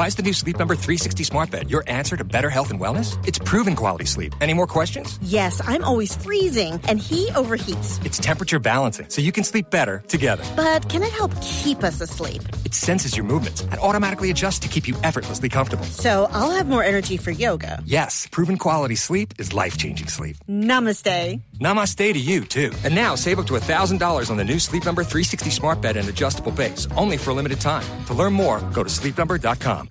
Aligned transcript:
Why 0.00 0.06
is 0.06 0.14
the 0.14 0.22
new 0.22 0.32
Sleep 0.32 0.58
Number 0.58 0.74
360 0.74 1.24
smart 1.24 1.50
bed 1.50 1.70
your 1.70 1.84
answer 1.86 2.16
to 2.16 2.24
better 2.24 2.48
health 2.48 2.70
and 2.70 2.80
wellness? 2.80 3.18
It's 3.28 3.38
proven 3.38 3.76
quality 3.76 4.06
sleep. 4.06 4.34
Any 4.40 4.54
more 4.54 4.66
questions? 4.66 5.18
Yes, 5.20 5.60
I'm 5.66 5.84
always 5.84 6.16
freezing, 6.16 6.80
and 6.88 6.98
he 6.98 7.28
overheats. 7.32 8.02
It's 8.02 8.16
temperature 8.16 8.58
balancing, 8.58 9.10
so 9.10 9.20
you 9.20 9.30
can 9.30 9.44
sleep 9.44 9.68
better 9.68 10.02
together. 10.08 10.42
But 10.56 10.88
can 10.88 11.02
it 11.02 11.10
help 11.10 11.32
keep 11.42 11.84
us 11.84 12.00
asleep? 12.00 12.40
It 12.64 12.72
senses 12.72 13.14
your 13.14 13.26
movements 13.26 13.60
and 13.60 13.74
automatically 13.74 14.30
adjusts 14.30 14.60
to 14.60 14.68
keep 14.68 14.88
you 14.88 14.96
effortlessly 15.04 15.50
comfortable. 15.50 15.84
So 15.84 16.30
I'll 16.32 16.52
have 16.52 16.66
more 16.66 16.82
energy 16.82 17.18
for 17.18 17.30
yoga. 17.30 17.82
Yes, 17.84 18.26
proven 18.28 18.56
quality 18.56 18.94
sleep 18.94 19.34
is 19.38 19.52
life 19.52 19.76
changing 19.76 20.08
sleep. 20.08 20.36
Namaste. 20.48 21.42
Namaste 21.60 22.14
to 22.14 22.18
you, 22.18 22.46
too. 22.46 22.72
And 22.84 22.94
now 22.94 23.16
save 23.16 23.38
up 23.38 23.46
to 23.48 23.52
$1,000 23.52 24.30
on 24.30 24.36
the 24.38 24.44
new 24.44 24.58
Sleep 24.58 24.86
Number 24.86 25.04
360 25.04 25.50
smart 25.50 25.82
bed 25.82 25.98
and 25.98 26.08
adjustable 26.08 26.52
base, 26.52 26.88
only 26.96 27.18
for 27.18 27.32
a 27.32 27.34
limited 27.34 27.60
time. 27.60 27.84
To 28.06 28.14
learn 28.14 28.32
more, 28.32 28.62
go 28.72 28.82
to 28.82 28.88
sleepnumber.com. 28.88 29.89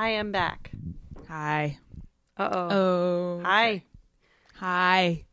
I 0.00 0.08
am 0.12 0.32
back. 0.32 0.70
Hi. 1.28 1.76
Uh 2.34 2.48
oh. 2.50 2.68
Oh. 2.70 3.40
Hi. 3.44 3.82
Hi. 4.54 5.24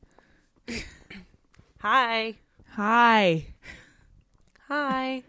Hi. 1.80 2.35
Hi. 2.72 3.45
Hi. 4.67 5.23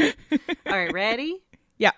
All 0.00 0.08
right, 0.66 0.92
ready? 0.92 1.44
Yeah. 1.78 1.92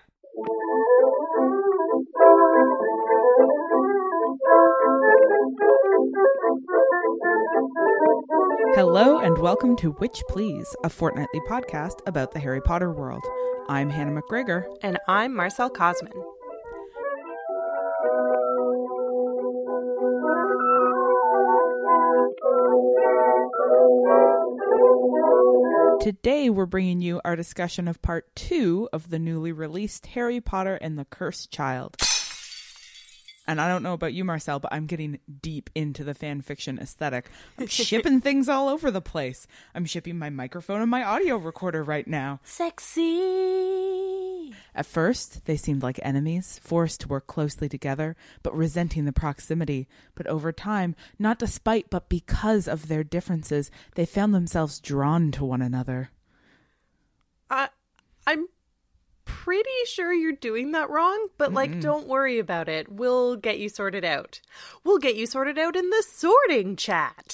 Hello 8.75 9.19
and 9.19 9.37
welcome 9.37 9.77
to 9.77 9.91
Witch 10.01 10.21
Please, 10.27 10.75
a 10.83 10.89
fortnightly 10.89 11.39
podcast 11.47 12.01
about 12.05 12.33
the 12.33 12.41
Harry 12.41 12.59
Potter 12.59 12.91
world. 12.91 13.23
I'm 13.69 13.89
Hannah 13.89 14.21
McGregor. 14.21 14.65
And 14.81 14.99
I'm 15.07 15.33
Marcelle 15.33 15.69
Kosman. 15.69 16.11
Today 26.01 26.49
we're 26.49 26.65
bringing 26.65 26.99
you 26.99 27.21
our 27.23 27.37
discussion 27.37 27.87
of 27.87 28.01
part 28.01 28.35
two 28.35 28.89
of 28.91 29.09
the 29.09 29.19
newly 29.19 29.53
released 29.53 30.07
Harry 30.07 30.41
Potter 30.41 30.75
and 30.81 30.99
the 30.99 31.05
Cursed 31.05 31.49
Child. 31.49 31.95
And 33.47 33.61
I 33.61 33.67
don't 33.67 33.83
know 33.83 33.93
about 33.93 34.13
you, 34.13 34.23
Marcelle, 34.23 34.59
but 34.59 34.73
I'm 34.73 34.87
getting 34.87 35.19
deep 35.41 35.69
into 35.75 36.03
the 36.03 36.15
fan 36.15 36.41
fiction 36.41 36.79
aesthetic. 36.79 37.29
I'm 37.59 37.67
shipping 37.67 38.21
things 38.21 38.49
all 38.49 38.69
over 38.69 38.89
the 38.89 39.01
place. 39.01 39.45
I'm 39.75 39.85
shipping 39.85 40.17
my 40.17 40.29
microphone 40.29 40.81
and 40.81 40.89
my 40.89 41.03
audio 41.03 41.37
recorder 41.37 41.83
right 41.83 42.07
now. 42.07 42.39
Sexy. 42.43 43.75
At 44.73 44.85
first, 44.85 45.45
they 45.45 45.57
seemed 45.57 45.83
like 45.83 45.99
enemies, 46.01 46.59
forced 46.63 47.01
to 47.01 47.07
work 47.07 47.27
closely 47.27 47.69
together, 47.69 48.15
but 48.43 48.55
resenting 48.55 49.05
the 49.05 49.13
proximity. 49.13 49.87
But 50.15 50.27
over 50.27 50.51
time, 50.51 50.95
not 51.19 51.39
despite 51.39 51.89
but 51.89 52.09
because 52.09 52.67
of 52.67 52.87
their 52.87 53.03
differences, 53.03 53.71
they 53.95 54.05
found 54.05 54.33
themselves 54.33 54.79
drawn 54.79 55.31
to 55.33 55.45
one 55.45 55.61
another. 55.61 56.09
I, 57.49 57.69
I'm 58.25 58.47
pretty 59.25 59.69
sure 59.87 60.13
you're 60.13 60.31
doing 60.31 60.71
that 60.71 60.89
wrong, 60.89 61.27
but 61.37 61.53
like, 61.53 61.79
don't 61.79 62.07
worry 62.07 62.39
about 62.39 62.69
it. 62.69 62.91
We'll 62.91 63.35
get 63.35 63.59
you 63.59 63.69
sorted 63.69 64.05
out. 64.05 64.39
We'll 64.83 64.97
get 64.99 65.15
you 65.15 65.25
sorted 65.25 65.57
out 65.59 65.75
in 65.75 65.89
the 65.89 66.03
sorting 66.07 66.75
chat. 66.75 67.31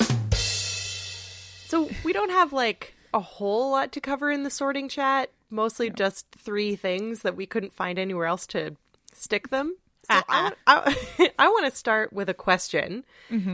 So 1.68 1.90
we 2.04 2.12
don't 2.14 2.32
have 2.32 2.52
like 2.52 2.96
a 3.14 3.20
whole 3.20 3.72
lot 3.72 3.92
to 3.94 4.02
cover 4.02 4.32
in 4.32 4.44
the 4.44 4.50
sorting 4.50 4.90
chat. 4.90 5.30
Mostly 5.50 5.90
just 5.90 6.26
three 6.32 6.76
things 6.76 7.22
that 7.24 7.36
we 7.36 7.46
couldn't 7.46 7.74
find 7.74 8.00
anywhere 8.00 8.26
else 8.26 8.48
to 8.48 8.76
stick 9.14 9.50
them. 9.50 9.76
So 10.10 10.16
I, 10.28 10.52
I, 10.66 11.30
I 11.40 11.48
want 11.48 11.72
to 11.72 11.78
start 11.78 12.12
with 12.12 12.28
a 12.30 12.34
question, 12.34 13.04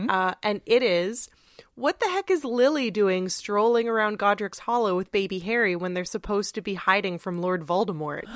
uh, 0.08 0.34
and 0.42 0.60
it 0.64 0.82
is. 0.82 1.28
What 1.74 2.00
the 2.00 2.06
heck 2.06 2.30
is 2.30 2.44
Lily 2.44 2.90
doing 2.90 3.28
strolling 3.28 3.88
around 3.88 4.18
Godric's 4.18 4.60
Hollow 4.60 4.96
with 4.96 5.12
baby 5.12 5.38
Harry 5.40 5.76
when 5.76 5.94
they're 5.94 6.04
supposed 6.04 6.54
to 6.56 6.60
be 6.60 6.74
hiding 6.74 7.18
from 7.18 7.40
Lord 7.40 7.62
Voldemort? 7.62 8.24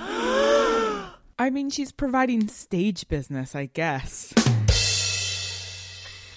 I 1.39 1.51
mean, 1.51 1.71
she's 1.71 1.93
providing 1.93 2.49
stage 2.49 3.09
business, 3.09 3.55
I 3.55 3.67
guess. 3.67 4.33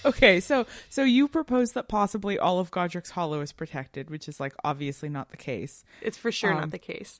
Okay, 0.06 0.40
so 0.40 0.68
so 0.90 1.04
you 1.04 1.28
propose 1.28 1.72
that 1.72 1.88
possibly 1.88 2.38
all 2.38 2.60
of 2.60 2.70
Godric's 2.70 3.10
Hollow 3.10 3.42
is 3.42 3.52
protected, 3.52 4.10
which 4.10 4.30
is 4.30 4.40
like 4.40 4.54
obviously 4.64 5.10
not 5.10 5.30
the 5.30 5.38
case. 5.38 5.84
It's 6.02 6.18
for 6.18 6.32
sure 6.32 6.54
Um, 6.54 6.60
not 6.62 6.72
the 6.72 6.78
case. 6.78 7.20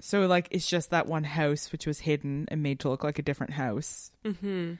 So 0.00 0.26
like 0.26 0.48
it's 0.50 0.66
just 0.66 0.90
that 0.90 1.06
one 1.06 1.24
house 1.24 1.70
which 1.70 1.86
was 1.86 2.00
hidden 2.00 2.46
and 2.48 2.62
made 2.62 2.80
to 2.80 2.88
look 2.88 3.04
like 3.04 3.18
a 3.18 3.22
different 3.22 3.52
house. 3.52 4.10
Mm-hmm. 4.24 4.74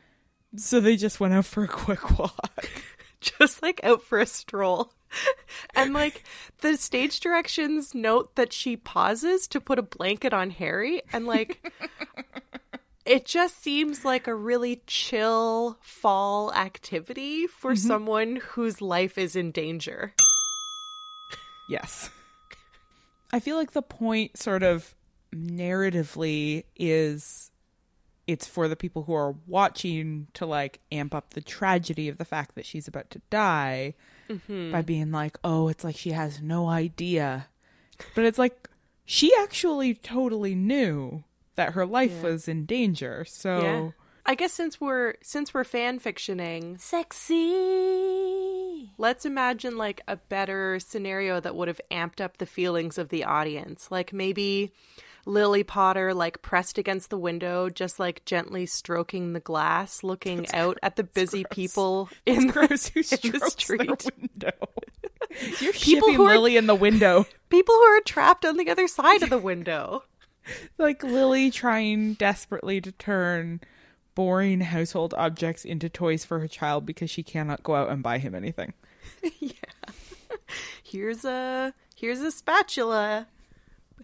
So 0.56 0.80
they 0.80 0.96
just 0.96 1.20
went 1.20 1.34
out 1.34 1.44
for 1.44 1.62
a 1.62 1.68
quick 1.68 2.18
walk. 2.18 2.68
Just 3.38 3.62
like 3.62 3.80
out 3.82 4.02
for 4.02 4.18
a 4.18 4.26
stroll. 4.26 4.92
And 5.74 5.94
like 5.94 6.24
the 6.60 6.76
stage 6.76 7.20
directions 7.20 7.94
note 7.94 8.34
that 8.36 8.52
she 8.52 8.76
pauses 8.76 9.46
to 9.48 9.60
put 9.60 9.78
a 9.78 9.82
blanket 9.82 10.34
on 10.34 10.50
Harry 10.50 11.02
and 11.12 11.26
like 11.26 11.72
it 13.06 13.24
just 13.24 13.62
seems 13.62 14.04
like 14.04 14.26
a 14.26 14.34
really 14.34 14.82
chill 14.86 15.78
fall 15.80 16.52
activity 16.52 17.46
for 17.46 17.72
mm-hmm. 17.72 17.86
someone 17.86 18.36
whose 18.36 18.82
life 18.82 19.16
is 19.16 19.34
in 19.34 19.50
danger. 19.50 20.12
Yes. 21.68 22.10
I 23.32 23.40
feel 23.40 23.56
like 23.56 23.72
the 23.72 23.82
point 23.82 24.36
sort 24.38 24.62
of 24.62 24.94
narratively 25.34 26.64
is 26.76 27.50
it's 28.28 28.46
for 28.46 28.68
the 28.68 28.76
people 28.76 29.04
who 29.04 29.14
are 29.14 29.34
watching 29.46 30.28
to 30.34 30.46
like 30.46 30.80
amp 30.92 31.14
up 31.14 31.30
the 31.30 31.40
tragedy 31.40 32.08
of 32.08 32.18
the 32.18 32.26
fact 32.26 32.54
that 32.54 32.66
she's 32.66 32.86
about 32.86 33.10
to 33.10 33.20
die 33.30 33.94
mm-hmm. 34.28 34.70
by 34.70 34.82
being 34.82 35.10
like, 35.10 35.38
"Oh, 35.42 35.68
it's 35.68 35.82
like 35.82 35.96
she 35.96 36.10
has 36.10 36.40
no 36.40 36.68
idea." 36.68 37.48
But 38.14 38.26
it's 38.26 38.38
like 38.38 38.68
she 39.04 39.32
actually 39.40 39.94
totally 39.94 40.54
knew 40.54 41.24
that 41.56 41.72
her 41.72 41.86
life 41.86 42.22
was 42.22 42.46
in 42.46 42.66
danger. 42.66 43.24
So 43.26 43.60
Yeah. 43.60 43.90
I 44.26 44.34
guess 44.34 44.52
since 44.52 44.78
we're 44.78 45.14
since 45.22 45.54
we're 45.54 45.64
fan 45.64 45.98
fictioning, 45.98 46.78
Sexy. 46.78 48.92
let's 48.98 49.24
imagine 49.24 49.78
like 49.78 50.02
a 50.06 50.16
better 50.16 50.78
scenario 50.80 51.40
that 51.40 51.56
would 51.56 51.68
have 51.68 51.80
amped 51.90 52.20
up 52.20 52.36
the 52.36 52.44
feelings 52.44 52.98
of 52.98 53.08
the 53.08 53.24
audience. 53.24 53.90
Like 53.90 54.12
maybe 54.12 54.74
Lily 55.26 55.62
Potter 55.62 56.14
like 56.14 56.40
pressed 56.42 56.78
against 56.78 57.10
the 57.10 57.18
window, 57.18 57.68
just 57.68 57.98
like 57.98 58.24
gently 58.24 58.66
stroking 58.66 59.32
the 59.32 59.40
glass, 59.40 60.02
looking 60.02 60.50
out 60.52 60.78
at 60.82 60.96
the 60.96 61.04
busy 61.04 61.44
people 61.50 62.08
in 62.26 62.46
the, 62.48 62.52
gross 62.52 62.88
in 62.90 63.32
the 63.32 63.50
street. 63.50 64.06
window. 64.20 64.50
You're 65.60 65.72
People 65.74 66.12
who 66.14 66.24
are- 66.24 66.34
Lily 66.34 66.56
in 66.56 66.66
the 66.66 66.74
window. 66.74 67.26
People 67.50 67.74
who 67.74 67.82
are 67.82 68.00
trapped 68.00 68.44
on 68.44 68.56
the 68.56 68.70
other 68.70 68.88
side 68.88 69.22
of 69.22 69.30
the 69.30 69.38
window. 69.38 70.04
like 70.78 71.02
Lily 71.02 71.50
trying 71.50 72.14
desperately 72.14 72.80
to 72.80 72.92
turn 72.92 73.60
boring 74.14 74.60
household 74.60 75.14
objects 75.16 75.64
into 75.64 75.88
toys 75.88 76.24
for 76.24 76.40
her 76.40 76.48
child 76.48 76.84
because 76.86 77.10
she 77.10 77.22
cannot 77.22 77.62
go 77.62 77.74
out 77.74 77.90
and 77.90 78.02
buy 78.02 78.18
him 78.18 78.34
anything. 78.34 78.72
Yeah. 79.38 79.52
Here's 80.82 81.24
a 81.24 81.74
here's 81.94 82.20
a 82.20 82.30
spatula. 82.30 83.26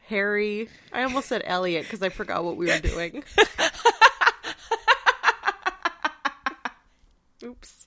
Harry. 0.07 0.69
I 0.93 1.03
almost 1.03 1.29
said 1.29 1.43
Elliot 1.45 1.85
because 1.85 2.03
I 2.03 2.09
forgot 2.09 2.45
what 2.45 2.57
we 2.57 2.67
were 2.67 2.79
doing. 2.79 3.25
Oops. 7.43 7.87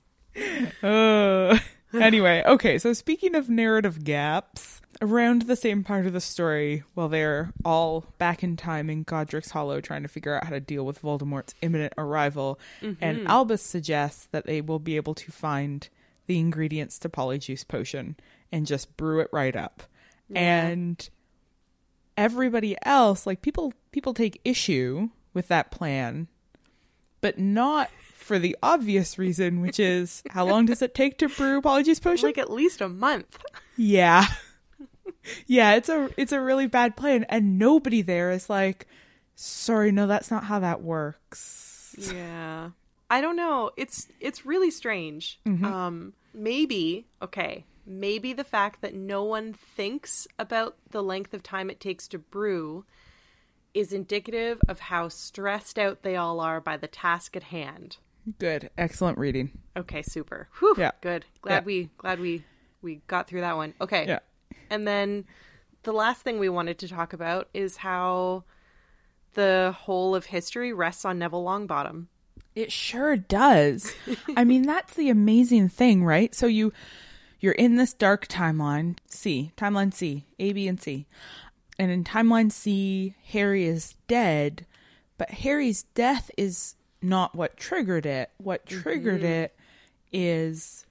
Uh, 0.82 1.58
anyway, 1.92 2.42
okay, 2.46 2.78
so 2.78 2.92
speaking 2.92 3.34
of 3.34 3.48
narrative 3.48 4.04
gaps, 4.04 4.80
around 5.00 5.42
the 5.42 5.56
same 5.56 5.84
part 5.84 6.06
of 6.06 6.12
the 6.12 6.20
story, 6.20 6.84
while 6.94 7.08
they're 7.08 7.52
all 7.64 8.04
back 8.18 8.42
in 8.42 8.56
time 8.56 8.90
in 8.90 9.02
Godric's 9.02 9.50
Hollow 9.50 9.80
trying 9.80 10.02
to 10.02 10.08
figure 10.08 10.34
out 10.34 10.44
how 10.44 10.50
to 10.50 10.60
deal 10.60 10.84
with 10.84 11.02
Voldemort's 11.02 11.54
imminent 11.62 11.92
arrival, 11.98 12.58
and 13.00 13.26
Albus 13.26 13.62
suggests 13.62 14.26
that 14.32 14.46
they 14.46 14.60
will 14.60 14.78
be 14.78 14.96
able 14.96 15.14
to 15.14 15.32
find 15.32 15.88
the 16.26 16.38
ingredients 16.38 16.98
to 17.00 17.08
Polyjuice 17.08 17.66
Potion 17.66 18.16
and 18.52 18.66
just 18.66 18.96
brew 18.96 19.20
it 19.20 19.28
right 19.32 19.56
up. 19.56 19.82
And 20.34 21.08
everybody 22.18 22.76
else, 22.82 23.26
like 23.26 23.40
people 23.40 23.72
people 23.92 24.12
take 24.12 24.40
issue 24.44 25.08
with 25.32 25.48
that 25.48 25.70
plan, 25.70 26.26
but 27.20 27.38
not 27.38 27.90
for 28.12 28.38
the 28.38 28.56
obvious 28.62 29.18
reason, 29.18 29.62
which 29.62 29.80
is 29.80 30.22
how 30.30 30.44
long 30.44 30.66
does 30.66 30.82
it 30.82 30.94
take 30.94 31.16
to 31.18 31.28
brew 31.28 31.62
Polyjuice 31.62 32.02
Potion? 32.02 32.28
Like 32.28 32.36
at 32.36 32.50
least 32.50 32.80
a 32.82 32.88
month. 32.88 33.42
Yeah. 33.76 34.26
yeah, 35.46 35.74
it's 35.74 35.88
a 35.88 36.10
it's 36.16 36.32
a 36.32 36.40
really 36.40 36.66
bad 36.66 36.96
plan 36.96 37.24
and 37.28 37.58
nobody 37.58 38.02
there 38.02 38.30
is 38.32 38.50
like 38.50 38.86
sorry, 39.36 39.92
no 39.92 40.06
that's 40.06 40.30
not 40.30 40.44
how 40.44 40.58
that 40.58 40.82
works. 40.82 41.94
Yeah. 41.96 42.70
I 43.10 43.20
don't 43.22 43.36
know. 43.36 43.70
It's 43.76 44.08
it's 44.20 44.44
really 44.44 44.70
strange. 44.70 45.40
Um 45.46 46.12
maybe, 46.34 47.06
okay. 47.22 47.64
Maybe 47.88 48.32
the 48.32 48.44
fact 48.44 48.82
that 48.82 48.94
no 48.94 49.24
one 49.24 49.52
thinks 49.52 50.28
about 50.38 50.76
the 50.90 51.02
length 51.02 51.32
of 51.34 51.42
time 51.42 51.70
it 51.70 51.80
takes 51.80 52.06
to 52.08 52.18
brew 52.18 52.84
is 53.74 53.92
indicative 53.92 54.60
of 54.68 54.78
how 54.80 55.08
stressed 55.08 55.78
out 55.78 56.02
they 56.02 56.16
all 56.16 56.40
are 56.40 56.60
by 56.60 56.76
the 56.76 56.86
task 56.86 57.36
at 57.36 57.44
hand. 57.44 57.96
Good. 58.38 58.70
Excellent 58.76 59.16
reading. 59.18 59.50
Okay, 59.76 60.02
super. 60.02 60.48
Whew, 60.58 60.74
Yeah. 60.76 60.90
good. 61.00 61.24
Glad 61.40 61.62
Yeah. 61.62 61.64
we 61.64 61.90
glad 61.98 62.20
we 62.20 62.44
we 62.82 63.00
got 63.06 63.26
through 63.26 63.40
that 63.40 63.56
one. 63.56 63.74
Okay. 63.80 64.06
Yeah. 64.06 64.18
And 64.70 64.86
then 64.86 65.24
the 65.84 65.92
last 65.92 66.22
thing 66.22 66.38
we 66.38 66.48
wanted 66.48 66.78
to 66.80 66.88
talk 66.88 67.12
about 67.12 67.48
is 67.54 67.78
how 67.78 68.44
the 69.34 69.74
whole 69.78 70.14
of 70.14 70.26
history 70.26 70.72
rests 70.72 71.04
on 71.04 71.18
Neville 71.18 71.44
Longbottom. 71.44 72.06
It 72.54 72.72
sure 72.72 73.16
does. 73.16 73.92
I 74.36 74.44
mean, 74.44 74.62
that's 74.62 74.94
the 74.94 75.10
amazing 75.10 75.68
thing, 75.68 76.04
right? 76.04 76.34
So 76.34 76.46
you 76.46 76.72
you're 77.40 77.52
in 77.52 77.76
this 77.76 77.92
dark 77.92 78.26
timeline, 78.28 78.96
C, 79.08 79.52
timeline 79.56 79.92
C, 79.94 80.26
A, 80.38 80.52
B, 80.52 80.66
and 80.68 80.80
C. 80.80 81.06
And 81.78 81.90
in 81.90 82.02
timeline 82.04 82.50
C, 82.50 83.14
Harry 83.28 83.64
is 83.66 83.94
dead, 84.08 84.66
but 85.16 85.30
Harry's 85.30 85.84
death 85.94 86.30
is 86.36 86.74
not 87.00 87.34
what 87.36 87.56
triggered 87.56 88.04
it. 88.06 88.30
What 88.38 88.66
triggered 88.66 89.22
it 89.22 89.54
is 90.12 90.84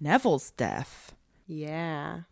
Neville's 0.00 0.50
death 0.52 1.14
Yeah. 1.46 2.22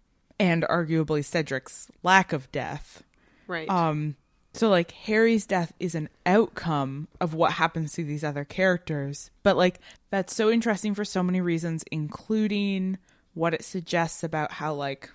and 0.40 0.64
arguably 0.64 1.24
Cedric's 1.24 1.88
lack 2.02 2.32
of 2.32 2.50
death. 2.50 3.04
Right. 3.46 3.68
Um, 3.68 4.16
so 4.54 4.68
like 4.68 4.90
Harry's 4.92 5.46
death 5.46 5.72
is 5.78 5.94
an 5.94 6.08
outcome 6.26 7.06
of 7.20 7.34
what 7.34 7.52
happens 7.52 7.92
to 7.92 8.04
these 8.04 8.24
other 8.24 8.44
characters, 8.44 9.30
but 9.44 9.56
like 9.56 9.78
that's 10.10 10.34
so 10.34 10.50
interesting 10.50 10.94
for 10.94 11.04
so 11.04 11.22
many 11.22 11.40
reasons, 11.40 11.84
including 11.92 12.98
what 13.34 13.54
it 13.54 13.64
suggests 13.64 14.22
about 14.22 14.52
how 14.52 14.74
like, 14.74 15.10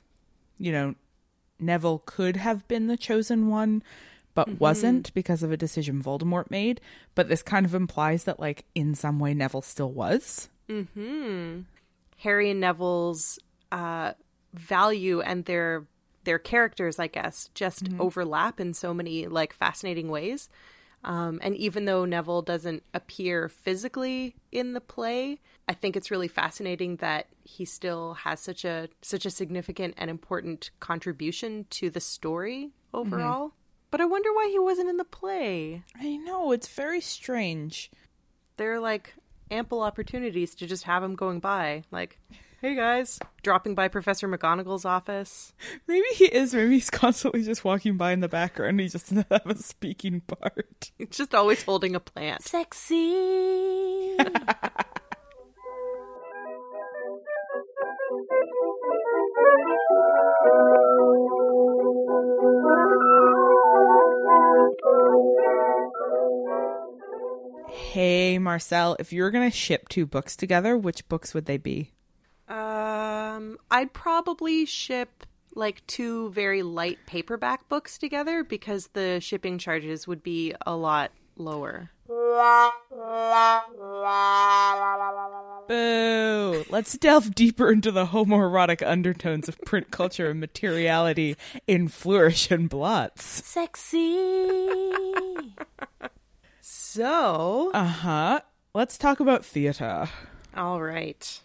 you 0.58 0.72
know, 0.72 0.96
Neville 1.60 2.04
could 2.06 2.36
have 2.36 2.68
been 2.68 2.88
the 2.88 2.98
chosen 2.98 3.48
one, 3.48 3.84
but 4.34 4.60
wasn't 4.60 5.14
because 5.14 5.42
of 5.42 5.52
a 5.52 5.58
decision 5.58 6.02
Voldemort 6.04 6.52
made. 6.52 6.80
But 7.16 7.30
this 7.30 7.42
kind 7.42 7.66
of 7.66 7.74
implies 7.74 8.26
that 8.26 8.40
like 8.40 8.66
in 8.76 8.94
some 8.96 9.20
way 9.20 9.34
Neville 9.34 9.62
still 9.62 9.92
was. 9.92 10.50
Mhm. 10.70 11.66
Harry 12.18 12.50
and 12.50 12.60
Neville's 12.60 13.40
uh, 13.72 14.14
value 14.54 15.22
and 15.22 15.46
their 15.46 15.86
their 16.24 16.40
characters, 16.40 17.00
I 17.00 17.08
guess, 17.08 17.50
just 17.54 17.88
overlap 18.00 18.60
in 18.60 18.74
so 18.74 18.94
many 18.94 19.28
like 19.28 19.54
fascinating 19.54 20.10
ways. 20.10 20.50
Um, 21.04 21.40
and 21.42 21.56
even 21.56 21.86
though 21.86 22.04
Neville 22.04 22.42
doesn't 22.42 22.84
appear 22.94 23.48
physically 23.48 24.36
in 24.52 24.74
the 24.74 24.82
play, 24.82 25.40
I 25.68 25.74
think 25.74 25.98
it's 25.98 26.12
really 26.12 26.30
fascinating 26.30 26.98
that 26.98 27.28
he 27.44 27.66
still 27.66 28.14
has 28.14 28.40
such 28.40 28.64
a 28.64 28.88
such 29.02 29.26
a 29.26 29.30
significant 29.30 29.96
and 29.98 30.10
important 30.10 30.72
contribution 30.80 31.66
to 31.72 31.90
the 31.90 32.00
story 32.00 32.72
overall. 32.94 33.48
Mm-hmm. 33.48 33.56
But 33.92 34.02
I 34.02 34.06
wonder 34.06 34.34
why 34.34 34.50
he 34.52 34.60
wasn't 34.60 34.90
in 34.90 34.98
the 34.98 35.06
play. 35.06 35.84
I 36.00 36.18
know 36.18 36.52
it's 36.52 36.68
very 36.68 37.02
strange. 37.02 37.92
There 38.58 38.74
are 38.74 38.80
like 38.80 39.14
ample 39.52 39.82
opportunities 39.82 40.56
to 40.56 40.68
just 40.68 40.84
have 40.84 41.04
him 41.04 41.16
going 41.16 41.40
by, 41.40 41.84
like, 41.92 42.20
"Hey 42.62 42.76
guys," 42.76 43.20
dropping 43.44 43.76
by 43.76 43.88
Professor 43.90 44.28
McGonagall's 44.28 44.86
office. 44.86 45.54
Maybe 45.88 46.08
he 46.14 46.26
is. 46.26 46.54
Maybe 46.54 46.76
he's 46.76 46.90
constantly 46.90 47.44
just 47.44 47.66
walking 47.66 47.98
by 47.98 48.14
in 48.14 48.22
the 48.22 48.30
background. 48.30 48.80
He 48.80 48.88
just 48.88 49.10
doesn't 49.10 49.28
have 49.30 49.46
a 49.48 49.58
speaking 49.58 50.22
part. 50.22 50.92
He's 50.98 51.10
just 51.10 51.36
always 51.36 51.64
holding 51.64 51.94
a 51.96 52.00
plant. 52.00 52.44
Sexy. 52.44 54.18
Hey, 67.98 68.38
Marcelle, 68.38 68.96
if 69.00 69.12
you're 69.12 69.32
going 69.32 69.50
to 69.50 69.58
ship 69.58 69.90
two 69.90 70.06
books 70.06 70.36
together, 70.36 70.78
which 70.78 71.10
books 71.10 71.34
would 71.34 71.48
they 71.48 71.58
be? 71.58 71.94
Um, 72.48 73.58
I'd 73.72 73.92
probably 73.92 74.68
ship 74.68 75.26
like 75.56 75.82
two 75.88 76.30
very 76.30 76.62
light 76.62 77.00
paperback 77.08 77.68
books 77.70 77.98
together 77.98 78.44
because 78.44 78.90
the 78.94 79.20
shipping 79.20 79.58
charges 79.58 80.06
would 80.08 80.22
be 80.22 80.54
a 80.64 80.76
lot 80.76 81.12
lower. 81.38 81.90
Boo! 85.68 86.66
Let's 86.70 86.96
delve 87.00 87.34
deeper 87.34 87.72
into 87.72 87.92
the 87.92 88.06
homoerotic 88.06 88.86
undertones 88.86 89.50
of 89.50 89.60
print 89.62 89.90
culture 89.90 90.30
and 90.30 90.40
materiality 90.40 91.36
in 91.66 91.88
Flourish 91.88 92.52
and 92.52 92.70
Blotts. 92.70 93.26
Sexy. 93.44 94.68
So, 96.90 97.70
Uh 97.74 97.84
huh. 97.84 98.40
Let's 98.74 98.98
talk 98.98 99.20
about 99.20 99.44
theater. 99.44 100.08
All 100.56 100.82
right. 100.82 101.42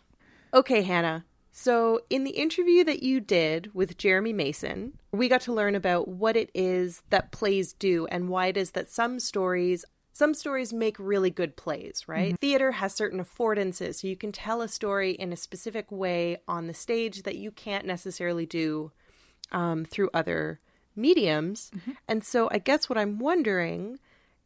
Okay, 0.54 0.82
Hannah. 0.82 1.24
So, 1.50 2.00
in 2.08 2.22
the 2.22 2.30
interview 2.30 2.84
that 2.84 3.02
you 3.02 3.18
did 3.18 3.74
with 3.74 3.98
Jeremy 3.98 4.32
Mason, 4.32 4.92
we 5.10 5.28
got 5.28 5.40
to 5.42 5.52
learn 5.52 5.74
about 5.74 6.06
what 6.06 6.36
it 6.36 6.50
is 6.54 7.02
that 7.10 7.32
plays 7.32 7.72
do 7.72 8.06
and 8.06 8.28
why 8.28 8.46
it 8.46 8.56
is 8.56 8.70
that 8.70 8.88
some 8.88 9.18
stories 9.18 9.84
some 10.12 10.32
stories 10.32 10.72
make 10.72 10.96
really 10.98 11.30
good 11.30 11.56
plays, 11.56 12.04
right? 12.06 12.38
Theater 12.40 12.72
has 12.72 12.94
certain 12.94 13.18
affordances, 13.18 13.96
so 13.96 14.06
you 14.06 14.16
can 14.16 14.30
tell 14.30 14.62
a 14.62 14.68
story 14.68 15.10
in 15.10 15.32
a 15.32 15.36
specific 15.36 15.90
way 15.90 16.36
on 16.46 16.68
the 16.68 16.74
stage 16.74 17.24
that 17.24 17.36
you 17.36 17.50
can't 17.50 17.84
necessarily 17.84 18.46
do 18.46 18.92
um, 19.50 19.84
through 19.84 20.10
other 20.14 20.60
mediums. 20.94 21.72
And 22.06 22.22
so, 22.22 22.48
I 22.52 22.58
guess 22.58 22.88
what 22.88 22.96
I'm 22.96 23.18
wondering 23.18 23.98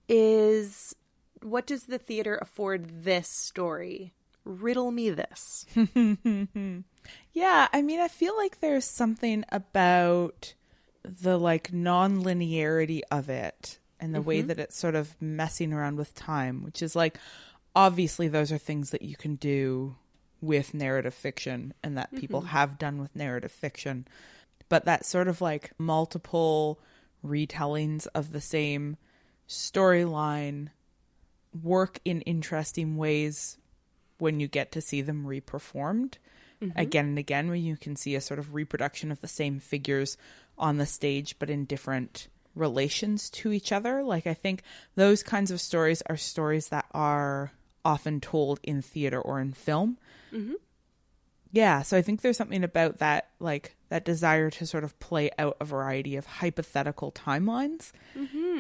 is 0.09 0.95
what 1.43 1.67
does 1.67 1.85
the 1.85 1.99
theater 1.99 2.39
afford 2.41 3.05
this 3.05 3.29
story? 3.29 4.13
Riddle 4.45 4.91
me 4.91 5.11
this. 5.11 5.67
Yeah, 7.33 7.69
I 7.73 7.83
mean, 7.83 8.01
I 8.01 8.09
feel 8.09 8.37
like 8.37 8.61
there's 8.61 8.85
something 8.85 9.45
about 9.51 10.55
the 11.05 11.39
like 11.39 11.73
non-linearity 11.73 13.03
of 13.11 13.29
it 13.29 13.79
and 14.01 14.15
the 14.15 14.23
way 14.23 14.39
mm-hmm. 14.39 14.49
that 14.49 14.59
it's 14.59 14.79
sort 14.79 14.95
of 14.95 15.21
messing 15.21 15.73
around 15.73 15.97
with 15.97 16.15
time, 16.15 16.63
which 16.65 16.83
is 16.83 16.97
like 16.97 17.19
obviously 17.75 18.29
those 18.29 18.51
are 18.51 18.59
things 18.59 18.91
that 18.91 19.03
you 19.03 19.17
can 19.17 19.37
do 19.37 19.97
with 20.41 20.75
narrative 20.75 21.15
fiction 21.15 21.75
and 21.83 21.97
that 21.97 22.15
people 22.15 22.41
mm-hmm. 22.41 22.51
have 22.51 22.79
done 22.79 22.99
with 23.01 23.15
narrative 23.15 23.53
fiction. 23.53 24.07
But 24.69 24.85
that 24.87 25.07
sort 25.07 25.29
of 25.29 25.41
like 25.41 25.73
multiple 25.79 26.81
retellings 27.25 28.07
of 28.15 28.33
the 28.33 28.41
same 28.41 28.97
storyline 29.49 30.69
work 31.63 31.99
in 32.05 32.21
interesting 32.23 32.97
ways 32.97 33.59
when 34.19 34.41
you 34.41 34.49
get 34.49 34.73
to 34.73 34.81
see 34.81 35.03
them 35.03 35.25
reperformed 35.25 36.15
mm-hmm. 36.63 36.79
again 36.79 37.07
and 37.07 37.19
again, 37.19 37.49
when 37.49 37.63
you 37.63 37.77
can 37.77 37.97
see 37.97 38.15
a 38.15 38.21
sort 38.21 38.39
of 38.39 38.55
reproduction 38.55 39.11
of 39.11 39.21
the 39.21 39.29
same 39.29 39.61
figures 39.61 40.17
on 40.59 40.79
the 40.79 40.87
stage, 40.87 41.39
but 41.39 41.51
in 41.51 41.65
different 41.65 42.29
relations 42.55 43.29
to 43.31 43.53
each 43.53 43.73
other. 43.73 44.03
Like, 44.03 44.27
I 44.27 44.35
think 44.35 44.63
those 44.95 45.23
kinds 45.23 45.51
of 45.51 45.61
stories 45.61 46.03
are 46.07 46.17
stories 46.17 46.69
that 46.69 46.87
are 46.93 47.53
often 47.85 48.21
told 48.21 48.59
in 48.63 48.83
theater 48.83 49.21
or 49.21 49.41
in 49.41 49.53
film. 49.53 49.99
Mm-hmm. 50.33 50.55
Yeah, 51.57 51.81
so 51.81 51.97
I 51.97 52.03
think 52.03 52.21
there's 52.21 52.37
something 52.37 52.65
about 52.65 52.99
that, 52.99 53.31
like 53.41 53.77
that 53.89 54.05
desire 54.05 54.51
to 54.51 54.67
sort 54.67 54.85
of 54.85 54.99
play 55.01 55.31
out 55.39 55.57
a 55.59 55.65
variety 55.65 56.17
of 56.17 56.27
hypothetical 56.27 57.13
timelines 57.13 57.93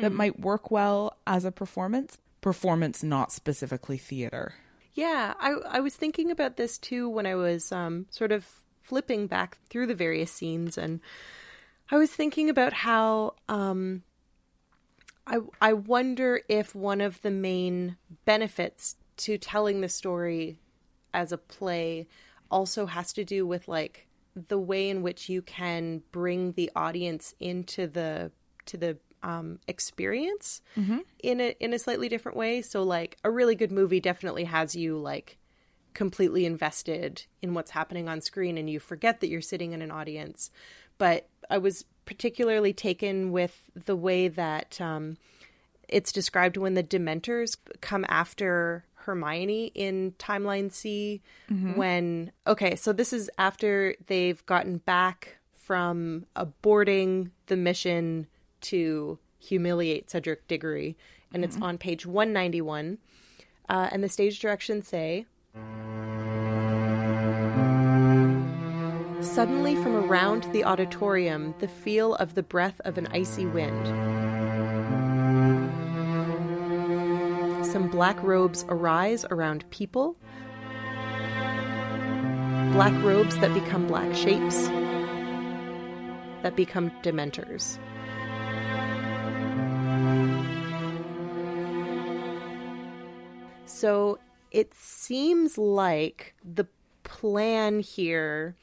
that 0.00 0.12
might 0.12 0.40
work 0.40 0.70
well 0.70 1.18
as 1.26 1.44
a 1.44 1.52
performance. 1.52 2.16
Performance, 2.40 3.02
not 3.02 3.32
specifically 3.32 3.98
theater. 3.98 4.54
Yeah, 4.94 5.34
I 5.38 5.50
I 5.68 5.80
was 5.80 5.94
thinking 5.94 6.30
about 6.30 6.56
this 6.56 6.78
too 6.78 7.06
when 7.06 7.26
I 7.26 7.34
was 7.34 7.70
um 7.70 8.06
sort 8.08 8.32
of 8.32 8.46
flipping 8.80 9.26
back 9.26 9.58
through 9.68 9.88
the 9.88 9.94
various 9.94 10.32
scenes 10.32 10.78
and 10.78 11.00
I 11.90 11.98
was 11.98 12.10
thinking 12.10 12.48
about 12.48 12.72
how 12.72 13.34
um 13.46 14.04
I 15.26 15.40
I 15.60 15.74
wonder 15.74 16.40
if 16.48 16.74
one 16.74 17.02
of 17.02 17.20
the 17.20 17.30
main 17.30 17.98
benefits 18.24 18.96
to 19.18 19.36
telling 19.36 19.82
the 19.82 19.90
story 19.90 20.60
as 21.12 21.30
a 21.30 21.36
play 21.36 22.06
also 22.50 22.86
has 22.86 23.12
to 23.14 23.24
do 23.24 23.46
with 23.46 23.68
like 23.68 24.06
the 24.48 24.58
way 24.58 24.90
in 24.90 25.02
which 25.02 25.28
you 25.28 25.42
can 25.42 26.02
bring 26.12 26.52
the 26.52 26.70
audience 26.76 27.34
into 27.40 27.86
the 27.86 28.30
to 28.66 28.76
the 28.76 28.98
um, 29.22 29.58
experience 29.66 30.60
in 31.22 31.40
a 31.40 31.56
in 31.58 31.72
a 31.72 31.78
slightly 31.78 32.08
different 32.08 32.36
way. 32.36 32.62
So 32.62 32.82
like 32.82 33.16
a 33.24 33.30
really 33.30 33.54
good 33.54 33.72
movie 33.72 34.00
definitely 34.00 34.44
has 34.44 34.76
you 34.76 34.98
like 34.98 35.38
completely 35.94 36.44
invested 36.44 37.24
in 37.40 37.54
what's 37.54 37.70
happening 37.70 38.08
on 38.08 38.20
screen 38.20 38.58
and 38.58 38.68
you 38.68 38.78
forget 38.78 39.20
that 39.20 39.28
you're 39.28 39.40
sitting 39.40 39.72
in 39.72 39.80
an 39.80 39.90
audience. 39.90 40.50
But 40.98 41.28
I 41.48 41.58
was 41.58 41.84
particularly 42.04 42.72
taken 42.72 43.32
with 43.32 43.70
the 43.74 43.96
way 43.96 44.28
that 44.28 44.80
um, 44.80 45.16
it's 45.88 46.12
described 46.12 46.56
when 46.56 46.74
the 46.74 46.82
Dementors 46.82 47.56
come 47.80 48.04
after 48.08 48.84
Hermione 49.06 49.70
in 49.74 50.12
Timeline 50.18 50.70
C 50.70 51.22
when 51.76 52.32
okay, 52.46 52.74
so 52.74 52.92
this 52.92 53.12
is 53.12 53.30
after 53.38 53.94
they've 54.08 54.44
gotten 54.46 54.78
back 54.78 55.36
from 55.52 56.26
aborting 56.34 57.30
the 57.46 57.56
mission 57.56 58.26
to 58.62 59.18
humiliate 59.38 60.10
Cedric 60.10 60.46
Diggory, 60.48 60.96
and 61.32 61.44
it's 61.44 61.56
on 61.60 61.78
page 61.78 62.04
191. 62.04 62.98
Uh, 63.68 63.88
and 63.90 64.02
the 64.02 64.08
stage 64.08 64.38
directions 64.38 64.86
say 64.86 65.26
Suddenly, 69.20 69.74
from 69.76 69.96
around 69.96 70.44
the 70.52 70.64
auditorium, 70.64 71.54
the 71.58 71.68
feel 71.68 72.14
of 72.16 72.34
the 72.34 72.42
breath 72.42 72.80
of 72.84 72.96
an 72.96 73.08
icy 73.08 73.46
wind. 73.46 74.15
Some 77.76 77.90
black 77.90 78.22
robes 78.22 78.64
arise 78.70 79.26
around 79.26 79.68
people. 79.68 80.16
Black 82.72 82.94
robes 83.04 83.36
that 83.36 83.52
become 83.52 83.86
black 83.86 84.16
shapes, 84.16 84.68
that 86.42 86.56
become 86.56 86.90
dementors. 87.02 87.76
So 93.66 94.20
it 94.50 94.72
seems 94.72 95.58
like 95.58 96.34
the 96.42 96.68
plan 97.04 97.80
here 97.80 98.56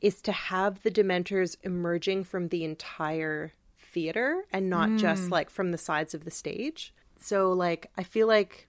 is 0.00 0.22
to 0.22 0.30
have 0.30 0.84
the 0.84 0.90
dementors 0.92 1.56
emerging 1.64 2.22
from 2.22 2.46
the 2.46 2.62
entire 2.62 3.54
theater 3.80 4.44
and 4.52 4.70
not 4.70 4.98
just 4.98 5.24
mm. 5.24 5.30
like 5.30 5.50
from 5.50 5.72
the 5.72 5.78
sides 5.78 6.14
of 6.14 6.24
the 6.24 6.30
stage. 6.30 6.94
So 7.22 7.52
like 7.52 7.90
I 7.96 8.02
feel 8.02 8.26
like 8.26 8.68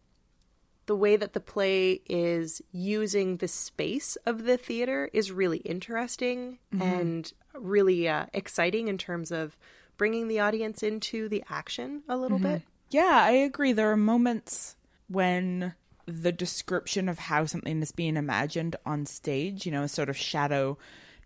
the 0.86 0.96
way 0.96 1.16
that 1.16 1.34
the 1.34 1.40
play 1.40 2.02
is 2.10 2.62
using 2.72 3.38
the 3.38 3.48
space 3.48 4.18
of 4.26 4.44
the 4.44 4.58
theater 4.58 5.10
is 5.14 5.32
really 5.32 5.60
interesting 5.60 6.60
and 6.78 7.32
really 7.54 8.10
uh, 8.10 8.26
exciting 8.34 8.90
in 8.90 8.98
terms 8.98 9.32
of 9.32 9.58
bringing 9.96 10.28
the 10.28 10.42
audience 10.42 10.84
into 10.84 11.30
the 11.30 11.44
action 11.50 12.04
a 12.10 12.18
little 12.18 12.40
bit. 12.40 12.64
Yeah, 12.90 13.22
I 13.24 13.32
agree. 13.32 13.72
There 13.72 13.92
are 13.92 13.98
moments 13.98 14.76
when 15.08 15.74
the 16.06 16.34
description 16.34 17.08
of 17.08 17.18
how 17.18 17.46
something 17.46 17.82
is 17.82 17.94
being 17.94 18.18
imagined 18.18 18.76
on 18.86 19.06
stage, 19.06 19.66
you 19.66 19.72
know, 19.72 19.84
a 19.84 19.88
sort 19.88 20.10
of 20.10 20.18
shadow 20.18 20.78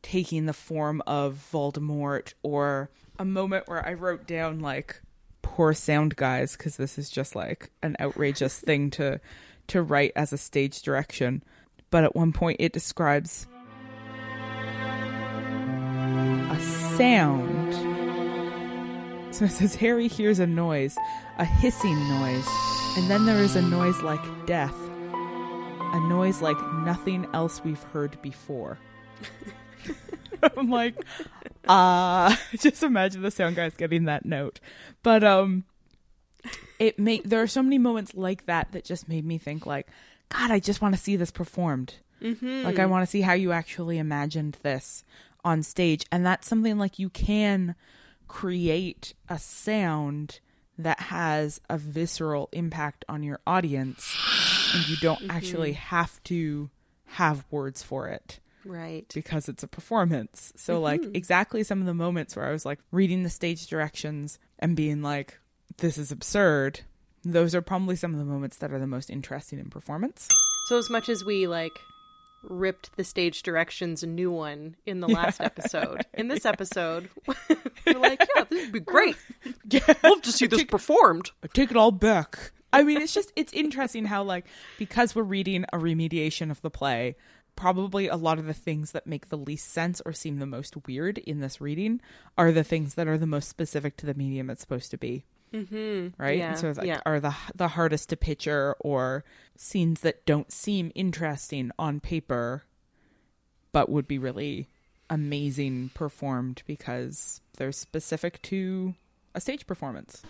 taking 0.03 0.45
the 0.45 0.53
form 0.53 1.01
of 1.07 1.49
Voldemort, 1.51 2.33
or 2.43 2.91
a 3.17 3.25
moment 3.25 3.67
where 3.67 3.85
I 3.85 3.93
wrote 3.93 4.27
down, 4.27 4.59
like, 4.59 5.01
poor 5.47 5.73
sound 5.73 6.15
guys, 6.17 6.55
because 6.57 6.75
this 6.75 6.97
is 6.97 7.09
just 7.09 7.35
like 7.35 7.71
an 7.81 7.95
outrageous 7.99 8.59
thing 8.59 8.91
to 8.91 9.19
to 9.67 9.81
write 9.81 10.11
as 10.15 10.33
a 10.33 10.37
stage 10.37 10.81
direction. 10.81 11.41
But 11.89 12.03
at 12.03 12.15
one 12.15 12.33
point, 12.33 12.57
it 12.59 12.73
describes 12.73 13.47
a 16.51 16.59
sound. 16.97 17.73
So 19.33 19.45
it 19.45 19.51
says 19.51 19.75
Harry 19.75 20.07
hears 20.07 20.39
a 20.39 20.47
noise, 20.47 20.97
a 21.37 21.45
hissing 21.45 21.97
noise, 22.09 22.47
and 22.97 23.09
then 23.09 23.25
there 23.25 23.37
is 23.37 23.55
a 23.55 23.61
noise 23.61 24.01
like 24.01 24.45
death, 24.45 24.75
a 25.01 25.99
noise 26.09 26.41
like 26.41 26.61
nothing 26.83 27.25
else 27.33 27.63
we've 27.63 27.83
heard 27.83 28.21
before. 28.21 28.77
I'm 30.57 30.69
like, 30.69 30.95
uh 31.67 32.35
just 32.57 32.83
imagine 32.83 33.21
the 33.21 33.31
sound 33.31 33.55
guys 33.55 33.75
getting 33.75 34.05
that 34.05 34.25
note. 34.25 34.59
But 35.03 35.23
um 35.23 35.63
it 36.79 36.99
made 36.99 37.23
there 37.23 37.41
are 37.41 37.47
so 37.47 37.63
many 37.63 37.77
moments 37.77 38.13
like 38.15 38.45
that 38.45 38.71
that 38.71 38.85
just 38.85 39.09
made 39.09 39.25
me 39.25 39.37
think 39.37 39.65
like, 39.65 39.87
God, 40.29 40.51
I 40.51 40.59
just 40.59 40.81
want 40.81 40.95
to 40.95 41.01
see 41.01 41.15
this 41.15 41.31
performed. 41.31 41.95
Like 42.65 42.79
I 42.79 42.85
want 42.85 43.03
to 43.05 43.09
see 43.11 43.21
how 43.21 43.33
you 43.33 43.51
actually 43.51 43.97
imagined 43.97 44.57
this 44.63 45.03
on 45.43 45.63
stage. 45.63 46.05
And 46.11 46.25
that's 46.25 46.47
something 46.47 46.77
like 46.77 46.99
you 46.99 47.09
can 47.09 47.75
create 48.27 49.13
a 49.29 49.37
sound 49.39 50.39
that 50.77 50.99
has 50.99 51.61
a 51.69 51.77
visceral 51.77 52.49
impact 52.51 53.05
on 53.09 53.23
your 53.23 53.39
audience 53.47 54.15
and 54.75 54.87
you 54.89 54.95
don't 54.97 55.23
actually 55.29 55.73
have 55.73 56.21
to 56.25 56.69
have 57.05 57.45
words 57.49 57.81
for 57.81 58.07
it 58.09 58.39
Right. 58.67 59.11
because 59.13 59.49
it's 59.49 59.63
a 59.63 59.67
performance. 59.67 60.53
So 60.55 60.75
mm-hmm. 60.75 60.83
like 60.83 61.01
exactly 61.15 61.63
some 61.63 61.79
of 61.79 61.85
the 61.85 61.93
moments 61.93 62.35
where 62.35 62.45
I 62.45 62.51
was 62.51 62.65
like 62.65 62.79
reading 62.91 63.23
the 63.23 63.29
stage 63.29 63.67
directions 63.67 64.39
and 64.59 64.75
being 64.75 65.01
like 65.01 65.39
this 65.77 65.97
is 65.97 66.11
absurd. 66.11 66.81
Those 67.23 67.53
are 67.55 67.61
probably 67.61 67.95
some 67.95 68.13
of 68.13 68.19
the 68.19 68.25
moments 68.25 68.57
that 68.57 68.71
are 68.71 68.79
the 68.79 68.87
most 68.87 69.09
interesting 69.09 69.59
in 69.59 69.69
performance. 69.69 70.27
So 70.67 70.77
as 70.77 70.89
much 70.89 71.09
as 71.09 71.23
we 71.23 71.47
like 71.47 71.71
ripped 72.43 72.95
the 72.95 73.03
stage 73.03 73.43
directions 73.43 74.03
a 74.03 74.07
new 74.07 74.31
one 74.31 74.75
in 74.85 74.99
the 74.99 75.07
last 75.07 75.41
episode, 75.41 76.05
in 76.13 76.27
this 76.27 76.45
episode, 76.45 77.09
we're 77.85 77.99
like, 77.99 78.25
yeah, 78.35 78.43
this 78.49 78.65
would 78.65 78.71
be 78.71 78.79
great. 78.79 79.15
Love 80.03 80.21
to 80.21 80.31
see 80.31 80.47
this 80.47 80.63
performed. 80.63 81.31
I 81.43 81.47
take 81.47 81.71
it 81.71 81.77
all 81.77 81.91
back. 81.91 82.51
I 82.73 82.83
mean, 82.83 83.01
it's 83.01 83.13
just 83.13 83.31
it's 83.35 83.53
interesting 83.53 84.05
how 84.05 84.23
like 84.23 84.45
because 84.77 85.15
we're 85.15 85.23
reading 85.23 85.65
a 85.71 85.77
remediation 85.77 86.51
of 86.51 86.61
the 86.61 86.69
play, 86.69 87.15
probably 87.57 88.07
a 88.07 88.15
lot 88.15 88.39
of 88.39 88.45
the 88.45 88.53
things 88.53 88.91
that 88.91 89.05
make 89.05 89.27
the 89.27 89.37
least 89.37 89.69
sense 89.69 90.01
or 90.05 90.13
seem 90.13 90.39
the 90.39 90.45
most 90.45 90.87
weird 90.87 91.17
in 91.17 91.41
this 91.41 91.59
reading 91.59 91.99
are 92.37 92.53
the 92.53 92.63
things 92.63 92.93
that 92.93 93.07
are 93.07 93.17
the 93.17 93.27
most 93.27 93.49
specific 93.49 93.97
to 93.97 94.05
the 94.05 94.13
medium 94.13 94.49
it's 94.49 94.61
supposed 94.61 94.91
to 94.91 94.97
be. 94.97 95.25
Mm-hmm. 95.53 96.21
Right, 96.21 96.37
Yeah, 96.37 96.51
and 96.51 96.59
so 96.59 96.73
like 96.75 96.87
yeah. 96.87 96.99
are 97.05 97.19
the 97.19 97.33
the 97.55 97.69
hardest 97.69 98.09
to 98.09 98.17
picture 98.17 98.75
or 98.79 99.23
scenes 99.55 100.01
that 100.01 100.25
don't 100.25 100.51
seem 100.51 100.91
interesting 100.93 101.71
on 101.79 101.99
paper, 101.99 102.63
but 103.71 103.89
would 103.89 104.07
be 104.07 104.19
really 104.19 104.69
amazing 105.09 105.91
performed 105.93 106.63
because 106.67 107.41
they're 107.57 107.71
specific 107.71 108.41
to 108.43 108.93
a 109.33 109.41
stage 109.41 109.65
performance. 109.65 110.21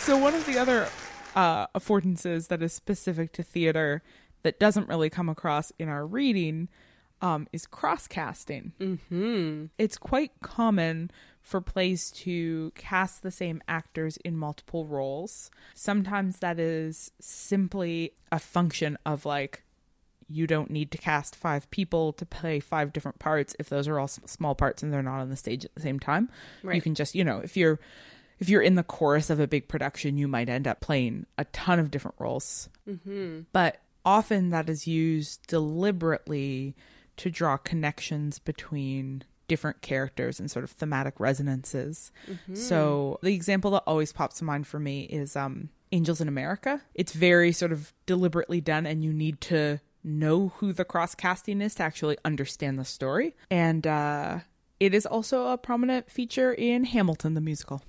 So 0.00 0.18
one 0.18 0.34
of 0.34 0.44
the 0.44 0.58
other 0.58 0.86
uh, 1.34 1.66
affordances 1.68 2.48
that 2.48 2.62
is 2.62 2.72
specific 2.72 3.32
to 3.32 3.42
theater 3.42 4.02
that 4.42 4.58
doesn't 4.58 4.88
really 4.88 5.10
come 5.10 5.28
across 5.28 5.72
in 5.78 5.88
our 5.88 6.06
reading 6.06 6.68
um, 7.22 7.48
is 7.52 7.66
cross 7.66 8.06
casting. 8.06 8.72
Mm-hmm. 8.78 9.66
It's 9.78 9.96
quite 9.96 10.32
common 10.42 11.10
for 11.40 11.60
plays 11.60 12.10
to 12.10 12.70
cast 12.74 13.22
the 13.22 13.30
same 13.30 13.62
actors 13.68 14.16
in 14.18 14.36
multiple 14.36 14.86
roles. 14.86 15.50
Sometimes 15.74 16.38
that 16.38 16.58
is 16.58 17.10
simply 17.20 18.12
a 18.30 18.38
function 18.38 18.98
of 19.06 19.24
like 19.24 19.62
you 20.28 20.46
don't 20.46 20.70
need 20.70 20.90
to 20.90 20.98
cast 20.98 21.36
five 21.36 21.70
people 21.70 22.12
to 22.14 22.24
play 22.26 22.60
five 22.60 22.92
different 22.92 23.18
parts 23.18 23.54
if 23.58 23.68
those 23.68 23.86
are 23.88 23.98
all 23.98 24.08
small 24.08 24.54
parts 24.54 24.82
and 24.82 24.92
they're 24.92 25.02
not 25.02 25.20
on 25.20 25.28
the 25.30 25.36
stage 25.36 25.64
at 25.64 25.74
the 25.74 25.82
same 25.82 26.00
time. 26.00 26.30
You 26.76 26.82
can 26.82 26.94
just, 26.94 27.14
you 27.14 27.24
know, 27.24 27.38
if 27.38 27.56
you're 27.56 27.78
if 28.44 28.50
you're 28.50 28.60
in 28.60 28.74
the 28.74 28.82
chorus 28.82 29.30
of 29.30 29.40
a 29.40 29.48
big 29.48 29.68
production, 29.68 30.18
you 30.18 30.28
might 30.28 30.50
end 30.50 30.68
up 30.68 30.82
playing 30.82 31.24
a 31.38 31.46
ton 31.46 31.78
of 31.78 31.90
different 31.90 32.16
roles. 32.18 32.68
Mm-hmm. 32.86 33.40
But 33.54 33.78
often 34.04 34.50
that 34.50 34.68
is 34.68 34.86
used 34.86 35.46
deliberately 35.46 36.76
to 37.16 37.30
draw 37.30 37.56
connections 37.56 38.38
between 38.38 39.24
different 39.48 39.80
characters 39.80 40.40
and 40.40 40.50
sort 40.50 40.62
of 40.62 40.70
thematic 40.70 41.18
resonances. 41.18 42.12
So 42.54 43.18
the 43.22 43.32
example 43.34 43.70
that 43.70 43.84
always 43.86 44.12
pops 44.12 44.40
to 44.40 44.44
mind 44.44 44.66
for 44.66 44.78
me 44.78 45.04
is 45.04 45.36
um, 45.36 45.70
Angels 45.92 46.20
in 46.20 46.28
America. 46.28 46.82
It's 46.94 47.14
very 47.14 47.50
sort 47.50 47.72
of 47.72 47.94
deliberately 48.04 48.60
done, 48.60 48.84
and 48.84 49.02
you 49.02 49.14
need 49.14 49.40
to 49.42 49.80
know 50.02 50.48
who 50.56 50.74
the 50.74 50.84
cross 50.84 51.14
casting 51.14 51.62
is 51.62 51.76
to 51.76 51.82
actually 51.82 52.18
understand 52.26 52.78
the 52.78 52.84
story. 52.84 53.36
And 53.50 53.86
uh, 53.86 54.40
it 54.80 54.92
is 54.92 55.06
also 55.06 55.46
a 55.46 55.56
prominent 55.56 56.10
feature 56.10 56.52
in 56.52 56.84
Hamilton 56.84 57.32
the 57.32 57.40
musical. 57.40 57.80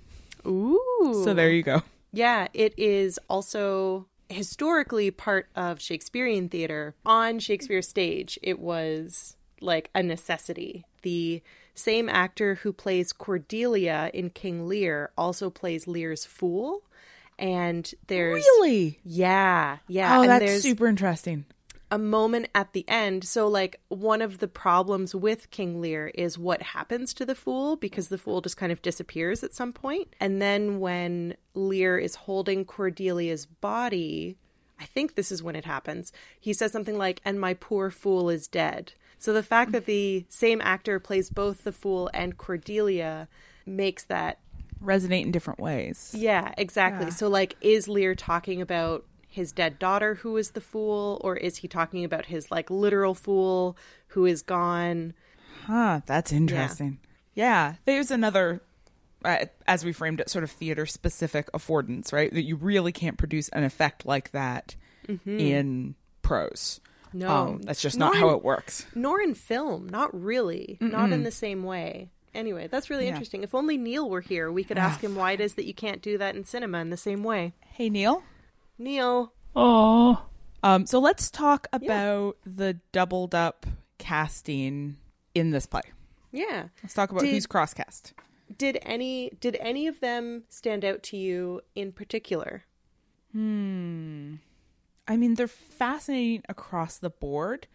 Ooh. 0.45 1.21
So 1.23 1.33
there 1.33 1.49
you 1.51 1.63
go. 1.63 1.81
Yeah, 2.11 2.47
it 2.53 2.73
is 2.77 3.19
also 3.29 4.07
historically 4.29 5.11
part 5.11 5.47
of 5.55 5.81
Shakespearean 5.81 6.49
theater. 6.49 6.95
On 7.05 7.39
Shakespeare's 7.39 7.87
stage, 7.87 8.39
it 8.41 8.59
was 8.59 9.35
like 9.61 9.89
a 9.93 10.01
necessity. 10.01 10.85
The 11.01 11.41
same 11.73 12.07
actor 12.09 12.55
who 12.55 12.71
plays 12.71 13.11
Cordelia 13.11 14.09
in 14.13 14.29
King 14.29 14.67
Lear 14.67 15.11
also 15.17 15.49
plays 15.49 15.87
Lear's 15.87 16.25
fool. 16.25 16.83
And 17.37 17.93
there's 18.07 18.35
Really? 18.35 18.99
Yeah, 19.03 19.79
yeah. 19.87 20.17
Oh, 20.17 20.21
and 20.21 20.31
that's 20.31 20.61
super 20.61 20.87
interesting. 20.87 21.45
A 21.95 21.97
moment 21.97 22.49
at 22.53 22.73
the 22.73 22.83
end. 22.89 23.23
So, 23.23 23.47
like, 23.47 23.79
one 23.87 24.21
of 24.21 24.39
the 24.39 24.49
problems 24.49 25.15
with 25.15 25.49
King 25.49 25.79
Lear 25.79 26.11
is 26.13 26.37
what 26.37 26.61
happens 26.61 27.13
to 27.13 27.25
the 27.25 27.35
fool 27.35 27.77
because 27.77 28.09
the 28.09 28.17
fool 28.17 28.41
just 28.41 28.57
kind 28.57 28.73
of 28.73 28.81
disappears 28.81 29.45
at 29.45 29.53
some 29.53 29.71
point. 29.71 30.13
And 30.19 30.41
then 30.41 30.81
when 30.81 31.35
Lear 31.53 31.97
is 31.97 32.15
holding 32.15 32.65
Cordelia's 32.65 33.45
body, 33.45 34.35
I 34.77 34.83
think 34.83 35.15
this 35.15 35.31
is 35.31 35.41
when 35.41 35.55
it 35.55 35.63
happens, 35.63 36.11
he 36.37 36.51
says 36.51 36.73
something 36.73 36.97
like, 36.97 37.21
and 37.23 37.39
my 37.39 37.53
poor 37.53 37.89
fool 37.89 38.29
is 38.29 38.45
dead. 38.45 38.91
So, 39.17 39.31
the 39.31 39.41
fact 39.41 39.71
that 39.71 39.85
the 39.85 40.25
same 40.27 40.59
actor 40.59 40.99
plays 40.99 41.29
both 41.29 41.63
the 41.63 41.71
fool 41.71 42.09
and 42.13 42.37
Cordelia 42.37 43.29
makes 43.65 44.03
that 44.03 44.39
resonate 44.83 45.23
in 45.23 45.31
different 45.31 45.61
ways. 45.61 46.13
Yeah, 46.13 46.53
exactly. 46.57 47.05
Yeah. 47.05 47.11
So, 47.11 47.29
like, 47.29 47.55
is 47.61 47.87
Lear 47.87 48.15
talking 48.15 48.61
about 48.61 49.05
his 49.35 49.51
dead 49.51 49.77
daughter 49.79 50.15
who 50.15 50.35
is 50.37 50.51
the 50.51 50.61
fool, 50.61 51.21
or 51.23 51.35
is 51.37 51.57
he 51.57 51.67
talking 51.67 52.03
about 52.03 52.25
his, 52.25 52.49
like, 52.51 52.69
literal 52.69 53.13
fool 53.13 53.77
who 54.07 54.25
is 54.25 54.41
gone? 54.41 55.13
Huh, 55.65 56.01
that's 56.05 56.31
interesting. 56.31 56.99
Yeah, 57.33 57.75
there's 57.85 58.11
another, 58.11 58.61
uh, 59.23 59.45
as 59.67 59.83
we 59.85 59.91
framed 59.93 60.19
it, 60.21 60.29
sort 60.29 60.43
of 60.43 60.51
theater 60.51 60.85
specific 60.85 61.51
affordance, 61.53 62.13
right? 62.13 62.33
That 62.33 62.43
you 62.43 62.55
really 62.55 62.91
can't 62.91 63.17
produce 63.17 63.49
an 63.49 63.63
effect 63.63 64.05
like 64.05 64.31
that 64.31 64.75
in 65.25 65.95
prose. 66.21 66.79
No. 67.13 67.29
Um, 67.29 67.61
that's 67.61 67.81
just 67.81 67.97
not 67.97 68.13
Nor 68.13 68.19
how 68.21 68.29
in- 68.29 68.35
it 68.35 68.43
works. 68.43 68.85
Nor 68.95 69.21
in 69.21 69.33
film. 69.35 69.87
Not 69.89 70.09
really. 70.19 70.77
Not 70.81 71.11
in 71.11 71.23
the 71.23 71.31
same 71.31 71.63
way. 71.63 72.09
Anyway, 72.33 72.67
that's 72.67 72.89
really 72.89 73.05
Yeah. 73.05 73.11
interesting. 73.11 73.43
If 73.43 73.55
only 73.55 73.77
Neil 73.77 74.09
were 74.09 74.19
here, 74.21 74.51
we 74.51 74.63
could 74.65 74.77
ask 74.77 74.99
him 75.01 75.15
why 75.15 75.31
it 75.31 75.39
is 75.39 75.53
that 75.55 75.65
you 75.65 75.73
can't 75.73 76.01
do 76.01 76.17
that 76.17 76.35
in 76.35 76.43
cinema 76.43 76.79
in 76.79 76.89
the 76.89 76.97
same 76.97 77.23
way. 77.23 77.53
Hey, 77.61 77.89
Neil. 77.89 78.23
Neil. 78.77 79.33
Oh. 79.55 80.25
Um, 80.63 80.85
so 80.85 80.99
let's 80.99 81.29
talk 81.31 81.67
about 81.71 82.37
the 82.45 82.79
doubled 82.91 83.35
up 83.35 83.65
casting 83.97 84.97
in 85.33 85.51
this 85.51 85.65
play. 85.65 85.83
Yeah. 86.31 86.65
Let's 86.83 86.93
talk 86.93 87.11
about 87.11 87.21
Did- 87.21 87.33
who's 87.33 87.47
crosscast. 87.47 88.13
Did 88.55 88.77
any 88.83 89.31
did 89.39 89.57
any 89.59 89.87
of 89.87 89.99
them 90.01 90.43
stand 90.49 90.85
out 90.85 91.01
to 91.03 91.17
you 91.17 91.61
in 91.73 91.91
particular? 91.91 92.63
Hmm. 93.31 94.35
I 95.07 95.17
mean, 95.17 95.33
they're 95.33 95.47
fascinating 95.47 96.43
across 96.47 96.97
the 96.97 97.09
board. 97.09 97.67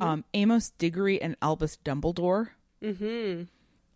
Um, 0.00 0.24
Amos 0.34 0.70
Diggory 0.70 1.20
and 1.20 1.34
Albus 1.42 1.78
Dumbledore. 1.84 2.48
Mm-hmm. 2.82 3.44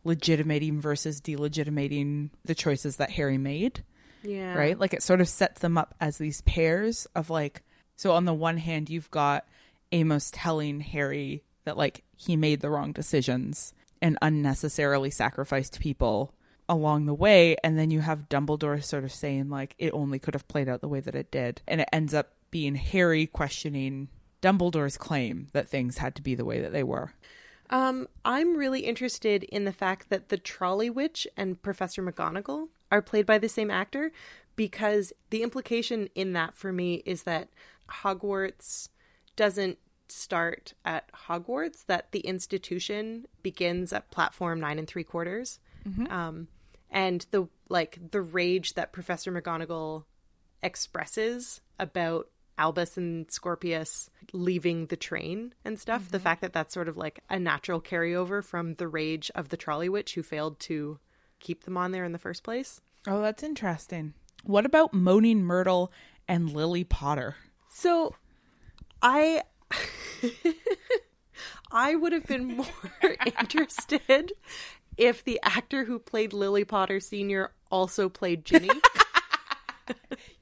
Legitimating 0.04 0.80
versus 0.80 1.20
delegitimating 1.20 2.30
the 2.44 2.54
choices 2.54 2.96
that 2.96 3.10
Harry 3.12 3.38
made, 3.38 3.84
Yeah. 4.22 4.54
right? 4.54 4.78
Like 4.78 4.94
it 4.94 5.02
sort 5.02 5.20
of 5.20 5.28
sets 5.28 5.60
them 5.60 5.78
up 5.78 5.94
as 6.00 6.18
these 6.18 6.40
pairs 6.42 7.06
of 7.14 7.30
like. 7.30 7.62
So 7.96 8.12
on 8.12 8.24
the 8.24 8.34
one 8.34 8.56
hand, 8.56 8.90
you've 8.90 9.10
got 9.10 9.46
Amos 9.92 10.30
telling 10.32 10.80
Harry 10.80 11.44
that 11.64 11.76
like 11.76 12.02
he 12.16 12.36
made 12.36 12.60
the 12.60 12.70
wrong 12.70 12.92
decisions 12.92 13.74
and 14.00 14.18
unnecessarily 14.22 15.10
sacrificed 15.10 15.80
people 15.80 16.34
along 16.68 17.06
the 17.06 17.14
way 17.14 17.56
and 17.62 17.78
then 17.78 17.90
you 17.90 18.00
have 18.00 18.28
Dumbledore 18.28 18.82
sort 18.82 19.04
of 19.04 19.12
saying 19.12 19.50
like 19.50 19.74
it 19.78 19.92
only 19.92 20.18
could 20.18 20.34
have 20.34 20.48
played 20.48 20.68
out 20.68 20.80
the 20.80 20.88
way 20.88 21.00
that 21.00 21.14
it 21.14 21.30
did 21.30 21.60
and 21.68 21.80
it 21.80 21.88
ends 21.92 22.14
up 22.14 22.32
being 22.50 22.74
Harry 22.74 23.26
questioning 23.26 24.08
Dumbledore's 24.42 24.96
claim 24.96 25.48
that 25.52 25.68
things 25.68 25.98
had 25.98 26.14
to 26.16 26.22
be 26.22 26.34
the 26.34 26.44
way 26.44 26.60
that 26.60 26.72
they 26.72 26.82
were. 26.82 27.12
Um, 27.72 28.06
I'm 28.22 28.54
really 28.54 28.80
interested 28.80 29.44
in 29.44 29.64
the 29.64 29.72
fact 29.72 30.10
that 30.10 30.28
the 30.28 30.36
trolley 30.36 30.90
witch 30.90 31.26
and 31.38 31.60
Professor 31.60 32.02
McGonagall 32.02 32.68
are 32.92 33.00
played 33.00 33.24
by 33.24 33.38
the 33.38 33.48
same 33.48 33.70
actor 33.70 34.12
because 34.56 35.12
the 35.30 35.42
implication 35.42 36.10
in 36.14 36.34
that 36.34 36.54
for 36.54 36.70
me 36.70 37.02
is 37.06 37.22
that 37.22 37.48
Hogwarts 37.90 38.90
doesn't 39.36 39.78
start 40.08 40.74
at 40.84 41.10
Hogwarts, 41.28 41.86
that 41.86 42.12
the 42.12 42.20
institution 42.20 43.26
begins 43.42 43.94
at 43.94 44.10
platform 44.10 44.60
nine 44.60 44.78
and 44.78 44.86
three 44.86 45.04
quarters. 45.04 45.58
Um, 46.12 46.48
and 46.90 47.26
the 47.30 47.48
like 47.70 48.10
the 48.10 48.20
rage 48.20 48.74
that 48.74 48.92
Professor 48.92 49.32
McGonagall 49.32 50.04
expresses 50.62 51.62
about 51.78 52.28
Albus 52.58 52.96
and 52.96 53.30
Scorpius 53.30 54.10
leaving 54.32 54.86
the 54.86 54.96
train 54.96 55.54
and 55.64 55.78
stuff. 55.78 56.08
The 56.08 56.18
mm-hmm. 56.18 56.24
fact 56.24 56.40
that 56.42 56.52
that's 56.52 56.74
sort 56.74 56.88
of 56.88 56.96
like 56.96 57.20
a 57.28 57.38
natural 57.38 57.80
carryover 57.80 58.44
from 58.44 58.74
the 58.74 58.88
rage 58.88 59.30
of 59.34 59.48
the 59.48 59.56
trolley 59.56 59.88
witch 59.88 60.14
who 60.14 60.22
failed 60.22 60.60
to 60.60 60.98
keep 61.40 61.64
them 61.64 61.76
on 61.76 61.92
there 61.92 62.04
in 62.04 62.12
the 62.12 62.18
first 62.18 62.42
place. 62.42 62.80
Oh, 63.06 63.20
that's 63.20 63.42
interesting. 63.42 64.14
What 64.44 64.66
about 64.66 64.94
Moaning 64.94 65.42
Myrtle 65.42 65.92
and 66.28 66.52
Lily 66.52 66.84
Potter? 66.84 67.36
So 67.68 68.14
I 69.00 69.42
I 71.72 71.94
would 71.94 72.12
have 72.12 72.26
been 72.26 72.56
more 72.56 72.66
interested 73.40 74.32
if 74.96 75.24
the 75.24 75.40
actor 75.42 75.84
who 75.84 75.98
played 75.98 76.32
Lily 76.32 76.64
Potter 76.64 77.00
Sr. 77.00 77.52
also 77.70 78.08
played 78.08 78.44
Ginny. 78.44 78.70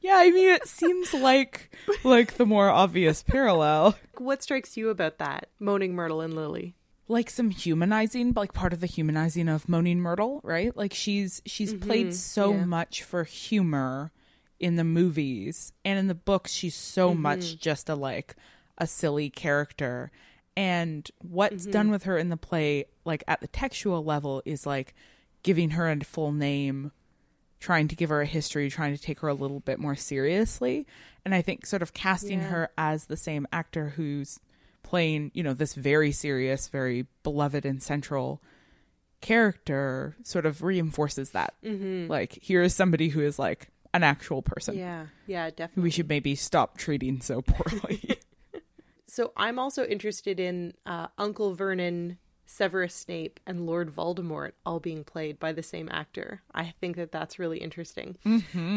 Yeah, 0.00 0.16
I 0.16 0.30
mean 0.30 0.48
it 0.48 0.66
seems 0.66 1.12
like 1.12 1.70
like 2.04 2.34
the 2.34 2.46
more 2.46 2.68
obvious 2.68 3.22
parallel. 3.22 3.96
what 4.18 4.42
strikes 4.42 4.76
you 4.76 4.88
about 4.88 5.18
that? 5.18 5.48
Moaning 5.58 5.94
Myrtle 5.94 6.20
and 6.20 6.34
Lily. 6.34 6.74
like 7.08 7.28
some 7.28 7.50
humanizing 7.50 8.32
like 8.34 8.52
part 8.52 8.72
of 8.72 8.80
the 8.80 8.86
humanizing 8.86 9.48
of 9.48 9.68
moaning 9.68 10.00
myrtle 10.00 10.40
right 10.44 10.76
like 10.76 10.94
she's 10.94 11.42
she's 11.44 11.74
mm-hmm. 11.74 11.86
played 11.88 12.14
so 12.14 12.52
yeah. 12.52 12.64
much 12.64 13.02
for 13.02 13.24
humor 13.24 14.12
in 14.60 14.76
the 14.76 14.84
movies 14.84 15.72
and 15.84 15.98
in 15.98 16.06
the 16.06 16.14
books 16.14 16.52
she's 16.52 16.74
so 16.74 17.10
mm-hmm. 17.10 17.22
much 17.22 17.58
just 17.58 17.88
a 17.88 17.94
like 17.94 18.36
a 18.78 18.86
silly 18.86 19.28
character 19.28 20.12
and 20.56 21.10
what's 21.18 21.62
mm-hmm. 21.62 21.72
done 21.72 21.90
with 21.90 22.04
her 22.04 22.16
in 22.16 22.28
the 22.28 22.36
play 22.36 22.84
like 23.04 23.24
at 23.26 23.40
the 23.40 23.48
textual 23.48 24.04
level 24.04 24.42
is 24.44 24.64
like 24.64 24.94
giving 25.42 25.70
her 25.70 25.90
a 25.90 26.00
full 26.00 26.32
name 26.32 26.92
trying 27.60 27.86
to 27.88 27.94
give 27.96 28.08
her 28.10 28.20
a 28.22 28.26
history 28.26 28.68
trying 28.70 28.96
to 28.96 29.02
take 29.02 29.20
her 29.20 29.28
a 29.28 29.34
little 29.34 29.60
bit 29.60 29.78
more 29.78 29.94
seriously 29.94 30.86
and 31.24 31.34
i 31.34 31.42
think 31.42 31.66
sort 31.66 31.82
of 31.82 31.92
casting 31.92 32.40
Yeah. 32.40 32.48
her 32.48 32.70
as 32.78 33.04
the 33.06 33.16
same 33.16 33.46
actor 33.52 33.90
who's 33.90 34.40
playing 34.82 35.30
you 35.34 35.42
know 35.42 35.52
this 35.54 35.74
very 35.74 36.10
serious 36.12 36.68
very 36.68 37.06
beloved 37.22 37.64
and 37.66 37.82
central 37.82 38.40
character 39.20 40.16
sort 40.22 40.46
of 40.46 40.62
reinforces 40.62 41.30
that 41.30 41.54
Mm-hmm. 41.64 42.10
like 42.10 42.32
here 42.40 42.62
is 42.62 42.74
somebody 42.74 43.08
who 43.08 43.20
is 43.20 43.38
like 43.38 43.68
an 43.92 44.02
actual 44.02 44.40
person 44.40 44.76
Yeah, 44.78 45.06
yeah, 45.26 45.50
definitely. 45.50 45.82
we 45.82 45.90
should 45.90 46.08
maybe 46.08 46.34
stop 46.34 46.78
treating 46.78 47.20
so 47.20 47.42
poorly 47.42 48.18
So 49.06 49.32
I'm 49.36 49.58
also 49.58 49.84
interested 49.84 50.38
in 50.38 50.72
uh, 50.86 51.08
Uncle 51.18 51.52
Vernon, 51.54 52.16
Severus 52.50 52.94
Snape, 52.94 53.38
and 53.46 53.64
Lord 53.64 53.94
Voldemort 53.94 54.52
all 54.66 54.80
being 54.80 55.04
played 55.04 55.38
by 55.38 55.52
the 55.52 55.62
same 55.62 55.88
actor. 55.92 56.42
I 56.52 56.74
think 56.80 56.96
that 56.96 57.12
that's 57.12 57.38
really 57.38 57.58
interesting. 57.58 58.16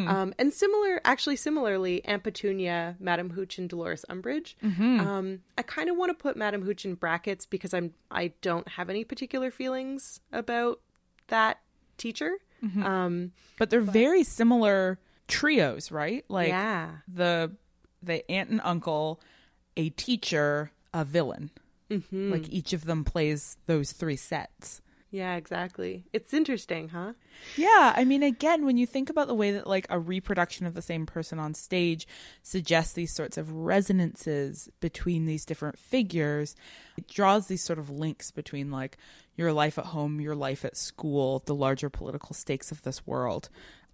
Um, 0.07 0.33
and 0.37 0.53
similar, 0.53 1.01
actually, 1.03 1.37
similarly, 1.37 2.05
Aunt 2.05 2.23
Petunia, 2.23 2.95
Madam 2.99 3.31
Hooch, 3.31 3.57
and 3.57 3.67
Dolores 3.67 4.05
Umbridge. 4.09 4.53
Um, 4.99 5.39
I 5.57 5.63
kind 5.63 5.89
of 5.89 5.97
want 5.97 6.11
to 6.11 6.13
put 6.21 6.37
Madam 6.37 6.61
Hooch 6.61 6.85
in 6.85 6.93
brackets 6.93 7.45
because 7.47 7.73
I'm 7.73 7.93
I 8.11 8.33
don't 8.41 8.67
have 8.69 8.89
any 8.91 9.03
particular 9.03 9.49
feelings 9.49 10.19
about 10.31 10.79
that 11.27 11.59
teacher. 11.97 12.37
Um, 12.85 13.31
but 13.57 13.69
they're 13.71 13.81
very 13.81 14.23
similar 14.23 14.99
trios 15.27 15.91
right 15.91 16.23
like 16.29 16.49
yeah, 16.49 16.89
the 17.07 17.51
the 18.03 18.29
aunt 18.29 18.49
and 18.49 18.61
uncle 18.63 19.19
a 19.75 19.89
teacher 19.89 20.71
a 20.93 21.03
villain 21.03 21.49
Mm-hmm. 21.93 22.31
like 22.31 22.49
each 22.49 22.73
of 22.73 22.85
them 22.85 23.03
plays 23.03 23.57
those 23.67 23.91
three 23.91 24.15
sets 24.15 24.81
yeah, 25.13 25.35
exactly. 25.35 26.05
It's 26.11 26.33
interesting, 26.33 26.89
huh? 26.89 27.13
Yeah, 27.55 27.93
I 27.95 28.03
mean, 28.03 28.23
again, 28.23 28.65
when 28.65 28.77
you 28.77 28.87
think 28.87 29.11
about 29.11 29.27
the 29.27 29.35
way 29.35 29.51
that 29.51 29.67
like 29.67 29.85
a 29.91 29.99
reproduction 29.99 30.65
of 30.65 30.73
the 30.73 30.81
same 30.81 31.05
person 31.05 31.37
on 31.37 31.53
stage 31.53 32.07
suggests 32.41 32.93
these 32.93 33.13
sorts 33.13 33.37
of 33.37 33.51
resonances 33.51 34.69
between 34.79 35.27
these 35.27 35.45
different 35.45 35.77
figures, 35.77 36.55
it 36.97 37.07
draws 37.07 37.45
these 37.45 37.63
sort 37.63 37.77
of 37.77 37.91
links 37.91 38.31
between 38.31 38.71
like 38.71 38.97
your 39.35 39.53
life 39.53 39.77
at 39.77 39.85
home, 39.85 40.19
your 40.19 40.33
life 40.33 40.65
at 40.65 40.75
school, 40.75 41.43
the 41.45 41.53
larger 41.53 41.91
political 41.91 42.33
stakes 42.33 42.71
of 42.71 42.81
this 42.81 43.05
world. 43.05 43.49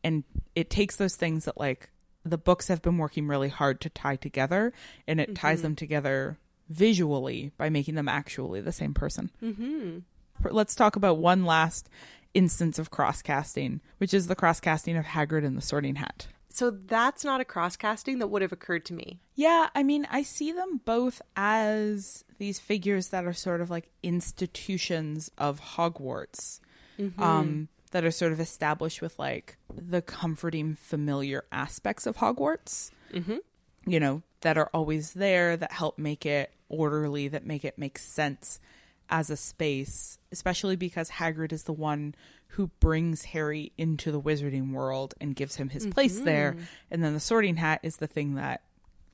And 0.06 0.24
it 0.56 0.70
takes 0.70 0.96
those 0.96 1.18
things 1.18 1.44
that 1.44 1.60
like 1.60 1.90
the 2.24 2.38
books 2.38 2.70
have 2.70 2.82
been 2.82 2.98
working 2.98 3.28
really 3.28 3.50
hard 3.50 3.82
to 3.82 3.90
tie 3.90 4.16
together 4.16 4.72
and 5.06 5.20
it 5.20 5.36
ties 5.36 5.64
them 5.64 5.76
together 5.76 6.38
visually 6.70 7.52
by 7.58 7.70
making 7.70 7.96
them 7.96 8.08
actually 8.08 8.62
the 8.62 8.72
same 8.72 8.94
person 8.94 9.30
let's 10.50 10.76
talk 10.76 10.96
about 10.96 11.18
one 11.18 11.46
last 11.46 11.90
instance 12.34 12.80
of 12.80 12.92
cross 12.92 13.22
casting, 13.22 13.82
which 13.98 14.14
is 14.14 14.28
the 14.28 14.36
cross 14.36 14.60
casting 14.60 14.98
of 14.98 15.06
Hagrid 15.06 15.46
and 15.46 15.58
the 15.58 15.62
Sorting 15.62 15.96
Hat. 15.96 16.28
So 16.50 16.72
that's 16.72 17.24
not 17.24 17.42
a 17.42 17.46
cross 17.46 17.76
casting 17.76 18.20
that 18.20 18.28
would 18.28 18.42
have 18.42 18.52
occurred 18.52 18.86
to 18.86 18.94
me. 18.94 19.20
Yeah, 19.36 19.70
I 19.76 19.84
mean, 19.84 20.08
I 20.12 20.24
see 20.24 20.52
them 20.52 20.82
both 20.84 21.22
as 21.36 22.24
these 22.38 22.60
figures 22.60 23.10
that 23.10 23.26
are 23.26 23.34
sort 23.34 23.62
of 23.62 23.70
like 23.70 23.90
institutions 24.04 25.30
of 25.38 25.62
Hogwarts, 25.62 26.60
um, 27.18 27.70
that 27.92 28.04
are 28.04 28.12
sort 28.12 28.32
of 28.32 28.40
established 28.40 29.02
with 29.02 29.18
like 29.20 29.58
the 29.74 30.02
comforting, 30.02 30.76
familiar 30.76 31.46
aspects 31.52 32.06
of 32.06 32.18
Hogwarts. 32.18 32.92
Mm-hmm. 33.14 33.38
You 33.86 34.00
know, 34.00 34.24
that 34.42 34.58
are 34.58 34.70
always 34.74 35.14
there, 35.14 35.56
that 35.56 35.72
help 35.72 35.98
make 35.98 36.26
it 36.26 36.52
orderly, 36.70 37.28
that 37.28 37.46
make 37.46 37.66
it 37.66 37.78
make 37.78 37.98
sense 37.98 38.60
as 39.10 39.30
a 39.30 39.38
space, 39.38 40.20
especially 40.32 40.76
because 40.76 41.10
Hagrid 41.10 41.52
is 41.52 41.64
the 41.64 41.74
one 41.74 42.14
who 42.50 42.68
brings 42.80 43.26
Harry 43.26 43.72
into 43.78 44.12
the 44.12 44.22
wizarding 44.22 44.72
world 44.72 45.14
and 45.20 45.36
gives 45.36 45.56
him 45.56 45.70
his 45.70 45.86
place 45.88 46.20
there. 46.20 46.56
And 46.92 47.04
then 47.04 47.14
the 47.14 47.20
sorting 47.20 47.58
hat 47.58 47.80
is 47.84 47.98
the 47.98 48.08
thing 48.08 48.36
that 48.36 48.62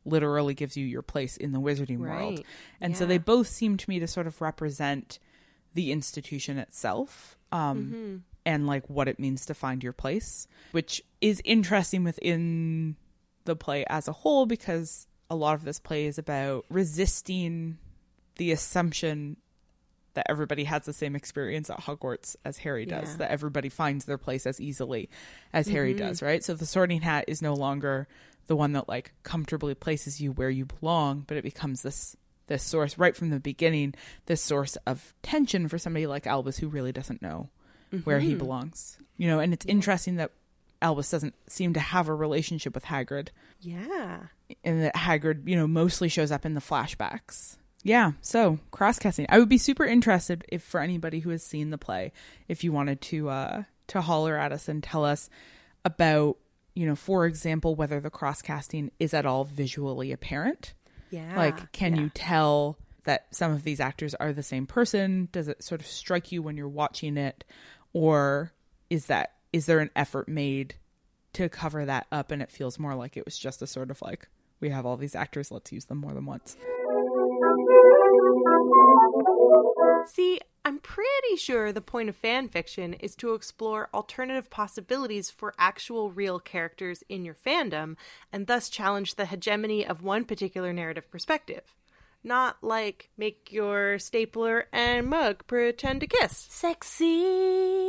literally 0.05 0.53
gives 0.53 0.77
you 0.77 0.85
your 0.85 1.01
place 1.01 1.35
in 1.35 1.51
the 1.51 1.59
wizarding 1.59 1.97
world. 1.97 2.37
Right. 2.37 2.45
And 2.79 2.95
so 2.95 3.05
they 3.05 3.17
both 3.17 3.47
seem 3.47 3.77
to 3.77 3.89
me 3.89 3.99
to 3.99 4.07
sort 4.07 4.27
of 4.27 4.39
represent 4.41 5.19
the 5.73 5.91
institution 5.91 6.57
itself. 6.57 7.37
Um, 7.51 8.23
and 8.45 8.67
like 8.67 8.87
what 8.89 9.07
it 9.07 9.19
means 9.19 9.45
to 9.47 9.53
find 9.53 9.83
your 9.83 9.93
place, 9.93 10.47
which 10.71 11.01
is 11.19 11.41
interesting 11.43 12.03
within 12.03 12.95
the 13.45 13.55
play 13.55 13.85
as 13.87 14.07
a 14.07 14.11
whole 14.11 14.45
because 14.45 15.07
a 15.29 15.35
lot 15.35 15.55
of 15.55 15.63
this 15.63 15.79
play 15.79 16.05
is 16.05 16.17
about 16.17 16.65
resisting 16.69 17.77
the 18.37 18.51
assumption 18.51 19.37
that 20.13 20.25
everybody 20.29 20.63
has 20.63 20.85
the 20.85 20.93
same 20.93 21.15
experience 21.15 21.69
at 21.69 21.79
Hogwarts 21.81 22.35
as 22.45 22.57
Harry 22.59 22.85
does, 22.85 23.11
Yeah. 23.11 23.17
that 23.17 23.31
everybody 23.31 23.69
finds 23.69 24.05
their 24.05 24.17
place 24.17 24.45
as 24.45 24.61
easily 24.61 25.09
as 25.53 25.67
Harry 25.67 25.93
mm-hmm. 25.93 26.07
does, 26.07 26.21
right? 26.21 26.43
So 26.43 26.53
the 26.53 26.65
sorting 26.65 27.01
hat 27.01 27.25
is 27.27 27.41
no 27.41 27.53
longer 27.53 28.07
the 28.47 28.55
one 28.55 28.73
that 28.73 28.87
like 28.87 29.13
comfortably 29.23 29.75
places 29.75 30.21
you 30.21 30.31
where 30.31 30.49
you 30.49 30.65
belong, 30.65 31.25
but 31.27 31.37
it 31.37 31.43
becomes 31.43 31.81
this 31.81 32.15
this 32.47 32.61
source 32.63 32.97
right 32.99 33.15
from 33.15 33.31
the 33.31 33.39
beginning, 33.39 33.95
this 34.27 34.41
source 34.41 34.75
of 34.85 35.13
tension 35.23 35.67
for 35.67 35.79
somebody 35.79 36.05
like 36.05 36.27
Albus 36.27 36.57
who 36.57 36.67
really 36.67 36.91
doesn't 36.91 37.21
know 37.21 37.49
where 38.03 38.19
he 38.19 38.29
mm-hmm. 38.29 38.37
belongs. 38.37 38.97
You 39.17 39.27
know, 39.27 39.39
and 39.39 39.51
it's 39.51 39.65
interesting 39.65 40.17
that 40.17 40.31
Albus 40.81 41.09
doesn't 41.09 41.33
seem 41.49 41.73
to 41.73 41.79
have 41.79 42.07
a 42.07 42.13
relationship 42.13 42.75
with 42.75 42.85
Hagrid 42.85 43.29
Yeah. 43.59 44.19
And 44.63 44.83
that 44.83 44.95
Hagrid, 44.95 45.47
you 45.47 45.55
know, 45.55 45.67
mostly 45.67 46.09
shows 46.09 46.31
up 46.31 46.45
in 46.45 46.53
the 46.53 46.61
flashbacks. 46.61 47.57
Yeah, 47.83 48.13
so 48.21 48.59
cross 48.71 48.97
casting. 48.97 49.27
I 49.29 49.37
would 49.37 49.49
be 49.49 49.59
super 49.59 49.85
interested 49.85 50.43
if 50.49 50.63
for 50.63 50.79
anybody 50.79 51.19
who 51.19 51.29
has 51.29 51.43
seen 51.43 51.69
the 51.69 51.77
play, 51.77 52.13
if 52.47 52.63
you 52.63 52.71
wanted 52.71 52.99
to 53.01 53.29
uh 53.29 53.63
to 53.87 54.01
holler 54.01 54.35
at 54.35 54.51
us 54.51 54.67
and 54.67 54.81
tell 54.81 55.05
us 55.05 55.29
about, 55.83 56.37
you 56.73 56.87
know, 56.87 56.95
for 56.95 57.27
example, 57.27 57.75
whether 57.75 57.99
the 57.99 58.09
cross 58.09 58.41
casting 58.41 58.89
is 58.99 59.13
at 59.13 59.27
all 59.27 59.43
visually 59.43 60.11
apparent. 60.11 60.73
Yeah. 61.11 61.37
Like, 61.37 61.71
can 61.71 61.95
yeah. 61.95 62.01
you 62.01 62.09
tell 62.09 62.79
that 63.03 63.27
some 63.29 63.51
of 63.51 63.63
these 63.63 63.79
actors 63.79 64.15
are 64.15 64.33
the 64.33 64.41
same 64.41 64.65
person? 64.65 65.29
Does 65.31 65.47
it 65.47 65.63
sort 65.63 65.81
of 65.81 65.87
strike 65.87 66.31
you 66.31 66.41
when 66.41 66.57
you're 66.57 66.67
watching 66.67 67.17
it? 67.17 67.43
Or 67.93 68.51
is 68.89 69.05
that 69.05 69.33
is 69.53 69.67
there 69.67 69.79
an 69.79 69.91
effort 69.95 70.27
made 70.27 70.75
to 71.33 71.49
cover 71.49 71.85
that 71.85 72.07
up 72.11 72.31
and 72.31 72.41
it 72.41 72.49
feels 72.49 72.79
more 72.79 72.95
like 72.95 73.15
it 73.15 73.25
was 73.25 73.37
just 73.37 73.61
a 73.61 73.67
sort 73.67 73.91
of 73.91 74.01
like 74.01 74.27
we 74.65 74.71
have 74.71 74.85
all 74.87 74.97
these 74.97 75.13
actors, 75.13 75.51
let's 75.51 75.71
use 75.71 75.85
them 75.85 75.99
more 75.99 76.11
than 76.11 76.25
once. 76.25 76.57
See, 80.07 80.39
I'm 80.65 80.79
pretty 80.79 81.35
sure 81.37 81.71
the 81.71 81.81
point 81.81 82.09
of 82.09 82.15
fan 82.15 82.49
fiction 82.49 82.95
is 82.95 83.15
to 83.17 83.35
explore 83.35 83.89
alternative 83.93 84.49
possibilities 84.49 85.29
for 85.29 85.53
actual 85.59 86.09
real 86.09 86.39
characters 86.39 87.03
in 87.09 87.23
your 87.23 87.35
fandom 87.35 87.95
and 88.33 88.47
thus 88.47 88.67
challenge 88.69 89.13
the 89.13 89.27
hegemony 89.27 89.85
of 89.85 90.01
one 90.01 90.25
particular 90.25 90.73
narrative 90.73 91.11
perspective. 91.11 91.75
Not 92.23 92.57
like 92.63 93.11
make 93.17 93.51
your 93.51 93.99
stapler 93.99 94.65
and 94.73 95.05
mug 95.05 95.45
pretend 95.45 96.01
to 96.01 96.07
kiss. 96.07 96.47
Sexy. 96.49 97.83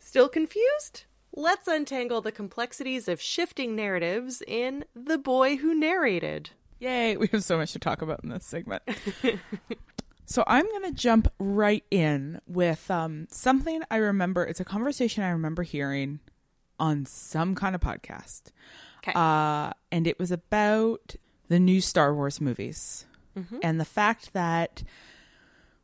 Still 0.00 0.28
confused? 0.28 1.04
Let's 1.38 1.68
untangle 1.68 2.22
the 2.22 2.32
complexities 2.32 3.08
of 3.08 3.20
shifting 3.20 3.76
narratives 3.76 4.42
in 4.46 4.86
The 4.94 5.18
Boy 5.18 5.56
Who 5.56 5.74
Narrated. 5.74 6.48
Yay, 6.80 7.18
we 7.18 7.26
have 7.26 7.44
so 7.44 7.58
much 7.58 7.72
to 7.72 7.78
talk 7.78 8.00
about 8.00 8.20
in 8.24 8.30
this 8.30 8.46
segment. 8.46 8.82
so 10.24 10.42
I'm 10.46 10.64
going 10.64 10.84
to 10.84 10.92
jump 10.92 11.30
right 11.38 11.84
in 11.90 12.40
with 12.46 12.90
um, 12.90 13.26
something 13.30 13.82
I 13.90 13.96
remember. 13.96 14.44
It's 14.44 14.60
a 14.60 14.64
conversation 14.64 15.24
I 15.24 15.28
remember 15.28 15.62
hearing 15.62 16.20
on 16.80 17.04
some 17.04 17.54
kind 17.54 17.74
of 17.74 17.82
podcast. 17.82 18.44
Okay. 18.98 19.12
Uh, 19.14 19.74
and 19.92 20.06
it 20.06 20.18
was 20.18 20.30
about 20.30 21.16
the 21.48 21.60
new 21.60 21.82
Star 21.82 22.14
Wars 22.14 22.40
movies 22.40 23.04
and 23.62 23.78
the 23.78 23.84
fact 23.84 24.32
that 24.32 24.82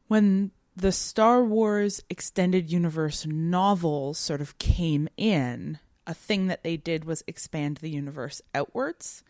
when 0.08 0.50
the 0.74 0.92
Star 0.92 1.44
Wars 1.44 2.02
extended 2.08 2.70
universe 2.70 3.26
novels 3.26 4.18
sort 4.18 4.40
of 4.40 4.58
came 4.58 5.08
in, 5.16 5.78
a 6.06 6.14
thing 6.14 6.46
that 6.46 6.62
they 6.62 6.76
did 6.76 7.04
was 7.04 7.22
expand 7.26 7.78
the 7.78 7.90
universe 7.90 8.40
outwards. 8.54 9.22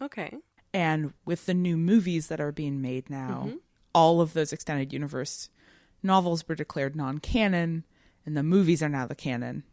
Okay. 0.00 0.36
And 0.72 1.12
with 1.24 1.46
the 1.46 1.54
new 1.54 1.76
movies 1.76 2.28
that 2.28 2.40
are 2.40 2.52
being 2.52 2.80
made 2.80 3.10
now, 3.10 3.44
mm-hmm. 3.46 3.56
all 3.94 4.20
of 4.20 4.34
those 4.34 4.52
extended 4.52 4.92
universe 4.92 5.48
novels 6.02 6.46
were 6.46 6.54
declared 6.54 6.94
non 6.94 7.18
canon, 7.18 7.84
and 8.24 8.36
the 8.36 8.42
movies 8.42 8.82
are 8.82 8.88
now 8.88 9.06
the 9.06 9.14
canon. 9.14 9.64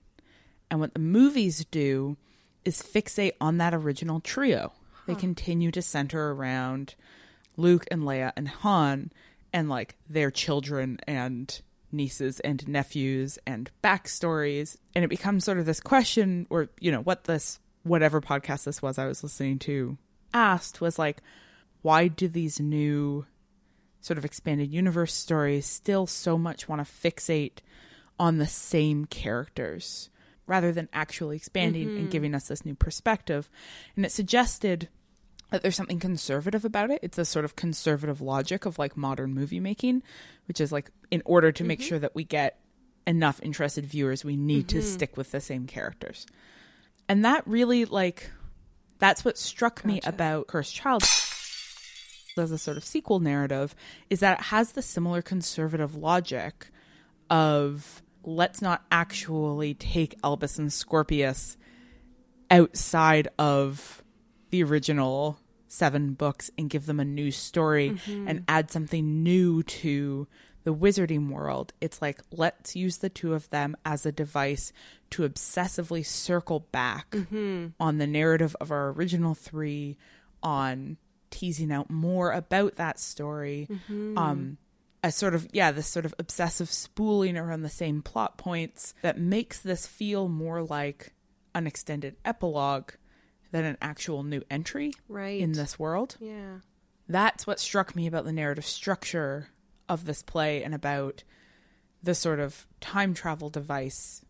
And 0.71 0.79
what 0.79 0.93
the 0.93 0.99
movies 0.99 1.65
do 1.65 2.17
is 2.65 2.81
fixate 2.81 3.35
on 3.39 3.57
that 3.57 3.73
original 3.73 4.19
trio. 4.19 4.73
They 5.05 5.15
continue 5.15 5.71
to 5.71 5.81
center 5.81 6.31
around 6.31 6.95
Luke 7.55 7.85
and 7.89 8.03
Leia 8.03 8.33
and 8.35 8.49
Han 8.49 9.11
and 9.57 9.69
like 9.69 9.95
their 10.07 10.29
children 10.29 10.99
and 11.07 11.61
nieces 11.91 12.39
and 12.41 12.67
nephews 12.67 13.39
and 13.47 13.71
backstories. 13.83 14.77
And 14.93 15.03
it 15.03 15.07
becomes 15.07 15.45
sort 15.45 15.57
of 15.57 15.65
this 15.65 15.79
question, 15.79 16.45
or, 16.51 16.69
you 16.79 16.91
know, 16.91 17.01
what 17.01 17.23
this, 17.23 17.59
whatever 17.81 18.21
podcast 18.21 18.65
this 18.65 18.83
was 18.83 18.99
I 18.99 19.07
was 19.07 19.23
listening 19.23 19.57
to 19.59 19.97
asked 20.31 20.79
was 20.79 20.99
like, 20.99 21.23
why 21.81 22.07
do 22.07 22.27
these 22.27 22.59
new 22.59 23.25
sort 24.01 24.19
of 24.19 24.25
expanded 24.25 24.71
universe 24.71 25.13
stories 25.13 25.65
still 25.65 26.05
so 26.05 26.37
much 26.37 26.69
want 26.69 26.85
to 26.85 27.09
fixate 27.09 27.59
on 28.19 28.37
the 28.37 28.47
same 28.47 29.05
characters 29.05 30.11
rather 30.45 30.71
than 30.71 30.87
actually 30.93 31.35
expanding 31.35 31.89
and 31.89 31.97
mm-hmm. 31.97 32.09
giving 32.09 32.35
us 32.35 32.47
this 32.49 32.63
new 32.63 32.75
perspective? 32.75 33.49
And 33.95 34.05
it 34.05 34.11
suggested 34.11 34.87
that 35.49 35.61
there's 35.61 35.75
something 35.75 35.99
conservative 35.99 36.65
about 36.65 36.91
it. 36.91 36.99
It's 37.01 37.17
a 37.17 37.25
sort 37.25 37.45
of 37.45 37.55
conservative 37.55 38.21
logic 38.21 38.65
of 38.65 38.77
like 38.77 38.97
modern 38.97 39.33
movie 39.33 39.59
making, 39.59 40.03
which 40.47 40.59
is 40.59 40.71
like 40.71 40.91
in 41.09 41.21
order 41.25 41.51
to 41.51 41.63
make 41.63 41.79
mm-hmm. 41.79 41.87
sure 41.87 41.99
that 41.99 42.15
we 42.15 42.23
get 42.23 42.59
enough 43.05 43.39
interested 43.41 43.85
viewers, 43.85 44.25
we 44.25 44.35
need 44.35 44.67
to 44.69 44.79
mm-hmm. 44.79 44.87
stick 44.87 45.15
with 45.15 45.31
the 45.31 45.39
same 45.39 45.65
characters. 45.65 46.25
And 47.07 47.23
that 47.23 47.47
really 47.47 47.85
like 47.85 48.29
that's 48.99 49.23
what 49.23 49.37
struck 49.37 49.85
me 49.85 50.01
about 50.03 50.47
Cursed 50.47 50.75
Child 50.75 51.03
as 52.37 52.51
a 52.51 52.57
sort 52.57 52.77
of 52.77 52.83
sequel 52.83 53.19
narrative 53.19 53.75
is 54.09 54.19
that 54.19 54.39
it 54.39 54.43
has 54.45 54.73
the 54.73 54.81
similar 54.81 55.21
conservative 55.21 55.95
logic 55.95 56.67
of 57.29 58.01
let's 58.23 58.61
not 58.61 58.83
actually 58.91 59.73
take 59.73 60.15
Albus 60.23 60.59
and 60.59 60.71
Scorpius 60.71 61.57
outside 62.51 63.27
of 63.39 64.03
the 64.49 64.63
original 64.63 65.39
seven 65.67 66.13
books 66.13 66.49
and 66.57 66.69
give 66.69 66.85
them 66.85 66.99
a 66.99 67.05
new 67.05 67.31
story 67.31 67.91
mm-hmm. 67.91 68.27
and 68.27 68.43
add 68.47 68.71
something 68.71 69.23
new 69.23 69.63
to 69.63 70.27
the 70.63 70.73
wizarding 70.73 71.29
world. 71.29 71.73
It's 71.79 72.01
like, 72.01 72.21
let's 72.31 72.75
use 72.75 72.97
the 72.97 73.09
two 73.09 73.33
of 73.33 73.49
them 73.51 73.75
as 73.85 74.05
a 74.05 74.11
device 74.11 74.73
to 75.11 75.27
obsessively 75.27 76.05
circle 76.05 76.61
back 76.71 77.11
mm-hmm. 77.11 77.67
on 77.79 77.97
the 77.97 78.07
narrative 78.07 78.55
of 78.59 78.71
our 78.71 78.89
original 78.89 79.33
three, 79.33 79.97
on 80.43 80.97
teasing 81.29 81.71
out 81.71 81.89
more 81.89 82.31
about 82.31 82.75
that 82.75 82.99
story. 82.99 83.67
Mm-hmm. 83.69 84.17
Um, 84.17 84.57
a 85.03 85.11
sort 85.11 85.35
of 85.35 85.47
yeah 85.53 85.71
this 85.71 85.87
sort 85.87 86.05
of 86.05 86.15
obsessive 86.17 86.69
spooling 86.69 87.37
around 87.37 87.61
the 87.61 87.69
same 87.69 88.01
plot 88.01 88.35
points 88.37 88.95
that 89.03 89.17
makes 89.17 89.59
this 89.59 89.85
feel 89.85 90.27
more 90.27 90.63
like 90.63 91.13
an 91.53 91.67
extended 91.67 92.15
epilogue 92.25 92.91
than 93.51 93.65
an 93.65 93.77
actual 93.81 94.23
new 94.23 94.41
entry 94.49 94.93
Right. 95.07 95.39
in 95.39 95.53
this 95.53 95.77
world 95.79 96.17
Yeah. 96.19 96.59
that's 97.07 97.45
what 97.47 97.59
struck 97.59 97.95
me 97.95 98.07
about 98.07 98.25
the 98.25 98.31
narrative 98.33 98.65
structure 98.65 99.49
of 99.89 100.05
this 100.05 100.21
play 100.23 100.63
and 100.63 100.73
about 100.75 101.23
the 102.03 102.13
sort 102.15 102.39
of 102.39 102.67
time 102.81 103.13
travel 103.13 103.49
device 103.49 104.21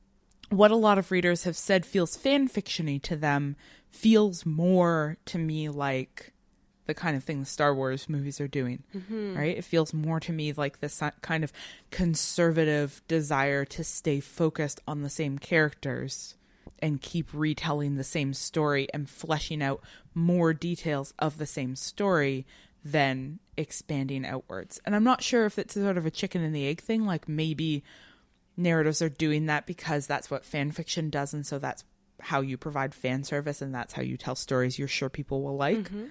what 0.49 0.71
a 0.71 0.75
lot 0.75 0.97
of 0.97 1.11
readers 1.11 1.43
have 1.43 1.57
said 1.57 1.85
feels 1.85 2.15
fan 2.15 2.47
fictiony 2.47 3.01
to 3.01 3.15
them 3.17 3.55
feels 3.89 4.45
more 4.45 5.17
to 5.25 5.37
me 5.37 5.67
like 5.69 6.33
the 6.85 6.93
kind 6.93 7.17
of 7.17 7.23
thing 7.25 7.41
the 7.41 7.45
Star 7.45 7.75
Wars 7.75 8.07
movies 8.07 8.39
are 8.39 8.47
doing, 8.47 8.81
mm-hmm. 8.95 9.35
right? 9.37 9.57
It 9.57 9.65
feels 9.65 9.93
more 9.93 10.21
to 10.21 10.31
me 10.31 10.53
like 10.53 10.79
this 10.79 11.03
kind 11.19 11.43
of 11.43 11.51
conservative 11.91 13.01
desire 13.09 13.65
to 13.65 13.83
stay 13.83 14.19
focused 14.21 14.79
on 14.87 15.01
the 15.01 15.09
same 15.09 15.37
characters 15.37 16.35
and 16.79 17.01
keep 17.01 17.29
retelling 17.33 17.95
the 17.95 18.03
same 18.03 18.33
story 18.33 18.87
and 18.93 19.09
fleshing 19.09 19.61
out 19.61 19.81
more 20.13 20.53
details 20.53 21.13
of 21.19 21.37
the 21.37 21.45
same 21.45 21.75
story 21.75 22.45
than 22.83 23.39
expanding 23.57 24.25
outwards. 24.25 24.79
And 24.85 24.95
I'm 24.95 25.03
not 25.03 25.23
sure 25.23 25.45
if 25.45 25.57
it's 25.59 25.73
sort 25.73 25.97
of 25.97 26.05
a 26.05 26.11
chicken 26.11 26.43
and 26.43 26.55
the 26.55 26.67
egg 26.67 26.81
thing, 26.81 27.05
like 27.05 27.27
maybe 27.27 27.83
narratives 28.55 29.01
are 29.01 29.09
doing 29.09 29.47
that 29.47 29.65
because 29.65 30.07
that's 30.07 30.31
what 30.31 30.45
fan 30.45 30.71
fiction 30.71 31.09
does 31.09 31.33
and 31.33 31.45
so 31.45 31.59
that's 31.59 31.83
how 32.19 32.41
you 32.41 32.57
provide 32.57 32.95
fan 32.95 33.23
service 33.23 33.61
and 33.61 33.73
that's 33.73 33.93
how 33.93 34.01
you 34.01 34.17
tell 34.17 34.33
stories 34.33 34.79
you're 34.79 34.87
sure 34.87 35.09
people 35.09 35.43
will 35.43 35.55
like 35.55 35.77
mm-hmm. 35.77 36.05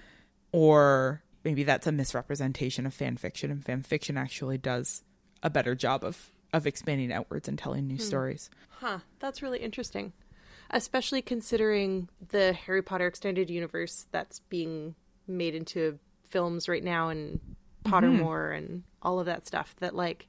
or 0.53 1.21
maybe 1.43 1.63
that's 1.63 1.87
a 1.87 1.91
misrepresentation 1.91 2.85
of 2.85 2.93
fan 2.93 3.17
fiction 3.17 3.51
and 3.51 3.65
fan 3.65 3.83
fiction 3.83 4.17
actually 4.17 4.57
does 4.57 5.03
a 5.43 5.49
better 5.49 5.75
job 5.75 6.05
of 6.05 6.31
of 6.53 6.65
expanding 6.65 7.11
outwards 7.11 7.49
and 7.49 7.59
telling 7.59 7.85
new 7.85 7.97
hmm. 7.97 8.01
stories 8.01 8.49
Huh. 8.79 8.99
That's 9.19 9.41
really 9.41 9.59
interesting. 9.59 10.13
Especially 10.69 11.21
considering 11.21 12.09
the 12.29 12.53
Harry 12.53 12.81
Potter 12.81 13.07
extended 13.07 13.49
universe 13.49 14.07
that's 14.11 14.39
being 14.49 14.95
made 15.27 15.55
into 15.55 15.99
films 16.27 16.67
right 16.67 16.83
now 16.83 17.09
and 17.09 17.39
Pottermore 17.83 18.57
and 18.57 18.83
all 19.01 19.19
of 19.19 19.25
that 19.25 19.47
stuff 19.47 19.75
that 19.79 19.95
like 19.95 20.27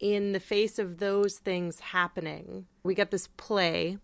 in 0.00 0.32
the 0.32 0.40
face 0.40 0.78
of 0.78 0.98
those 0.98 1.38
things 1.38 1.78
happening, 1.80 2.66
we 2.82 2.94
get 2.94 3.10
this 3.10 3.28
play 3.36 3.98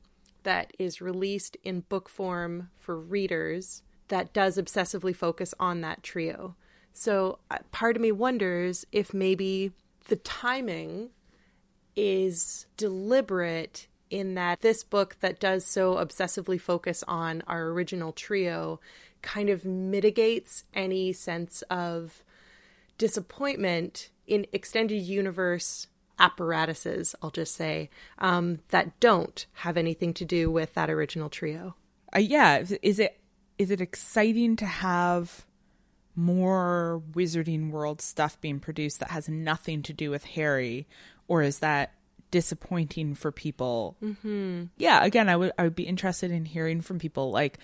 that 0.45 0.73
is 0.79 1.01
released 1.01 1.57
in 1.65 1.81
book 1.81 2.09
form 2.09 2.71
for 2.77 2.99
readers 2.99 3.83
that 4.07 4.33
does 4.33 4.57
obsessively 4.57 5.15
focus 5.15 5.55
on 5.59 5.81
that 5.81 6.03
trio. 6.03 6.55
So 6.93 7.41
uh, 7.51 7.59
part 7.73 7.97
of 7.97 8.03
me 8.03 8.13
wonders 8.13 8.87
if 8.93 9.13
maybe 9.13 9.73
the 10.07 10.17
timing 10.17 11.11
is 11.97 12.67
deliberate 12.77 13.88
in 14.11 14.35
that 14.35 14.61
this 14.61 14.83
book 14.83 15.17
that 15.21 15.41
does 15.41 15.65
so 15.65 15.95
obsessively 15.97 16.61
focus 16.61 17.05
on 17.07 17.43
our 17.47 17.69
original 17.69 18.13
trio 18.13 18.81
kind 19.23 19.51
of 19.51 19.65
mitigates 19.65 20.65
any 20.75 21.13
sense 21.13 21.63
of 21.71 22.23
disappointment 22.97 24.11
in 24.27 24.47
extended 24.53 25.01
universe 25.01 25.87
apparatuses, 26.19 27.15
I'll 27.23 27.31
just 27.31 27.55
say, 27.55 27.91
um, 28.19 28.61
that 28.71 28.99
don't 29.01 29.47
have 29.55 29.77
anything 29.77 30.13
to 30.15 30.25
do 30.25 30.51
with 30.51 30.75
that 30.75 30.91
original 30.91 31.29
trio. 31.29 31.77
Uh, 32.15 32.21
yeah, 32.21 32.65
is 32.83 32.99
it 32.99 33.21
is 33.59 33.71
it 33.71 33.81
exciting 33.81 34.57
to 34.57 34.67
have 34.67 35.45
more 36.15 37.03
Wizarding 37.13 37.71
World 37.71 38.01
stuff 38.01 38.41
being 38.41 38.61
produced 38.61 39.01
that 39.01 39.11
has 39.11 39.29
nothing 39.29 39.83
to 39.83 39.93
do 39.93 40.11
with 40.11 40.25
Harry, 40.25 40.87
or 41.27 41.43
is 41.43 41.61
that 41.61 41.93
disappointing 42.31 43.15
for 43.15 43.33
people? 43.33 43.97
Mm-hmm. 44.03 44.65
Yeah, 44.77 45.05
again, 45.05 45.29
I 45.29 45.37
would 45.37 45.53
I 45.59 45.65
would 45.65 45.75
be 45.75 45.87
interested 45.87 46.31
in 46.31 46.45
hearing 46.45 46.81
from 46.81 46.99
people 46.99 47.31
like 47.31 47.59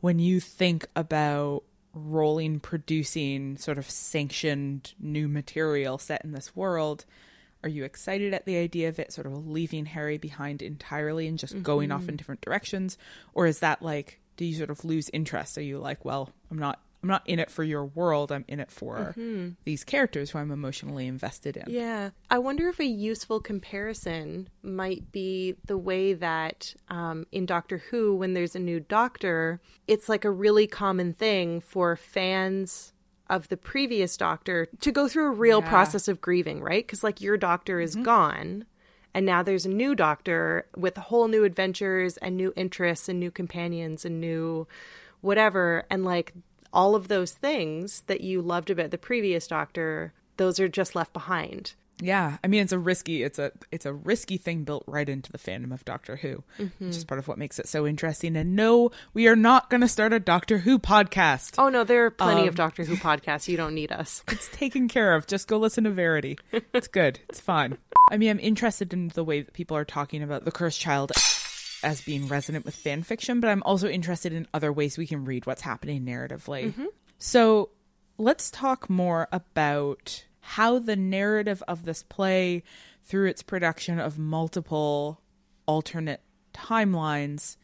when 0.00 0.18
you 0.18 0.40
think 0.40 0.86
about 0.94 1.64
rolling 1.94 2.60
producing 2.60 3.56
sort 3.56 3.78
of 3.78 3.90
sanctioned 3.90 4.92
new 5.00 5.28
material 5.28 5.98
set 5.98 6.24
in 6.24 6.32
this 6.32 6.54
world 6.54 7.04
are 7.62 7.68
you 7.68 7.82
excited 7.82 8.32
at 8.32 8.44
the 8.44 8.56
idea 8.56 8.88
of 8.88 8.98
it 8.98 9.12
sort 9.12 9.26
of 9.26 9.48
leaving 9.48 9.86
harry 9.86 10.18
behind 10.18 10.62
entirely 10.62 11.26
and 11.26 11.38
just 11.38 11.54
mm-hmm. 11.54 11.62
going 11.62 11.90
off 11.90 12.08
in 12.08 12.16
different 12.16 12.40
directions 12.40 12.98
or 13.34 13.46
is 13.46 13.60
that 13.60 13.82
like 13.82 14.20
do 14.36 14.44
you 14.44 14.54
sort 14.54 14.70
of 14.70 14.84
lose 14.84 15.10
interest 15.12 15.58
are 15.58 15.62
you 15.62 15.78
like 15.78 16.04
well 16.04 16.30
i'm 16.50 16.58
not 16.58 16.80
I'm 17.02 17.08
not 17.08 17.22
in 17.26 17.38
it 17.38 17.50
for 17.50 17.62
your 17.62 17.84
world. 17.84 18.32
I'm 18.32 18.44
in 18.48 18.58
it 18.58 18.70
for 18.70 19.14
mm-hmm. 19.16 19.50
these 19.64 19.84
characters 19.84 20.30
who 20.30 20.38
I'm 20.38 20.50
emotionally 20.50 21.06
invested 21.06 21.56
in. 21.56 21.64
Yeah. 21.68 22.10
I 22.28 22.38
wonder 22.38 22.68
if 22.68 22.80
a 22.80 22.86
useful 22.86 23.40
comparison 23.40 24.48
might 24.62 25.12
be 25.12 25.54
the 25.66 25.78
way 25.78 26.14
that 26.14 26.74
um, 26.88 27.24
in 27.30 27.46
Doctor 27.46 27.78
Who, 27.90 28.16
when 28.16 28.34
there's 28.34 28.56
a 28.56 28.60
new 28.60 28.80
doctor, 28.80 29.60
it's 29.86 30.08
like 30.08 30.24
a 30.24 30.30
really 30.30 30.66
common 30.66 31.12
thing 31.12 31.60
for 31.60 31.94
fans 31.94 32.92
of 33.30 33.48
the 33.48 33.56
previous 33.56 34.16
doctor 34.16 34.68
to 34.80 34.90
go 34.90 35.06
through 35.06 35.26
a 35.26 35.36
real 35.36 35.60
yeah. 35.60 35.68
process 35.68 36.08
of 36.08 36.20
grieving, 36.20 36.60
right? 36.62 36.84
Because, 36.84 37.04
like, 37.04 37.20
your 37.20 37.36
doctor 37.36 37.78
is 37.78 37.94
mm-hmm. 37.94 38.04
gone. 38.04 38.64
And 39.14 39.24
now 39.24 39.42
there's 39.42 39.66
a 39.66 39.70
new 39.70 39.94
doctor 39.94 40.66
with 40.76 40.96
whole 40.96 41.28
new 41.28 41.44
adventures 41.44 42.16
and 42.18 42.36
new 42.36 42.52
interests 42.56 43.08
and 43.08 43.18
new 43.20 43.30
companions 43.30 44.04
and 44.04 44.20
new 44.20 44.66
whatever. 45.20 45.84
And 45.90 46.04
like 46.04 46.32
all 46.72 46.94
of 46.94 47.08
those 47.08 47.32
things 47.32 48.02
that 48.06 48.20
you 48.20 48.42
loved 48.42 48.70
about 48.70 48.90
the 48.90 48.98
previous 48.98 49.46
doctor 49.46 50.12
those 50.36 50.60
are 50.60 50.68
just 50.68 50.94
left 50.94 51.12
behind. 51.12 51.74
Yeah 52.00 52.38
i 52.44 52.46
mean 52.46 52.62
it's 52.62 52.72
a 52.72 52.78
risky 52.78 53.24
it's 53.24 53.40
a 53.40 53.50
it's 53.72 53.84
a 53.84 53.92
risky 53.92 54.36
thing 54.36 54.62
built 54.62 54.84
right 54.86 55.08
into 55.08 55.32
the 55.32 55.38
fandom 55.38 55.72
of 55.72 55.84
doctor 55.84 56.14
who 56.14 56.44
mm-hmm. 56.58 56.86
which 56.86 56.96
is 56.96 57.04
part 57.04 57.18
of 57.18 57.26
what 57.26 57.38
makes 57.38 57.58
it 57.58 57.66
so 57.66 57.88
interesting. 57.88 58.36
And 58.36 58.54
no 58.54 58.92
we 59.14 59.26
are 59.26 59.34
not 59.34 59.68
going 59.68 59.80
to 59.80 59.88
start 59.88 60.12
a 60.12 60.20
doctor 60.20 60.58
who 60.58 60.78
podcast. 60.78 61.56
Oh 61.58 61.68
no 61.68 61.82
there 61.82 62.04
are 62.04 62.10
plenty 62.10 62.42
um, 62.42 62.48
of 62.48 62.54
doctor 62.54 62.84
who 62.84 62.94
podcasts. 62.94 63.48
You 63.48 63.56
don't 63.56 63.74
need 63.74 63.90
us. 63.90 64.22
It's 64.38 64.48
taken 64.50 64.86
care 64.86 65.14
of. 65.14 65.26
Just 65.26 65.48
go 65.48 65.58
listen 65.58 65.82
to 65.84 65.90
verity. 65.90 66.38
It's 66.52 66.86
good. 66.86 67.18
It's 67.28 67.40
fine. 67.40 67.76
I 68.12 68.16
mean 68.16 68.30
i'm 68.30 68.38
interested 68.38 68.92
in 68.92 69.08
the 69.08 69.24
way 69.24 69.42
that 69.42 69.54
people 69.54 69.76
are 69.76 69.84
talking 69.84 70.22
about 70.22 70.44
the 70.44 70.52
cursed 70.52 70.80
child 70.80 71.10
as 71.82 72.00
being 72.00 72.28
resonant 72.28 72.64
with 72.64 72.74
fan 72.74 73.02
fiction, 73.02 73.40
but 73.40 73.48
I'm 73.48 73.62
also 73.62 73.88
interested 73.88 74.32
in 74.32 74.46
other 74.52 74.72
ways 74.72 74.98
we 74.98 75.06
can 75.06 75.24
read 75.24 75.46
what's 75.46 75.62
happening 75.62 76.04
narratively. 76.04 76.72
Mm-hmm. 76.72 76.86
So 77.18 77.70
let's 78.16 78.50
talk 78.50 78.90
more 78.90 79.28
about 79.32 80.24
how 80.40 80.78
the 80.78 80.96
narrative 80.96 81.62
of 81.68 81.84
this 81.84 82.02
play, 82.02 82.62
through 83.04 83.28
its 83.28 83.42
production 83.42 83.98
of 83.98 84.18
multiple 84.18 85.20
alternate 85.66 86.20
timelines, 86.52 87.56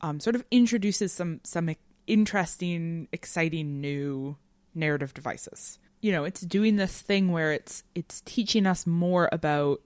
um, 0.00 0.20
sort 0.20 0.36
of 0.36 0.44
introduces 0.50 1.12
some 1.12 1.40
some 1.44 1.74
interesting, 2.06 3.08
exciting 3.12 3.80
new 3.80 4.36
narrative 4.74 5.12
devices. 5.12 5.78
You 6.00 6.12
know, 6.12 6.24
it's 6.24 6.40
doing 6.40 6.76
this 6.76 7.00
thing 7.00 7.32
where 7.32 7.52
it's 7.52 7.82
it's 7.94 8.20
teaching 8.22 8.66
us 8.66 8.86
more 8.86 9.28
about 9.32 9.80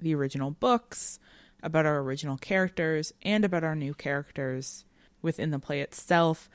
the 0.00 0.14
original 0.14 0.50
books, 0.50 1.18
about 1.62 1.86
our 1.86 1.98
original 1.98 2.36
characters 2.36 3.12
and 3.22 3.44
about 3.44 3.64
our 3.64 3.74
new 3.74 3.94
characters 3.94 4.84
within 5.22 5.50
the 5.50 5.58
play 5.58 5.80
itself 5.80 6.48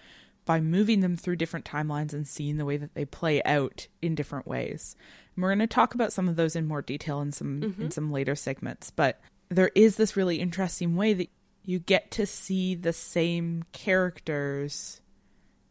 by 0.45 0.59
moving 0.59 1.01
them 1.01 1.15
through 1.15 1.35
different 1.35 1.65
timelines 1.65 2.13
and 2.13 2.27
seeing 2.27 2.57
the 2.57 2.65
way 2.65 2.77
that 2.77 2.93
they 2.93 3.05
play 3.05 3.43
out 3.43 3.87
in 4.01 4.15
different 4.15 4.47
ways. 4.47 4.95
And 5.35 5.43
we're 5.43 5.49
going 5.49 5.59
to 5.59 5.67
talk 5.67 5.93
about 5.93 6.13
some 6.13 6.27
of 6.27 6.35
those 6.35 6.55
in 6.55 6.67
more 6.67 6.81
detail 6.81 7.21
in 7.21 7.31
some 7.31 7.61
mm-hmm. 7.61 7.81
in 7.83 7.91
some 7.91 8.11
later 8.11 8.35
segments, 8.35 8.91
but 8.91 9.21
there 9.49 9.71
is 9.75 9.97
this 9.97 10.15
really 10.15 10.39
interesting 10.39 10.95
way 10.95 11.13
that 11.13 11.29
you 11.63 11.79
get 11.79 12.11
to 12.11 12.25
see 12.25 12.73
the 12.73 12.93
same 12.93 13.63
characters 13.71 15.01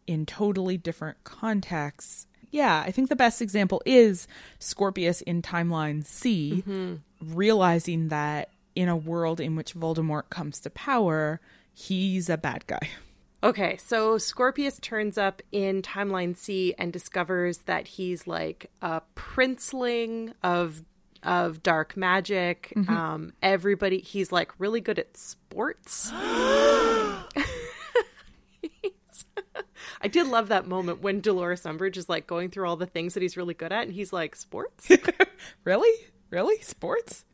in 0.06 0.26
totally 0.26 0.76
different 0.76 1.22
contexts. 1.24 2.26
Yeah, 2.50 2.82
I 2.84 2.90
think 2.90 3.08
the 3.08 3.16
best 3.16 3.40
example 3.40 3.80
is 3.86 4.26
Scorpius 4.58 5.20
in 5.22 5.40
Timeline 5.40 6.04
C, 6.04 6.64
mm-hmm. 6.66 6.96
realizing 7.34 8.08
that 8.08 8.50
in 8.80 8.88
a 8.88 8.96
world 8.96 9.40
in 9.40 9.56
which 9.56 9.74
Voldemort 9.74 10.30
comes 10.30 10.58
to 10.60 10.70
power, 10.70 11.38
he's 11.74 12.30
a 12.30 12.38
bad 12.38 12.66
guy. 12.66 12.88
Okay, 13.42 13.76
so 13.76 14.16
Scorpius 14.16 14.78
turns 14.80 15.18
up 15.18 15.42
in 15.52 15.82
Timeline 15.82 16.34
C 16.34 16.74
and 16.78 16.90
discovers 16.90 17.58
that 17.58 17.86
he's 17.86 18.26
like 18.26 18.70
a 18.80 19.02
princeling 19.14 20.32
of 20.42 20.82
of 21.22 21.62
dark 21.62 21.98
magic. 21.98 22.72
Mm-hmm. 22.74 22.96
Um, 22.96 23.32
everybody, 23.42 24.00
he's 24.00 24.32
like 24.32 24.52
really 24.58 24.80
good 24.80 24.98
at 24.98 25.14
sports. 25.16 26.10
I 30.02 30.08
did 30.08 30.26
love 30.26 30.48
that 30.48 30.66
moment 30.66 31.02
when 31.02 31.20
Dolores 31.20 31.64
Umbridge 31.64 31.98
is 31.98 32.08
like 32.08 32.26
going 32.26 32.48
through 32.48 32.66
all 32.66 32.76
the 32.76 32.86
things 32.86 33.12
that 33.12 33.22
he's 33.22 33.36
really 33.36 33.52
good 33.52 33.72
at, 33.72 33.84
and 33.84 33.92
he's 33.92 34.12
like, 34.12 34.34
"Sports? 34.34 34.88
really? 35.64 35.92
Really? 36.30 36.60
Sports? 36.62 37.26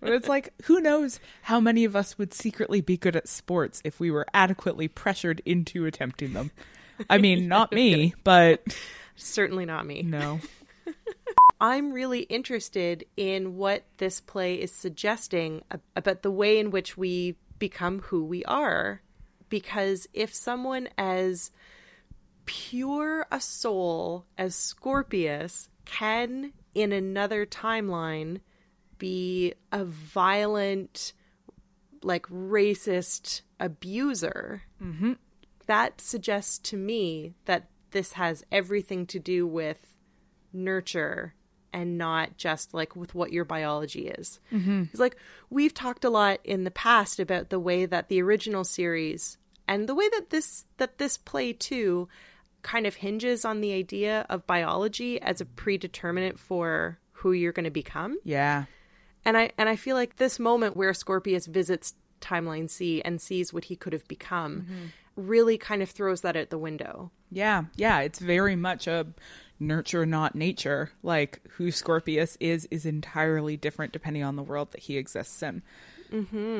But 0.00 0.10
it's 0.10 0.28
like, 0.28 0.52
who 0.64 0.80
knows 0.80 1.20
how 1.42 1.60
many 1.60 1.84
of 1.84 1.96
us 1.96 2.18
would 2.18 2.34
secretly 2.34 2.80
be 2.80 2.96
good 2.96 3.16
at 3.16 3.28
sports 3.28 3.80
if 3.84 4.00
we 4.00 4.10
were 4.10 4.26
adequately 4.34 4.88
pressured 4.88 5.42
into 5.44 5.86
attempting 5.86 6.32
them. 6.32 6.50
I 7.08 7.18
mean, 7.18 7.48
not 7.48 7.72
me, 7.72 8.14
but 8.24 8.62
certainly 9.16 9.64
not 9.64 9.86
me. 9.86 10.02
No. 10.02 10.40
I'm 11.60 11.92
really 11.92 12.20
interested 12.20 13.04
in 13.16 13.56
what 13.56 13.84
this 13.98 14.20
play 14.20 14.54
is 14.54 14.72
suggesting 14.72 15.62
about 15.94 16.22
the 16.22 16.30
way 16.30 16.58
in 16.58 16.70
which 16.70 16.96
we 16.96 17.36
become 17.58 18.00
who 18.00 18.24
we 18.24 18.44
are. 18.44 19.02
Because 19.50 20.06
if 20.14 20.34
someone 20.34 20.88
as 20.96 21.50
pure 22.46 23.26
a 23.30 23.40
soul 23.40 24.24
as 24.38 24.54
Scorpius 24.54 25.68
can, 25.84 26.52
in 26.74 26.92
another 26.92 27.46
timeline, 27.46 28.40
be 29.00 29.54
a 29.72 29.84
violent, 29.84 31.12
like 32.04 32.26
racist 32.28 33.42
abuser, 33.58 34.62
mm-hmm. 34.80 35.14
that 35.66 36.00
suggests 36.00 36.58
to 36.70 36.76
me 36.76 37.34
that 37.46 37.68
this 37.90 38.12
has 38.12 38.44
everything 38.52 39.06
to 39.06 39.18
do 39.18 39.44
with 39.44 39.96
nurture 40.52 41.34
and 41.72 41.98
not 41.98 42.36
just 42.36 42.74
like 42.74 42.94
with 42.94 43.14
what 43.14 43.32
your 43.32 43.44
biology 43.44 44.08
is. 44.08 44.40
Mm-hmm. 44.52 44.84
It's 44.90 45.00
like 45.00 45.16
we've 45.50 45.74
talked 45.74 46.04
a 46.04 46.10
lot 46.10 46.40
in 46.44 46.64
the 46.64 46.70
past 46.70 47.18
about 47.18 47.50
the 47.50 47.60
way 47.60 47.86
that 47.86 48.08
the 48.08 48.22
original 48.22 48.64
series 48.64 49.38
and 49.68 49.88
the 49.88 49.94
way 49.94 50.08
that 50.10 50.30
this 50.30 50.66
that 50.78 50.98
this 50.98 51.16
play 51.16 51.52
too 51.52 52.08
kind 52.62 52.86
of 52.86 52.96
hinges 52.96 53.44
on 53.44 53.60
the 53.60 53.72
idea 53.72 54.26
of 54.28 54.46
biology 54.46 55.20
as 55.22 55.40
a 55.40 55.46
predeterminant 55.46 56.38
for 56.38 56.98
who 57.12 57.32
you're 57.32 57.52
going 57.52 57.64
to 57.64 57.70
become. 57.70 58.18
Yeah. 58.24 58.64
And 59.24 59.36
I 59.36 59.50
and 59.58 59.68
I 59.68 59.76
feel 59.76 59.96
like 59.96 60.16
this 60.16 60.38
moment 60.38 60.76
where 60.76 60.94
Scorpius 60.94 61.46
visits 61.46 61.94
Timeline 62.20 62.68
C 62.68 63.02
and 63.02 63.20
sees 63.20 63.52
what 63.52 63.64
he 63.64 63.76
could 63.76 63.92
have 63.92 64.06
become 64.08 64.62
mm-hmm. 64.62 64.86
really 65.16 65.58
kind 65.58 65.82
of 65.82 65.90
throws 65.90 66.20
that 66.20 66.36
out 66.36 66.50
the 66.50 66.58
window. 66.58 67.10
Yeah, 67.30 67.64
yeah, 67.76 68.00
it's 68.00 68.18
very 68.18 68.56
much 68.56 68.86
a 68.86 69.06
nurture 69.58 70.06
not 70.06 70.34
nature. 70.34 70.90
Like 71.02 71.40
who 71.52 71.70
Scorpius 71.70 72.36
is 72.40 72.66
is 72.70 72.86
entirely 72.86 73.56
different 73.56 73.92
depending 73.92 74.22
on 74.22 74.36
the 74.36 74.42
world 74.42 74.72
that 74.72 74.82
he 74.82 74.96
exists 74.96 75.42
in. 75.42 75.62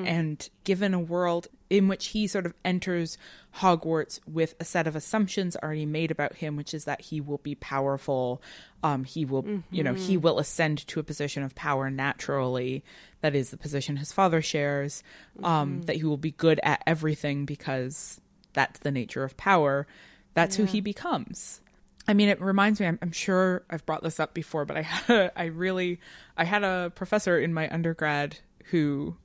And 0.07 0.49
given 0.65 0.95
a 0.95 1.01
world 1.01 1.49
in 1.69 1.89
which 1.89 2.09
he 2.09 2.27
sort 2.27 2.47
of 2.47 2.55
enters 2.65 3.19
Hogwarts 3.57 4.21
with 4.27 4.55
a 4.61 4.65
set 4.65 4.87
of 4.87 4.97
assumptions 4.97 5.57
already 5.57 5.87
made 5.87 6.11
about 6.11 6.35
him, 6.37 6.57
which 6.57 6.73
is 6.75 6.85
that 6.85 7.01
he 7.01 7.21
will 7.21 7.39
be 7.39 7.55
powerful, 7.55 8.41
um, 8.83 9.05
he 9.05 9.25
will, 9.25 9.45
you 9.71 9.83
know, 9.83 9.95
he 9.95 10.17
will 10.17 10.39
ascend 10.39 10.87
to 10.89 11.01
a 11.01 11.03
position 11.05 11.43
of 11.43 11.55
power 11.55 11.91
naturally. 11.91 12.83
That 13.21 13.35
is 13.35 13.51
the 13.51 13.57
position 13.57 13.97
his 13.97 14.13
father 14.13 14.41
shares. 14.43 15.03
Um, 15.43 15.83
That 15.83 15.97
he 15.97 16.05
will 16.05 16.17
be 16.17 16.31
good 16.33 16.61
at 16.63 16.83
everything 16.87 17.45
because 17.45 18.21
that's 18.53 18.81
the 18.81 18.91
nature 18.91 19.23
of 19.25 19.37
power. 19.37 19.87
That's 20.35 20.57
who 20.57 20.65
he 20.65 20.81
becomes. 20.81 21.61
I 22.09 22.15
mean, 22.15 22.29
it 22.29 22.41
reminds 22.41 22.81
me. 22.81 22.87
I'm, 22.87 22.99
I'm 23.03 23.13
sure 23.13 23.63
I've 23.71 23.85
brought 23.87 24.03
this 24.03 24.19
up 24.19 24.33
before, 24.35 24.65
but 24.65 24.77
I 24.77 24.83
had 24.83 25.11
a, 25.17 25.39
I 25.39 25.45
really 25.47 26.01
I 26.37 26.45
had 26.45 26.65
a 26.65 26.91
professor 26.95 27.39
in 27.39 27.53
my 27.55 27.69
undergrad 27.73 28.39
who, 28.71 29.17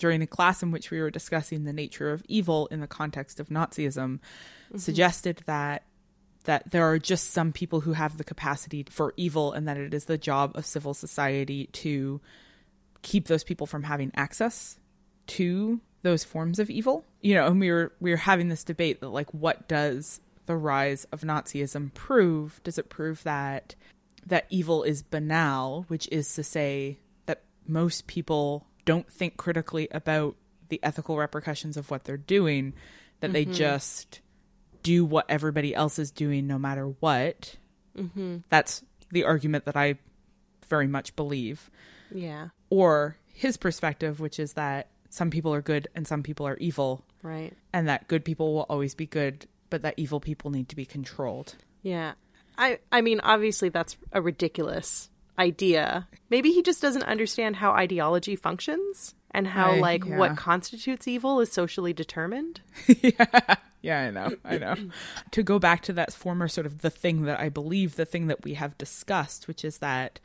during 0.00 0.22
a 0.22 0.26
class 0.26 0.62
in 0.62 0.72
which 0.72 0.90
we 0.90 1.00
were 1.00 1.10
discussing 1.10 1.64
the 1.64 1.72
nature 1.72 2.10
of 2.10 2.24
evil 2.26 2.66
in 2.68 2.80
the 2.80 2.88
context 2.88 3.38
of 3.38 3.48
Nazism, 3.48 4.18
mm-hmm. 4.18 4.78
suggested 4.78 5.42
that 5.46 5.84
that 6.44 6.70
there 6.70 6.90
are 6.90 6.98
just 6.98 7.32
some 7.32 7.52
people 7.52 7.80
who 7.80 7.92
have 7.92 8.16
the 8.16 8.24
capacity 8.24 8.84
for 8.88 9.12
evil, 9.16 9.52
and 9.52 9.68
that 9.68 9.76
it 9.76 9.94
is 9.94 10.06
the 10.06 10.18
job 10.18 10.56
of 10.56 10.66
civil 10.66 10.94
society 10.94 11.66
to 11.66 12.20
keep 13.02 13.26
those 13.26 13.44
people 13.44 13.66
from 13.66 13.82
having 13.82 14.10
access 14.16 14.78
to 15.26 15.80
those 16.02 16.24
forms 16.24 16.58
of 16.58 16.70
evil. 16.70 17.04
You 17.20 17.34
know, 17.34 17.46
and 17.46 17.60
we 17.60 17.70
were 17.70 17.92
we 18.00 18.10
were 18.10 18.16
having 18.16 18.48
this 18.48 18.64
debate 18.64 19.00
that 19.00 19.10
like 19.10 19.32
what 19.32 19.68
does 19.68 20.20
the 20.46 20.56
rise 20.56 21.04
of 21.12 21.20
Nazism 21.20 21.92
prove? 21.92 22.60
Does 22.64 22.78
it 22.78 22.88
prove 22.88 23.22
that 23.24 23.74
that 24.26 24.46
evil 24.48 24.82
is 24.82 25.02
banal, 25.02 25.84
which 25.88 26.08
is 26.10 26.34
to 26.34 26.42
say 26.42 26.98
that 27.26 27.42
most 27.66 28.06
people 28.06 28.66
don't 28.84 29.10
think 29.10 29.36
critically 29.36 29.88
about 29.90 30.36
the 30.68 30.80
ethical 30.82 31.16
repercussions 31.16 31.76
of 31.76 31.90
what 31.90 32.04
they're 32.04 32.16
doing, 32.16 32.74
that 33.20 33.32
they 33.32 33.44
just 33.44 34.20
do 34.82 35.04
what 35.04 35.26
everybody 35.28 35.74
else 35.74 35.98
is 35.98 36.10
doing 36.10 36.46
no 36.46 36.58
matter 36.58 36.86
what. 37.00 37.56
Mm-hmm. 37.96 38.38
That's 38.48 38.82
the 39.10 39.24
argument 39.24 39.64
that 39.66 39.76
I 39.76 39.96
very 40.68 40.86
much 40.86 41.16
believe 41.16 41.68
Yeah. 42.12 42.48
or 42.70 43.16
his 43.34 43.56
perspective, 43.56 44.20
which 44.20 44.38
is 44.38 44.52
that 44.54 44.88
some 45.10 45.30
people 45.30 45.52
are 45.52 45.60
good 45.60 45.88
and 45.94 46.06
some 46.06 46.22
people 46.22 46.46
are 46.46 46.56
evil, 46.58 47.04
Right. 47.22 47.52
and 47.72 47.88
that 47.88 48.06
good 48.08 48.24
people 48.24 48.54
will 48.54 48.66
always 48.70 48.94
be 48.94 49.06
good, 49.06 49.46
but 49.68 49.82
that 49.82 49.94
evil 49.96 50.20
people 50.20 50.50
need 50.50 50.68
to 50.68 50.76
be 50.76 50.86
controlled. 50.86 51.56
Yeah. 51.82 52.12
I 52.56 52.78
I 52.92 53.00
mean 53.00 53.20
obviously 53.20 53.68
that's 53.70 53.96
a 54.12 54.22
ridiculous 54.22 55.09
idea. 55.40 56.06
Maybe 56.28 56.50
he 56.52 56.62
just 56.62 56.80
doesn't 56.82 57.02
understand 57.04 57.56
how 57.56 57.72
ideology 57.72 58.36
functions 58.36 59.14
and 59.32 59.46
how 59.46 59.72
I- 59.72 59.78
like 59.80 60.04
yeah. 60.04 60.18
what 60.18 60.36
constitutes 60.36 61.08
evil 61.08 61.40
is 61.40 61.50
socially 61.50 61.92
determined. 61.92 62.60
Yeah, 63.02 63.56
Yeah, 63.82 64.00
I 64.02 64.10
know. 64.10 64.36
I 64.44 64.58
know. 64.58 64.74
to 65.30 65.42
go 65.42 65.58
back 65.58 65.80
to 65.82 65.92
that 65.94 66.12
former 66.12 66.48
sort 66.48 66.66
of 66.66 66.80
the 66.82 66.90
thing 66.90 67.22
that 67.22 67.40
I 67.40 67.48
believe, 67.48 67.96
the 67.96 68.04
thing 68.04 68.26
that 68.26 68.44
we 68.44 68.54
have 68.54 68.76
discussed, 68.76 69.48
which 69.48 69.64
is 69.64 69.78
that 69.78 70.20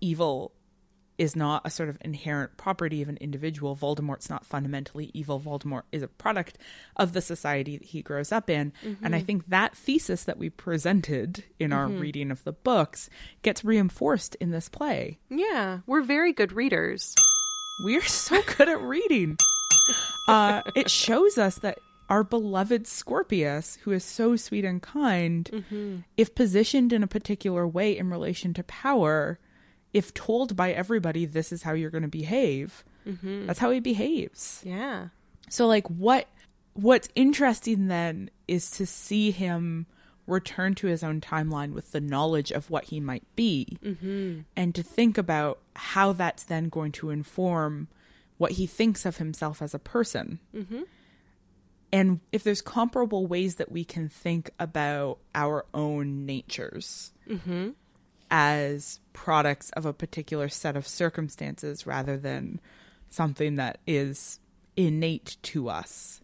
evil 0.00 0.50
is 1.18 1.34
not 1.34 1.62
a 1.64 1.70
sort 1.70 1.88
of 1.88 1.98
inherent 2.02 2.56
property 2.56 3.02
of 3.02 3.08
an 3.08 3.16
individual. 3.20 3.76
Voldemort's 3.76 4.28
not 4.28 4.44
fundamentally 4.44 5.10
evil. 5.14 5.40
Voldemort 5.40 5.82
is 5.92 6.02
a 6.02 6.08
product 6.08 6.58
of 6.96 7.12
the 7.12 7.22
society 7.22 7.78
that 7.78 7.86
he 7.86 8.02
grows 8.02 8.32
up 8.32 8.50
in. 8.50 8.72
And 9.02 9.14
I 9.14 9.18
mm-hmm. 9.18 9.26
think 9.26 9.48
that 9.48 9.76
thesis 9.76 10.24
that 10.24 10.38
we 10.38 10.50
presented 10.50 11.44
in 11.58 11.72
our 11.72 11.86
mm-hmm. 11.86 12.00
reading 12.00 12.30
of 12.30 12.44
the 12.44 12.52
books 12.52 13.08
gets 13.42 13.64
reinforced 13.64 14.34
in 14.36 14.50
this 14.50 14.68
play. 14.68 15.18
Yeah, 15.30 15.80
we're 15.86 16.02
very 16.02 16.32
good 16.32 16.52
readers. 16.52 17.14
We're 17.84 18.02
so 18.02 18.42
good 18.56 18.68
at 18.68 18.80
reading. 18.80 19.36
Uh, 20.28 20.62
it 20.74 20.90
shows 20.90 21.38
us 21.38 21.56
that 21.60 21.78
our 22.08 22.22
beloved 22.22 22.86
Scorpius, 22.86 23.78
who 23.82 23.92
is 23.92 24.04
so 24.04 24.36
sweet 24.36 24.64
and 24.64 24.80
kind, 24.80 25.48
mm-hmm. 25.52 25.96
if 26.16 26.34
positioned 26.34 26.92
in 26.92 27.02
a 27.02 27.08
particular 27.08 27.66
way 27.66 27.96
in 27.96 28.10
relation 28.10 28.54
to 28.54 28.62
power, 28.64 29.38
if 29.92 30.12
told 30.14 30.56
by 30.56 30.72
everybody 30.72 31.24
this 31.24 31.52
is 31.52 31.62
how 31.62 31.72
you're 31.72 31.90
going 31.90 32.02
to 32.02 32.08
behave, 32.08 32.84
mm-hmm. 33.06 33.46
that's 33.46 33.58
how 33.58 33.70
he 33.70 33.80
behaves. 33.80 34.62
Yeah. 34.64 35.08
So 35.48 35.66
like 35.66 35.86
what 35.88 36.28
what's 36.74 37.08
interesting 37.14 37.88
then 37.88 38.30
is 38.46 38.70
to 38.72 38.86
see 38.86 39.30
him 39.30 39.86
return 40.26 40.74
to 40.74 40.86
his 40.86 41.02
own 41.02 41.20
timeline 41.20 41.72
with 41.72 41.92
the 41.92 42.00
knowledge 42.00 42.50
of 42.50 42.68
what 42.68 42.84
he 42.84 43.00
might 43.00 43.24
be 43.36 43.78
mm-hmm. 43.82 44.40
and 44.56 44.74
to 44.74 44.82
think 44.82 45.16
about 45.16 45.60
how 45.74 46.12
that's 46.12 46.42
then 46.44 46.68
going 46.68 46.92
to 46.92 47.10
inform 47.10 47.88
what 48.38 48.52
he 48.52 48.66
thinks 48.66 49.06
of 49.06 49.16
himself 49.16 49.62
as 49.62 49.72
a 49.72 49.78
person. 49.78 50.40
Mm-hmm. 50.54 50.82
And 51.92 52.20
if 52.32 52.42
there's 52.42 52.60
comparable 52.60 53.26
ways 53.26 53.54
that 53.54 53.70
we 53.70 53.84
can 53.84 54.08
think 54.08 54.50
about 54.58 55.18
our 55.34 55.64
own 55.72 56.26
natures 56.26 57.12
as 58.30 59.00
products 59.12 59.70
of 59.70 59.86
a 59.86 59.92
particular 59.92 60.48
set 60.48 60.76
of 60.76 60.86
circumstances 60.86 61.86
rather 61.86 62.16
than 62.16 62.60
something 63.08 63.56
that 63.56 63.78
is 63.86 64.40
innate 64.76 65.36
to 65.42 65.68
us. 65.68 66.20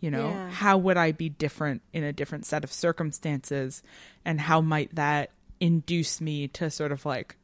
You 0.00 0.10
know, 0.10 0.28
Yeah. 0.30 0.50
how 0.50 0.78
would 0.78 0.96
I 0.96 1.12
be 1.12 1.28
different 1.28 1.82
in 1.92 2.04
a 2.04 2.12
different 2.12 2.46
set 2.46 2.64
of 2.64 2.72
circumstances? 2.72 3.82
And 4.24 4.40
how 4.40 4.60
might 4.60 4.94
that 4.94 5.30
induce 5.60 6.20
me 6.20 6.48
to 6.48 6.70
sort 6.70 6.92
of 6.92 7.04
like 7.04 7.36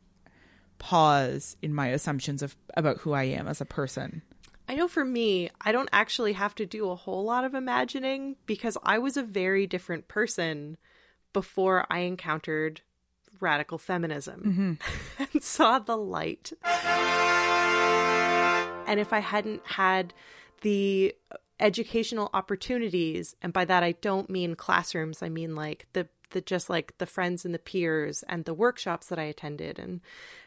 pause 0.79 1.57
in 1.63 1.75
my 1.75 1.89
assumptions 1.89 2.43
of 2.43 2.57
about 2.77 2.99
who 2.99 3.13
I 3.13 3.25
am 3.25 3.49
as 3.49 3.61
a 3.61 3.65
person? 3.67 4.23
I 4.69 4.75
know 4.75 4.89
for 4.89 5.05
me, 5.05 5.51
I 5.61 5.71
don't 5.73 5.89
actually 5.93 6.33
have 6.35 6.55
to 6.57 6.67
do 6.67 6.91
a 6.91 6.97
whole 6.97 7.25
lot 7.25 7.45
of 7.45 7.55
imagining 7.55 8.37
because 8.47 8.77
I 8.83 8.99
was 8.99 9.17
a 9.17 9.23
very 9.23 9.67
different 9.67 10.09
person 10.09 10.77
before 11.33 11.87
I 11.89 12.01
encountered 12.01 12.81
radical 13.40 13.79
feminism 13.79 14.79
mm-hmm. 15.18 15.25
and 15.33 15.42
saw 15.42 15.79
the 15.79 15.96
light. 15.96 16.53
And 18.87 19.01
if 19.01 19.12
I 19.12 19.18
hadn't 19.18 19.66
had 19.66 20.14
the 20.62 21.14
educational 21.59 22.31
opportunities, 22.35 23.35
and 23.42 23.53
by 23.53 23.64
that 23.64 23.83
I 23.83 23.92
don't 23.92 24.31
mean 24.31 24.55
classrooms, 24.55 25.22
I 25.22 25.29
mean 25.29 25.55
like 25.55 25.87
the 25.92 26.09
the 26.31 26.40
just 26.40 26.68
like 26.68 26.96
the 26.99 27.07
friends 27.07 27.44
and 27.44 27.55
the 27.55 27.59
peers 27.59 28.25
and 28.29 28.44
the 28.44 28.55
workshops 28.55 29.07
that 29.09 29.18
I 29.18 29.25
attended 29.25 29.79
and 29.79 30.01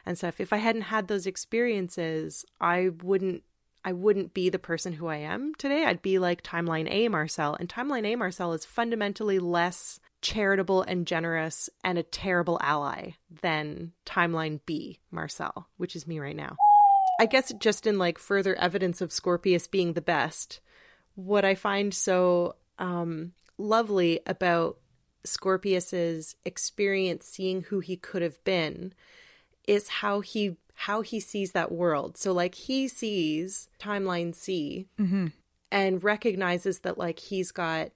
and 0.04 0.18
stuff. 0.18 0.40
If 0.40 0.52
I 0.52 0.58
hadn't 0.58 0.82
had 0.82 1.08
those 1.08 1.26
experiences, 1.26 2.44
I 2.60 2.90
wouldn't 3.02 3.42
I 3.84 3.92
wouldn't 3.92 4.34
be 4.34 4.50
the 4.50 4.58
person 4.58 4.94
who 4.94 5.06
I 5.06 5.16
am 5.16 5.54
today. 5.54 5.84
I'd 5.84 6.02
be 6.02 6.18
like 6.18 6.42
Timeline 6.42 6.90
A 6.90 7.08
Marcelle. 7.08 7.56
And 7.58 7.68
Timeline 7.68 8.06
A 8.06 8.16
Marcelle 8.16 8.52
is 8.52 8.64
fundamentally 8.64 9.38
less 9.38 10.00
charitable 10.22 10.82
and 10.82 11.06
generous 11.06 11.70
and 11.82 11.98
a 11.98 12.02
terrible 12.02 12.58
ally 12.62 13.12
than 13.42 13.92
Timeline 14.04 14.60
B 14.66 14.98
Marcelle, 15.10 15.68
which 15.76 15.96
is 15.96 16.06
me 16.06 16.18
right 16.18 16.36
now. 16.36 16.56
I 17.20 17.26
guess 17.26 17.52
just 17.58 17.86
in 17.86 17.98
like 17.98 18.18
further 18.18 18.54
evidence 18.54 19.00
of 19.00 19.12
Scorpius 19.12 19.66
being 19.66 19.92
the 19.92 20.00
best, 20.00 20.60
what 21.14 21.44
I 21.44 21.54
find 21.54 21.92
so 21.92 22.56
um, 22.78 23.32
lovely 23.58 24.20
about 24.26 24.78
Scorpius's 25.24 26.34
experience 26.44 27.26
seeing 27.26 27.62
who 27.62 27.80
he 27.80 27.96
could 27.96 28.22
have 28.22 28.42
been 28.44 28.94
is 29.68 29.88
how 29.88 30.20
he 30.20 30.56
how 30.74 31.02
he 31.02 31.20
sees 31.20 31.52
that 31.52 31.70
world. 31.70 32.16
So 32.16 32.32
like 32.32 32.54
he 32.54 32.88
sees 32.88 33.68
timeline 33.78 34.34
C 34.34 34.88
and 35.70 36.02
recognizes 36.02 36.80
that 36.80 36.96
like 36.96 37.18
he's 37.18 37.52
got 37.52 37.90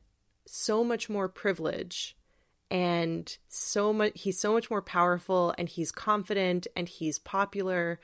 so 0.47 0.85
much 0.85 1.09
more 1.09 1.29
privilege 1.29 2.17
and 2.71 3.37
so 3.49 3.93
much 3.93 4.13
he's 4.15 4.39
so 4.39 4.53
much 4.53 4.71
more 4.71 4.83
powerful 4.83 5.55
and 5.59 5.69
he's 5.69 5.93
confident 5.93 6.67
and 6.75 6.89
he's 6.89 7.19
popular 7.19 8.01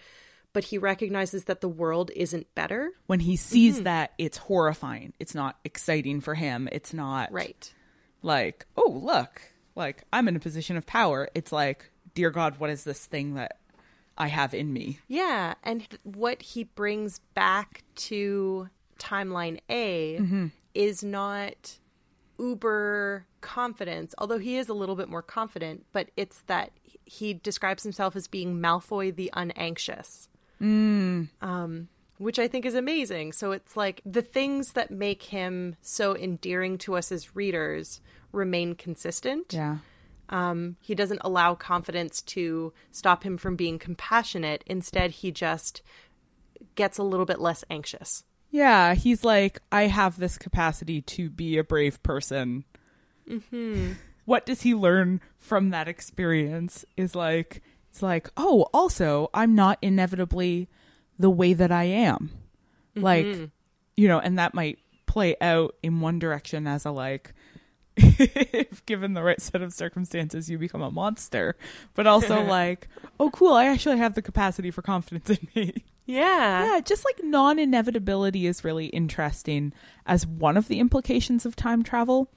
but 0.53 0.65
he 0.65 0.79
recognizes 0.79 1.45
that 1.45 1.61
the 1.61 1.69
world 1.69 2.11
isn't 2.17 2.53
better 2.55 2.93
When 3.07 3.21
he 3.21 3.37
sees 3.37 3.77
mm-hmm. 3.77 3.85
that, 3.85 4.13
it's 4.19 4.37
horrifying. 4.37 5.13
It's 5.21 5.33
not 5.33 5.57
exciting 5.65 6.21
for 6.21 6.35
him. 6.35 6.69
It's 6.73 6.93
not 6.93 7.31
right 7.33 7.73
like, 8.23 8.67
oh, 8.77 8.91
look, 8.91 9.43
like 9.75 10.05
I'm 10.13 10.29
in 10.29 10.37
a 10.37 10.41
position 10.41 10.77
of 10.77 10.87
power. 10.87 11.29
It's 11.35 11.53
like, 11.53 11.91
dear 12.15 12.31
God, 12.31 12.59
what 12.59 12.71
is 12.71 12.85
this 12.85 13.07
thing 13.07 13.35
that 13.35 13.59
I 14.19 14.29
have 14.29 14.55
in 14.55 14.73
me? 14.73 14.99
Yeah, 15.09 15.55
and 15.63 15.89
th- 15.89 16.01
what 16.03 16.43
he 16.43 16.65
brings 16.65 17.21
back 17.35 17.83
to 17.97 18.69
timeline 18.99 19.61
A 19.69 20.19
mm-hmm. 20.19 20.47
is 20.75 21.03
not 21.03 21.79
uber 22.41 23.27
confidence, 23.41 24.15
although 24.19 24.39
he 24.39 24.57
is 24.57 24.69
a 24.69 24.75
little 24.75 24.97
bit 24.97 25.09
more 25.09 25.23
confident, 25.23 25.85
but 25.93 26.11
it's 26.17 26.41
that 26.43 26.73
he 27.05 27.35
describes 27.35 27.83
himself 27.83 28.17
as 28.17 28.27
being 28.27 28.61
Malfoy 28.61 29.15
the 29.15 29.31
unanxious. 29.35 30.29
Um, 31.41 31.89
which 32.19 32.39
I 32.39 32.49
think 32.49 32.67
is 32.67 32.75
amazing. 32.75 33.33
So 33.33 33.53
it's 33.53 33.77
like 33.77 34.03
the 34.05 34.23
things 34.23 34.73
that 34.73 34.91
make 34.91 35.25
him 35.25 35.77
so 35.81 36.17
endearing 36.17 36.77
to 36.79 36.97
us 36.97 37.11
as 37.11 37.35
readers 37.35 38.01
remain 38.31 38.75
consistent. 38.75 39.53
Yeah. 39.53 39.79
Um, 40.29 40.77
he 40.81 40.95
doesn't 40.95 41.23
allow 41.25 41.55
confidence 41.55 42.23
to 42.23 42.73
stop 42.93 43.25
him 43.25 43.37
from 43.37 43.57
being 43.57 43.79
compassionate. 43.79 44.63
Instead, 44.67 45.11
he 45.11 45.33
just 45.33 45.83
gets 46.75 46.99
a 46.99 47.03
little 47.03 47.27
bit 47.27 47.41
less 47.41 47.65
anxious. 47.71 48.23
Yeah, 48.51 48.95
he's 48.95 49.25
like, 49.25 49.61
I 49.71 49.83
have 49.83 50.19
this 50.19 50.37
capacity 50.37 51.03
to 51.03 51.31
be 51.31 51.57
a 51.57 51.65
brave 51.65 52.03
person. 52.03 52.65
Mm-hmm. 53.29 53.93
What 54.25 54.45
does 54.47 54.63
he 54.63 54.75
learn 54.75 55.21
from 55.39 55.71
that 55.71 55.89
experience? 55.89 56.85
Is 56.97 57.15
like, 57.15 57.63
it's 57.91 58.03
like, 58.03 58.29
oh, 58.37 58.67
also, 58.73 59.31
I'm 59.33 59.55
not 59.55 59.79
inevitably 59.83 60.69
the 61.19 61.31
way 61.31 61.53
that 61.53 61.71
I 61.71 61.85
am. 61.85 62.31
Like, 62.97 63.25
you 63.97 64.09
know, 64.09 64.19
and 64.19 64.39
that 64.39 64.55
might 64.55 64.79
play 65.07 65.37
out 65.41 65.75
in 65.83 66.01
one 66.01 66.19
direction 66.19 66.67
as 66.67 66.85
a 66.85 66.91
like, 66.91 67.33
if 67.97 68.85
given 68.87 69.15
the 69.15 69.23
right 69.23 69.41
set 69.41 69.63
of 69.63 69.73
circumstances, 69.73 70.49
you 70.49 70.59
become 70.59 70.83
a 70.83 70.91
monster. 70.91 71.57
But 71.95 72.07
also 72.07 72.43
like, 72.45 72.89
oh, 73.19 73.31
cool, 73.31 73.55
I 73.55 73.67
actually 73.67 73.99
have 73.99 74.15
the 74.15 74.23
capacity 74.23 74.71
for 74.71 74.83
confidence 74.83 75.31
in 75.31 75.49
me. 75.55 75.85
Yeah. 76.11 76.65
Yeah, 76.65 76.81
just 76.81 77.05
like 77.05 77.23
non 77.23 77.59
inevitability 77.59 78.47
is 78.47 78.65
really 78.65 78.87
interesting 78.87 79.73
as 80.07 80.27
one 80.27 80.57
of 80.57 80.69
the 80.69 80.81
implications 80.81 81.47
of 81.47 81.55
time 81.57 81.83
travel 81.83 82.31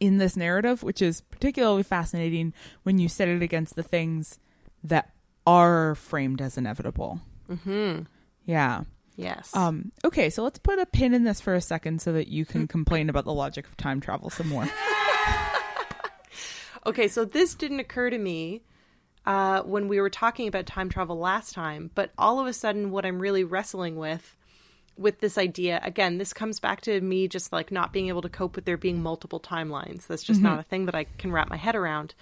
in 0.00 0.18
this 0.18 0.36
narrative, 0.36 0.82
which 0.82 1.02
is 1.02 1.20
particularly 1.20 1.82
fascinating 1.82 2.54
when 2.82 2.98
you 2.98 3.08
set 3.08 3.28
it 3.28 3.42
against 3.42 3.76
the 3.76 3.82
things 3.82 4.38
that 4.84 5.10
are 5.46 5.94
framed 5.96 6.40
as 6.40 6.56
inevitable. 6.56 7.20
Mm-hmm. 7.50 8.02
Yeah. 8.46 8.84
Yes. 9.16 9.54
Um, 9.54 9.92
okay, 10.04 10.30
so 10.30 10.42
let's 10.42 10.58
put 10.58 10.78
a 10.78 10.86
pin 10.86 11.12
in 11.12 11.24
this 11.24 11.40
for 11.40 11.54
a 11.54 11.60
second 11.60 12.00
so 12.00 12.12
that 12.14 12.28
you 12.28 12.46
can 12.46 12.66
complain 12.76 13.10
about 13.10 13.24
the 13.26 13.34
logic 13.34 13.66
of 13.66 13.76
time 13.76 14.00
travel 14.00 14.30
some 14.30 14.48
more. 14.48 14.68
Okay, 16.84 17.06
so 17.08 17.24
this 17.24 17.54
didn't 17.54 17.80
occur 17.80 18.10
to 18.10 18.18
me 18.18 18.62
uh, 19.24 19.62
when 19.62 19.88
we 19.88 20.00
were 20.00 20.10
talking 20.10 20.48
about 20.48 20.66
time 20.66 20.88
travel 20.88 21.18
last 21.18 21.54
time, 21.54 21.90
but 21.94 22.10
all 22.18 22.40
of 22.40 22.46
a 22.46 22.52
sudden, 22.52 22.90
what 22.90 23.06
I'm 23.06 23.20
really 23.20 23.44
wrestling 23.44 23.96
with, 23.96 24.36
with 24.96 25.20
this 25.20 25.38
idea, 25.38 25.80
again, 25.82 26.18
this 26.18 26.32
comes 26.32 26.58
back 26.58 26.80
to 26.82 27.00
me 27.00 27.28
just 27.28 27.52
like 27.52 27.70
not 27.70 27.92
being 27.92 28.08
able 28.08 28.22
to 28.22 28.28
cope 28.28 28.56
with 28.56 28.64
there 28.64 28.76
being 28.76 29.02
multiple 29.02 29.40
timelines. 29.40 30.06
That's 30.06 30.22
just 30.22 30.40
not 30.40 30.52
mm-hmm. 30.52 30.60
a 30.60 30.64
thing 30.64 30.86
that 30.86 30.94
I 30.94 31.04
can 31.18 31.32
wrap 31.32 31.48
my 31.48 31.56
head 31.56 31.76
around. 31.76 32.14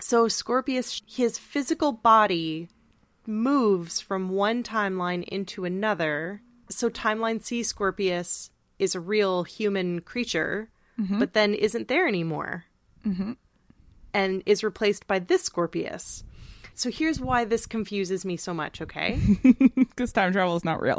So, 0.00 0.28
Scorpius, 0.28 1.02
his 1.06 1.38
physical 1.38 1.92
body 1.92 2.68
moves 3.26 4.00
from 4.00 4.28
one 4.28 4.62
timeline 4.62 5.24
into 5.24 5.64
another. 5.64 6.42
So, 6.68 6.90
timeline 6.90 7.42
C 7.42 7.62
Scorpius 7.62 8.50
is 8.78 8.94
a 8.94 9.00
real 9.00 9.44
human 9.44 10.00
creature, 10.00 10.70
mm-hmm. 10.98 11.18
but 11.18 11.32
then 11.32 11.54
isn't 11.54 11.88
there 11.88 12.08
anymore 12.08 12.64
mm-hmm. 13.06 13.32
And 14.14 14.42
is 14.46 14.64
replaced 14.64 15.06
by 15.06 15.18
this 15.18 15.42
Scorpius. 15.42 16.24
So 16.74 16.90
here's 16.90 17.20
why 17.20 17.44
this 17.44 17.66
confuses 17.66 18.24
me 18.24 18.36
so 18.36 18.54
much, 18.54 18.80
okay? 18.80 19.20
Because 19.74 20.12
time 20.12 20.32
travel 20.32 20.56
is 20.56 20.64
not 20.64 20.80
real. 20.80 20.98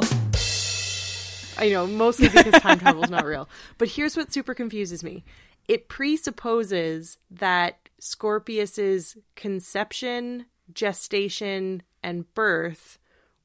I 1.58 1.68
know, 1.70 1.86
mostly 1.86 2.28
because 2.28 2.60
time 2.60 2.78
travel 2.78 3.04
is 3.04 3.10
not 3.10 3.24
real. 3.24 3.48
But 3.78 3.88
here's 3.88 4.16
what 4.16 4.32
super 4.32 4.54
confuses 4.54 5.02
me 5.02 5.24
it 5.68 5.88
presupposes 5.88 7.18
that 7.30 7.88
Scorpius's 7.98 9.16
conception, 9.34 10.46
gestation, 10.72 11.82
and 12.02 12.32
birth 12.34 12.98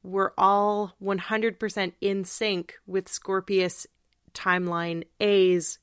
were 0.03 0.33
all 0.37 0.95
100% 1.01 1.93
in 2.01 2.23
sync 2.23 2.75
with 2.85 3.07
Scorpius 3.09 3.87
timeline 4.33 5.03
A's 5.19 5.79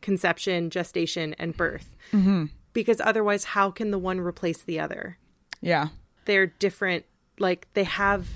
conception, 0.00 0.70
gestation, 0.70 1.34
and 1.38 1.56
birth. 1.56 1.94
Mm-hmm. 2.12 2.46
Because 2.72 3.00
otherwise, 3.02 3.44
how 3.44 3.70
can 3.70 3.90
the 3.90 3.98
one 3.98 4.20
replace 4.20 4.62
the 4.62 4.80
other? 4.80 5.18
Yeah. 5.60 5.88
They're 6.24 6.46
different. 6.46 7.04
Like, 7.38 7.66
they 7.74 7.84
have, 7.84 8.28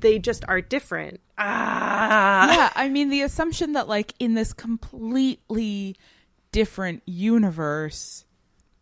they 0.00 0.18
just 0.18 0.44
are 0.48 0.60
different. 0.60 1.20
Ah. 1.38 2.54
yeah, 2.54 2.70
I 2.76 2.88
mean 2.88 3.08
the 3.08 3.22
assumption 3.22 3.72
that 3.72 3.88
like 3.88 4.14
in 4.20 4.34
this 4.34 4.52
completely 4.52 5.96
different 6.52 7.02
universe 7.06 8.24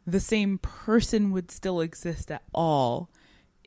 the 0.06 0.20
same 0.20 0.58
person 0.58 1.30
would 1.30 1.50
still 1.50 1.80
exist 1.80 2.30
at 2.30 2.42
all 2.52 3.08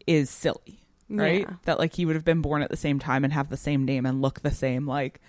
is 0.05 0.29
silly, 0.29 0.79
right? 1.09 1.41
Yeah. 1.41 1.55
That 1.63 1.79
like 1.79 1.93
he 1.93 2.05
would 2.05 2.15
have 2.15 2.25
been 2.25 2.41
born 2.41 2.61
at 2.61 2.69
the 2.69 2.77
same 2.77 2.99
time 2.99 3.23
and 3.23 3.31
have 3.33 3.49
the 3.49 3.57
same 3.57 3.85
name 3.85 4.05
and 4.05 4.21
look 4.21 4.41
the 4.41 4.51
same 4.51 4.85
like 4.85 5.21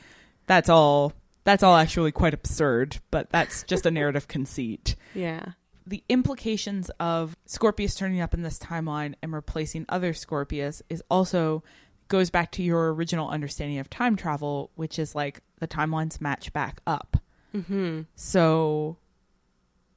that's 0.47 0.69
all 0.69 1.13
that's 1.45 1.63
all 1.63 1.77
actually 1.77 2.13
quite 2.13 2.35
absurd, 2.35 2.99
but 3.11 3.31
that's 3.31 3.63
just 3.63 3.87
a 3.87 3.91
narrative 3.93 4.29
conceit. 4.29 4.97
Yeah. 5.15 5.53
The 5.87 6.03
implications 6.09 6.91
of 6.99 7.37
Scorpius 7.47 7.95
turning 7.95 8.21
up 8.21 8.35
in 8.35 8.43
this 8.43 8.59
timeline 8.59 9.15
and 9.23 9.33
replacing 9.33 9.85
other 9.89 10.15
Scorpius 10.15 10.83
is 10.89 11.03
also 11.11 11.63
goes 12.09 12.31
back 12.31 12.53
to 12.53 12.63
your 12.63 12.93
original 12.95 13.29
understanding 13.29 13.79
of 13.79 13.91
time 13.91 14.17
travel, 14.17 14.71
which 14.75 14.99
is 14.99 15.15
like 15.15 15.41
the 15.61 15.69
timelines 15.69 16.21
match 16.21 16.53
back 16.53 16.81
up. 16.87 17.17
Mm-hmm. 17.55 18.03
So 18.15 18.99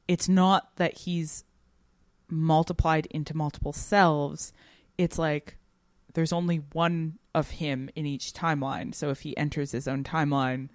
it's 0.08 0.30
not 0.30 0.76
that 0.76 0.98
he's 0.98 1.44
multiplied 2.30 3.06
into 3.08 3.36
multiple 3.36 3.74
selves. 3.74 4.54
It's 4.98 5.18
like 5.18 5.58
there's 6.14 6.34
only 6.34 6.58
one 6.74 7.18
of 7.36 7.50
him 7.50 7.90
in 7.96 8.06
each 8.06 8.34
timeline. 8.34 8.94
So 8.94 9.10
if 9.10 9.22
he 9.22 9.38
enters 9.38 9.72
his 9.72 9.88
own 9.88 10.04
timeline, 10.04 10.70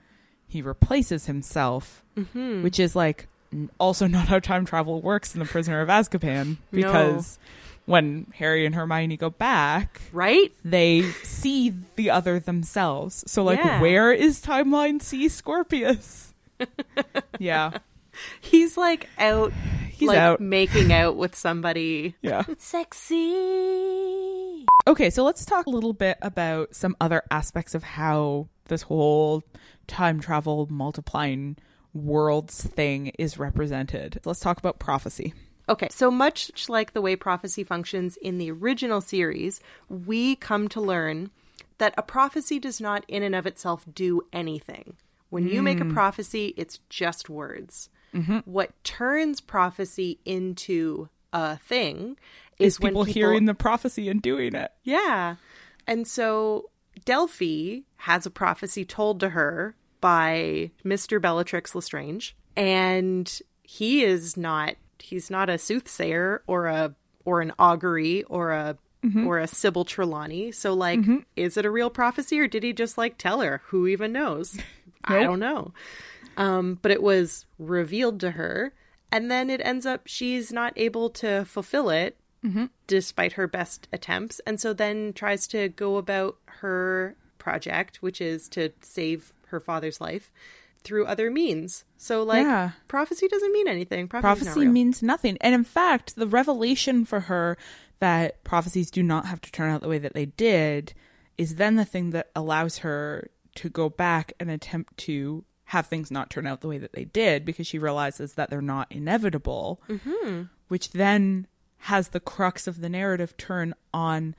he 0.47 0.63
replaces 0.63 1.27
himself, 1.27 2.05
which 2.63 2.79
is 2.79 2.95
like 2.95 3.27
also 3.79 4.07
not 4.07 4.29
how 4.29 4.39
time 4.39 4.65
travel 4.65 5.01
works 5.03 5.35
in 5.35 5.41
The 5.41 5.47
Prisoner 5.47 5.81
of 5.81 5.89
Azkaban 5.89 6.59
because 6.71 7.39
when 7.87 8.27
Harry 8.37 8.65
and 8.67 8.75
Hermione 8.75 9.17
go 9.17 9.31
back, 9.31 10.01
Right? 10.13 10.53
they 10.65 11.03
see 11.25 11.75
the 11.97 12.11
other 12.11 12.39
themselves. 12.39 13.25
So 13.27 13.43
like 13.43 13.59
Yeah. 13.59 13.81
where 13.81 14.13
is 14.13 14.41
timeline 14.41 15.03
C 15.03 15.29
Scorpius? 15.29 16.33
yeah. 17.39 17.79
He's 18.41 18.77
like 18.77 19.09
out, 19.19 19.53
He's 19.91 20.09
like 20.09 20.19
out. 20.19 20.41
making 20.41 20.93
out 20.93 21.17
with 21.17 21.35
somebody. 21.35 22.15
Yeah. 22.23 22.45
Sexy. 22.59 23.25
Okay, 24.87 25.11
so 25.11 25.25
let's 25.25 25.45
talk 25.45 25.67
a 25.67 25.71
little 25.71 25.93
bit 25.93 26.19
about 26.23 26.75
some 26.75 26.97
other 27.01 27.23
aspects 27.31 27.75
of 27.75 27.83
how 27.83 28.49
this 28.67 28.83
whole 28.83 29.43
time 29.87 30.21
travel 30.21 30.67
multiplying 30.71 31.57
worlds 31.95 32.65
thing 32.65 33.09
is 33.19 33.39
represented. 33.39 34.21
Let's 34.25 34.41
talk 34.41 34.59
about 34.59 34.79
prophecy. 34.79 35.35
Okay, 35.69 35.89
so 35.91 36.11
much 36.11 36.69
like 36.69 36.93
the 36.93 37.01
way 37.01 37.17
prophecy 37.17 37.65
functions 37.65 38.17
in 38.17 38.39
the 38.39 38.51
original 38.51 39.01
series, 39.01 39.61
we 39.89 40.37
come 40.37 40.69
to 40.69 40.81
learn 40.81 41.31
that 41.79 41.95
a 41.97 42.03
prophecy 42.03 42.59
does 42.59 42.81
not 42.81 43.05
in 43.09 43.23
and 43.23 43.35
of 43.35 43.47
itself 43.47 43.85
do 43.93 44.23
anything. 44.33 44.97
When 45.31 45.49
you 45.49 45.63
make 45.63 45.81
a 45.81 45.85
mm. 45.85 45.95
prophecy, 45.95 46.53
it's 46.59 46.81
just 46.91 47.31
words. 47.31 47.89
Mm-hmm. 48.13 48.39
What 48.45 48.73
turns 48.85 49.41
prophecy 49.41 50.19
into 50.27 51.09
a 51.33 51.57
thing 51.57 52.19
is, 52.59 52.75
Is 52.75 52.81
when 52.81 52.93
people 52.93 53.05
hearing 53.05 53.47
the 53.47 53.55
prophecy 53.55 54.11
and 54.11 54.21
doing 54.21 54.55
it. 54.55 54.71
Yeah. 54.83 55.37
And 55.87 56.07
so 56.07 56.71
Delphi 57.05 57.81
has 57.97 58.27
a 58.27 58.31
prophecy 58.31 58.85
told 58.85 59.21
to 59.21 59.31
her 59.31 59.75
by 60.03 60.71
Mr. 60.85 61.19
Bellatrix 61.23 61.75
Lestrange, 61.75 62.37
and 62.55 63.41
he 63.63 64.05
is 64.05 64.37
not 64.37 64.75
he's 64.99 65.31
not 65.31 65.49
a 65.49 65.57
soothsayer 65.57 66.43
or 66.47 66.67
a 66.67 66.95
or 67.25 67.41
an 67.41 67.53
augury 67.59 68.25
or 68.25 68.53
a 68.53 68.77
mm-hmm. 69.03 69.27
or 69.27 69.39
a 69.39 69.47
Sybil 69.47 69.87
Trelawney. 69.87 70.53
So 70.53 70.75
like 70.75 71.01
mm-hmm. 71.01 71.19
is 71.37 71.57
it 71.57 71.65
a 71.65 71.71
real 71.71 71.89
prophecy 71.89 72.39
or 72.39 72.49
did 72.49 72.63
he 72.63 72.75
just 72.75 72.99
like 72.99 73.17
tell 73.17 73.41
her? 73.41 73.63
Who 73.67 73.87
even 73.87 74.13
knows? 74.13 74.59
I 75.05 75.23
don't 75.23 75.41
know. 75.41 75.73
Um, 76.37 76.79
but 76.83 76.91
it 76.91 77.03
was 77.03 77.47
revealed 77.59 78.21
to 78.21 78.33
her, 78.33 78.73
and 79.11 79.31
then 79.31 79.51
it 79.51 79.61
ends 79.65 79.87
up 79.87 80.03
she's 80.07 80.53
not 80.53 80.73
able 80.77 81.11
to 81.11 81.45
fulfill 81.45 81.91
it 81.91 82.17
mm-hmm. 82.45 82.67
despite 82.87 83.35
her 83.35 83.47
best 83.47 83.89
attempts, 83.93 84.41
and 84.47 84.61
so 84.61 84.73
then 84.73 85.13
tries 85.13 85.47
to 85.49 85.69
go 85.69 85.97
about 85.97 86.39
her 86.47 87.17
project, 87.39 87.99
which 88.01 88.21
is 88.21 88.49
to 88.51 88.71
save 88.81 89.35
her 89.53 89.61
father's 89.61 90.01
life 90.01 90.33
through 90.83 91.07
other 91.07 91.31
means. 91.31 91.85
So, 91.97 92.25
like, 92.25 92.45
Yeah. 92.45 92.73
prophecy 92.89 93.29
doesn't 93.29 93.53
mean 93.53 93.69
anything. 93.69 94.09
Prophecy's 94.09 94.43
prophecy 94.45 94.61
real. 94.65 94.73
means 94.73 95.03
nothing. 95.03 95.39
And 95.41 95.55
in 95.55 95.63
fact, 95.65 96.17
the 96.17 96.27
revelation 96.27 97.05
for 97.05 97.21
her 97.21 97.57
that 98.01 98.43
prophecies 98.43 98.91
do 98.91 99.03
not 99.03 99.27
have 99.27 99.41
to 99.43 99.53
turn 99.53 99.71
out 99.71 99.81
the 99.81 99.89
way 99.89 99.99
that 99.99 100.13
they 100.15 100.27
did 100.27 100.93
is 101.39 101.55
then 101.55 101.77
the 101.77 101.85
thing 101.85 102.11
that 102.11 102.31
allows 102.35 102.79
her 102.79 103.31
to 103.55 103.69
go 103.69 103.89
back 103.89 104.33
and 104.41 104.51
attempt 104.51 104.97
to 104.97 105.45
have 105.67 105.87
things 105.87 106.11
not 106.11 106.29
turn 106.29 106.47
out 106.47 106.61
the 106.61 106.69
way 106.69 106.79
that 106.79 106.93
they 106.93 107.05
did 107.05 107.45
because 107.45 107.67
she 107.67 107.79
realizes 107.79 108.35
that 108.35 108.51
they're 108.51 108.61
not 108.61 108.91
inevitable, 108.91 109.81
mm-hmm. 109.89 110.43
which 110.69 110.91
then 110.91 111.47
has 111.79 112.09
the 112.09 112.21
crux 112.21 112.67
of 112.67 112.81
the 112.81 112.89
narrative 112.89 113.37
turn 113.37 113.73
on 113.95 114.35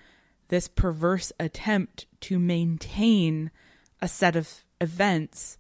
this 0.50 0.68
perverse 0.68 1.32
attempt 1.40 2.06
to 2.20 2.38
maintain 2.38 3.50
a 4.02 4.08
set 4.08 4.36
of 4.36 4.64
events 4.84 5.58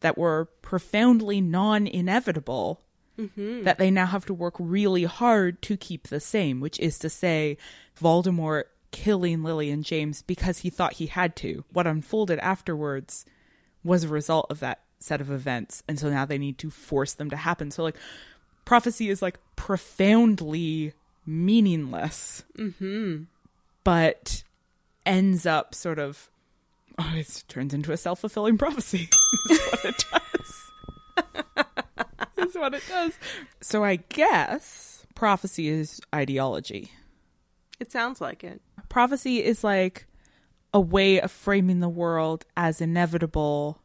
that 0.00 0.16
were 0.16 0.48
profoundly 0.62 1.40
non 1.40 1.86
inevitable 1.86 2.80
mm-hmm. 3.18 3.64
that 3.64 3.78
they 3.78 3.90
now 3.90 4.06
have 4.06 4.26
to 4.26 4.34
work 4.34 4.54
really 4.58 5.04
hard 5.04 5.60
to 5.62 5.76
keep 5.76 6.08
the 6.08 6.20
same, 6.20 6.60
which 6.60 6.78
is 6.78 6.98
to 7.00 7.10
say, 7.10 7.56
Voldemort 8.00 8.64
killing 8.90 9.42
Lily 9.42 9.70
and 9.70 9.84
James 9.84 10.22
because 10.22 10.58
he 10.58 10.70
thought 10.70 10.94
he 10.94 11.06
had 11.06 11.36
to. 11.36 11.64
What 11.72 11.86
unfolded 11.86 12.38
afterwards 12.38 13.24
was 13.84 14.04
a 14.04 14.08
result 14.08 14.46
of 14.50 14.60
that 14.60 14.80
set 15.00 15.20
of 15.20 15.30
events. 15.30 15.82
And 15.88 15.98
so 15.98 16.10
now 16.10 16.24
they 16.24 16.38
need 16.38 16.58
to 16.58 16.70
force 16.70 17.14
them 17.14 17.30
to 17.30 17.36
happen. 17.36 17.70
So, 17.70 17.82
like, 17.82 17.96
prophecy 18.64 19.10
is 19.10 19.22
like 19.22 19.38
profoundly 19.56 20.92
meaningless, 21.26 22.44
mm-hmm. 22.56 23.24
but 23.84 24.42
ends 25.04 25.46
up 25.46 25.74
sort 25.74 25.98
of, 25.98 26.30
oh, 26.98 27.12
it 27.14 27.44
turns 27.48 27.72
into 27.74 27.92
a 27.92 27.96
self 27.96 28.20
fulfilling 28.20 28.58
prophecy. 28.58 29.08
That's 29.48 29.72
what 29.72 29.84
it 29.84 30.04
does. 30.12 30.70
That's 32.36 32.54
what 32.54 32.74
it 32.74 32.82
does. 32.88 33.12
So, 33.60 33.84
I 33.84 33.96
guess 33.96 35.06
prophecy 35.14 35.68
is 35.68 36.00
ideology. 36.14 36.92
It 37.80 37.92
sounds 37.92 38.20
like 38.20 38.42
it. 38.44 38.60
prophecy 38.88 39.42
is 39.44 39.62
like 39.62 40.06
a 40.74 40.80
way 40.80 41.20
of 41.20 41.30
framing 41.30 41.80
the 41.80 41.88
world 41.88 42.44
as 42.56 42.80
inevitable 42.80 43.80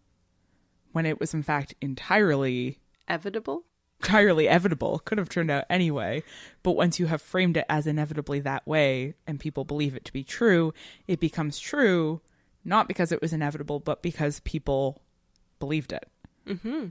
when 0.91 1.05
it 1.05 1.19
was 1.19 1.33
in 1.33 1.43
fact 1.43 1.73
entirely 1.81 2.79
Evitable? 3.09 3.61
entirely 4.01 4.45
evitable 4.45 5.03
could 5.05 5.17
have 5.17 5.29
turned 5.29 5.49
out 5.49 5.63
anyway 5.69 6.21
but 6.61 6.71
once 6.71 6.99
you 6.99 7.05
have 7.05 7.21
framed 7.21 7.55
it 7.55 7.65
as 7.69 7.87
inevitably 7.87 8.39
that 8.41 8.65
way 8.67 9.13
and 9.25 9.39
people 9.39 9.63
believe 9.63 9.95
it 9.95 10.03
to 10.03 10.11
be 10.11 10.23
true 10.23 10.73
it 11.07 11.19
becomes 11.21 11.57
true 11.57 12.19
not 12.65 12.87
because 12.87 13.11
it 13.11 13.21
was 13.21 13.33
inevitable 13.33 13.79
but 13.79 14.01
because 14.01 14.39
people 14.41 15.01
believed 15.59 15.91
it 15.93 16.07
mm-hmm. 16.47 16.87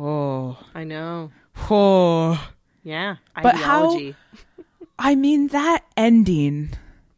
oh 0.00 0.58
I 0.74 0.84
know. 0.84 1.30
oh 1.70 2.50
Yeah. 2.82 3.16
But 3.42 3.56
how- 3.56 3.94
Ideology. 3.96 4.16
I 4.98 5.14
mean 5.14 5.48
that 5.48 5.84
ending. 5.96 6.70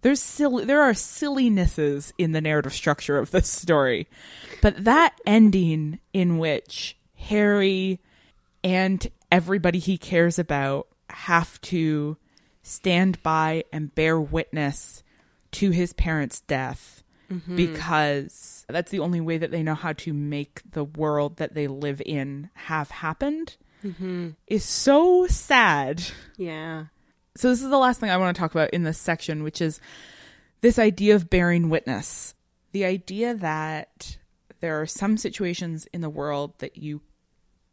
There's 0.02 0.20
silly. 0.20 0.64
There 0.64 0.82
are 0.82 0.94
sillinesses 0.94 2.12
in 2.18 2.32
the 2.32 2.40
narrative 2.40 2.72
structure 2.72 3.18
of 3.18 3.30
this 3.30 3.48
story, 3.48 4.08
but 4.62 4.84
that 4.84 5.20
ending 5.26 6.00
in 6.12 6.38
which 6.38 6.96
Harry 7.16 8.00
and 8.64 9.06
everybody 9.30 9.78
he 9.78 9.98
cares 9.98 10.38
about 10.38 10.88
have 11.10 11.60
to 11.62 12.16
stand 12.62 13.22
by 13.22 13.64
and 13.72 13.94
bear 13.94 14.20
witness 14.20 15.02
to 15.52 15.70
his 15.70 15.92
parents' 15.92 16.40
death 16.40 16.97
Mm-hmm. 17.30 17.56
because 17.56 18.64
that's 18.70 18.90
the 18.90 19.00
only 19.00 19.20
way 19.20 19.36
that 19.36 19.50
they 19.50 19.62
know 19.62 19.74
how 19.74 19.92
to 19.92 20.14
make 20.14 20.62
the 20.70 20.84
world 20.84 21.36
that 21.36 21.52
they 21.52 21.66
live 21.66 22.00
in 22.06 22.48
have 22.54 22.90
happened 22.90 23.56
mm-hmm. 23.84 24.30
is 24.46 24.64
so 24.64 25.26
sad. 25.26 26.02
Yeah. 26.38 26.86
So 27.36 27.50
this 27.50 27.62
is 27.62 27.68
the 27.68 27.78
last 27.78 28.00
thing 28.00 28.10
I 28.10 28.16
want 28.16 28.34
to 28.34 28.40
talk 28.40 28.52
about 28.52 28.70
in 28.70 28.82
this 28.82 28.98
section, 28.98 29.42
which 29.42 29.60
is 29.60 29.80
this 30.60 30.78
idea 30.78 31.14
of 31.14 31.30
bearing 31.30 31.68
witness. 31.68 32.34
The 32.72 32.84
idea 32.84 33.34
that 33.34 34.16
there 34.60 34.80
are 34.80 34.86
some 34.86 35.16
situations 35.16 35.86
in 35.92 36.00
the 36.00 36.10
world 36.10 36.54
that 36.58 36.76
you 36.76 37.00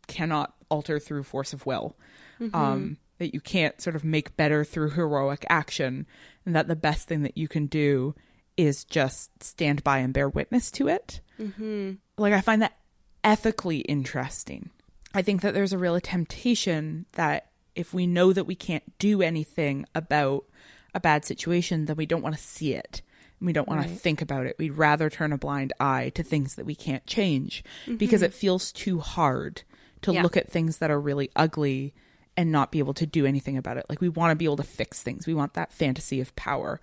cannot 0.07 0.53
alter 0.69 0.99
through 0.99 1.23
force 1.23 1.53
of 1.53 1.65
will, 1.65 1.95
mm-hmm. 2.39 2.55
um, 2.55 2.97
that 3.17 3.33
you 3.33 3.41
can't 3.41 3.81
sort 3.81 3.95
of 3.95 4.03
make 4.03 4.37
better 4.37 4.63
through 4.63 4.91
heroic 4.91 5.45
action, 5.49 6.05
and 6.45 6.55
that 6.55 6.67
the 6.67 6.75
best 6.75 7.07
thing 7.07 7.23
that 7.23 7.37
you 7.37 7.47
can 7.47 7.65
do 7.65 8.13
is 8.57 8.83
just 8.83 9.43
stand 9.43 9.83
by 9.83 9.99
and 9.99 10.13
bear 10.13 10.29
witness 10.29 10.71
to 10.71 10.87
it. 10.87 11.21
Mm-hmm. 11.39 11.93
Like, 12.17 12.33
I 12.33 12.41
find 12.41 12.61
that 12.61 12.77
ethically 13.23 13.79
interesting. 13.79 14.69
I 15.13 15.21
think 15.21 15.41
that 15.41 15.53
there's 15.53 15.73
a 15.73 15.77
real 15.77 15.99
temptation 15.99 17.05
that 17.13 17.49
if 17.75 17.93
we 17.93 18.07
know 18.07 18.31
that 18.33 18.45
we 18.45 18.55
can't 18.55 18.83
do 18.99 19.21
anything 19.21 19.85
about 19.93 20.45
a 20.93 20.99
bad 20.99 21.25
situation, 21.25 21.85
then 21.85 21.95
we 21.97 22.05
don't 22.05 22.21
want 22.21 22.35
to 22.35 22.41
see 22.41 22.73
it. 22.73 23.01
We 23.41 23.51
don't 23.51 23.67
want 23.67 23.83
to 23.83 23.89
think 23.89 24.21
about 24.21 24.45
it. 24.45 24.55
We'd 24.57 24.77
rather 24.77 25.09
turn 25.09 25.33
a 25.33 25.37
blind 25.37 25.73
eye 25.79 26.11
to 26.15 26.23
things 26.23 26.55
that 26.55 26.65
we 26.65 26.73
can't 26.75 27.05
change 27.05 27.63
because 27.97 28.21
it 28.21 28.33
feels 28.33 28.71
too 28.71 28.99
hard 28.99 29.63
to 30.03 30.13
Yeah. 30.13 30.23
look 30.23 30.37
at 30.37 30.49
things 30.49 30.77
that 30.77 30.89
are 30.89 30.99
really 30.99 31.29
ugly 31.35 31.93
and 32.37 32.51
not 32.51 32.71
be 32.71 32.79
able 32.79 32.93
to 32.95 33.05
do 33.05 33.25
anything 33.25 33.57
about 33.57 33.77
it. 33.77 33.85
Like 33.87 34.01
we 34.01 34.09
want 34.09 34.31
to 34.31 34.35
be 34.35 34.45
able 34.45 34.57
to 34.57 34.63
fix 34.63 35.01
things. 35.01 35.25
We 35.25 35.33
want 35.33 35.53
that 35.53 35.71
fantasy 35.71 36.19
of 36.21 36.35
power. 36.35 36.81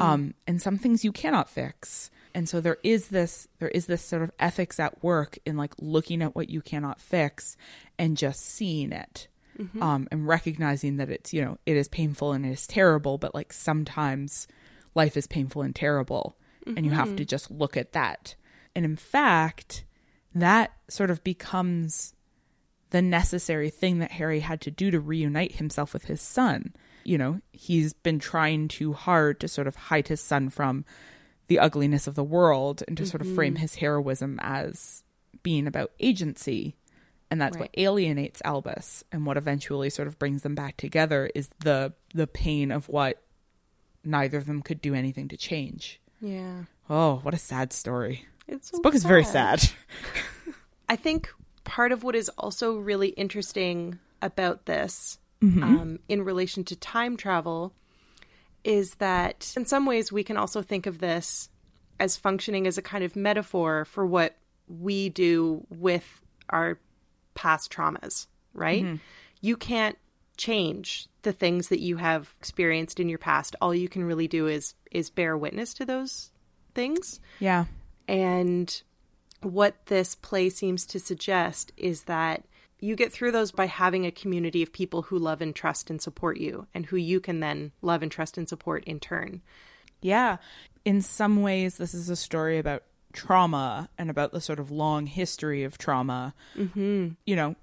Um, 0.00 0.34
and 0.46 0.62
some 0.62 0.78
things 0.78 1.04
you 1.04 1.12
cannot 1.12 1.50
fix. 1.50 2.10
And 2.34 2.48
so 2.48 2.60
there 2.60 2.78
is 2.82 3.08
this 3.08 3.46
there 3.58 3.68
is 3.68 3.86
this 3.86 4.02
sort 4.02 4.22
of 4.22 4.30
ethics 4.40 4.80
at 4.80 5.02
work 5.04 5.38
in 5.44 5.56
like 5.56 5.74
looking 5.78 6.22
at 6.22 6.34
what 6.34 6.48
you 6.50 6.60
cannot 6.60 7.00
fix 7.00 7.56
and 7.98 8.16
just 8.16 8.40
seeing 8.40 8.92
it. 8.92 9.28
Um, 9.82 10.08
and 10.10 10.26
recognizing 10.26 10.96
that 10.96 11.10
it's, 11.10 11.32
you 11.32 11.40
know, 11.44 11.58
it 11.64 11.76
is 11.76 11.86
painful 11.86 12.32
and 12.32 12.44
it 12.44 12.50
is 12.50 12.66
terrible, 12.66 13.18
but 13.18 13.34
like 13.36 13.52
sometimes 13.52 14.48
life 14.96 15.16
is 15.16 15.28
painful 15.28 15.62
and 15.62 15.74
terrible. 15.76 16.36
And 16.76 16.84
you 16.86 16.92
have 16.92 17.14
to 17.16 17.24
just 17.24 17.50
look 17.50 17.76
at 17.76 17.92
that. 17.92 18.34
And 18.74 18.84
in 18.84 18.96
fact, 18.96 19.84
that 20.34 20.72
sort 20.88 21.10
of 21.10 21.22
becomes 21.22 22.14
the 22.94 23.02
necessary 23.02 23.70
thing 23.70 23.98
that 23.98 24.12
Harry 24.12 24.38
had 24.38 24.60
to 24.60 24.70
do 24.70 24.88
to 24.92 25.00
reunite 25.00 25.56
himself 25.56 25.92
with 25.92 26.04
his 26.04 26.22
son. 26.22 26.72
You 27.02 27.18
know, 27.18 27.40
he's 27.50 27.92
been 27.92 28.20
trying 28.20 28.68
too 28.68 28.92
hard 28.92 29.40
to 29.40 29.48
sort 29.48 29.66
of 29.66 29.74
hide 29.74 30.06
his 30.06 30.20
son 30.20 30.48
from 30.48 30.84
the 31.48 31.58
ugliness 31.58 32.06
of 32.06 32.14
the 32.14 32.22
world 32.22 32.84
and 32.86 32.96
to 32.96 33.04
sort 33.04 33.20
of 33.20 33.34
frame 33.34 33.54
mm-hmm. 33.54 33.62
his 33.62 33.74
heroism 33.74 34.38
as 34.40 35.02
being 35.42 35.66
about 35.66 35.90
agency. 35.98 36.76
And 37.32 37.40
that's 37.40 37.58
what 37.58 37.70
alienates 37.76 38.40
Albus 38.44 39.02
and 39.10 39.26
what 39.26 39.36
eventually 39.36 39.90
sort 39.90 40.06
of 40.06 40.16
brings 40.20 40.42
them 40.42 40.54
back 40.54 40.76
together 40.76 41.28
is 41.34 41.50
the 41.64 41.94
the 42.14 42.28
pain 42.28 42.70
of 42.70 42.88
what 42.88 43.20
neither 44.04 44.38
of 44.38 44.46
them 44.46 44.62
could 44.62 44.80
do 44.80 44.94
anything 44.94 45.26
to 45.28 45.36
change. 45.36 46.00
Yeah. 46.20 46.66
Oh, 46.88 47.16
what 47.24 47.34
a 47.34 47.38
sad 47.38 47.72
story. 47.72 48.24
It's 48.46 48.70
This 48.70 48.78
book 48.78 48.94
is 48.94 49.02
very 49.02 49.24
sad. 49.24 49.68
I 50.88 50.94
think 50.94 51.28
part 51.64 51.92
of 51.92 52.04
what 52.04 52.14
is 52.14 52.28
also 52.38 52.76
really 52.76 53.08
interesting 53.08 53.98
about 54.22 54.66
this, 54.66 55.18
Mm-hmm. 55.42 55.62
um, 55.62 55.98
in 56.08 56.22
relation 56.22 56.64
to 56.64 56.76
time 56.76 57.18
travel, 57.18 57.74
is 58.62 58.94
that 58.94 59.52
in 59.58 59.66
some 59.66 59.84
ways 59.84 60.10
we 60.10 60.24
can 60.24 60.38
also 60.38 60.62
think 60.62 60.86
of 60.86 61.00
this 61.00 61.50
as 62.00 62.16
functioning 62.16 62.66
as 62.66 62.78
a 62.78 62.82
kind 62.82 63.04
of 63.04 63.14
metaphor 63.14 63.84
for 63.84 64.06
what 64.06 64.36
we 64.68 65.10
do 65.10 65.66
with 65.68 66.22
our 66.48 66.78
past 67.34 67.70
traumas, 67.70 68.26
right? 68.54 68.84
Mm-hmm. 68.84 68.96
You 69.42 69.58
can't 69.58 69.98
change 70.38 71.08
the 71.22 71.32
things 71.32 71.68
that 71.68 71.80
you 71.80 71.98
have 71.98 72.34
experienced 72.38 72.98
in 72.98 73.10
your 73.10 73.18
past. 73.18 73.54
All 73.60 73.74
you 73.74 73.88
can 73.88 74.04
really 74.04 74.28
do 74.28 74.46
is 74.46 74.74
is 74.90 75.10
bear 75.10 75.36
witness 75.36 75.74
to 75.74 75.84
those 75.84 76.30
things. 76.74 77.20
Yeah. 77.38 77.66
And 78.08 78.82
what 79.44 79.86
this 79.86 80.14
play 80.14 80.48
seems 80.48 80.86
to 80.86 80.98
suggest 80.98 81.72
is 81.76 82.04
that 82.04 82.44
you 82.80 82.96
get 82.96 83.12
through 83.12 83.32
those 83.32 83.52
by 83.52 83.66
having 83.66 84.04
a 84.04 84.10
community 84.10 84.62
of 84.62 84.72
people 84.72 85.02
who 85.02 85.18
love 85.18 85.40
and 85.40 85.54
trust 85.54 85.88
and 85.88 86.02
support 86.02 86.38
you, 86.38 86.66
and 86.74 86.86
who 86.86 86.96
you 86.96 87.20
can 87.20 87.40
then 87.40 87.72
love 87.80 88.02
and 88.02 88.12
trust 88.12 88.36
and 88.36 88.48
support 88.48 88.84
in 88.84 89.00
turn. 89.00 89.40
Yeah. 90.02 90.36
In 90.84 91.00
some 91.00 91.40
ways, 91.40 91.78
this 91.78 91.94
is 91.94 92.10
a 92.10 92.16
story 92.16 92.58
about 92.58 92.82
trauma 93.14 93.88
and 93.96 94.10
about 94.10 94.32
the 94.32 94.40
sort 94.40 94.58
of 94.58 94.70
long 94.70 95.06
history 95.06 95.64
of 95.64 95.78
trauma. 95.78 96.34
Mm-hmm. 96.56 97.10
You 97.24 97.36
know, 97.36 97.56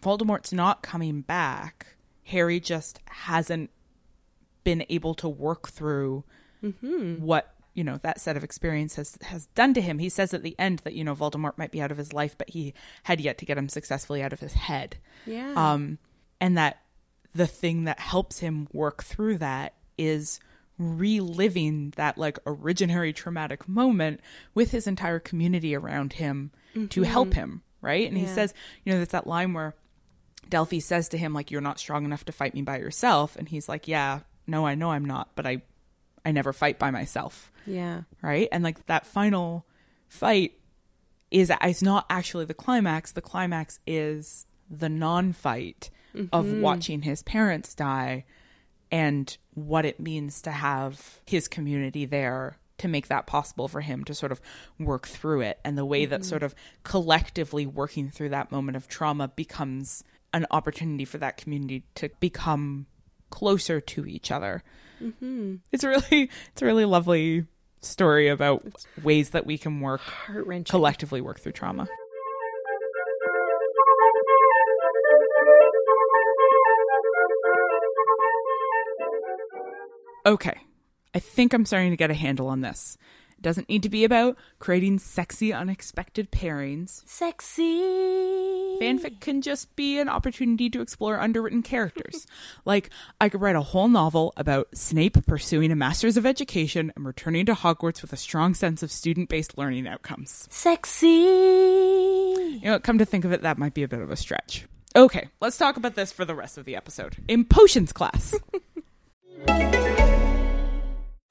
Voldemort's 0.00 0.52
not 0.52 0.82
coming 0.82 1.22
back. 1.22 1.86
Harry 2.24 2.60
just 2.60 3.00
hasn't 3.06 3.70
been 4.62 4.84
able 4.90 5.14
to 5.14 5.28
work 5.28 5.68
through 5.68 6.24
what 6.80 7.54
you 7.74 7.84
know 7.84 7.98
that 8.02 8.20
set 8.20 8.36
of 8.36 8.44
experience 8.44 8.96
has 8.96 9.16
has 9.22 9.46
done 9.46 9.74
to 9.74 9.80
him. 9.80 9.98
He 9.98 10.08
says 10.08 10.34
at 10.34 10.42
the 10.42 10.56
end 10.58 10.80
that 10.80 10.94
you 10.94 11.04
know 11.04 11.14
Voldemort 11.14 11.58
might 11.58 11.70
be 11.70 11.80
out 11.80 11.90
of 11.90 11.98
his 11.98 12.12
life, 12.12 12.36
but 12.36 12.50
he 12.50 12.74
had 13.04 13.20
yet 13.20 13.38
to 13.38 13.44
get 13.44 13.58
him 13.58 13.68
successfully 13.68 14.22
out 14.22 14.32
of 14.32 14.40
his 14.40 14.52
head. 14.52 14.96
Yeah. 15.26 15.52
um, 15.54 15.98
and 16.40 16.56
that 16.56 16.82
the 17.34 17.46
thing 17.46 17.84
that 17.84 18.00
helps 18.00 18.38
him 18.40 18.66
work 18.72 19.04
through 19.04 19.38
that 19.38 19.74
is 19.98 20.40
reliving 20.78 21.92
that 21.96 22.16
like 22.16 22.42
originary 22.44 23.14
traumatic 23.14 23.68
moment 23.68 24.20
with 24.54 24.70
his 24.70 24.86
entire 24.86 25.18
community 25.20 25.74
around 25.76 26.14
him 26.14 26.50
to 26.88 27.02
help 27.02 27.34
him 27.34 27.62
right? 27.82 28.08
And 28.08 28.16
he 28.16 28.26
says 28.26 28.54
you 28.84 28.92
know 28.92 28.98
there's 28.98 29.08
that 29.08 29.26
line 29.26 29.52
where 29.52 29.74
delphi 30.48 30.78
says 30.78 31.10
to 31.10 31.18
him 31.18 31.32
like 31.34 31.50
you're 31.50 31.60
not 31.60 31.78
strong 31.78 32.04
enough 32.04 32.24
to 32.24 32.32
fight 32.32 32.54
me 32.54 32.62
by 32.62 32.78
yourself. 32.78 33.36
And 33.36 33.48
he's 33.48 33.68
like 33.68 33.86
yeah 33.88 34.20
no 34.46 34.66
i 34.66 34.74
know 34.74 34.90
i'm 34.90 35.04
not 35.04 35.28
but 35.36 35.46
i 35.46 35.62
i 36.24 36.32
never 36.32 36.52
fight 36.52 36.78
by 36.78 36.90
myself 36.90 37.50
yeah. 37.66 38.02
right? 38.22 38.48
And 38.52 38.64
like 38.64 38.86
that 38.86 39.06
final 39.06 39.66
fight 40.08 40.52
is 41.30 41.52
it's 41.62 41.82
not 41.82 42.06
actually 42.10 42.44
the 42.44 42.54
climax. 42.54 43.12
The 43.12 43.20
climax 43.20 43.78
is 43.86 44.46
the 44.68 44.88
non-fight 44.88 45.90
of 46.32 46.44
mm-hmm. 46.44 46.60
watching 46.60 47.02
his 47.02 47.22
parents 47.22 47.74
die 47.74 48.24
and 48.90 49.36
what 49.54 49.84
it 49.84 50.00
means 50.00 50.42
to 50.42 50.50
have 50.50 51.20
his 51.24 51.46
community 51.46 52.04
there 52.04 52.56
to 52.78 52.88
make 52.88 53.06
that 53.08 53.26
possible 53.26 53.68
for 53.68 53.80
him 53.80 54.02
to 54.04 54.14
sort 54.14 54.32
of 54.32 54.40
work 54.78 55.06
through 55.06 55.42
it 55.42 55.60
and 55.64 55.78
the 55.78 55.84
way 55.84 56.06
that 56.06 56.20
mm-hmm. 56.20 56.28
sort 56.28 56.42
of 56.42 56.54
collectively 56.82 57.64
working 57.64 58.10
through 58.10 58.30
that 58.30 58.50
moment 58.50 58.76
of 58.76 58.88
trauma 58.88 59.28
becomes 59.28 60.02
an 60.32 60.46
opportunity 60.50 61.04
for 61.04 61.18
that 61.18 61.36
community 61.36 61.84
to 61.94 62.10
become 62.18 62.86
closer 63.30 63.80
to 63.80 64.04
each 64.06 64.32
other 64.32 64.64
Mm-hmm. 65.02 65.56
It's 65.72 65.84
really 65.84 66.30
it's 66.52 66.62
a 66.62 66.66
really 66.66 66.84
lovely 66.84 67.46
story 67.82 68.28
about 68.28 68.64
ways 69.02 69.30
that 69.30 69.46
we 69.46 69.56
can 69.58 69.80
work 69.80 70.02
collectively 70.66 71.20
work 71.20 71.40
through 71.40 71.52
trauma. 71.52 71.88
Okay, 80.26 80.60
I 81.14 81.18
think 81.18 81.54
I'm 81.54 81.64
starting 81.64 81.90
to 81.90 81.96
get 81.96 82.10
a 82.10 82.14
handle 82.14 82.48
on 82.48 82.60
this. 82.60 82.98
Doesn't 83.42 83.68
need 83.68 83.82
to 83.82 83.88
be 83.88 84.04
about 84.04 84.36
creating 84.58 84.98
sexy, 84.98 85.52
unexpected 85.52 86.30
pairings. 86.30 87.02
Sexy. 87.06 87.80
Fanfic 88.80 89.20
can 89.20 89.42
just 89.42 89.74
be 89.76 89.98
an 89.98 90.08
opportunity 90.08 90.68
to 90.70 90.80
explore 90.80 91.20
underwritten 91.20 91.62
characters. 91.62 92.26
like, 92.64 92.90
I 93.20 93.28
could 93.28 93.40
write 93.40 93.56
a 93.56 93.62
whole 93.62 93.88
novel 93.88 94.32
about 94.36 94.68
Snape 94.74 95.26
pursuing 95.26 95.70
a 95.70 95.76
Master's 95.76 96.16
of 96.16 96.26
Education 96.26 96.92
and 96.96 97.06
returning 97.06 97.46
to 97.46 97.54
Hogwarts 97.54 98.02
with 98.02 98.12
a 98.12 98.16
strong 98.16 98.54
sense 98.54 98.82
of 98.82 98.90
student 98.90 99.28
based 99.28 99.56
learning 99.56 99.86
outcomes. 99.86 100.46
Sexy. 100.50 101.06
You 101.06 102.60
know, 102.62 102.78
come 102.78 102.98
to 102.98 103.04
think 103.04 103.24
of 103.24 103.32
it, 103.32 103.42
that 103.42 103.58
might 103.58 103.74
be 103.74 103.82
a 103.82 103.88
bit 103.88 104.00
of 104.00 104.10
a 104.10 104.16
stretch. 104.16 104.66
Okay, 104.96 105.28
let's 105.40 105.56
talk 105.56 105.76
about 105.76 105.94
this 105.94 106.12
for 106.12 106.24
the 106.24 106.34
rest 106.34 106.58
of 106.58 106.64
the 106.64 106.76
episode. 106.76 107.16
In 107.28 107.44
potions 107.44 107.92
class. 107.92 108.34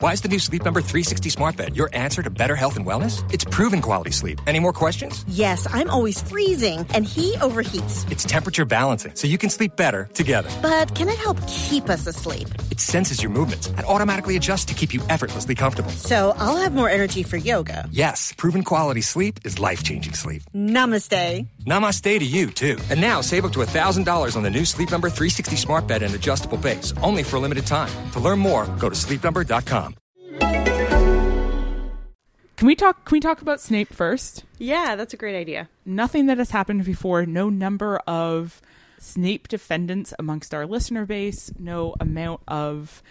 Why 0.02 0.14
is 0.14 0.22
the 0.22 0.30
new 0.30 0.40
Sleep 0.40 0.64
Number 0.64 0.82
360 0.82 1.30
smart 1.30 1.58
bed 1.58 1.76
your 1.76 1.90
answer 1.92 2.24
to 2.24 2.30
better 2.30 2.56
health 2.56 2.78
and 2.78 2.86
wellness? 2.86 3.22
It's 3.34 3.44
proven 3.44 3.82
quality 3.82 4.12
sleep. 4.12 4.40
Any 4.48 4.58
more 4.58 4.72
questions? 4.72 5.26
Yes, 5.28 5.68
I'm 5.74 5.90
always 5.90 6.22
freezing, 6.22 6.88
and 6.94 7.06
he 7.06 7.34
overheats. 7.40 8.10
It's 8.10 8.24
temperature 8.24 8.64
balancing, 8.64 9.14
so 9.16 9.28
you 9.28 9.38
can 9.38 9.50
sleep 9.50 9.76
better 9.76 10.08
together. 10.14 10.50
But 10.62 10.96
can 10.96 11.10
it 11.10 11.18
help 11.18 11.38
keep 11.48 11.90
us 11.90 12.08
asleep? 12.08 12.48
It 12.72 12.80
senses 12.80 13.22
your 13.22 13.30
movements 13.30 13.68
and 13.68 13.82
automatically 13.82 14.38
adjusts 14.38 14.64
to 14.72 14.74
keep 14.74 14.94
you 14.94 15.02
effortlessly 15.10 15.54
comfortable. 15.54 15.92
So 15.92 16.34
I'll 16.38 16.56
have 16.56 16.74
more 16.74 16.90
energy 16.90 17.24
for 17.24 17.36
yoga. 17.36 17.86
Yes, 17.92 18.32
proven 18.38 18.64
quality 18.64 19.02
sleep 19.02 19.40
is 19.44 19.60
life 19.60 19.84
changing 19.84 20.14
sleep. 20.14 20.44
Namaste. 20.56 21.46
Namaste 21.70 22.18
to 22.18 22.26
you, 22.26 22.50
too. 22.50 22.80
And 22.90 23.00
now 23.00 23.22
save 23.22 23.46
up 23.46 23.54
to 23.54 23.60
$1,000 23.60 24.36
on 24.36 24.42
the 24.42 24.50
new 24.50 24.66
Sleep 24.66 24.90
Number 24.90 25.08
360 25.08 25.56
smart 25.56 25.86
bed 25.86 26.02
and 26.02 26.16
adjustable 26.16 26.58
base, 26.58 26.94
only 27.04 27.22
for 27.22 27.36
a 27.36 27.40
limited 27.40 27.68
time. 27.68 27.92
To 28.14 28.20
learn 28.20 28.40
more, 28.40 28.66
go 28.80 28.90
to 28.90 28.96
sleepnumber.com. 28.96 29.96
Can 32.58 32.68
we 32.68 32.76
talk 32.76 33.06
can 33.06 33.16
we 33.16 33.20
talk 33.22 33.42
about 33.42 33.62
Snape 33.62 33.94
first? 33.94 34.44
Yeah, 34.58 34.98
that's 34.98 35.14
a 35.14 35.18
great 35.18 35.40
idea. 35.40 35.70
Nothing 35.86 36.26
that 36.26 36.40
has 36.40 36.52
happened 36.52 36.84
before, 36.84 37.26
no 37.26 37.50
number 37.50 38.00
of 38.00 38.62
Snape 38.98 39.48
defendants 39.48 40.14
amongst 40.20 40.54
our 40.54 40.66
listener 40.66 41.06
base, 41.06 41.54
no 41.58 41.96
amount 42.02 42.42
of 42.50 43.02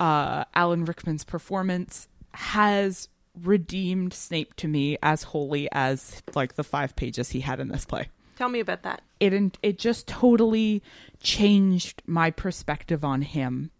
uh, 0.00 0.44
Alan 0.54 0.84
Rickman's 0.84 1.24
performance 1.24 2.08
has 2.34 3.08
redeemed 3.42 4.12
Snape 4.12 4.54
to 4.56 4.68
me 4.68 4.96
as 5.02 5.22
wholly 5.22 5.68
as 5.72 6.22
like 6.34 6.54
the 6.54 6.64
five 6.64 6.96
pages 6.96 7.30
he 7.30 7.40
had 7.40 7.60
in 7.60 7.68
this 7.68 7.84
play. 7.84 8.08
Tell 8.36 8.48
me 8.48 8.60
about 8.60 8.84
that. 8.84 9.02
It 9.18 9.58
it 9.62 9.78
just 9.78 10.06
totally 10.08 10.82
changed 11.20 12.02
my 12.06 12.30
perspective 12.30 13.04
on 13.04 13.22
him. 13.22 13.70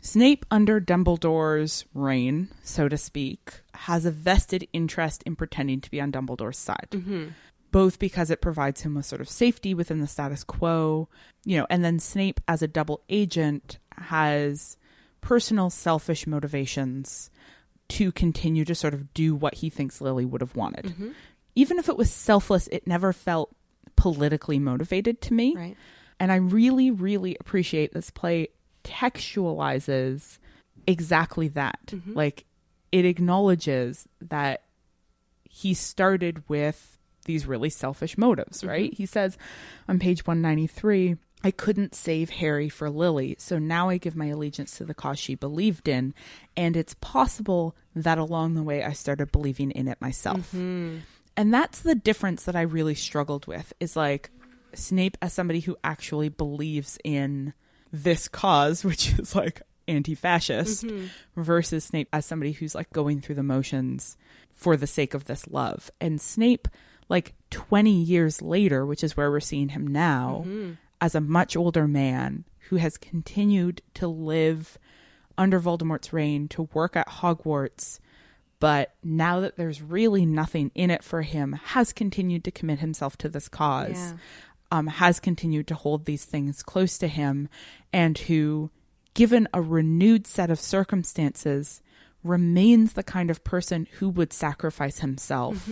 Snape, 0.00 0.44
under 0.50 0.80
Dumbledore's 0.80 1.84
reign, 1.94 2.48
so 2.64 2.88
to 2.88 2.96
speak, 2.96 3.60
has 3.74 4.04
a 4.04 4.10
vested 4.10 4.66
interest 4.72 5.22
in 5.24 5.36
pretending 5.36 5.80
to 5.80 5.90
be 5.90 6.00
on 6.00 6.10
Dumbledore's 6.10 6.58
side. 6.58 6.88
Mm-hmm. 6.90 7.28
Both 7.70 8.00
because 8.00 8.30
it 8.30 8.40
provides 8.40 8.80
him 8.80 8.96
with 8.96 9.06
sort 9.06 9.20
of 9.20 9.28
safety 9.28 9.74
within 9.74 10.00
the 10.00 10.08
status 10.08 10.42
quo, 10.42 11.08
you 11.44 11.56
know, 11.56 11.66
and 11.70 11.84
then 11.84 11.98
Snape, 12.00 12.40
as 12.48 12.62
a 12.62 12.68
double 12.68 13.02
agent, 13.08 13.78
has 13.96 14.76
personal 15.20 15.70
selfish 15.70 16.26
motivations 16.26 17.30
to 17.92 18.10
continue 18.12 18.64
to 18.64 18.74
sort 18.74 18.94
of 18.94 19.12
do 19.12 19.34
what 19.34 19.54
he 19.54 19.68
thinks 19.68 20.00
Lily 20.00 20.24
would 20.24 20.40
have 20.40 20.56
wanted. 20.56 20.86
Mm-hmm. 20.86 21.10
Even 21.54 21.78
if 21.78 21.90
it 21.90 21.96
was 21.98 22.10
selfless, 22.10 22.66
it 22.68 22.86
never 22.86 23.12
felt 23.12 23.54
politically 23.96 24.58
motivated 24.58 25.20
to 25.22 25.34
me. 25.34 25.54
Right. 25.54 25.76
And 26.18 26.32
I 26.32 26.36
really, 26.36 26.90
really 26.90 27.36
appreciate 27.38 27.92
this 27.92 28.10
play 28.10 28.48
textualizes 28.82 30.38
exactly 30.86 31.48
that. 31.48 31.80
Mm-hmm. 31.88 32.14
Like 32.14 32.46
it 32.92 33.04
acknowledges 33.04 34.08
that 34.22 34.62
he 35.44 35.74
started 35.74 36.48
with 36.48 36.98
these 37.26 37.46
really 37.46 37.70
selfish 37.70 38.16
motives, 38.16 38.60
mm-hmm. 38.60 38.68
right? 38.68 38.94
He 38.94 39.04
says 39.04 39.36
on 39.86 39.98
page 39.98 40.26
193, 40.26 41.16
I 41.44 41.50
couldn't 41.50 41.94
save 41.94 42.30
Harry 42.30 42.68
for 42.68 42.88
Lily, 42.88 43.36
so 43.38 43.58
now 43.58 43.88
I 43.88 43.98
give 43.98 44.16
my 44.16 44.26
allegiance 44.26 44.76
to 44.78 44.84
the 44.84 44.94
cause 44.94 45.18
she 45.18 45.34
believed 45.34 45.88
in, 45.88 46.14
and 46.56 46.76
it's 46.76 46.94
possible 46.94 47.74
that 47.94 48.18
along 48.18 48.54
the 48.54 48.62
way 48.62 48.82
I 48.82 48.92
started 48.92 49.32
believing 49.32 49.70
in 49.70 49.88
it 49.88 50.00
myself. 50.00 50.52
Mm-hmm. 50.52 50.98
And 51.36 51.54
that's 51.54 51.80
the 51.80 51.94
difference 51.94 52.44
that 52.44 52.56
I 52.56 52.62
really 52.62 52.94
struggled 52.94 53.46
with 53.46 53.72
is 53.80 53.96
like 53.96 54.30
Snape 54.74 55.16
as 55.22 55.32
somebody 55.32 55.60
who 55.60 55.76
actually 55.82 56.28
believes 56.28 56.98
in 57.04 57.54
this 57.92 58.28
cause, 58.28 58.84
which 58.84 59.18
is 59.18 59.34
like 59.34 59.62
anti 59.88 60.14
fascist, 60.14 60.84
mm-hmm. 60.84 61.06
versus 61.40 61.84
Snape 61.84 62.08
as 62.12 62.26
somebody 62.26 62.52
who's 62.52 62.74
like 62.74 62.90
going 62.90 63.20
through 63.20 63.36
the 63.36 63.42
motions 63.42 64.16
for 64.52 64.76
the 64.76 64.86
sake 64.86 65.14
of 65.14 65.24
this 65.24 65.46
love. 65.48 65.90
And 66.00 66.20
Snape, 66.20 66.68
like 67.08 67.34
20 67.50 67.90
years 67.90 68.40
later, 68.40 68.86
which 68.86 69.02
is 69.02 69.16
where 69.16 69.30
we're 69.30 69.40
seeing 69.40 69.70
him 69.70 69.86
now, 69.86 70.44
mm-hmm. 70.46 70.72
As 71.02 71.14
a 71.16 71.20
much 71.20 71.56
older 71.56 71.88
man 71.88 72.44
who 72.68 72.76
has 72.76 72.96
continued 72.96 73.82
to 73.92 74.06
live 74.06 74.78
under 75.36 75.58
Voldemort's 75.60 76.12
reign, 76.12 76.46
to 76.48 76.68
work 76.72 76.94
at 76.96 77.08
Hogwarts, 77.08 77.98
but 78.60 78.94
now 79.02 79.40
that 79.40 79.56
there's 79.56 79.82
really 79.82 80.24
nothing 80.24 80.70
in 80.76 80.88
it 80.90 81.02
for 81.02 81.22
him, 81.22 81.54
has 81.54 81.92
continued 81.92 82.44
to 82.44 82.52
commit 82.52 82.78
himself 82.78 83.16
to 83.18 83.28
this 83.28 83.48
cause, 83.48 83.90
Yeah. 83.98 84.16
um, 84.70 84.86
has 84.86 85.18
continued 85.18 85.66
to 85.66 85.74
hold 85.74 86.04
these 86.04 86.24
things 86.24 86.62
close 86.62 86.96
to 86.98 87.08
him, 87.08 87.48
and 87.92 88.16
who, 88.16 88.70
given 89.14 89.48
a 89.52 89.60
renewed 89.60 90.26
set 90.28 90.50
of 90.50 90.60
circumstances, 90.60 91.82
remains 92.22 92.92
the 92.92 93.02
kind 93.02 93.28
of 93.28 93.42
person 93.42 93.88
who 93.98 94.08
would 94.08 94.32
sacrifice 94.32 95.00
himself 95.00 95.68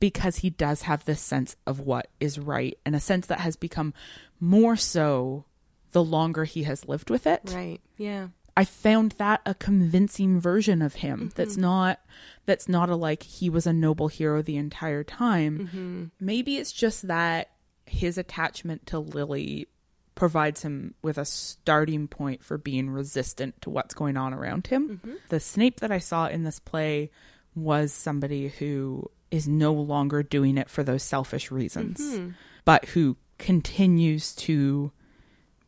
because 0.00 0.36
he 0.36 0.50
does 0.50 0.82
have 0.82 1.04
this 1.04 1.20
sense 1.20 1.56
of 1.66 1.80
what 1.80 2.08
is 2.20 2.38
right 2.38 2.78
and 2.84 2.94
a 2.94 3.00
sense 3.00 3.26
that 3.26 3.40
has 3.40 3.56
become 3.56 3.94
more 4.40 4.76
so 4.76 5.44
the 5.92 6.04
longer 6.04 6.44
he 6.44 6.64
has 6.64 6.88
lived 6.88 7.10
with 7.10 7.26
it. 7.26 7.40
Right. 7.46 7.80
Yeah. 7.96 8.28
I 8.56 8.64
found 8.64 9.12
that 9.12 9.40
a 9.46 9.54
convincing 9.54 10.40
version 10.40 10.82
of 10.82 10.94
him 10.94 11.18
mm-hmm. 11.18 11.28
that's 11.34 11.56
not 11.56 12.00
that's 12.44 12.68
not 12.68 12.88
a 12.88 12.96
like 12.96 13.22
he 13.22 13.50
was 13.50 13.66
a 13.66 13.72
noble 13.72 14.08
hero 14.08 14.42
the 14.42 14.56
entire 14.56 15.02
time. 15.02 15.58
Mm-hmm. 15.58 16.04
Maybe 16.20 16.56
it's 16.56 16.72
just 16.72 17.08
that 17.08 17.50
his 17.86 18.16
attachment 18.16 18.86
to 18.86 18.98
Lily 18.98 19.68
provides 20.14 20.62
him 20.62 20.94
with 21.02 21.18
a 21.18 21.24
starting 21.24 22.06
point 22.06 22.44
for 22.44 22.56
being 22.56 22.90
resistant 22.90 23.60
to 23.62 23.70
what's 23.70 23.94
going 23.94 24.16
on 24.16 24.32
around 24.32 24.68
him. 24.68 25.00
Mm-hmm. 25.04 25.14
The 25.28 25.40
Snape 25.40 25.80
that 25.80 25.90
I 25.90 25.98
saw 25.98 26.26
in 26.26 26.44
this 26.44 26.60
play 26.60 27.10
was 27.56 27.92
somebody 27.92 28.48
who 28.48 29.10
is 29.34 29.48
no 29.48 29.72
longer 29.72 30.22
doing 30.22 30.56
it 30.56 30.70
for 30.70 30.82
those 30.84 31.02
selfish 31.02 31.50
reasons, 31.50 32.00
mm-hmm. 32.00 32.30
but 32.64 32.84
who 32.86 33.16
continues 33.38 34.34
to 34.34 34.92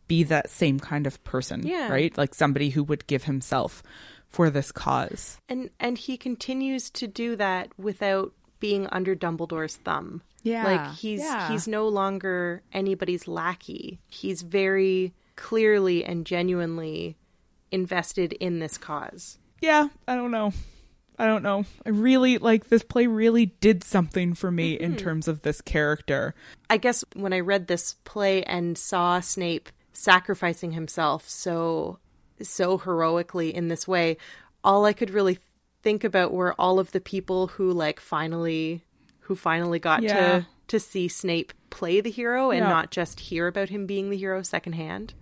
be 0.09 0.23
that 0.23 0.49
same 0.49 0.79
kind 0.79 1.07
of 1.07 1.23
person, 1.25 1.67
Yeah. 1.67 1.89
right? 1.91 2.17
Like 2.17 2.35
somebody 2.35 2.71
who 2.71 2.85
would 2.85 3.07
give 3.07 3.25
himself 3.25 3.83
for 4.29 4.51
this 4.51 4.71
cause. 4.71 5.39
And 5.49 5.71
and 5.81 5.99
he 5.99 6.17
continues 6.17 6.91
to 6.91 7.07
do 7.09 7.35
that 7.37 7.71
without 7.79 8.33
being 8.61 8.87
under 8.93 9.17
Dumbledore's 9.17 9.77
thumb. 9.77 10.23
Yeah, 10.43 10.65
Like 10.65 10.95
he's 10.95 11.21
yeah. 11.21 11.51
he's 11.51 11.67
no 11.67 11.89
longer 11.89 12.63
anybody's 12.73 13.27
lackey. 13.27 13.99
He's 14.09 14.43
very 14.43 15.13
clearly 15.35 16.05
and 16.05 16.25
genuinely 16.25 17.17
invested 17.73 18.33
in 18.35 18.61
this 18.61 18.79
cause. 18.79 19.39
Yeah, 19.61 19.89
I 20.07 20.15
don't 20.15 20.31
know. 20.31 20.53
I 21.19 21.27
don't 21.27 21.43
know. 21.43 21.65
I 21.85 21.91
really 21.91 22.39
like 22.39 22.69
this 22.69 22.83
play 22.83 23.07
really 23.07 23.47
did 23.47 23.83
something 23.83 24.35
for 24.35 24.51
me 24.51 24.75
in 24.75 24.93
mm-hmm. 24.93 25.05
terms 25.05 25.29
of 25.29 25.43
this 25.43 25.61
character. 25.61 26.35
I 26.69 26.77
guess 26.77 27.05
when 27.15 27.33
I 27.33 27.41
read 27.41 27.67
this 27.67 27.95
play 28.05 28.43
and 28.43 28.77
saw 28.77 29.21
Snape 29.21 29.71
sacrificing 29.93 30.73
himself 30.73 31.29
so 31.29 31.99
so 32.43 32.77
heroically 32.77 33.55
in 33.55 33.69
this 33.69 33.89
way, 33.89 34.19
all 34.63 34.85
I 34.85 34.93
could 34.93 35.11
really 35.11 35.39
think 35.83 36.05
about 36.05 36.33
were 36.33 36.55
all 36.59 36.79
of 36.79 36.93
the 36.93 37.01
people 37.01 37.47
who 37.47 37.73
like 37.73 38.01
finally 38.01 38.85
who 39.21 39.35
finally 39.35 39.79
got 39.79 40.03
Yeah. 40.03 40.15
to 40.41 40.47
to 40.69 40.81
see 40.81 41.09
Snape 41.09 41.53
play 41.71 42.01
the 42.01 42.11
hero 42.11 42.51
and 42.51 42.61
Yeah. 42.61 42.69
not 42.69 42.91
just 42.91 43.21
hear 43.21 43.47
about 43.47 43.69
him 43.71 43.87
being 43.87 44.11
the 44.11 44.17
hero 44.17 44.43
secondhand. 44.43 45.15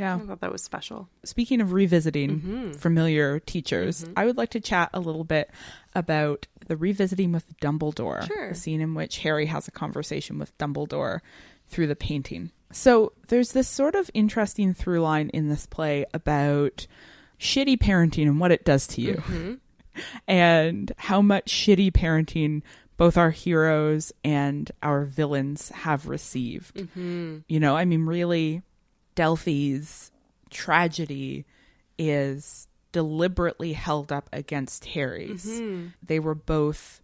Yeah. 0.00 0.16
I 0.16 0.18
thought 0.20 0.40
that 0.40 0.50
was 0.52 0.62
special. 0.62 1.08
Speaking 1.24 1.60
of 1.60 1.72
revisiting 1.72 2.40
Mm-hmm. 2.40 2.72
familiar 2.72 3.38
teachers, 3.40 4.02
mm-hmm. 4.04 4.14
I 4.16 4.24
would 4.24 4.36
like 4.36 4.50
to 4.50 4.60
chat 4.60 4.90
a 4.94 5.00
little 5.00 5.24
bit 5.24 5.50
about 5.94 6.46
the 6.66 6.76
revisiting 6.76 7.32
with 7.32 7.44
Dumbledore. 7.60 8.26
Sure. 8.26 8.48
The 8.48 8.54
scene 8.54 8.80
in 8.80 8.94
which 8.94 9.18
Harry 9.18 9.46
has 9.46 9.68
a 9.68 9.72
conversation 9.72 10.38
with 10.38 10.56
Dumbledore 10.58 11.20
through 11.68 11.86
the 11.88 11.96
painting. 11.96 12.50
So 12.72 13.12
there's 13.28 13.52
this 13.52 13.68
sort 13.68 13.94
of 13.94 14.10
interesting 14.14 14.74
through 14.74 15.00
line 15.02 15.28
in 15.30 15.48
this 15.48 15.66
play 15.66 16.06
about 16.14 16.86
shitty 17.38 17.78
parenting 17.78 18.26
and 18.26 18.38
what 18.40 18.52
it 18.52 18.64
does 18.64 18.86
to 18.88 19.00
you. 19.00 19.14
Mm-hmm. 19.14 19.54
And 20.28 20.92
how 20.96 21.20
much 21.20 21.52
shitty 21.52 21.90
parenting 21.90 22.62
both 22.96 23.16
our 23.16 23.30
heroes 23.30 24.12
and 24.22 24.70
our 24.82 25.04
villains 25.04 25.70
have 25.70 26.06
received. 26.06 26.76
Mm-hmm. 26.76 27.38
You 27.48 27.60
know, 27.60 27.76
I 27.76 27.84
mean, 27.84 28.06
really, 28.06 28.62
Delphi's 29.20 30.10
tragedy 30.48 31.44
is 31.98 32.68
deliberately 32.90 33.74
held 33.74 34.10
up 34.10 34.30
against 34.32 34.86
Harry's. 34.86 35.44
Mm-hmm. 35.44 35.88
They 36.02 36.18
were 36.18 36.34
both 36.34 37.02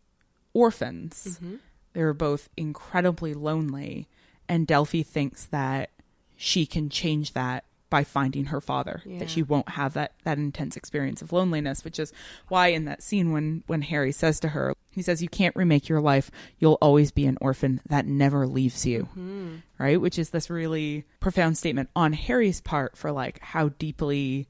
orphans. 0.54 1.36
Mm-hmm. 1.38 1.56
They 1.92 2.02
were 2.02 2.14
both 2.14 2.48
incredibly 2.56 3.34
lonely, 3.34 4.08
and 4.48 4.66
Delphi 4.66 5.02
thinks 5.02 5.44
that 5.44 5.90
she 6.36 6.64
can 6.64 6.88
change 6.88 7.34
that 7.34 7.65
by 7.88 8.04
finding 8.04 8.46
her 8.46 8.60
father. 8.60 9.02
Yeah. 9.04 9.20
That 9.20 9.30
she 9.30 9.42
won't 9.42 9.68
have 9.70 9.94
that 9.94 10.12
that 10.24 10.38
intense 10.38 10.76
experience 10.76 11.22
of 11.22 11.32
loneliness, 11.32 11.84
which 11.84 11.98
is 11.98 12.12
why 12.48 12.68
in 12.68 12.86
that 12.86 13.02
scene 13.02 13.32
when 13.32 13.62
when 13.66 13.82
Harry 13.82 14.12
says 14.12 14.40
to 14.40 14.48
her, 14.48 14.74
he 14.90 15.02
says, 15.02 15.22
"You 15.22 15.28
can't 15.28 15.56
remake 15.56 15.88
your 15.88 16.00
life. 16.00 16.30
You'll 16.58 16.78
always 16.80 17.10
be 17.10 17.26
an 17.26 17.38
orphan 17.40 17.80
that 17.86 18.06
never 18.06 18.46
leaves 18.46 18.84
you." 18.86 19.04
Mm-hmm. 19.04 19.56
Right, 19.78 20.00
which 20.00 20.18
is 20.18 20.30
this 20.30 20.50
really 20.50 21.04
profound 21.20 21.58
statement 21.58 21.90
on 21.94 22.12
Harry's 22.12 22.60
part 22.60 22.96
for 22.96 23.12
like 23.12 23.38
how 23.40 23.68
deeply 23.68 24.48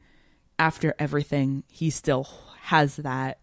after 0.58 0.94
everything 0.98 1.64
he 1.68 1.90
still 1.90 2.28
has 2.60 2.96
that 2.96 3.38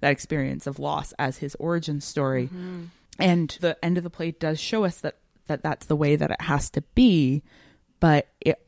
that 0.00 0.10
experience 0.10 0.66
of 0.66 0.78
loss 0.78 1.12
as 1.18 1.38
his 1.38 1.54
origin 1.56 2.00
story 2.00 2.44
mm-hmm. 2.44 2.84
and 3.18 3.56
the 3.60 3.76
end 3.82 3.96
of 3.96 4.04
the 4.04 4.10
play 4.10 4.30
does 4.32 4.60
show 4.60 4.84
us 4.84 4.98
that 4.98 5.16
that 5.46 5.62
that's 5.62 5.86
the 5.86 5.96
way 5.96 6.16
that 6.16 6.30
it 6.30 6.40
has 6.40 6.70
to 6.70 6.80
be 6.94 7.42
but 8.00 8.28
it 8.40 8.60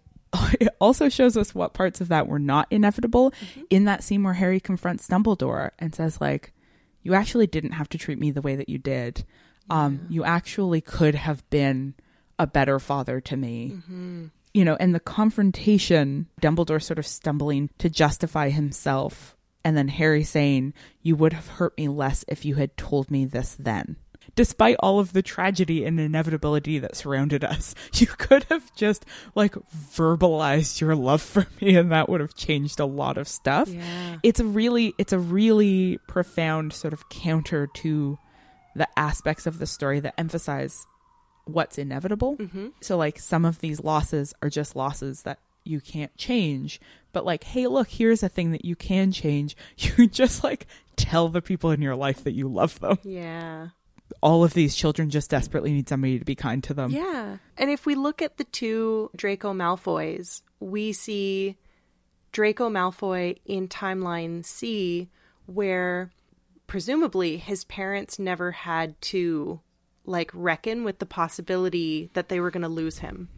it 0.60 0.68
also 0.80 1.08
shows 1.08 1.36
us 1.36 1.54
what 1.54 1.74
parts 1.74 2.00
of 2.00 2.08
that 2.08 2.26
were 2.26 2.38
not 2.38 2.66
inevitable 2.70 3.32
in 3.70 3.84
that 3.84 4.02
scene 4.02 4.22
where 4.22 4.34
Harry 4.34 4.60
confronts 4.60 5.06
Dumbledore 5.08 5.70
and 5.78 5.94
says 5.94 6.20
like 6.20 6.52
you 7.02 7.14
actually 7.14 7.46
didn't 7.46 7.72
have 7.72 7.88
to 7.90 7.98
treat 7.98 8.18
me 8.18 8.30
the 8.30 8.42
way 8.42 8.56
that 8.56 8.68
you 8.68 8.78
did. 8.78 9.24
Um 9.70 10.06
you 10.08 10.24
actually 10.24 10.80
could 10.80 11.14
have 11.14 11.48
been 11.50 11.94
a 12.38 12.46
better 12.46 12.78
father 12.78 13.20
to 13.22 13.36
me. 13.36 13.78
You 14.54 14.64
know, 14.64 14.76
and 14.80 14.94
the 14.94 15.00
confrontation, 15.00 16.28
Dumbledore 16.40 16.82
sort 16.82 16.98
of 16.98 17.06
stumbling 17.06 17.68
to 17.78 17.90
justify 17.90 18.48
himself, 18.48 19.36
and 19.64 19.76
then 19.76 19.88
Harry 19.88 20.24
saying, 20.24 20.72
You 21.02 21.14
would 21.16 21.32
have 21.34 21.46
hurt 21.48 21.76
me 21.76 21.88
less 21.88 22.24
if 22.28 22.44
you 22.44 22.54
had 22.54 22.76
told 22.76 23.10
me 23.10 23.26
this 23.26 23.54
then. 23.58 23.96
Despite 24.34 24.76
all 24.80 24.98
of 24.98 25.12
the 25.12 25.22
tragedy 25.22 25.84
and 25.84 25.98
inevitability 25.98 26.78
that 26.80 26.96
surrounded 26.96 27.44
us, 27.44 27.74
you 27.94 28.06
could 28.06 28.44
have 28.44 28.74
just 28.74 29.06
like 29.34 29.54
verbalized 29.74 30.80
your 30.80 30.94
love 30.94 31.22
for 31.22 31.46
me, 31.60 31.76
and 31.76 31.92
that 31.92 32.08
would 32.08 32.20
have 32.20 32.34
changed 32.34 32.80
a 32.80 32.86
lot 32.86 33.18
of 33.18 33.28
stuff. 33.28 33.68
Yeah. 33.68 34.16
It's 34.22 34.40
a 34.40 34.44
really, 34.44 34.94
it's 34.98 35.12
a 35.12 35.18
really 35.18 35.98
profound 36.08 36.72
sort 36.72 36.92
of 36.92 37.08
counter 37.08 37.66
to 37.66 38.18
the 38.74 38.88
aspects 38.98 39.46
of 39.46 39.58
the 39.58 39.66
story 39.66 40.00
that 40.00 40.14
emphasize 40.18 40.86
what's 41.46 41.78
inevitable. 41.78 42.36
Mm-hmm. 42.36 42.68
So, 42.80 42.96
like, 42.96 43.18
some 43.18 43.44
of 43.44 43.60
these 43.60 43.82
losses 43.82 44.34
are 44.42 44.50
just 44.50 44.76
losses 44.76 45.22
that 45.22 45.38
you 45.64 45.80
can't 45.80 46.14
change. 46.16 46.80
But, 47.12 47.24
like, 47.24 47.44
hey, 47.44 47.66
look, 47.66 47.88
here's 47.88 48.22
a 48.22 48.28
thing 48.28 48.52
that 48.52 48.64
you 48.64 48.76
can 48.76 49.12
change. 49.12 49.56
You 49.78 50.06
just, 50.06 50.44
like, 50.44 50.66
tell 50.96 51.28
the 51.28 51.40
people 51.40 51.70
in 51.70 51.80
your 51.80 51.96
life 51.96 52.24
that 52.24 52.32
you 52.32 52.48
love 52.48 52.78
them. 52.80 52.98
Yeah. 53.02 53.68
All 54.22 54.44
of 54.44 54.54
these 54.54 54.74
children 54.74 55.10
just 55.10 55.30
desperately 55.30 55.72
need 55.72 55.88
somebody 55.88 56.18
to 56.18 56.24
be 56.24 56.34
kind 56.34 56.62
to 56.64 56.74
them. 56.74 56.90
Yeah. 56.90 57.38
And 57.56 57.70
if 57.70 57.86
we 57.86 57.94
look 57.94 58.22
at 58.22 58.38
the 58.38 58.44
two 58.44 59.10
Draco 59.16 59.52
Malfoys, 59.52 60.42
we 60.60 60.92
see 60.92 61.56
Draco 62.32 62.68
Malfoy 62.68 63.38
in 63.44 63.68
timeline 63.68 64.44
C, 64.44 65.08
where 65.46 66.10
presumably 66.66 67.36
his 67.36 67.64
parents 67.64 68.18
never 68.18 68.52
had 68.52 69.00
to 69.00 69.60
like 70.04 70.30
reckon 70.34 70.84
with 70.84 70.98
the 70.98 71.06
possibility 71.06 72.10
that 72.14 72.28
they 72.28 72.40
were 72.40 72.50
going 72.50 72.62
to 72.62 72.68
lose 72.68 72.98
him. 72.98 73.28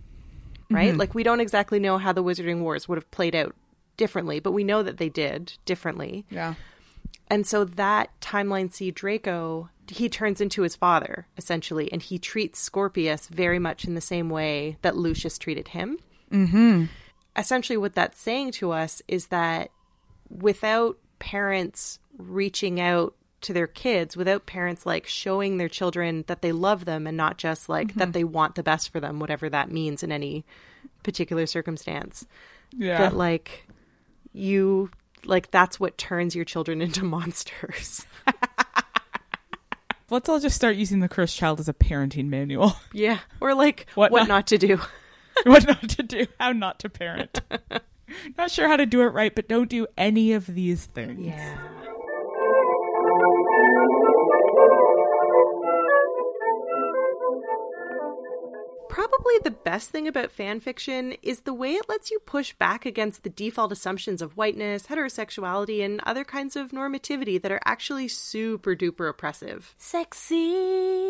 Right? 0.71 0.91
Mm-hmm. 0.91 0.99
Like 0.99 1.15
we 1.15 1.23
don't 1.23 1.41
exactly 1.41 1.79
know 1.79 1.99
how 1.99 2.13
the 2.13 2.23
Wizarding 2.23 2.61
Wars 2.61 2.89
would 2.89 2.97
have 2.99 3.11
played 3.11 3.35
out 3.35 3.55
differently, 3.97 4.39
but 4.39 4.53
we 4.53 4.65
know 4.65 4.83
that 4.83 4.99
they 4.99 5.09
did 5.09 5.55
differently. 5.65 6.27
Yeah. 6.31 6.55
And 7.29 7.47
so 7.47 7.65
that 7.65 8.11
timeline 8.21 8.73
C 8.73 8.91
Draco, 8.91 9.71
he 9.91 10.09
turns 10.09 10.41
into 10.41 10.63
his 10.63 10.77
father, 10.77 11.27
essentially, 11.37 11.91
and 11.93 12.03
he 12.03 12.19
treats 12.19 12.61
Scorpius 12.61 13.27
very 13.29 13.59
much 13.59 13.85
in 13.85 13.95
the 13.95 14.01
same 14.01 14.29
way 14.31 14.77
that 14.83 14.97
Lucius 14.97 15.39
treated 15.39 15.69
him. 15.69 15.99
Mm-hmm. 16.31 16.85
Essentially, 17.37 17.77
what 17.77 17.95
that's 17.95 18.21
saying 18.21 18.53
to 18.53 18.73
us 18.73 19.01
is 19.09 19.29
that 19.29 19.71
without 20.29 20.99
parents 21.19 21.99
reaching 22.17 22.81
out 22.81 23.15
to 23.41 23.53
their 23.53 23.67
kids, 23.69 24.17
without 24.17 24.47
parents 24.47 24.85
like 24.85 25.07
showing 25.07 25.57
their 25.57 25.69
children 25.69 26.25
that 26.27 26.43
they 26.43 26.51
love 26.53 26.85
them 26.85 27.07
and 27.07 27.17
not 27.17 27.39
just 27.39 27.69
like 27.69 27.95
that 27.95 28.13
they 28.13 28.25
want 28.25 28.57
the 28.57 28.63
best 28.65 28.91
for 28.91 28.99
them, 29.01 29.21
whatever 29.21 29.49
that 29.49 29.71
means 29.71 30.03
in 30.03 30.11
any 30.11 30.45
particular 31.05 31.47
circumstance, 31.47 32.27
Yeah. 32.73 32.99
that 32.99 33.17
like 33.17 33.67
you 34.33 34.91
like 35.25 35.51
that's 35.51 35.79
what 35.81 35.97
turns 35.99 36.35
your 36.35 36.45
children 36.45 36.83
into 36.83 37.05
monsters. 37.05 38.05
Let's 40.11 40.29
all 40.29 40.41
just 40.41 40.57
start 40.57 40.77
using 40.77 41.01
the 41.01 41.09
cursed 41.09 41.37
child 41.37 41.61
as 41.61 41.69
a 41.69 41.75
parenting 41.75 42.29
manual. 42.29 42.75
yeah. 42.93 43.19
Or 43.41 43.55
like 43.55 43.87
What 43.95 44.11
what, 44.11 44.21
not- 44.21 44.29
not 44.29 44.47
to 44.49 44.59
do. 44.59 44.81
what 45.45 45.67
not 45.67 45.89
to 45.91 46.03
do, 46.03 46.27
how 46.41 46.53
not 46.53 46.79
to 46.81 46.89
parent. 46.89 47.41
not 48.39 48.51
sure 48.51 48.69
how 48.69 48.77
to 48.77 48.87
do 48.87 49.03
it 49.03 49.09
right, 49.13 49.35
but 49.35 49.49
don't 49.49 49.69
do 49.69 49.87
any 49.97 50.33
of 50.33 50.47
these 50.47 50.87
things. 50.87 51.27
Yeah. 51.27 51.59
Probably 59.09 59.39
the 59.43 59.51
best 59.51 59.89
thing 59.91 60.07
about 60.07 60.31
fan 60.31 60.61
fiction 60.61 61.15
is 61.23 61.41
the 61.41 61.55
way 61.55 61.73
it 61.73 61.89
lets 61.89 62.11
you 62.11 62.19
push 62.21 62.53
back 62.53 62.85
against 62.85 63.23
the 63.23 63.31
default 63.31 63.73
assumptions 63.73 64.21
of 64.21 64.37
whiteness, 64.37 64.87
heterosexuality, 64.89 65.83
and 65.83 66.01
other 66.05 66.25
kinds 66.25 66.57
of 66.57 66.73
normativity 66.73 67.41
that 67.41 67.51
are 67.51 67.61
actually 67.65 68.09
super 68.09 68.77
duper 68.77 69.09
oppressive. 69.09 69.75
Sexy. 69.79 71.09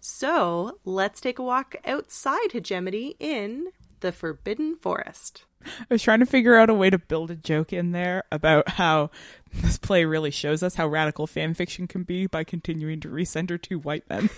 So 0.00 0.80
let's 0.84 1.20
take 1.20 1.38
a 1.38 1.44
walk 1.44 1.76
outside 1.84 2.50
hegemony 2.52 3.14
in 3.20 3.68
the 4.00 4.10
Forbidden 4.10 4.74
Forest. 4.74 5.44
I 5.64 5.86
was 5.90 6.02
trying 6.02 6.20
to 6.20 6.26
figure 6.26 6.56
out 6.56 6.70
a 6.70 6.74
way 6.74 6.90
to 6.90 6.98
build 6.98 7.30
a 7.30 7.36
joke 7.36 7.72
in 7.72 7.92
there 7.92 8.24
about 8.32 8.68
how 8.68 9.10
this 9.52 9.78
play 9.78 10.04
really 10.04 10.32
shows 10.32 10.64
us 10.64 10.74
how 10.74 10.88
radical 10.88 11.28
fan 11.28 11.54
fiction 11.54 11.86
can 11.86 12.02
be 12.02 12.26
by 12.26 12.42
continuing 12.42 12.98
to 13.00 13.08
recenter 13.08 13.62
two 13.62 13.78
white 13.78 14.08
men. 14.10 14.28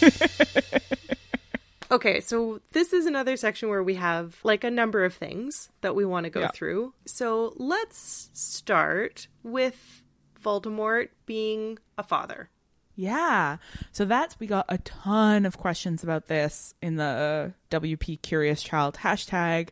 Okay, 1.90 2.20
so 2.20 2.60
this 2.72 2.92
is 2.92 3.06
another 3.06 3.36
section 3.36 3.68
where 3.68 3.82
we 3.82 3.94
have 3.94 4.38
like 4.42 4.64
a 4.64 4.70
number 4.70 5.04
of 5.04 5.14
things 5.14 5.68
that 5.82 5.94
we 5.94 6.04
want 6.04 6.24
to 6.24 6.30
go 6.30 6.40
Yeah. 6.40 6.48
through. 6.52 6.92
So 7.06 7.52
let's 7.56 8.30
start 8.32 9.28
with 9.44 10.02
Voldemort 10.42 11.10
being 11.24 11.78
a 11.96 12.02
father. 12.02 12.50
Yeah. 12.96 13.58
So 13.92 14.06
that's 14.06 14.40
we 14.40 14.46
got 14.48 14.64
a 14.68 14.78
ton 14.78 15.46
of 15.46 15.58
questions 15.58 16.02
about 16.02 16.26
this 16.26 16.74
in 16.82 16.96
the 16.96 17.52
WP 17.70 18.22
Curious 18.22 18.62
Child 18.62 18.94
hashtag. 19.02 19.68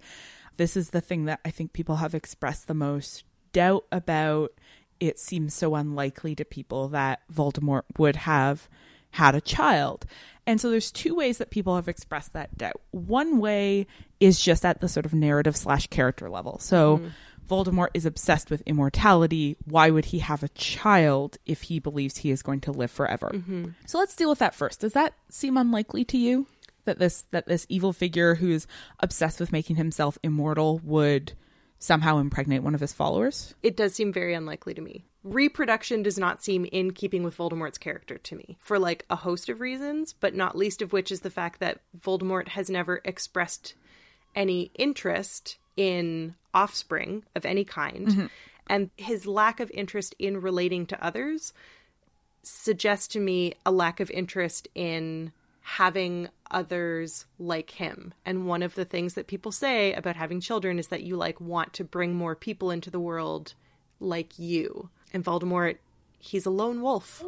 This 0.58 0.76
is 0.76 0.90
the 0.90 1.00
thing 1.00 1.24
that 1.24 1.40
I 1.44 1.50
think 1.50 1.72
people 1.72 1.96
have 1.96 2.14
expressed 2.14 2.68
the 2.68 2.74
most 2.74 3.24
doubt 3.52 3.86
about. 3.90 4.52
It 5.00 5.18
seems 5.18 5.54
so 5.54 5.74
unlikely 5.74 6.36
to 6.36 6.44
people 6.44 6.88
that 6.88 7.20
Voldemort 7.32 7.82
would 7.98 8.16
have 8.16 8.68
had 9.12 9.34
a 9.34 9.40
child. 9.40 10.04
And 10.46 10.60
so 10.60 10.70
there's 10.70 10.90
two 10.90 11.14
ways 11.14 11.38
that 11.38 11.50
people 11.50 11.76
have 11.76 11.88
expressed 11.88 12.32
that 12.32 12.58
doubt. 12.58 12.80
One 12.90 13.38
way 13.38 13.86
is 14.18 14.40
just 14.40 14.64
at 14.64 14.80
the 14.80 14.88
sort 14.88 15.06
of 15.06 15.14
narrative 15.14 15.56
slash 15.56 15.86
character 15.86 16.28
level. 16.28 16.58
So 16.58 16.98
mm-hmm. 16.98 17.08
Voldemort 17.48 17.88
is 17.94 18.06
obsessed 18.06 18.50
with 18.50 18.62
immortality. 18.62 19.56
Why 19.64 19.90
would 19.90 20.06
he 20.06 20.18
have 20.20 20.42
a 20.42 20.48
child 20.48 21.38
if 21.46 21.62
he 21.62 21.78
believes 21.78 22.16
he 22.16 22.30
is 22.30 22.42
going 22.42 22.60
to 22.62 22.72
live 22.72 22.90
forever? 22.90 23.30
Mm-hmm. 23.32 23.68
So 23.86 23.98
let's 23.98 24.16
deal 24.16 24.30
with 24.30 24.40
that 24.40 24.54
first. 24.54 24.80
Does 24.80 24.94
that 24.94 25.14
seem 25.28 25.56
unlikely 25.56 26.04
to 26.06 26.18
you 26.18 26.46
that 26.84 26.98
this 26.98 27.24
that 27.30 27.46
this 27.46 27.66
evil 27.68 27.92
figure 27.92 28.34
who 28.34 28.50
is 28.50 28.66
obsessed 29.00 29.38
with 29.38 29.52
making 29.52 29.76
himself 29.76 30.18
immortal 30.22 30.80
would 30.82 31.34
somehow 31.78 32.18
impregnate 32.18 32.62
one 32.62 32.74
of 32.74 32.80
his 32.80 32.92
followers? 32.92 33.54
It 33.62 33.76
does 33.76 33.94
seem 33.94 34.12
very 34.12 34.34
unlikely 34.34 34.74
to 34.74 34.80
me. 34.80 35.04
Reproduction 35.24 36.02
does 36.02 36.18
not 36.18 36.42
seem 36.42 36.64
in 36.64 36.92
keeping 36.92 37.22
with 37.22 37.36
Voldemort's 37.36 37.78
character 37.78 38.18
to 38.18 38.36
me 38.36 38.56
for 38.60 38.78
like 38.78 39.04
a 39.08 39.16
host 39.16 39.48
of 39.48 39.60
reasons, 39.60 40.12
but 40.12 40.34
not 40.34 40.56
least 40.56 40.82
of 40.82 40.92
which 40.92 41.12
is 41.12 41.20
the 41.20 41.30
fact 41.30 41.60
that 41.60 41.80
Voldemort 41.98 42.48
has 42.48 42.68
never 42.68 43.00
expressed 43.04 43.74
any 44.34 44.70
interest 44.74 45.58
in 45.76 46.34
offspring 46.52 47.24
of 47.36 47.44
any 47.44 47.64
kind. 47.64 48.08
Mm-hmm. 48.08 48.26
And 48.68 48.90
his 48.96 49.26
lack 49.26 49.60
of 49.60 49.70
interest 49.72 50.14
in 50.18 50.40
relating 50.40 50.86
to 50.86 51.04
others 51.04 51.52
suggests 52.42 53.08
to 53.08 53.20
me 53.20 53.54
a 53.64 53.70
lack 53.70 54.00
of 54.00 54.10
interest 54.10 54.68
in 54.74 55.32
having 55.60 56.28
others 56.50 57.26
like 57.38 57.70
him. 57.70 58.12
And 58.26 58.46
one 58.46 58.62
of 58.62 58.74
the 58.74 58.84
things 58.84 59.14
that 59.14 59.28
people 59.28 59.52
say 59.52 59.92
about 59.92 60.16
having 60.16 60.40
children 60.40 60.78
is 60.78 60.88
that 60.88 61.04
you 61.04 61.16
like 61.16 61.40
want 61.40 61.72
to 61.74 61.84
bring 61.84 62.14
more 62.14 62.34
people 62.34 62.70
into 62.70 62.90
the 62.90 63.00
world 63.00 63.54
like 64.00 64.38
you. 64.38 64.90
And 65.12 65.24
Voldemort, 65.24 65.76
he's 66.18 66.46
a 66.46 66.50
lone 66.50 66.80
wolf. 66.80 67.22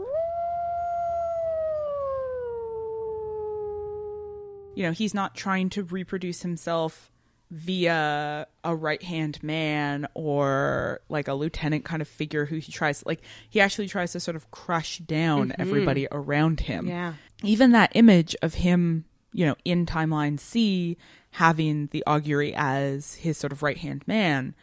You 4.75 4.83
know, 4.83 4.93
he's 4.93 5.15
not 5.15 5.35
trying 5.35 5.71
to 5.71 5.83
reproduce 5.85 6.43
himself 6.43 7.13
via 7.51 8.47
a 8.65 8.75
right 8.75 9.03
hand 9.03 9.41
man 9.43 10.09
or 10.15 11.01
like 11.09 11.29
a 11.29 11.35
lieutenant 11.35 11.85
kind 11.85 12.03
of 12.03 12.09
figure 12.09 12.47
who 12.47 12.57
he 12.57 12.73
tries 12.73 13.05
like 13.07 13.21
he 13.49 13.61
actually 13.61 13.87
tries 13.87 14.11
to 14.11 14.19
sort 14.19 14.35
of 14.35 14.51
crush 14.51 14.99
down 14.99 15.51
mm-hmm. 15.51 15.63
everybody 15.63 16.09
around 16.11 16.61
him. 16.61 16.89
Yeah. 16.89 17.15
Even 17.45 17.73
that 17.73 17.93
image 17.95 18.35
of 18.43 18.55
him, 18.55 19.05
you 19.33 19.47
know, 19.47 19.55
in 19.65 19.87
timeline 19.87 20.41
C 20.41 20.97
having 21.33 21.89
the 21.89 22.03
Augurey 22.07 22.55
as 22.57 23.15
his 23.15 23.37
sort 23.39 23.53
of 23.53 23.63
right 23.63 23.79
hand 23.79 24.03
man 24.09 24.55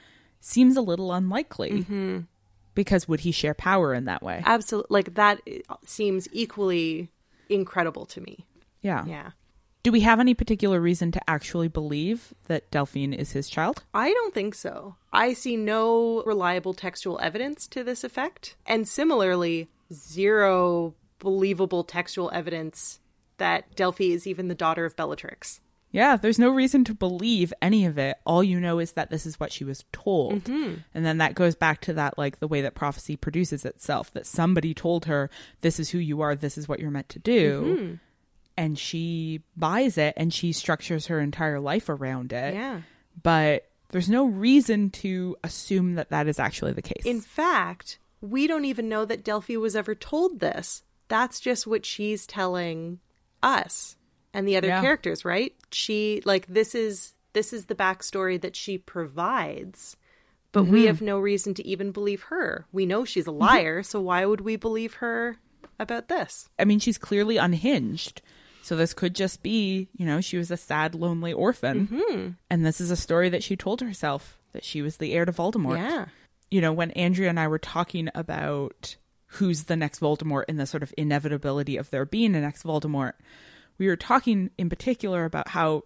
seems 0.41 0.75
a 0.75 0.81
little 0.81 1.13
unlikely. 1.13 1.71
Mm-hmm. 1.71 2.19
Because 2.73 3.07
would 3.07 3.21
he 3.21 3.31
share 3.31 3.53
power 3.53 3.93
in 3.93 4.05
that 4.05 4.23
way? 4.23 4.41
Absolutely. 4.45 4.87
Like 4.89 5.15
that 5.15 5.41
eh, 5.45 5.59
seems 5.85 6.27
equally 6.31 7.09
incredible 7.49 8.05
to 8.07 8.21
me. 8.21 8.45
Yeah. 8.81 9.05
Yeah. 9.05 9.31
Do 9.83 9.91
we 9.91 10.01
have 10.01 10.19
any 10.19 10.35
particular 10.35 10.79
reason 10.79 11.11
to 11.11 11.29
actually 11.29 11.67
believe 11.67 12.33
that 12.45 12.69
Delphini 12.69 13.15
is 13.15 13.31
his 13.31 13.49
child? 13.49 13.83
I 13.95 14.11
don't 14.11 14.33
think 14.33 14.53
so. 14.53 14.95
I 15.11 15.33
see 15.33 15.57
no 15.57 16.21
reliable 16.23 16.75
textual 16.75 17.19
evidence 17.19 17.67
to 17.69 17.83
this 17.83 18.03
effect. 18.03 18.55
And 18.67 18.87
similarly, 18.87 19.69
zero 19.91 20.93
believable 21.17 21.83
textual 21.83 22.29
evidence 22.31 22.99
that 23.37 23.75
Delphi 23.75 24.11
is 24.11 24.27
even 24.27 24.49
the 24.49 24.55
daughter 24.55 24.85
of 24.85 24.95
Bellatrix. 24.95 25.61
Yeah, 25.91 26.15
there's 26.15 26.39
no 26.39 26.49
reason 26.49 26.83
to 26.85 26.93
believe 26.93 27.53
any 27.61 27.85
of 27.85 27.97
it. 27.97 28.17
All 28.25 28.43
you 28.43 28.59
know 28.59 28.79
is 28.79 28.93
that 28.93 29.09
this 29.09 29.25
is 29.25 29.39
what 29.39 29.51
she 29.51 29.65
was 29.65 29.83
told. 29.91 30.45
Mm-hmm. 30.45 30.75
And 30.93 31.05
then 31.05 31.17
that 31.17 31.35
goes 31.35 31.53
back 31.53 31.81
to 31.81 31.93
that, 31.93 32.17
like, 32.17 32.39
the 32.39 32.47
way 32.47 32.61
that 32.61 32.75
prophecy 32.75 33.17
produces 33.17 33.65
itself 33.65 34.11
that 34.11 34.25
somebody 34.25 34.73
told 34.73 35.05
her, 35.05 35.29
this 35.59 35.79
is 35.79 35.89
who 35.89 35.97
you 35.97 36.21
are, 36.21 36.33
this 36.35 36.57
is 36.57 36.67
what 36.67 36.79
you're 36.79 36.91
meant 36.91 37.09
to 37.09 37.19
do. 37.19 37.61
Mm-hmm. 37.63 37.93
And 38.57 38.79
she 38.79 39.41
buys 39.57 39.97
it 39.97 40.13
and 40.15 40.33
she 40.33 40.53
structures 40.53 41.07
her 41.07 41.19
entire 41.19 41.59
life 41.59 41.89
around 41.89 42.31
it. 42.31 42.53
Yeah. 42.53 42.81
But 43.21 43.67
there's 43.89 44.09
no 44.09 44.25
reason 44.25 44.91
to 44.91 45.35
assume 45.43 45.95
that 45.95 46.09
that 46.09 46.27
is 46.27 46.39
actually 46.39 46.71
the 46.73 46.81
case. 46.81 47.03
In 47.05 47.19
fact, 47.19 47.99
we 48.21 48.47
don't 48.47 48.65
even 48.65 48.87
know 48.87 49.03
that 49.03 49.23
Delphi 49.23 49.57
was 49.57 49.75
ever 49.75 49.95
told 49.95 50.39
this. 50.39 50.83
That's 51.09 51.41
just 51.41 51.67
what 51.67 51.85
she's 51.85 52.25
telling 52.25 52.99
us 53.43 53.97
and 54.33 54.47
the 54.47 54.55
other 54.55 54.67
Yeah. 54.67 54.79
characters, 54.81 55.25
right? 55.25 55.53
She 55.71 56.21
like 56.25 56.47
this 56.47 56.75
is 56.75 57.13
this 57.33 57.53
is 57.53 57.65
the 57.65 57.75
backstory 57.75 58.39
that 58.41 58.55
she 58.55 58.77
provides. 58.77 59.97
But 60.53 60.65
we 60.65 60.79
mm-hmm. 60.79 60.87
have 60.87 61.01
no 61.01 61.17
reason 61.17 61.53
to 61.53 61.65
even 61.65 61.91
believe 61.91 62.23
her. 62.23 62.65
We 62.73 62.85
know 62.85 63.05
she's 63.05 63.27
a 63.27 63.29
mm-hmm. 63.29 63.39
liar, 63.39 63.83
so 63.83 64.01
why 64.01 64.25
would 64.25 64.41
we 64.41 64.57
believe 64.57 64.95
her 64.95 65.37
about 65.79 66.09
this? 66.09 66.49
I 66.59 66.65
mean, 66.65 66.79
she's 66.79 66.97
clearly 66.97 67.37
unhinged. 67.37 68.21
So 68.61 68.75
this 68.75 68.93
could 68.93 69.15
just 69.15 69.41
be, 69.41 69.87
you 69.95 70.05
know, 70.05 70.21
she 70.21 70.37
was 70.37 70.51
a 70.51 70.57
sad, 70.57 70.93
lonely 70.93 71.33
orphan. 71.33 71.87
Mm-hmm. 71.87 72.29
And 72.49 72.65
this 72.65 72.79
is 72.81 72.91
a 72.91 72.95
story 72.95 73.29
that 73.29 73.43
she 73.43 73.55
told 73.55 73.81
herself 73.81 74.37
that 74.51 74.63
she 74.63 74.81
was 74.81 74.97
the 74.97 75.13
heir 75.13 75.25
to 75.25 75.31
Voldemort. 75.31 75.77
Yeah. 75.77 76.05
You 76.51 76.61
know, 76.61 76.73
when 76.73 76.91
Andrea 76.91 77.29
and 77.29 77.39
I 77.39 77.47
were 77.47 77.57
talking 77.57 78.09
about 78.13 78.97
who's 79.27 79.63
the 79.63 79.77
next 79.77 79.99
Voldemort 79.99 80.43
and 80.49 80.59
the 80.59 80.65
sort 80.65 80.83
of 80.83 80.93
inevitability 80.97 81.77
of 81.77 81.89
there 81.89 82.05
being 82.05 82.35
a 82.35 82.41
next 82.41 82.63
Voldemort, 82.63 83.13
we 83.81 83.87
were 83.87 83.95
talking 83.95 84.51
in 84.59 84.69
particular 84.69 85.25
about 85.25 85.47
how 85.47 85.81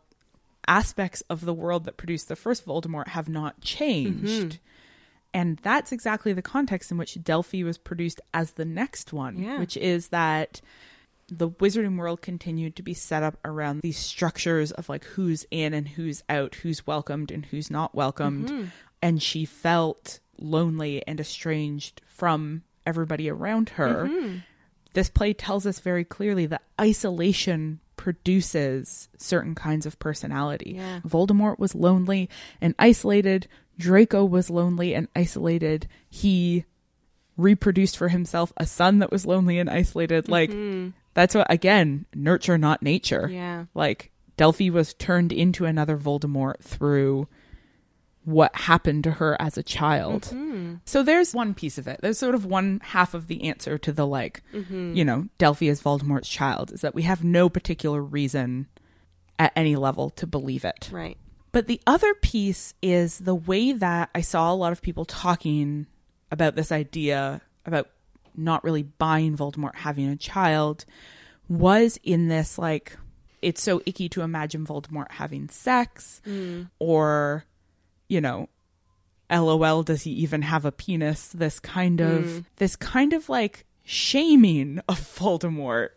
aspects 0.67 1.21
of 1.29 1.45
the 1.45 1.53
world 1.53 1.85
that 1.85 1.95
produced 1.95 2.27
the 2.27 2.35
first 2.35 2.65
Voldemort 2.65 3.07
have 3.07 3.29
not 3.29 3.61
changed. 3.61 4.27
Mm-hmm. 4.27 4.57
And 5.33 5.57
that's 5.63 5.93
exactly 5.93 6.33
the 6.33 6.41
context 6.41 6.91
in 6.91 6.97
which 6.97 7.17
Delphi 7.23 7.63
was 7.63 7.77
produced 7.77 8.19
as 8.33 8.51
the 8.51 8.65
next 8.65 9.13
one, 9.13 9.41
Yeah. 9.41 9.59
which 9.59 9.77
is 9.77 10.09
that 10.09 10.59
the 11.29 11.49
wizarding 11.49 11.95
world 11.97 12.21
continued 12.21 12.75
to 12.75 12.83
be 12.83 12.93
set 12.93 13.23
up 13.23 13.37
around 13.45 13.79
these 13.79 13.97
structures 13.97 14.73
of 14.73 14.89
like 14.89 15.05
who's 15.05 15.45
in 15.49 15.73
and 15.73 15.87
who's 15.87 16.21
out, 16.27 16.55
who's 16.55 16.85
welcomed 16.85 17.31
and 17.31 17.45
who's 17.45 17.71
not 17.71 17.95
welcomed. 17.95 18.49
Mm-hmm. 18.49 18.65
And 19.01 19.23
she 19.23 19.45
felt 19.45 20.19
lonely 20.37 21.01
and 21.07 21.17
estranged 21.21 22.01
from 22.05 22.63
everybody 22.85 23.29
around 23.29 23.69
her. 23.69 24.09
Mm-hmm. 24.09 24.39
This 24.91 25.09
play 25.09 25.31
tells 25.31 25.65
us 25.65 25.79
very 25.79 26.03
clearly 26.03 26.45
that 26.47 26.63
isolation 26.79 27.79
produces 27.97 29.09
certain 29.17 29.55
kinds 29.55 29.85
of 29.85 29.99
personality. 29.99 30.73
Yeah. 30.77 30.99
Voldemort 31.07 31.59
was 31.59 31.75
lonely 31.75 32.29
and 32.61 32.75
isolated. 32.77 33.47
Draco 33.77 34.23
was 34.25 34.49
lonely 34.49 34.93
and 34.95 35.07
isolated. 35.15 35.87
He 36.09 36.65
reproduced 37.37 37.97
for 37.97 38.07
himself 38.07 38.53
a 38.57 38.65
son 38.65 38.99
that 38.99 39.11
was 39.11 39.25
lonely 39.25 39.59
and 39.59 39.69
isolated. 39.69 40.25
Mm-hmm. 40.25 40.83
Like, 40.83 40.93
that's 41.13 41.35
what, 41.35 41.51
again, 41.51 42.05
nurture, 42.13 42.57
not 42.57 42.81
nature. 42.81 43.29
Yeah. 43.31 43.65
Like, 43.73 44.11
Delphi 44.37 44.69
was 44.69 44.93
turned 44.93 45.31
into 45.31 45.65
another 45.65 45.97
Voldemort 45.97 46.59
through 46.61 47.27
what 48.25 48.55
happened 48.55 49.03
to 49.03 49.11
her 49.11 49.39
as 49.39 49.57
a 49.57 49.63
child. 49.63 50.23
Mm-hmm. 50.23 50.75
So 50.85 51.03
there's 51.03 51.33
one 51.33 51.53
piece 51.53 51.77
of 51.77 51.87
it. 51.87 51.99
There's 52.01 52.17
sort 52.17 52.35
of 52.35 52.45
one 52.45 52.81
half 52.83 53.13
of 53.13 53.27
the 53.27 53.47
answer 53.47 53.77
to 53.77 53.91
the 53.91 54.05
like, 54.05 54.41
mm-hmm. 54.53 54.93
you 54.95 55.05
know, 55.05 55.27
Delphi 55.37 55.67
is 55.67 55.81
Voldemort's 55.81 56.29
child 56.29 56.71
is 56.73 56.81
that 56.81 56.95
we 56.95 57.03
have 57.03 57.23
no 57.23 57.49
particular 57.49 58.01
reason 58.01 58.67
at 59.37 59.53
any 59.55 59.75
level 59.75 60.09
to 60.11 60.27
believe 60.27 60.65
it. 60.65 60.89
Right. 60.91 61.17
But 61.51 61.67
the 61.67 61.81
other 61.87 62.13
piece 62.15 62.73
is 62.81 63.19
the 63.19 63.35
way 63.35 63.71
that 63.71 64.09
I 64.13 64.21
saw 64.21 64.51
a 64.51 64.55
lot 64.55 64.71
of 64.71 64.81
people 64.81 65.05
talking 65.05 65.87
about 66.31 66.55
this 66.55 66.71
idea 66.71 67.41
about 67.65 67.89
not 68.35 68.63
really 68.63 68.83
buying 68.83 69.37
Voldemort 69.37 69.75
having 69.75 70.09
a 70.09 70.17
child 70.17 70.85
was 71.47 71.99
in 72.03 72.27
this 72.27 72.57
like 72.57 72.97
it's 73.41 73.61
so 73.61 73.81
icky 73.85 74.09
to 74.09 74.21
imagine 74.21 74.65
Voldemort 74.65 75.11
having 75.11 75.47
sex 75.49 76.21
mm. 76.25 76.67
or 76.79 77.45
you 78.07 78.21
know 78.21 78.49
lol 79.29 79.83
does 79.83 80.03
he 80.03 80.11
even 80.11 80.41
have 80.43 80.65
a 80.65 80.71
penis? 80.71 81.27
This 81.29 81.59
kind 81.59 82.01
of 82.01 82.23
hmm. 82.23 82.39
this 82.57 82.75
kind 82.75 83.13
of 83.13 83.29
like 83.29 83.65
shaming 83.83 84.81
of 84.87 84.99
Voldemort 85.19 85.89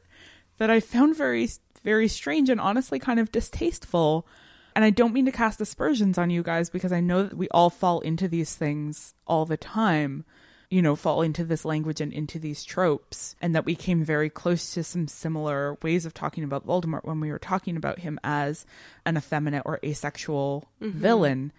that 0.58 0.70
I 0.70 0.80
found 0.80 1.16
very 1.16 1.48
very 1.84 2.08
strange 2.08 2.48
and 2.50 2.60
honestly 2.60 2.98
kind 2.98 3.20
of 3.20 3.32
distasteful. 3.32 4.26
And 4.74 4.84
I 4.84 4.90
don't 4.90 5.12
mean 5.12 5.26
to 5.26 5.32
cast 5.32 5.60
aspersions 5.60 6.18
on 6.18 6.30
you 6.30 6.42
guys 6.42 6.70
because 6.70 6.92
I 6.92 7.00
know 7.00 7.24
that 7.24 7.36
we 7.36 7.48
all 7.48 7.68
fall 7.70 8.00
into 8.00 8.28
these 8.28 8.54
things 8.54 9.14
all 9.26 9.44
the 9.44 9.56
time 9.56 10.24
you 10.70 10.82
know, 10.82 10.94
fall 10.94 11.22
into 11.22 11.44
this 11.44 11.64
language 11.64 12.00
and 12.00 12.12
into 12.12 12.38
these 12.38 12.62
tropes, 12.62 13.34
and 13.40 13.54
that 13.54 13.64
we 13.64 13.74
came 13.74 14.04
very 14.04 14.28
close 14.28 14.74
to 14.74 14.84
some 14.84 15.08
similar 15.08 15.78
ways 15.82 16.04
of 16.04 16.12
talking 16.12 16.44
about 16.44 16.66
Voldemort 16.66 17.04
when 17.04 17.20
we 17.20 17.30
were 17.30 17.38
talking 17.38 17.76
about 17.76 18.00
him 18.00 18.20
as 18.22 18.66
an 19.06 19.16
effeminate 19.16 19.62
or 19.64 19.80
asexual 19.82 20.66
mm-hmm. 20.82 20.98
villain. 20.98 21.52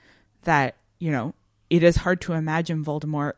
That, 0.44 0.76
you 1.00 1.12
know, 1.12 1.34
it 1.70 1.84
is 1.84 1.98
hard 1.98 2.22
to 2.22 2.34
imagine 2.34 2.84
Voldemort 2.84 3.34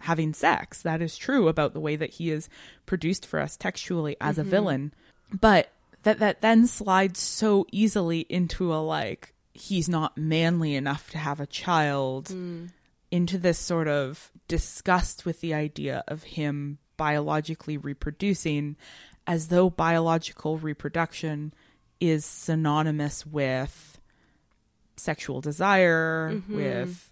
having 0.00 0.32
sex. 0.32 0.82
That 0.82 1.02
is 1.02 1.16
true 1.16 1.48
about 1.48 1.72
the 1.72 1.80
way 1.80 1.96
that 1.96 2.10
he 2.14 2.30
is 2.30 2.48
produced 2.86 3.26
for 3.26 3.40
us 3.40 3.56
textually 3.56 4.16
as 4.20 4.38
a 4.38 4.42
mm-hmm. 4.42 4.50
villain. 4.50 4.94
But 5.40 5.70
that 6.02 6.18
that 6.20 6.40
then 6.40 6.66
slides 6.66 7.18
so 7.20 7.66
easily 7.72 8.20
into 8.28 8.72
a 8.72 8.76
like 8.76 9.34
he's 9.52 9.88
not 9.88 10.16
manly 10.16 10.74
enough 10.74 11.10
to 11.10 11.18
have 11.18 11.40
a 11.40 11.46
child 11.46 12.26
mm. 12.26 12.70
into 13.10 13.38
this 13.38 13.58
sort 13.58 13.88
of 13.88 14.30
disgust 14.46 15.26
with 15.26 15.40
the 15.40 15.52
idea 15.52 16.04
of 16.06 16.22
him 16.22 16.78
biologically 16.96 17.76
reproducing 17.76 18.76
as 19.26 19.48
though 19.48 19.68
biological 19.68 20.58
reproduction 20.58 21.52
is 22.00 22.24
synonymous 22.24 23.26
with 23.26 23.97
sexual 24.98 25.40
desire, 25.40 26.42
with 26.48 27.10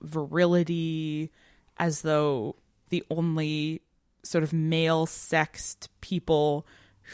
virility, 0.00 1.30
as 1.78 2.02
though 2.02 2.56
the 2.90 3.04
only 3.10 3.82
sort 4.22 4.44
of 4.44 4.52
male 4.52 5.06
sexed 5.06 5.88
people 6.00 6.66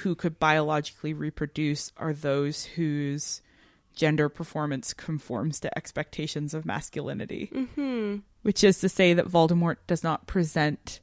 who 0.02 0.14
could 0.14 0.38
biologically 0.38 1.14
reproduce 1.14 1.92
are 1.96 2.12
those 2.12 2.64
whose 2.64 3.40
gender 3.94 4.28
performance 4.28 4.92
conforms 4.92 5.58
to 5.60 5.78
expectations 5.78 6.52
of 6.52 6.66
masculinity. 6.66 7.50
Mm-hmm. 7.54 8.16
Which 8.42 8.62
is 8.62 8.78
to 8.80 8.88
say 8.88 9.14
that 9.14 9.28
Voldemort 9.28 9.76
does 9.86 10.04
not 10.04 10.26
present 10.26 11.00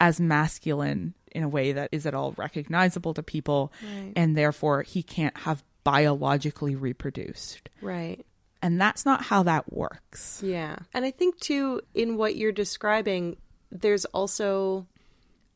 as 0.00 0.20
masculine 0.20 1.14
in 1.32 1.42
a 1.42 1.48
way 1.48 1.72
that 1.72 1.88
is 1.92 2.06
at 2.06 2.14
all 2.14 2.34
recognizable 2.36 3.14
to 3.14 3.22
people, 3.22 3.72
and 4.14 4.36
therefore 4.36 4.82
he 4.82 5.02
can't 5.02 5.36
have 5.38 5.64
biologically 5.86 6.74
reproduced. 6.74 7.70
Right. 7.80 8.26
And 8.60 8.80
that's 8.80 9.06
not 9.06 9.22
how 9.22 9.44
that 9.44 9.72
works. 9.72 10.42
Yeah. 10.42 10.74
And 10.92 11.04
I 11.04 11.12
think, 11.12 11.38
too, 11.38 11.80
in 11.94 12.16
what 12.16 12.34
you're 12.34 12.50
describing, 12.50 13.36
there's 13.70 14.04
also 14.06 14.88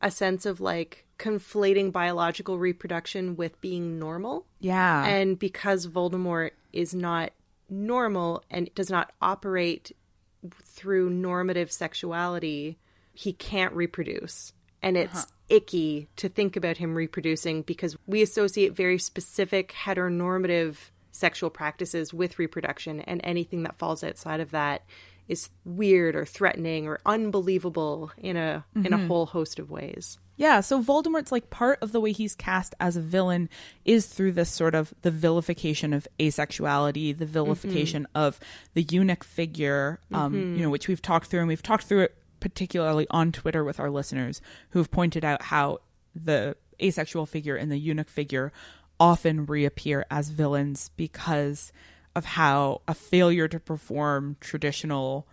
a 0.01 0.09
sense 0.09 0.45
of 0.45 0.61
like 0.61 1.05
conflating 1.19 1.91
biological 1.91 2.57
reproduction 2.57 3.35
with 3.35 3.59
being 3.59 3.99
normal. 3.99 4.45
Yeah. 4.61 5.03
And 5.05 5.37
because 5.37 5.85
Voldemort 5.85 6.51
is 6.71 6.95
not 6.95 7.31
normal 7.69 8.41
and 8.49 8.73
does 8.73 8.89
not 8.89 9.11
operate 9.21 9.91
through 10.63 11.09
normative 11.09 11.73
sexuality, 11.73 12.77
he 13.13 13.33
can't 13.33 13.73
reproduce. 13.73 14.53
And 14.83 14.97
it's 14.97 15.23
uh-huh. 15.23 15.31
icky 15.49 16.09
to 16.15 16.29
think 16.29 16.55
about 16.55 16.77
him 16.77 16.95
reproducing 16.95 17.61
because 17.61 17.95
we 18.07 18.21
associate 18.21 18.75
very 18.75 18.97
specific 18.97 19.73
heteronormative 19.73 20.77
sexual 21.11 21.49
practices 21.49 22.13
with 22.13 22.39
reproduction, 22.39 23.01
and 23.01 23.21
anything 23.23 23.63
that 23.63 23.77
falls 23.77 24.03
outside 24.03 24.39
of 24.39 24.51
that 24.51 24.83
is 25.27 25.49
weird 25.63 26.15
or 26.15 26.25
threatening 26.25 26.87
or 26.87 26.99
unbelievable 27.05 28.11
in 28.17 28.35
a 28.37 28.65
in 28.75 28.87
a 28.87 28.97
mm-hmm. 28.97 29.07
whole 29.07 29.25
host 29.25 29.59
of 29.59 29.69
ways. 29.69 30.17
Yeah, 30.35 30.61
so 30.61 30.81
Voldemort's 30.81 31.31
like 31.31 31.51
part 31.51 31.77
of 31.83 31.91
the 31.91 32.01
way 32.01 32.13
he's 32.13 32.33
cast 32.33 32.73
as 32.79 32.97
a 32.97 33.01
villain 33.01 33.47
is 33.85 34.07
through 34.07 34.31
this 34.31 34.49
sort 34.49 34.73
of 34.73 34.91
the 35.03 35.11
vilification 35.11 35.93
of 35.93 36.07
asexuality, 36.19 37.15
the 37.15 37.27
vilification 37.27 38.03
mm-hmm. 38.03 38.17
of 38.17 38.39
the 38.73 38.81
eunuch 38.81 39.23
figure, 39.23 39.99
um, 40.11 40.33
you 40.33 40.41
mm-hmm. 40.41 40.61
know, 40.63 40.69
which 40.71 40.87
we've 40.87 41.01
talked 41.01 41.27
through, 41.27 41.41
and 41.41 41.47
we've 41.47 41.61
talked 41.61 41.83
through 41.83 42.01
it 42.01 42.15
particularly 42.41 43.07
on 43.09 43.31
Twitter 43.31 43.63
with 43.63 43.79
our 43.79 43.89
listeners 43.89 44.41
who've 44.71 44.91
pointed 44.91 45.23
out 45.23 45.43
how 45.43 45.77
the 46.13 46.57
asexual 46.81 47.25
figure 47.25 47.55
and 47.55 47.71
the 47.71 47.77
eunuch 47.77 48.09
figure 48.09 48.51
often 48.99 49.45
reappear 49.45 50.05
as 50.11 50.29
villains 50.29 50.91
because 50.97 51.71
of 52.15 52.25
how 52.25 52.81
a 52.87 52.93
failure 52.93 53.47
to 53.47 53.59
perform 53.59 54.35
traditional 54.41 55.25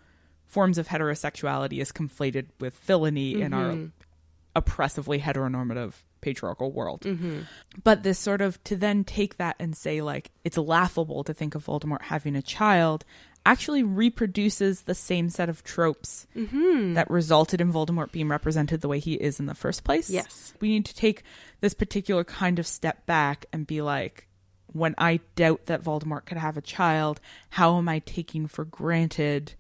forms 0.46 0.78
of 0.78 0.88
heterosexuality 0.88 1.80
is 1.80 1.90
conflated 1.90 2.46
with 2.60 2.78
villainy 2.78 3.40
in 3.40 3.52
our 3.52 3.72
mm-hmm. 3.72 3.86
oppressively 4.54 5.18
heteronormative 5.18 5.94
patriarchal 6.20 6.72
world. 6.72 7.02
Mm-hmm. 7.02 7.40
But 7.84 8.02
this 8.02 8.18
sort 8.18 8.40
of 8.40 8.62
to 8.64 8.76
then 8.76 9.04
take 9.04 9.36
that 9.36 9.56
and 9.58 9.76
say 9.76 10.00
like 10.00 10.30
it's 10.44 10.56
laughable 10.56 11.24
to 11.24 11.34
think 11.34 11.54
of 11.54 11.66
Voldemort 11.66 12.02
having 12.02 12.36
a 12.36 12.42
child 12.42 13.04
actually 13.48 13.82
reproduces 13.82 14.82
the 14.82 14.94
same 14.94 15.30
set 15.30 15.48
of 15.48 15.64
tropes 15.64 16.26
mm-hmm. 16.36 16.92
that 16.92 17.10
resulted 17.10 17.62
in 17.62 17.72
Voldemort 17.72 18.12
being 18.12 18.28
represented 18.28 18.82
the 18.82 18.88
way 18.88 18.98
he 18.98 19.14
is 19.14 19.40
in 19.40 19.46
the 19.46 19.54
first 19.54 19.84
place. 19.84 20.10
Yes. 20.10 20.52
We 20.60 20.68
need 20.68 20.84
to 20.84 20.94
take 20.94 21.22
this 21.62 21.72
particular 21.72 22.24
kind 22.24 22.58
of 22.58 22.66
step 22.66 23.06
back 23.06 23.46
and 23.50 23.66
be 23.66 23.80
like 23.80 24.28
when 24.66 24.94
I 24.98 25.20
doubt 25.34 25.64
that 25.64 25.82
Voldemort 25.82 26.26
could 26.26 26.36
have 26.36 26.58
a 26.58 26.62
child, 26.62 27.20
how 27.48 27.78
am 27.78 27.88
I 27.88 28.00
taking 28.00 28.48
for 28.48 28.66
granted 28.66 29.54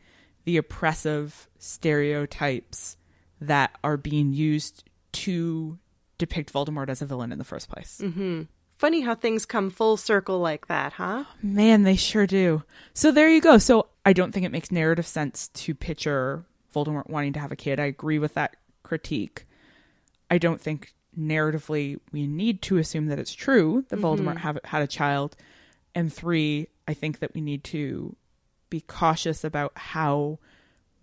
the 0.44 0.58
oppressive 0.58 1.48
stereotypes 1.58 2.98
that 3.40 3.70
are 3.82 3.96
being 3.96 4.34
used 4.34 4.84
to 5.12 5.78
depict 6.18 6.52
Voldemort 6.52 6.90
as 6.90 7.00
a 7.00 7.06
villain 7.06 7.32
in 7.32 7.38
the 7.38 7.44
first 7.44 7.70
place? 7.70 8.02
Mm-hmm. 8.04 8.42
Funny 8.78 9.00
how 9.00 9.16
things 9.16 9.44
come 9.44 9.70
full 9.70 9.96
circle 9.96 10.38
like 10.38 10.68
that, 10.68 10.92
huh? 10.92 11.24
Man, 11.42 11.82
they 11.82 11.96
sure 11.96 12.28
do. 12.28 12.62
So 12.94 13.10
there 13.10 13.28
you 13.28 13.40
go. 13.40 13.58
So 13.58 13.88
I 14.06 14.12
don't 14.12 14.30
think 14.30 14.46
it 14.46 14.52
makes 14.52 14.70
narrative 14.70 15.06
sense 15.06 15.48
to 15.48 15.74
picture 15.74 16.44
Voldemort 16.72 17.10
wanting 17.10 17.32
to 17.32 17.40
have 17.40 17.50
a 17.50 17.56
kid. 17.56 17.80
I 17.80 17.86
agree 17.86 18.20
with 18.20 18.34
that 18.34 18.54
critique. 18.84 19.46
I 20.30 20.38
don't 20.38 20.60
think 20.60 20.94
narratively 21.18 21.98
we 22.12 22.28
need 22.28 22.62
to 22.62 22.76
assume 22.76 23.06
that 23.06 23.18
it's 23.18 23.34
true 23.34 23.84
that 23.88 23.98
mm-hmm. 23.98 24.22
Voldemort 24.28 24.38
have, 24.38 24.60
had 24.62 24.82
a 24.82 24.86
child. 24.86 25.36
And 25.92 26.12
three, 26.12 26.68
I 26.86 26.94
think 26.94 27.18
that 27.18 27.34
we 27.34 27.40
need 27.40 27.64
to 27.64 28.14
be 28.70 28.80
cautious 28.80 29.42
about 29.42 29.72
how 29.74 30.38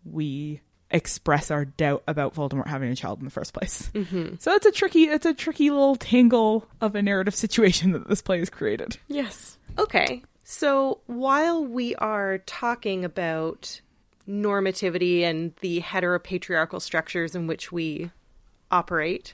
we 0.05 0.61
express 0.91 1.51
our 1.51 1.65
doubt 1.65 2.03
about 2.07 2.36
Voldemort 2.36 2.67
having 2.67 2.91
a 2.91 2.95
child 2.95 3.19
in 3.19 3.25
the 3.25 3.31
first 3.31 3.53
place. 3.53 3.89
Mm-hmm. 3.93 4.36
So 4.39 4.53
it's 4.53 4.65
a 4.65 4.71
tricky, 4.71 5.05
it's 5.05 5.25
a 5.25 5.33
tricky 5.33 5.69
little 5.69 5.95
tangle 5.95 6.67
of 6.81 6.95
a 6.95 7.01
narrative 7.01 7.36
situation 7.36 7.91
that 7.93 8.07
this 8.07 8.21
play 8.21 8.39
has 8.39 8.49
created. 8.49 8.97
Yes. 9.07 9.57
Okay. 9.77 10.23
So 10.43 10.99
while 11.07 11.65
we 11.65 11.95
are 11.95 12.38
talking 12.39 13.03
about 13.03 13.81
normativity 14.27 15.21
and 15.21 15.53
the 15.61 15.81
heteropatriarchal 15.81 16.81
structures 16.81 17.36
in 17.36 17.47
which 17.47 17.71
we 17.71 18.11
operate, 18.71 19.33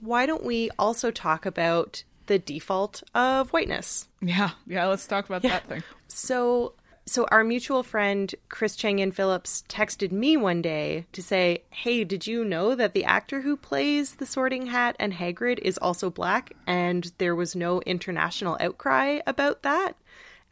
why 0.00 0.26
don't 0.26 0.44
we 0.44 0.70
also 0.78 1.10
talk 1.10 1.44
about 1.44 2.02
the 2.26 2.38
default 2.38 3.02
of 3.14 3.50
whiteness? 3.50 4.08
Yeah, 4.20 4.50
yeah. 4.66 4.86
Let's 4.86 5.06
talk 5.06 5.28
about 5.28 5.42
that 5.42 5.66
thing. 5.66 5.82
So 6.08 6.72
so 7.08 7.26
our 7.30 7.42
mutual 7.42 7.82
friend 7.82 8.34
Chris 8.48 8.76
Chang 8.76 9.10
Phillips 9.10 9.64
texted 9.68 10.12
me 10.12 10.36
one 10.36 10.62
day 10.62 11.06
to 11.12 11.22
say, 11.22 11.62
"Hey, 11.70 12.04
did 12.04 12.26
you 12.26 12.44
know 12.44 12.74
that 12.74 12.92
the 12.92 13.04
actor 13.04 13.40
who 13.40 13.56
plays 13.56 14.16
the 14.16 14.26
Sorting 14.26 14.66
Hat 14.66 14.94
and 14.98 15.14
Hagrid 15.14 15.58
is 15.60 15.78
also 15.78 16.10
black 16.10 16.52
and 16.66 17.10
there 17.18 17.34
was 17.34 17.56
no 17.56 17.80
international 17.82 18.56
outcry 18.60 19.20
about 19.26 19.62
that?" 19.62 19.94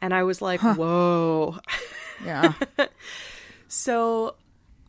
And 0.01 0.13
I 0.13 0.23
was 0.23 0.41
like, 0.41 0.61
"Whoa." 0.61 1.59
Yeah, 2.25 2.53
So 3.67 4.35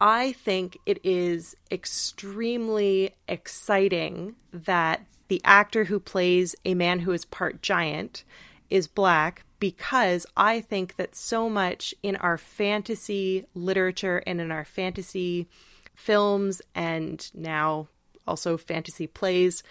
I 0.01 0.33
think 0.33 0.79
it 0.87 1.01
is 1.05 1.57
extremely 1.71 3.15
exciting 3.27 4.37
that 4.53 5.05
the 5.29 5.41
actor 5.45 5.85
who 5.85 6.01
plays 6.01 6.55
a 6.65 6.75
man 6.75 7.01
who 7.01 7.13
is 7.13 7.25
part 7.25 7.61
giant 7.61 8.25
is 8.71 8.87
black 8.87 9.45
because 9.59 10.27
I 10.37 10.61
think 10.61 10.97
that 10.97 11.15
so 11.15 11.49
much 11.49 11.95
in 12.03 12.17
our 12.17 12.39
fantasy 12.39 13.47
literature 13.55 14.23
and 14.27 14.41
in 14.41 14.51
our 14.51 14.65
fantasy 14.65 15.49
films 15.95 16.63
and 16.75 17.29
now 17.35 17.89
also 18.27 18.57
fantasy 18.57 19.07
plays, 19.07 19.63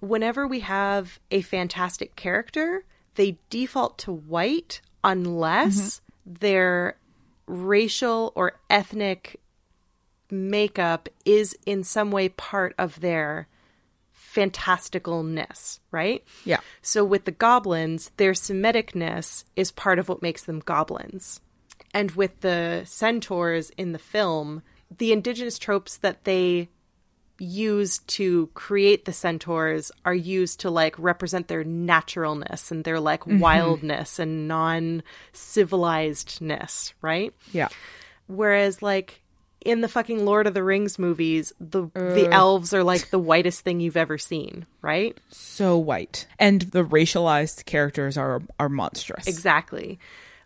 whenever 0.00 0.46
we 0.46 0.60
have 0.60 1.20
a 1.30 1.42
fantastic 1.42 2.16
character, 2.16 2.84
they 3.14 3.38
default 3.50 3.98
to 3.98 4.12
white 4.12 4.80
unless 5.04 5.76
mm-hmm. 5.76 6.34
their 6.40 6.96
racial 7.46 8.32
or 8.34 8.58
ethnic 8.68 9.40
makeup 10.30 11.08
is 11.24 11.56
in 11.66 11.82
some 11.82 12.10
way 12.10 12.28
part 12.28 12.74
of 12.78 13.00
their 13.00 13.48
fantasticalness, 14.34 15.80
right? 15.90 16.24
Yeah. 16.44 16.60
So 16.82 17.04
with 17.04 17.24
the 17.24 17.32
goblins, 17.32 18.12
their 18.16 18.32
Semiticness 18.32 19.44
is 19.56 19.72
part 19.72 19.98
of 19.98 20.08
what 20.08 20.22
makes 20.22 20.44
them 20.44 20.60
goblins. 20.60 21.40
And 21.92 22.12
with 22.12 22.40
the 22.40 22.82
centaurs 22.84 23.70
in 23.70 23.90
the 23.92 23.98
film, 23.98 24.62
the 24.96 25.12
indigenous 25.12 25.58
tropes 25.58 25.96
that 25.98 26.22
they 26.24 26.70
use 27.38 27.98
to 28.00 28.48
create 28.54 29.04
the 29.06 29.12
centaurs 29.12 29.90
are 30.04 30.14
used 30.14 30.60
to 30.60 30.70
like 30.70 30.94
represent 30.98 31.48
their 31.48 31.64
naturalness 31.64 32.70
and 32.70 32.84
their 32.84 33.00
like 33.00 33.22
mm-hmm. 33.22 33.40
wildness 33.40 34.18
and 34.18 34.46
non-civilizedness, 34.46 36.92
right? 37.00 37.32
yeah, 37.52 37.68
Whereas 38.26 38.82
like 38.82 39.22
in 39.62 39.80
the 39.82 39.88
fucking 39.88 40.24
Lord 40.24 40.46
of 40.46 40.54
the 40.54 40.62
Rings 40.62 40.98
movies, 40.98 41.52
the 41.60 41.88
the 41.94 42.28
elves 42.32 42.72
are 42.72 42.84
like 42.84 43.10
the 43.10 43.18
whitest 43.18 43.60
thing 43.60 43.80
you've 43.80 43.96
ever 43.96 44.18
seen, 44.18 44.66
right? 44.82 45.18
so 45.28 45.76
white, 45.76 46.26
and 46.38 46.62
the 46.62 46.84
racialized 46.84 47.64
characters 47.66 48.16
are 48.16 48.42
are 48.58 48.68
monstrous. 48.68 49.26
Exactly. 49.26 49.98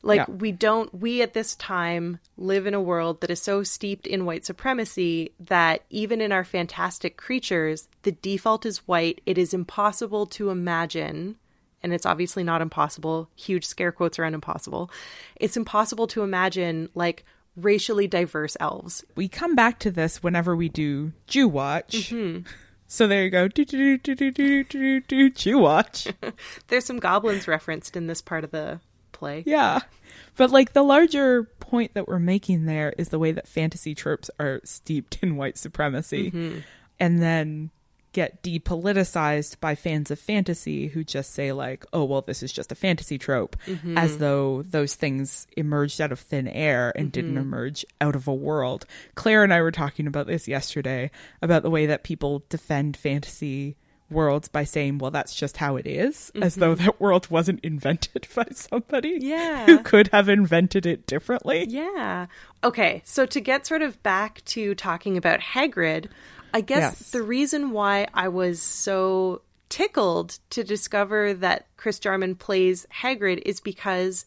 Like 0.03 0.29
Yeah. 0.29 0.35
we 0.35 0.53
don't 0.53 0.93
we 0.95 1.23
at 1.23 1.33
this 1.33 1.55
time 1.57 2.19
live 2.37 2.67
in 2.67 2.75
a 2.75 2.81
world 2.81 3.23
that 3.23 3.31
is 3.31 3.41
so 3.41 3.63
steeped 3.63 4.07
in 4.07 4.27
white 4.27 4.45
supremacy 4.45 5.33
that 5.41 5.83
even 5.89 6.21
in 6.21 6.31
our 6.31 6.45
fantastic 6.45 7.17
creatures, 7.17 7.89
the 8.03 8.13
default 8.13 8.67
is 8.67 8.87
white. 8.87 9.23
It 9.25 9.39
is 9.39 9.55
impossible 9.55 10.27
to 10.27 10.51
imagine 10.51 11.37
and 11.83 11.95
it's 11.95 12.05
obviously 12.07 12.43
not 12.45 12.61
impossible. 12.63 13.29
Huge 13.37 13.65
scare 13.65 13.93
quotes 13.93 14.19
around 14.19 14.35
impossible. 14.35 14.91
It's 15.37 15.57
impossible 15.57 16.07
to 16.09 16.23
imagine 16.23 16.89
like 16.95 17.25
racially 17.57 18.07
diverse 18.07 18.57
elves. 18.61 19.05
we 19.15 19.29
come 19.29 19.55
back 19.55 19.79
to 19.81 19.91
this 19.91 20.23
whenever 20.23 20.57
we 20.57 20.69
do 20.69 21.13
Jew 21.27 21.49
Watch. 21.49 22.11
Mm-hmm. 22.11 22.47
So 22.87 23.07
there 23.07 23.25
you 23.25 23.31
go. 23.31 23.49
Do, 23.49 23.65
do, 23.65 23.99
do, 23.99 24.15
do, 24.15 24.31
do, 24.31 24.65
do, 24.65 25.01
do, 25.01 25.31
Jew 25.31 25.59
Watch. 25.59 26.09
There's 26.69 26.85
some 26.85 26.99
goblins 26.99 27.49
referenced 27.49 27.97
in 27.97 28.07
this 28.07 28.21
part 28.21 28.45
of 28.45 28.51
the 28.51 28.81
play. 29.13 29.43
yeah. 29.47 29.81
But 30.37 30.51
like 30.51 30.73
the 30.73 30.83
larger 30.83 31.45
point 31.61 31.95
that 31.95 32.07
we're 32.09 32.19
making 32.19 32.67
there 32.67 32.93
is 32.99 33.09
the 33.09 33.19
way 33.19 33.33
that 33.33 33.49
fantasy 33.49 33.95
tropes 33.95 34.31
are 34.39 34.61
steeped 34.65 35.19
in 35.23 35.37
white 35.37 35.57
supremacy 35.57 36.31
mm-hmm. 36.31 36.59
and 37.01 37.23
then 37.23 37.71
get 38.15 38.43
depoliticized 38.43 39.61
by 39.61 39.75
fans 39.75 40.11
of 40.11 40.19
fantasy 40.19 40.89
who 40.89 41.05
just 41.05 41.35
say 41.35 41.53
like, 41.53 41.85
"Oh, 41.93 42.05
well 42.05 42.23
this 42.23 42.43
is 42.43 42.53
just 42.53 42.73
a 42.73 42.75
fantasy 42.75 43.19
trope," 43.19 43.57
mm-hmm. 43.67 43.99
as 43.99 44.17
though 44.17 44.63
those 44.63 44.95
things 44.95 45.47
emerged 45.57 46.01
out 46.01 46.13
of 46.13 46.21
thin 46.21 46.49
air 46.49 46.93
and 46.97 47.13
didn't 47.13 47.33
mm-hmm. 47.33 47.41
emerge 47.41 47.85
out 48.01 48.17
of 48.17 48.27
a 48.27 48.35
world. 48.35 48.87
Claire 49.15 49.45
and 49.45 49.53
I 49.53 49.61
were 49.61 49.71
talking 49.71 50.07
about 50.07 50.27
this 50.27 50.49
yesterday 50.49 51.11
about 51.43 51.63
the 51.63 51.71
way 51.71 51.85
that 51.85 52.05
people 52.05 52.45
defend 52.49 52.97
fantasy 52.97 53.77
worlds 54.11 54.49
by 54.49 54.65
saying, 54.65 54.99
well, 54.99 55.11
that's 55.11 55.35
just 55.35 55.57
how 55.57 55.77
it 55.77 55.87
is, 55.87 56.31
as 56.41 56.55
though 56.55 56.75
mm-hmm. 56.75 56.85
that 56.85 57.01
world 57.01 57.31
wasn't 57.31 57.63
invented 57.65 58.27
by 58.35 58.47
somebody 58.53 59.19
Yeah. 59.21 59.67
who 59.67 59.83
could 59.83 60.09
have 60.09 60.29
invented 60.29 60.87
it 60.87 61.07
differently. 61.07 61.67
Yeah. 61.69 62.27
Okay, 62.63 63.03
so 63.05 63.27
to 63.27 63.41
get 63.41 63.67
sort 63.67 63.83
of 63.83 64.03
back 64.03 64.43
to 64.47 64.75
talking 64.75 65.17
about 65.17 65.41
Hagrid, 65.41 66.07
I 66.55 66.61
guess 66.61 67.01
Yes. 67.01 67.11
the 67.11 67.23
reason 67.23 67.73
why 67.73 68.07
I 68.15 68.29
was 68.29 68.63
so 68.63 69.43
tickled 69.69 70.39
to 70.51 70.63
discover 70.63 71.35
that 71.35 71.67
Chris 71.77 71.99
Jarman 71.99 72.37
plays 72.37 72.87
Hagrid 73.03 73.43
is 73.45 73.61
because 73.61 74.25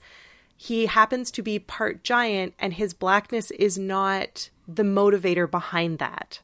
he 0.57 0.87
happens 0.87 1.31
to 1.31 1.41
be 1.41 1.57
part 1.57 2.03
giant 2.03 2.53
and 2.59 2.73
his 2.73 2.93
blackness 2.93 3.49
is 3.51 3.77
not 3.77 4.49
the 4.67 4.83
motivator 4.83 5.49
behind 5.49 5.99
that. 5.99 6.41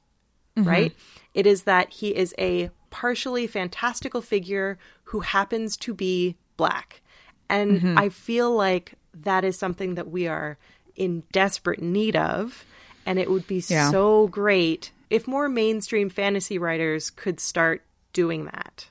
Mm-hmm. 0.56 0.70
Right? 0.70 0.96
It 1.34 1.46
is 1.46 1.64
that 1.64 1.90
he 1.90 2.16
is 2.16 2.34
a 2.40 2.70
partially 2.92 3.46
fantastical 3.46 4.22
figure 4.22 4.78
who 5.06 5.20
happens 5.20 5.76
to 5.78 5.94
be 5.94 6.38
black. 6.56 7.02
And 7.50 7.82
mm-hmm. 7.82 7.98
I 7.98 8.08
feel 8.08 8.56
like 8.56 8.94
that 9.14 9.44
is 9.44 9.58
something 9.58 9.96
that 9.96 10.10
we 10.10 10.28
are 10.28 10.58
in 10.96 11.24
desperate 11.34 11.82
need 11.82 12.16
of. 12.16 12.64
And 13.06 13.20
it 13.20 13.30
would 13.30 13.48
be 13.48 13.62
Yeah. 13.68 13.92
so 13.92 14.28
great 14.28 14.92
if 15.14 15.28
more 15.28 15.48
mainstream 15.48 16.10
fantasy 16.10 16.58
writers 16.58 17.10
could 17.10 17.40
start 17.40 17.84
doing 18.14 18.46
that. 18.46 18.88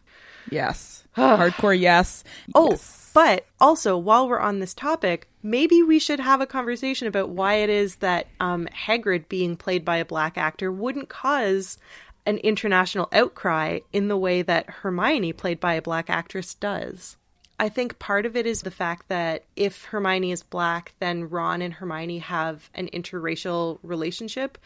Yes. 0.50 1.04
Hardcore 1.16 1.78
yes. 1.78 2.24
Oh, 2.54 2.70
Yes. 2.70 3.10
but 3.14 3.46
also 3.60 3.96
while 3.98 4.28
we're 4.28 4.38
on 4.40 4.60
this 4.60 4.74
topic, 4.74 5.28
maybe 5.42 5.82
we 5.82 5.98
should 5.98 6.20
have 6.20 6.40
a 6.40 6.46
conversation 6.46 7.06
about 7.06 7.30
why 7.30 7.54
it 7.54 7.70
is 7.70 7.96
that 7.96 8.28
um, 8.40 8.66
Hagrid 8.86 9.28
being 9.28 9.56
played 9.56 9.84
by 9.84 9.96
a 9.96 10.04
black 10.04 10.38
actor 10.38 10.70
wouldn't 10.70 11.08
cause 11.08 11.76
an 12.24 12.38
international 12.38 13.08
outcry 13.12 13.80
in 13.92 14.08
the 14.08 14.16
way 14.16 14.42
that 14.42 14.70
Hermione, 14.70 15.32
played 15.32 15.58
by 15.58 15.74
a 15.74 15.82
black 15.82 16.08
actress, 16.08 16.54
does. 16.54 17.16
I 17.58 17.68
think 17.68 17.98
part 17.98 18.26
of 18.26 18.36
it 18.36 18.46
is 18.46 18.62
the 18.62 18.70
fact 18.70 19.08
that 19.08 19.44
if 19.56 19.84
Hermione 19.84 20.32
is 20.32 20.42
black, 20.42 20.94
then 20.98 21.28
Ron 21.28 21.62
and 21.62 21.74
Hermione 21.74 22.18
have 22.18 22.70
an 22.74 22.88
interracial 22.92 23.78
relationship 23.82 24.58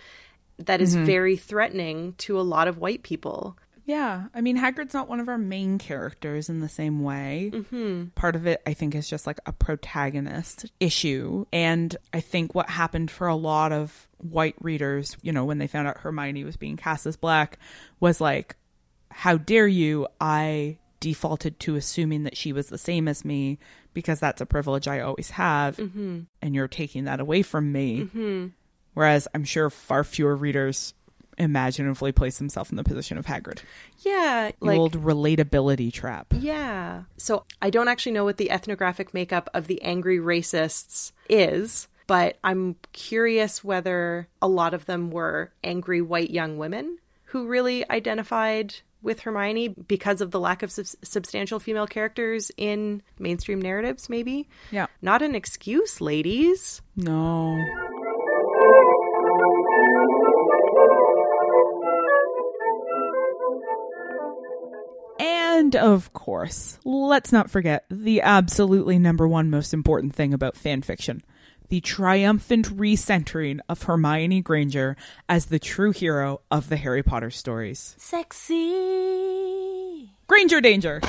that 0.58 0.80
is 0.80 0.94
very 0.94 1.36
threatening 1.36 2.14
to 2.18 2.40
a 2.40 2.42
lot 2.42 2.68
of 2.68 2.78
white 2.78 3.02
people. 3.02 3.56
Yeah, 3.86 4.24
I 4.34 4.40
mean, 4.40 4.58
Hagrid's 4.58 4.94
not 4.94 5.08
one 5.08 5.20
of 5.20 5.28
our 5.28 5.38
main 5.38 5.78
characters 5.78 6.48
in 6.48 6.58
the 6.58 6.68
same 6.68 7.04
way. 7.04 7.52
Mm-hmm. 7.54 8.06
Part 8.16 8.34
of 8.34 8.44
it, 8.48 8.60
I 8.66 8.74
think, 8.74 8.96
is 8.96 9.08
just 9.08 9.28
like 9.28 9.38
a 9.46 9.52
protagonist 9.52 10.66
issue. 10.80 11.46
And 11.52 11.96
I 12.12 12.18
think 12.18 12.52
what 12.52 12.68
happened 12.68 13.12
for 13.12 13.28
a 13.28 13.36
lot 13.36 13.70
of 13.70 14.08
white 14.18 14.56
readers, 14.60 15.16
you 15.22 15.30
know, 15.30 15.44
when 15.44 15.58
they 15.58 15.68
found 15.68 15.86
out 15.86 15.98
Hermione 15.98 16.42
was 16.42 16.56
being 16.56 16.76
cast 16.76 17.06
as 17.06 17.16
black, 17.16 17.60
was 18.00 18.20
like, 18.20 18.56
how 19.12 19.36
dare 19.36 19.68
you? 19.68 20.08
I 20.20 20.78
defaulted 20.98 21.60
to 21.60 21.76
assuming 21.76 22.24
that 22.24 22.36
she 22.36 22.52
was 22.52 22.68
the 22.68 22.78
same 22.78 23.06
as 23.06 23.24
me 23.24 23.60
because 23.94 24.18
that's 24.18 24.40
a 24.40 24.46
privilege 24.46 24.88
I 24.88 25.00
always 25.00 25.30
have. 25.30 25.76
Mm-hmm. 25.76 26.22
And 26.42 26.54
you're 26.56 26.66
taking 26.66 27.04
that 27.04 27.20
away 27.20 27.42
from 27.42 27.70
me. 27.70 28.00
Mm-hmm. 28.00 28.46
Whereas 28.96 29.28
I'm 29.34 29.44
sure 29.44 29.68
far 29.68 30.04
fewer 30.04 30.34
readers 30.34 30.94
imaginatively 31.36 32.12
place 32.12 32.38
themselves 32.38 32.70
in 32.70 32.76
the 32.76 32.82
position 32.82 33.18
of 33.18 33.26
Hagrid. 33.26 33.58
Yeah, 33.98 34.52
The 34.58 34.64
like 34.64 34.78
old 34.78 34.94
relatability 34.94 35.92
trap. 35.92 36.28
Yeah. 36.32 37.02
So 37.18 37.44
I 37.60 37.68
don't 37.68 37.88
actually 37.88 38.12
know 38.12 38.24
what 38.24 38.38
the 38.38 38.50
ethnographic 38.50 39.12
makeup 39.12 39.50
of 39.52 39.66
the 39.66 39.82
angry 39.82 40.16
racists 40.16 41.12
is, 41.28 41.88
but 42.06 42.38
I'm 42.42 42.76
curious 42.92 43.62
whether 43.62 44.28
a 44.40 44.48
lot 44.48 44.72
of 44.72 44.86
them 44.86 45.10
were 45.10 45.52
angry 45.62 46.00
white 46.00 46.30
young 46.30 46.56
women 46.56 46.96
who 47.24 47.46
really 47.48 47.86
identified 47.90 48.76
with 49.02 49.20
Hermione 49.20 49.68
because 49.68 50.22
of 50.22 50.30
the 50.30 50.40
lack 50.40 50.62
of 50.62 50.72
sub- 50.72 50.86
substantial 51.02 51.60
female 51.60 51.86
characters 51.86 52.50
in 52.56 53.02
mainstream 53.18 53.60
narratives, 53.60 54.08
maybe. 54.08 54.48
Yeah. 54.70 54.86
Not 55.02 55.20
an 55.20 55.34
excuse, 55.34 56.00
ladies. 56.00 56.80
No. 56.96 57.62
And 65.66 65.74
of 65.74 66.12
course, 66.12 66.78
let's 66.84 67.32
not 67.32 67.50
forget 67.50 67.86
the 67.90 68.20
absolutely 68.20 69.00
number 69.00 69.26
one 69.26 69.50
most 69.50 69.74
important 69.74 70.14
thing 70.14 70.32
about 70.32 70.56
fan 70.56 70.80
fiction 70.80 71.24
the 71.70 71.80
triumphant 71.80 72.66
recentering 72.66 73.58
of 73.68 73.82
Hermione 73.82 74.42
Granger 74.42 74.96
as 75.28 75.46
the 75.46 75.58
true 75.58 75.90
hero 75.90 76.40
of 76.52 76.68
the 76.68 76.76
Harry 76.76 77.02
Potter 77.02 77.32
stories. 77.32 77.96
Sexy. 77.98 78.54
Granger 80.28 80.60
Danger! 80.60 81.00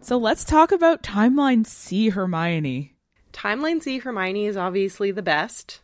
So 0.00 0.18
let's 0.18 0.44
talk 0.44 0.72
about 0.72 1.04
Timeline 1.04 1.64
C 1.64 2.08
Hermione. 2.08 2.97
Timeline 3.38 3.80
C 3.80 3.98
Hermione 3.98 4.46
is 4.46 4.56
obviously 4.56 5.12
the 5.12 5.22
best. 5.22 5.80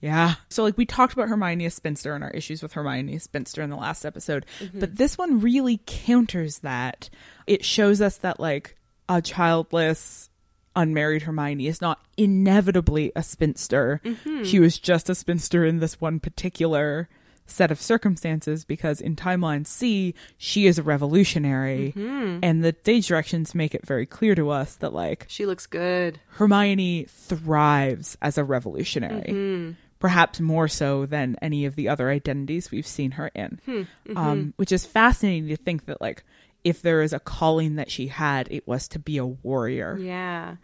Yeah. 0.00 0.34
So, 0.48 0.62
like, 0.62 0.78
we 0.78 0.86
talked 0.86 1.12
about 1.12 1.28
Hermione 1.28 1.66
as 1.66 1.74
spinster 1.74 2.14
and 2.14 2.24
our 2.24 2.30
issues 2.30 2.62
with 2.62 2.72
Hermione 2.72 3.16
as 3.16 3.24
spinster 3.24 3.62
in 3.62 3.70
the 3.70 3.76
last 3.76 4.04
episode, 4.04 4.46
mm-hmm. 4.58 4.80
but 4.80 4.96
this 4.96 5.18
one 5.18 5.40
really 5.40 5.80
counters 5.86 6.60
that. 6.60 7.10
It 7.46 7.64
shows 7.64 8.00
us 8.00 8.16
that, 8.18 8.40
like, 8.40 8.76
a 9.08 9.20
childless, 9.20 10.30
unmarried 10.74 11.22
Hermione 11.22 11.66
is 11.66 11.80
not 11.80 12.00
inevitably 12.16 13.12
a 13.14 13.22
spinster. 13.22 14.00
Mm-hmm. 14.04 14.44
She 14.44 14.58
was 14.58 14.78
just 14.78 15.10
a 15.10 15.14
spinster 15.14 15.64
in 15.64 15.80
this 15.80 16.00
one 16.00 16.20
particular 16.20 17.08
set 17.46 17.70
of 17.70 17.80
circumstances 17.80 18.64
because 18.64 19.00
in 19.00 19.16
timeline 19.16 19.66
C, 19.66 20.14
she 20.36 20.66
is 20.66 20.78
a 20.78 20.82
revolutionary, 20.82 21.92
mm-hmm. 21.96 22.40
and 22.42 22.64
the 22.64 22.74
stage 22.80 23.08
directions 23.08 23.54
make 23.54 23.74
it 23.74 23.86
very 23.86 24.06
clear 24.06 24.34
to 24.34 24.50
us 24.50 24.76
that, 24.76 24.92
like, 24.92 25.26
She 25.28 25.46
looks 25.46 25.66
good. 25.66 26.20
Hermione 26.28 27.04
thrives 27.08 28.16
as 28.22 28.38
a 28.38 28.44
revolutionary, 28.44 29.32
mm-hmm. 29.32 29.72
perhaps 29.98 30.40
more 30.40 30.68
so 30.68 31.06
than 31.06 31.36
any 31.42 31.66
of 31.66 31.76
the 31.76 31.88
other 31.88 32.10
identities 32.10 32.70
we've 32.70 32.86
seen 32.86 33.12
her 33.12 33.28
in. 33.34 33.60
Hmm. 33.64 33.72
Mm-hmm. 33.72 34.16
Um, 34.16 34.54
which 34.56 34.72
is 34.72 34.86
fascinating 34.86 35.48
to 35.48 35.56
think 35.56 35.86
that, 35.86 36.00
like, 36.00 36.24
if 36.64 36.80
there 36.80 37.02
is 37.02 37.12
a 37.12 37.20
calling 37.20 37.76
that 37.76 37.90
she 37.90 38.08
had, 38.08 38.48
it 38.50 38.66
was 38.66 38.88
to 38.88 38.98
be 38.98 39.18
a 39.18 39.26
warrior. 39.26 39.98
Yeah. 40.00 40.56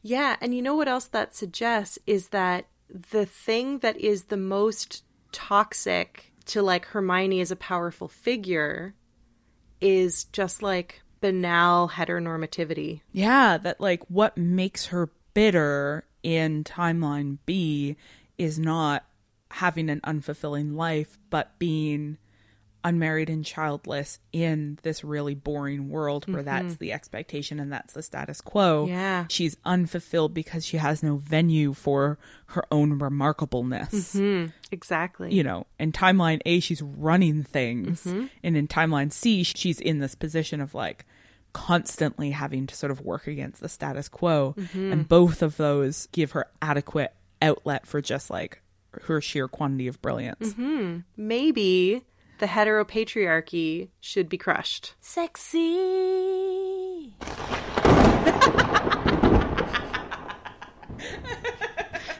Yeah. 0.00 0.36
And 0.40 0.54
you 0.54 0.62
know 0.62 0.76
what 0.76 0.88
else 0.88 1.06
that 1.06 1.34
suggests 1.34 1.98
is 2.06 2.28
that 2.28 2.66
the 2.88 3.26
thing 3.26 3.80
that 3.80 3.96
is 3.96 4.24
the 4.24 4.36
most 4.36 5.02
toxic 5.32 6.32
to 6.46 6.62
like 6.62 6.86
Hermione 6.86 7.40
as 7.40 7.50
a 7.50 7.56
powerful 7.56 8.08
figure 8.08 8.94
is 9.80 10.24
just 10.24 10.62
like 10.62 11.02
banal 11.20 11.90
heteronormativity. 11.90 13.00
Yeah, 13.12 13.58
that 13.58 13.80
like 13.80 14.02
what 14.08 14.36
makes 14.36 14.86
her 14.86 15.10
bitter 15.34 16.04
in 16.22 16.64
timeline 16.64 17.38
B 17.46 17.96
is 18.38 18.58
not 18.58 19.04
having 19.50 19.90
an 19.90 20.00
unfulfilling 20.00 20.74
life, 20.74 21.18
but 21.28 21.58
being 21.58 22.18
unmarried 22.84 23.28
and 23.28 23.44
childless 23.44 24.18
in 24.32 24.78
this 24.82 25.04
really 25.04 25.34
boring 25.34 25.88
world 25.88 26.26
where 26.26 26.42
mm-hmm. 26.42 26.66
that's 26.66 26.76
the 26.76 26.92
expectation 26.92 27.60
and 27.60 27.72
that's 27.72 27.94
the 27.94 28.02
status 28.02 28.40
quo. 28.40 28.86
Yeah. 28.86 29.26
She's 29.28 29.56
unfulfilled 29.64 30.34
because 30.34 30.64
she 30.64 30.76
has 30.76 31.02
no 31.02 31.16
venue 31.16 31.72
for 31.74 32.18
her 32.46 32.64
own 32.70 32.98
remarkableness. 32.98 33.90
Mm-hmm. 33.90 34.46
Exactly. 34.72 35.34
You 35.34 35.42
know, 35.42 35.66
in 35.78 35.92
timeline 35.92 36.40
A, 36.46 36.60
she's 36.60 36.82
running 36.82 37.42
things. 37.42 38.04
Mm-hmm. 38.04 38.26
And 38.42 38.56
in 38.56 38.68
timeline 38.68 39.12
C, 39.12 39.42
she's 39.42 39.80
in 39.80 39.98
this 39.98 40.14
position 40.14 40.60
of 40.60 40.74
like 40.74 41.06
constantly 41.52 42.30
having 42.30 42.66
to 42.66 42.74
sort 42.76 42.92
of 42.92 43.00
work 43.00 43.26
against 43.26 43.60
the 43.60 43.68
status 43.68 44.08
quo. 44.08 44.54
And 44.74 45.08
both 45.08 45.42
of 45.42 45.56
those 45.56 46.06
give 46.12 46.32
her 46.32 46.46
adequate 46.62 47.12
outlet 47.42 47.86
for 47.86 48.00
just 48.00 48.30
like 48.30 48.62
her 49.02 49.20
sheer 49.20 49.48
quantity 49.48 49.86
of 49.86 50.00
brilliance. 50.02 50.54
Maybe 51.16 52.04
the 52.40 52.46
heteropatriarchy 52.46 53.90
should 54.00 54.28
be 54.28 54.38
crushed. 54.38 54.94
Sexy. 55.00 55.58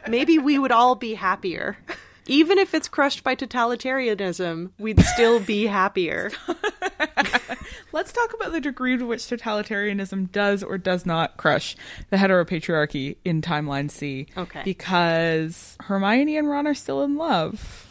Maybe 0.09 0.39
we 0.39 0.59
would 0.59 0.73
all 0.73 0.95
be 0.95 1.15
happier. 1.15 1.79
Even 2.27 2.59
if 2.59 2.75
it's 2.75 2.89
crushed 2.89 3.25
by 3.25 3.35
totalitarianism, 3.35 4.71
we'd 4.79 5.01
still 5.01 5.41
be 5.41 5.67
happier. 5.67 6.31
Let's 7.93 8.13
talk 8.13 8.35
about 8.35 8.53
the 8.53 8.61
degree 8.61 8.99
to 8.99 9.07
which 9.07 9.23
totalitarianism 9.23 10.31
does 10.31 10.63
or 10.63 10.77
does 10.79 11.07
not 11.07 11.39
crush 11.39 11.77
the 12.11 12.19
heteropatriarchy 12.19 13.17
in 13.25 13.41
Timeline 13.41 13.91
C. 13.91 14.27
Okay. 14.37 14.63
Because 14.65 15.77
Hermione 15.81 16.37
and 16.37 16.49
Ron 16.49 16.67
are 16.67 16.75
still 16.75 17.03
in 17.03 17.17
love. 17.17 17.90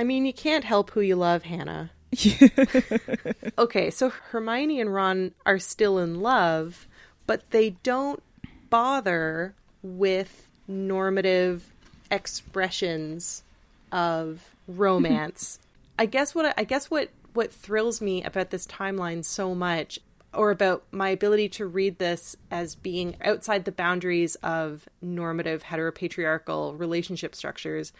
I 0.00 0.02
mean, 0.02 0.24
you 0.24 0.32
can't 0.32 0.64
help 0.64 0.92
who 0.92 1.02
you 1.02 1.14
love, 1.14 1.42
Hannah. 1.42 1.90
okay, 3.58 3.90
so 3.90 4.08
Hermione 4.08 4.80
and 4.80 4.94
Ron 4.94 5.32
are 5.44 5.58
still 5.58 5.98
in 5.98 6.22
love, 6.22 6.86
but 7.26 7.42
they 7.50 7.76
don't 7.82 8.22
bother 8.70 9.54
with 9.82 10.48
normative 10.66 11.74
expressions 12.10 13.42
of 13.92 14.54
romance. 14.66 15.58
I 15.98 16.06
guess 16.06 16.34
what 16.34 16.54
I 16.58 16.64
guess 16.64 16.90
what 16.90 17.10
what 17.34 17.52
thrills 17.52 18.00
me 18.00 18.24
about 18.24 18.48
this 18.48 18.66
timeline 18.66 19.22
so 19.22 19.54
much 19.54 19.98
or 20.32 20.50
about 20.50 20.82
my 20.90 21.10
ability 21.10 21.50
to 21.50 21.66
read 21.66 21.98
this 21.98 22.36
as 22.50 22.74
being 22.74 23.16
outside 23.20 23.66
the 23.66 23.72
boundaries 23.72 24.36
of 24.36 24.88
normative 25.02 25.64
heteropatriarchal 25.64 26.78
relationship 26.78 27.34
structures 27.34 27.92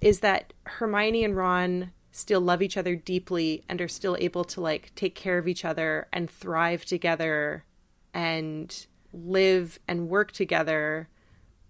is 0.00 0.20
that 0.20 0.52
Hermione 0.64 1.24
and 1.24 1.36
Ron 1.36 1.92
still 2.12 2.40
love 2.40 2.62
each 2.62 2.76
other 2.76 2.96
deeply 2.96 3.64
and 3.68 3.80
are 3.80 3.88
still 3.88 4.16
able 4.18 4.44
to 4.44 4.60
like 4.60 4.92
take 4.94 5.14
care 5.14 5.38
of 5.38 5.46
each 5.46 5.64
other 5.64 6.08
and 6.12 6.28
thrive 6.28 6.84
together 6.84 7.64
and 8.12 8.86
live 9.12 9.78
and 9.86 10.08
work 10.08 10.32
together 10.32 11.08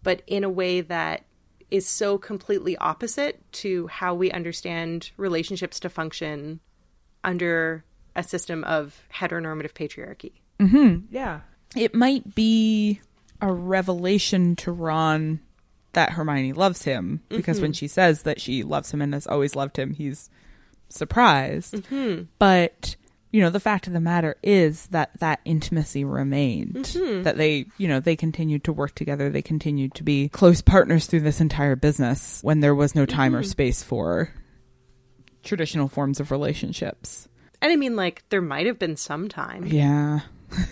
but 0.03 0.23
in 0.27 0.45
a 0.45 0.49
way 0.49 0.81
that 0.81 1.25
is 1.71 1.87
so 1.87 2.19
completely 2.19 2.77
opposite 2.79 3.41
to 3.53 3.87
how 3.89 4.15
we 4.15 4.31
understand 4.31 5.11
relationships 5.17 5.79
to 5.81 5.89
function 5.89 6.61
under 7.23 7.85
a 8.17 8.23
system 8.23 8.65
of 8.65 9.05
heteronormative 9.15 9.73
patriarchy. 9.73 10.33
Mm-hmm. 10.59 11.15
Yeah. 11.15 11.41
It 11.77 11.95
might 11.95 12.35
be 12.35 13.01
a 13.41 13.53
revelation 13.53 14.57
to 14.57 14.73
Ron 14.73 15.41
that 15.93 16.11
Hermione 16.13 16.53
loves 16.53 16.83
him 16.83 17.23
because 17.29 17.61
when 17.61 17.73
mm-hmm. 17.73 17.79
she 17.79 17.89
says 17.89 18.23
that 18.23 18.41
she 18.41 18.63
loves 18.63 18.93
him 18.93 19.03
and 19.03 19.15
has 19.15 19.27
always 19.27 19.57
loved 19.57 19.77
him, 19.79 19.93
he's 19.93 20.31
surprised. 20.89 21.75
Mm-hmm. 21.75 22.25
But 22.39 22.97
you 23.33 23.41
know, 23.41 23.51
the 23.51 23.61
fact 23.61 23.87
of 23.87 23.93
the 23.93 24.01
matter 24.01 24.37
is 24.43 24.87
that 24.89 25.11
that 25.21 25.41
intimacy 25.45 26.05
remained. 26.05 26.75
Mm-hmm. 26.75 27.23
That 27.23 27.37
they, 27.37 27.67
you 27.79 27.87
know, 27.87 28.01
they 28.01 28.17
continued 28.17 28.65
to 28.65 28.73
work 28.73 28.95
together. 28.95 29.31
They 29.31 29.43
continued 29.43 29.95
to 29.95 30.03
be 30.03 30.29
close 30.29 30.61
partners 30.61 31.07
through 31.07 31.21
this 31.21 31.41
entire 31.41 31.77
business 31.77 32.43
when 32.43 32.61
there 32.61 32.75
was 32.75 32.95
no 32.95 33.07
time 33.07 33.37
or 33.37 33.43
space 33.45 33.83
for 33.83 34.31
traditional 35.45 35.89
forms 35.89 36.19
of 36.19 36.31
relationships. 36.31 37.29
And 37.63 37.71
I 37.73 37.77
mean, 37.77 37.95
like, 37.95 38.25
there 38.31 38.43
might 38.43 38.67
have 38.67 38.79
been 38.79 38.97
some 38.97 39.29
time. 39.29 39.67
Yeah. 39.67 40.21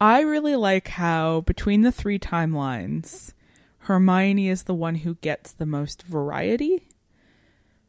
I 0.00 0.20
really 0.20 0.56
like 0.56 0.88
how 0.88 1.42
between 1.42 1.82
the 1.82 1.92
three 1.92 2.18
timelines, 2.18 3.32
Hermione 3.80 4.48
is 4.48 4.62
the 4.62 4.74
one 4.74 4.94
who 4.96 5.16
gets 5.16 5.52
the 5.52 5.66
most 5.66 6.02
variety. 6.04 6.88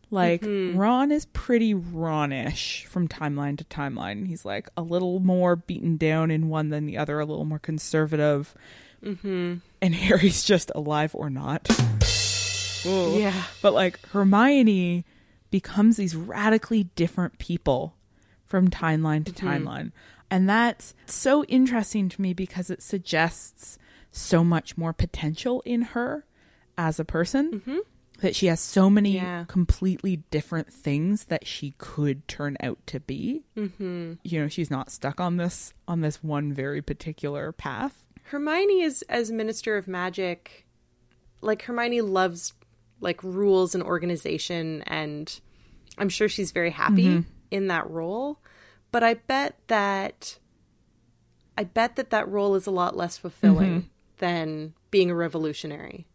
Like 0.10 0.44
Ron 0.46 1.10
is 1.14 1.26
pretty 1.28 1.74
Ronish 1.74 2.86
from 2.88 3.08
timeline 3.08 3.58
to 3.60 3.64
timeline. 3.64 4.28
He's 4.28 4.44
like 4.44 4.68
a 4.76 4.82
little 4.82 5.22
more 5.22 5.56
beaten 5.56 5.96
down 5.96 6.32
in 6.32 6.50
one 6.50 6.68
than 6.68 6.86
the 6.86 6.98
other, 6.98 7.20
a 7.22 7.26
little 7.26 7.46
more 7.46 7.60
conservative. 7.60 8.54
Mm-hmm. 9.02 9.56
And 9.82 9.96
Harry's 9.96 10.44
just 10.44 10.70
alive 10.76 11.16
or 11.16 11.30
not. 11.30 11.70
Ooh. 12.86 13.18
Yeah. 13.18 13.44
But 13.62 13.74
like 13.74 14.06
Hermione 14.08 15.06
becomes 15.50 15.96
these 15.96 16.16
radically 16.16 16.84
different 16.96 17.40
people 17.40 17.96
from 18.46 18.70
timeline 18.70 19.26
to 19.26 19.32
timeline. 19.32 19.94
And 20.32 20.49
that's 20.49 20.95
so 21.06 21.44
interesting 21.45 22.10
to 22.10 22.22
me 22.22 22.34
because 22.34 22.70
it 22.70 22.82
suggests 22.82 23.78
so 24.12 24.44
much 24.44 24.78
more 24.78 24.94
potential 24.94 25.62
in 25.66 25.82
her 25.82 26.26
as 26.78 26.99
a 26.99 27.06
person. 27.06 27.82
That 28.22 28.36
she 28.36 28.45
has 28.48 28.60
so 28.60 28.90
many 28.90 29.16
Yeah. 29.16 29.45
completely 29.48 30.18
different 30.30 30.72
things 30.72 31.26
that 31.26 31.45
she 31.48 31.74
could 31.80 32.28
turn 32.28 32.56
out 32.62 32.78
to 32.88 32.99
be. 32.99 33.44
Mm-hmm. 33.58 34.14
You 34.24 34.41
know, 34.41 34.48
she's 34.48 34.70
not 34.72 34.91
stuck 34.91 35.20
on 35.20 35.38
this 35.38 35.74
on 35.88 36.02
this 36.02 36.24
one 36.24 36.53
very 36.53 36.82
particular 36.82 37.52
path. 37.52 38.03
Hermione 38.26 38.82
is 38.84 39.02
as 39.10 39.32
Minister 39.32 39.76
of 39.76 39.88
Magic, 39.88 40.66
like 41.41 41.64
Hermione 41.64 42.02
loves 42.02 42.53
like 42.99 43.24
rules 43.24 43.74
and 43.74 43.84
organization, 43.84 44.84
and 44.84 45.41
I'm 45.98 46.10
sure 46.10 46.30
she's 46.30 46.52
very 46.52 46.70
happy 46.70 47.26
in 47.49 47.68
that 47.68 47.90
role. 47.90 48.40
But 48.91 49.03
I 49.03 49.15
bet 49.15 49.55
that 49.68 50.38
I 51.57 51.63
bet 51.63 51.95
that 51.95 52.09
that 52.09 52.27
role 52.27 52.55
is 52.55 52.68
a 52.68 52.72
lot 52.72 52.95
less 52.95 53.18
fulfilling 53.18 53.69
mm-hmm. 53.69 53.88
than 54.18 54.73
being 54.89 55.09
a 55.11 55.15
revolutionary. 55.15 56.07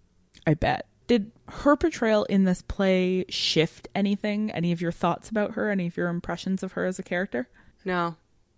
I 0.46 0.54
bet. 0.54 0.86
Did 1.06 1.30
her 1.48 1.76
portrayal 1.76 2.24
in 2.24 2.44
this 2.44 2.62
play 2.62 3.24
shift 3.28 3.88
anything? 3.94 4.50
Any 4.50 4.72
of 4.72 4.80
your 4.80 4.92
thoughts 4.92 5.28
about 5.28 5.52
her? 5.52 5.70
Any 5.70 5.86
of 5.86 5.96
your 5.96 6.08
impressions 6.08 6.62
of 6.62 6.72
her 6.72 6.84
as 6.84 6.98
a 6.98 7.02
character? 7.02 7.48
No, 7.84 8.16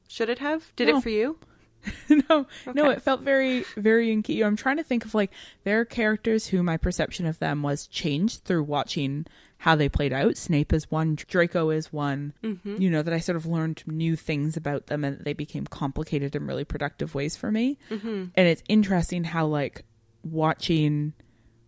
should 0.09 0.31
it 0.31 0.39
have? 0.39 0.75
Did 0.75 0.89
No. 0.89 0.97
it 0.97 1.03
for 1.03 1.11
you? 1.11 1.39
no, 2.29 2.47
no, 2.75 2.91
it 2.91 3.03
felt 3.03 3.23
very, 3.23 3.65
very 3.77 4.13
in 4.13 4.23
key. 4.23 4.43
I'm 4.43 4.57
trying 4.57 4.77
to 4.79 4.85
think 4.85 5.05
of 5.05 5.15
like 5.15 5.31
there 5.65 5.81
are 5.81 5.85
characters 5.85 6.47
who 6.49 6.63
my 6.63 6.77
perception 6.77 7.27
of 7.27 7.39
them 7.39 7.63
was 7.63 7.87
changed 7.87 8.45
through 8.45 8.65
watching 8.65 9.27
how 9.59 9.75
they 9.75 9.89
played 9.89 10.13
out. 10.13 10.37
Snape 10.37 10.73
is 10.73 10.91
one, 10.91 11.17
Draco 11.17 11.71
is 11.71 11.93
one. 11.93 12.33
Mm-hmm. 12.43 12.81
You 12.81 12.91
know 12.91 13.03
that 13.03 13.15
I 13.15 13.19
sort 13.19 13.37
of 13.37 13.47
learned 13.47 13.83
new 13.87 14.17
things 14.17 14.57
about 14.57 14.87
them, 14.87 15.05
and 15.05 15.21
they 15.21 15.33
became 15.33 15.67
complicated 15.67 16.37
in 16.37 16.47
really 16.47 16.65
productive 16.65 17.15
ways 17.15 17.37
for 17.37 17.51
me. 17.51 17.79
Mm-hmm. 17.91 18.27
And 18.35 18.49
it's 18.49 18.63
interesting 18.69 19.25
how 19.25 19.47
like 19.47 19.85
watching 20.23 21.13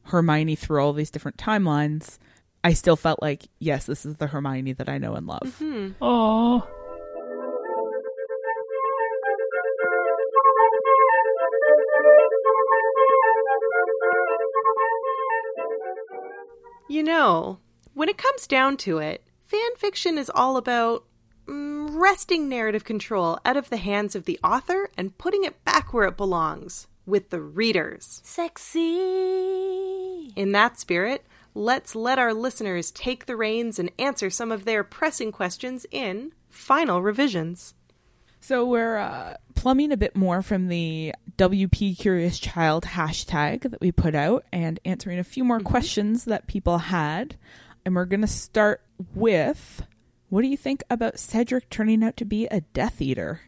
Hermione 0.05 0.57
through 0.57 0.83
all 0.83 0.93
these 0.93 1.11
different 1.11 1.37
timelines. 1.37 2.19
I 2.63 2.75
still 2.75 2.97
felt 2.97 3.23
like, 3.23 3.49
yes, 3.59 3.87
this 3.87 4.05
is 4.05 4.17
the 4.17 4.27
Hermione 4.27 4.75
that 4.75 4.89
I 4.89 4.99
know 4.99 5.15
and 5.15 5.27
love. 5.27 5.63
Oh. 6.03 6.69
You 16.91 17.05
know, 17.05 17.61
when 17.95 18.09
it 18.09 18.19
comes 18.19 18.49
down 18.49 18.77
to 18.79 18.99
it, 18.99 19.23
fan 19.39 19.77
fiction 19.77 20.19
is 20.19 20.29
all 20.29 20.57
about 20.57 21.05
mm, 21.47 21.87
wresting 21.89 22.49
narrative 22.49 22.83
control 22.83 23.39
out 23.45 23.57
of 23.57 23.71
the 23.71 23.77
hands 23.77 24.17
of 24.17 24.25
the 24.25 24.41
author 24.43 24.91
and 24.99 25.17
putting 25.17 25.45
it 25.45 25.65
back 25.65 25.95
where 25.95 26.09
it 26.09 26.17
belongs 26.17 26.89
with 27.07 27.31
the 27.31 27.41
readers. 27.41 28.21
Sexy. 28.25 28.89
In 30.35 30.51
that 30.51 30.81
spirit, 30.81 31.25
let's 31.55 31.95
let 31.95 32.19
our 32.19 32.35
listeners 32.35 32.91
take 32.91 33.27
the 33.27 33.37
reins 33.37 33.79
and 33.79 33.93
answer 33.97 34.29
some 34.29 34.51
of 34.51 34.65
their 34.65 34.83
pressing 34.83 35.31
questions 35.31 35.87
in 35.93 36.33
Final 36.49 37.03
Revisions. 37.03 37.75
So 38.41 38.67
we're 38.67 38.97
uh, 38.97 39.37
plumbing 39.55 39.93
a 39.93 39.97
bit 39.97 40.17
more 40.17 40.43
from 40.43 40.69
the 40.69 41.15
WP 41.37 41.99
Curious 41.99 42.39
Child 42.39 42.85
hashtag 42.85 43.63
that 43.63 43.81
we 43.81 43.93
put 43.93 44.15
out 44.15 44.45
and 44.53 44.81
answering 44.85 45.19
a 45.19 45.25
few 45.25 45.45
more 45.45 45.61
questions 45.61 46.25
that 46.25 46.47
people 46.47 46.79
had. 46.79 47.37
And 47.85 47.95
we're 47.95 48.07
going 48.07 48.23
to 48.23 48.27
start 48.27 48.83
with 49.15 49.83
what 50.31 50.43
do 50.43 50.49
you 50.49 50.57
think 50.57 50.83
about 50.89 51.19
Cedric 51.19 51.69
turning 51.71 52.03
out 52.03 52.17
to 52.19 52.25
be 52.25 52.47
a 52.47 52.61
Death 52.61 53.03
Eater? 53.03 53.41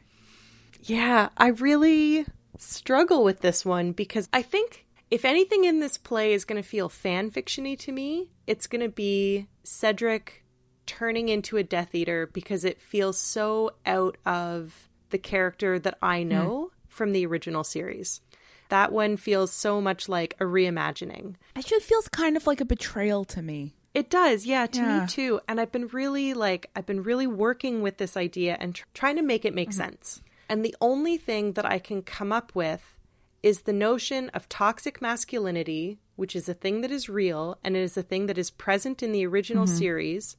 Yeah, 0.83 1.31
I 1.37 1.49
really 1.49 2.27
struggle 2.59 3.25
with 3.25 3.41
this 3.41 3.65
one 3.65 3.93
because 3.93 4.29
I 4.33 4.43
think 4.43 4.87
if 5.11 5.25
anything 5.25 5.65
in 5.65 5.81
this 5.81 5.97
play 5.97 6.33
is 6.33 6.45
going 6.45 6.61
to 6.61 6.69
feel 6.69 6.89
fan 6.89 7.31
fictiony 7.31 7.79
to 7.79 7.93
me, 7.93 8.31
it's 8.47 8.67
going 8.67 8.83
to 8.83 8.89
be 8.89 9.49
Cedric 9.63 10.42
turning 10.87 11.29
into 11.29 11.57
a 11.57 11.63
Death 11.63 11.95
Eater 11.95 12.27
because 12.27 12.65
it 12.65 12.81
feels 12.81 13.19
so 13.19 13.73
out 13.87 14.17
of 14.27 14.89
the 15.11 15.19
character 15.19 15.79
that 15.79 15.99
I 16.03 16.23
hmm. 16.23 16.29
know 16.29 16.71
from 16.89 17.13
the 17.13 17.27
original 17.27 17.65
series. 17.65 18.21
That 18.69 18.93
one 18.93 19.17
feels 19.17 19.53
so 19.53 19.81
much 19.81 20.09
like 20.09 20.35
a 20.41 20.45
reimagining. 20.45 21.35
Actually 21.55 21.81
feels 21.81 22.09
kind 22.09 22.37
of 22.37 22.47
like 22.47 22.61
a 22.61 22.65
betrayal 22.65 23.25
to 23.27 23.43
me. 23.43 23.75
It 23.95 24.09
does, 24.09 24.47
yeah, 24.47 24.67
to 24.67 24.81
Yeah. 24.81 25.01
me 25.01 25.07
too. 25.07 25.41
And 25.47 25.61
I've 25.61 25.73
been 25.73 25.89
really 25.89 26.33
like 26.33 26.71
I've 26.75 26.87
been 26.87 27.03
really 27.03 27.27
working 27.27 27.83
with 27.83 27.99
this 27.99 28.17
idea 28.17 28.57
and 28.59 28.75
tr- 28.75 28.85
trying 28.95 29.17
to 29.17 29.23
make 29.23 29.45
it 29.45 29.55
make 29.55 29.71
mm-hmm. 29.71 29.77
sense. 29.77 30.23
And 30.49 30.65
the 30.65 30.75
only 30.81 31.19
thing 31.19 31.53
that 31.53 31.67
I 31.67 31.79
can 31.79 32.03
come 32.03 32.33
up 32.33 32.55
with 32.55 32.97
is 33.43 33.63
the 33.63 33.73
notion 33.73 34.29
of 34.31 34.49
toxic 34.49 35.03
masculinity, 35.03 35.99
which 36.17 36.35
is 36.37 36.49
a 36.49 36.55
thing 36.55 36.81
that 36.81 36.91
is 36.91 37.09
real 37.09 37.59
and 37.63 37.77
it 37.77 37.81
is 37.81 37.97
a 37.97 38.03
thing 38.03 38.27
that 38.27 38.39
is 38.39 38.51
present 38.51 39.03
in 39.03 39.13
the 39.13 39.27
original 39.27 39.67
mm-hmm. 39.67 39.77
series, 39.77 40.37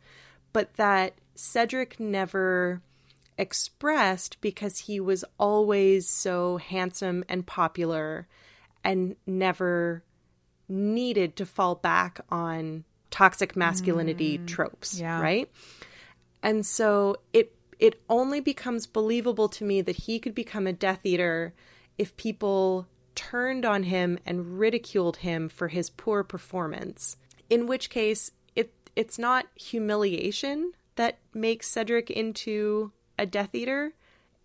but 0.54 0.76
that 0.76 1.16
Cedric 1.36 2.00
never 2.00 2.82
expressed 3.38 4.40
because 4.42 4.80
he 4.80 5.00
was 5.00 5.26
always 5.40 6.08
so 6.08 6.58
handsome 6.58 7.24
and 7.28 7.46
popular 7.46 8.28
and 8.84 9.16
never 9.26 10.04
needed 10.70 11.36
to 11.36 11.46
fall 11.46 11.76
back 11.76 12.22
on 12.30 12.84
toxic 13.10 13.56
masculinity 13.56 14.38
mm. 14.38 14.48
tropes, 14.48 15.00
yeah. 15.00 15.22
right? 15.22 15.50
And 16.42 16.66
so 16.66 17.18
it 17.32 17.56
it 17.80 18.02
only 18.10 18.40
becomes 18.40 18.86
believable 18.86 19.50
to 19.50 19.66
me 19.66 19.82
that 19.82 19.96
he 19.96 20.20
could 20.20 20.36
become 20.36 20.68
a 20.68 20.74
Death 20.74 21.06
Eater 21.06 21.54
if 21.98 22.16
people 22.16 22.88
turned 23.16 23.66
on 23.66 23.84
him 23.84 24.18
and 24.26 24.58
ridiculed 24.60 25.18
him 25.18 25.50
for 25.50 25.68
his 25.68 25.90
poor 25.90 26.24
performance. 26.24 27.18
In 27.50 27.68
which 27.68 27.90
case, 27.90 28.32
it's 28.96 29.18
not 29.18 29.48
humiliation 29.56 30.74
that 30.96 31.18
makes 31.34 31.68
Cedric 31.68 32.10
into 32.10 32.92
a 33.18 33.26
Death 33.26 33.54
Eater. 33.54 33.94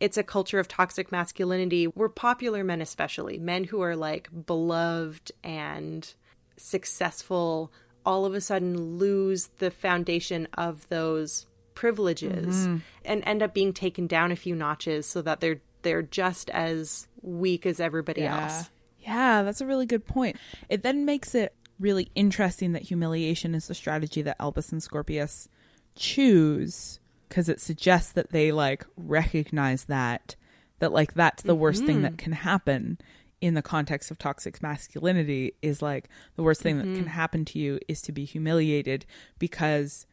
It's 0.00 0.16
a 0.16 0.22
culture 0.22 0.58
of 0.58 0.68
toxic 0.68 1.10
masculinity 1.10 1.84
where 1.84 2.08
popular 2.08 2.62
men, 2.62 2.80
especially 2.80 3.38
men 3.38 3.64
who 3.64 3.80
are 3.80 3.96
like 3.96 4.28
beloved 4.46 5.32
and 5.42 6.12
successful, 6.56 7.72
all 8.06 8.24
of 8.24 8.34
a 8.34 8.40
sudden 8.40 8.98
lose 8.98 9.48
the 9.58 9.70
foundation 9.70 10.48
of 10.54 10.88
those 10.88 11.46
privileges 11.74 12.66
mm-hmm. 12.66 12.78
and 13.04 13.22
end 13.26 13.42
up 13.42 13.54
being 13.54 13.72
taken 13.72 14.06
down 14.06 14.32
a 14.32 14.36
few 14.36 14.54
notches 14.54 15.06
so 15.06 15.22
that 15.22 15.40
they're 15.40 15.60
they're 15.82 16.02
just 16.02 16.50
as 16.50 17.06
weak 17.22 17.66
as 17.66 17.78
everybody 17.80 18.24
else. 18.24 18.70
Yeah, 19.00 19.42
that's 19.42 19.60
a 19.60 19.66
really 19.66 19.86
good 19.86 20.04
point. 20.04 20.36
It 20.68 20.82
then 20.82 21.04
makes 21.04 21.34
it 21.34 21.54
really 21.78 22.10
interesting 22.14 22.72
that 22.72 22.82
humiliation 22.82 23.54
is 23.54 23.68
the 23.68 23.74
strategy 23.74 24.22
that 24.22 24.36
Albus 24.40 24.72
and 24.72 24.82
Scorpius 24.82 25.48
choose 25.94 27.00
because 27.28 27.48
it 27.48 27.60
suggests 27.60 28.12
that 28.12 28.30
they 28.30 28.52
like 28.52 28.86
recognize 28.96 29.84
that 29.84 30.36
that 30.78 30.92
like 30.92 31.14
that's 31.14 31.42
the 31.42 31.54
worst 31.54 31.84
thing 31.84 32.02
that 32.02 32.12
mm-hmm. 32.12 32.24
can 32.24 32.32
happen 32.32 32.98
in 33.40 33.54
the 33.54 33.62
context 33.62 34.10
of 34.10 34.18
toxic 34.18 34.62
masculinity 34.62 35.54
is 35.62 35.82
like 35.82 36.08
the 36.36 36.42
worst 36.42 36.60
thing 36.60 36.78
that 36.78 36.84
can 36.84 36.96
mm-hmm. 36.96 37.06
happen 37.06 37.44
to 37.44 37.58
you 37.58 37.78
is 37.88 38.02
to 38.02 38.12
be 38.12 38.24
humiliated 38.24 39.06
because 39.38 40.06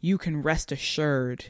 you 0.00 0.18
can 0.18 0.42
rest 0.42 0.72
assured 0.72 1.46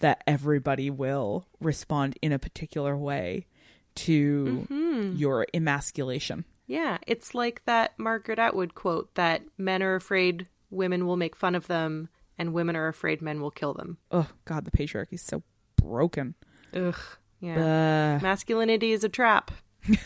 that 0.00 0.22
everybody 0.26 0.90
will 0.90 1.46
respond 1.60 2.18
in 2.22 2.32
a 2.32 2.38
particular 2.38 2.96
way 2.96 3.46
to 3.94 4.66
mm-hmm. 4.70 5.16
your 5.16 5.46
emasculation. 5.54 6.44
Yeah, 6.68 6.98
it's 7.06 7.34
like 7.34 7.62
that 7.64 7.98
Margaret 7.98 8.38
Atwood 8.38 8.74
quote 8.74 9.14
that 9.14 9.42
men 9.56 9.82
are 9.82 9.94
afraid 9.94 10.46
women 10.70 11.06
will 11.06 11.16
make 11.16 11.34
fun 11.34 11.54
of 11.54 11.66
them 11.66 12.10
and 12.36 12.52
women 12.52 12.76
are 12.76 12.88
afraid 12.88 13.22
men 13.22 13.40
will 13.40 13.50
kill 13.50 13.72
them. 13.72 13.96
Oh 14.12 14.28
God, 14.44 14.66
the 14.66 14.70
patriarchy 14.70 15.14
is 15.14 15.22
so 15.22 15.42
broken. 15.76 16.34
Ugh. 16.74 16.94
Yeah. 17.40 18.18
Uh, 18.18 18.22
Masculinity 18.22 18.92
is 18.92 19.02
a 19.02 19.08
trap. 19.08 19.50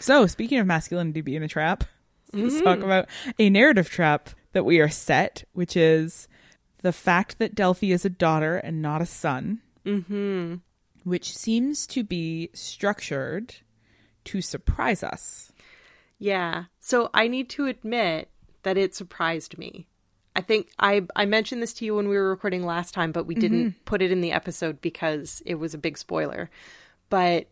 so, 0.00 0.26
speaking 0.26 0.58
of 0.58 0.66
masculinity 0.66 1.22
being 1.22 1.42
a 1.42 1.48
trap, 1.48 1.84
let's 2.32 2.60
talk 2.60 2.80
about 2.80 3.08
a 3.38 3.48
narrative 3.48 3.88
trap 3.88 4.30
that 4.52 4.64
we 4.64 4.80
are 4.80 4.88
set, 4.88 5.44
which 5.52 5.76
is 5.76 6.28
the 6.82 6.92
fact 6.92 7.38
that 7.38 7.54
Delphi 7.54 7.90
is 7.90 8.04
a 8.04 8.10
daughter 8.10 8.56
and 8.56 8.82
not 8.82 9.02
a 9.02 9.06
son, 9.06 9.60
mm-hmm. 9.84 10.56
which 11.04 11.36
seems 11.36 11.86
to 11.88 12.02
be 12.02 12.50
structured 12.52 13.54
to 14.24 14.40
surprise 14.40 15.02
us. 15.02 15.52
Yeah. 16.18 16.64
So 16.80 17.10
I 17.14 17.28
need 17.28 17.48
to 17.50 17.66
admit 17.66 18.30
that 18.62 18.76
it 18.76 18.94
surprised 18.94 19.58
me. 19.58 19.86
I 20.36 20.42
think 20.42 20.70
I 20.78 21.06
I 21.16 21.24
mentioned 21.24 21.62
this 21.62 21.74
to 21.74 21.84
you 21.84 21.96
when 21.96 22.08
we 22.08 22.16
were 22.16 22.30
recording 22.30 22.64
last 22.64 22.94
time, 22.94 23.10
but 23.10 23.26
we 23.26 23.34
didn't 23.34 23.84
put 23.84 24.00
it 24.00 24.12
in 24.12 24.20
the 24.20 24.32
episode 24.32 24.80
because 24.80 25.42
it 25.44 25.56
was 25.56 25.74
a 25.74 25.78
big 25.78 25.98
spoiler. 25.98 26.50
But 27.08 27.48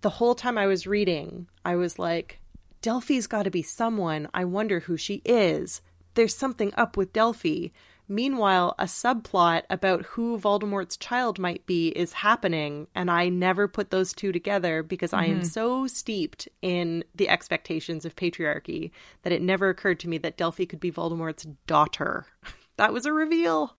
the 0.00 0.10
whole 0.10 0.34
time 0.34 0.56
I 0.56 0.66
was 0.66 0.86
reading, 0.86 1.48
I 1.64 1.76
was 1.76 1.98
like, 1.98 2.40
Delphi's 2.80 3.26
got 3.26 3.42
to 3.44 3.50
be 3.50 3.62
someone. 3.62 4.28
I 4.32 4.44
wonder 4.44 4.80
who 4.80 4.96
she 4.96 5.22
is. 5.24 5.82
There's 6.14 6.34
something 6.34 6.72
up 6.76 6.96
with 6.96 7.12
Delphi. 7.12 7.68
Meanwhile, 8.12 8.74
a 8.78 8.84
subplot 8.84 9.62
about 9.70 10.04
who 10.04 10.38
Voldemort's 10.38 10.98
child 10.98 11.38
might 11.38 11.64
be 11.64 11.88
is 11.88 12.12
happening, 12.12 12.88
and 12.94 13.10
I 13.10 13.30
never 13.30 13.66
put 13.66 13.90
those 13.90 14.12
two 14.12 14.32
together 14.32 14.82
because 14.82 15.14
I 15.14 15.24
am 15.24 15.36
mm-hmm. 15.36 15.44
so 15.44 15.86
steeped 15.86 16.46
in 16.60 17.04
the 17.14 17.30
expectations 17.30 18.04
of 18.04 18.14
patriarchy 18.14 18.90
that 19.22 19.32
it 19.32 19.40
never 19.40 19.70
occurred 19.70 19.98
to 20.00 20.08
me 20.08 20.18
that 20.18 20.36
Delphi 20.36 20.66
could 20.66 20.78
be 20.78 20.92
Voldemort's 20.92 21.46
daughter. 21.66 22.26
That 22.78 22.94
was 22.94 23.04
a 23.04 23.12
reveal. 23.12 23.74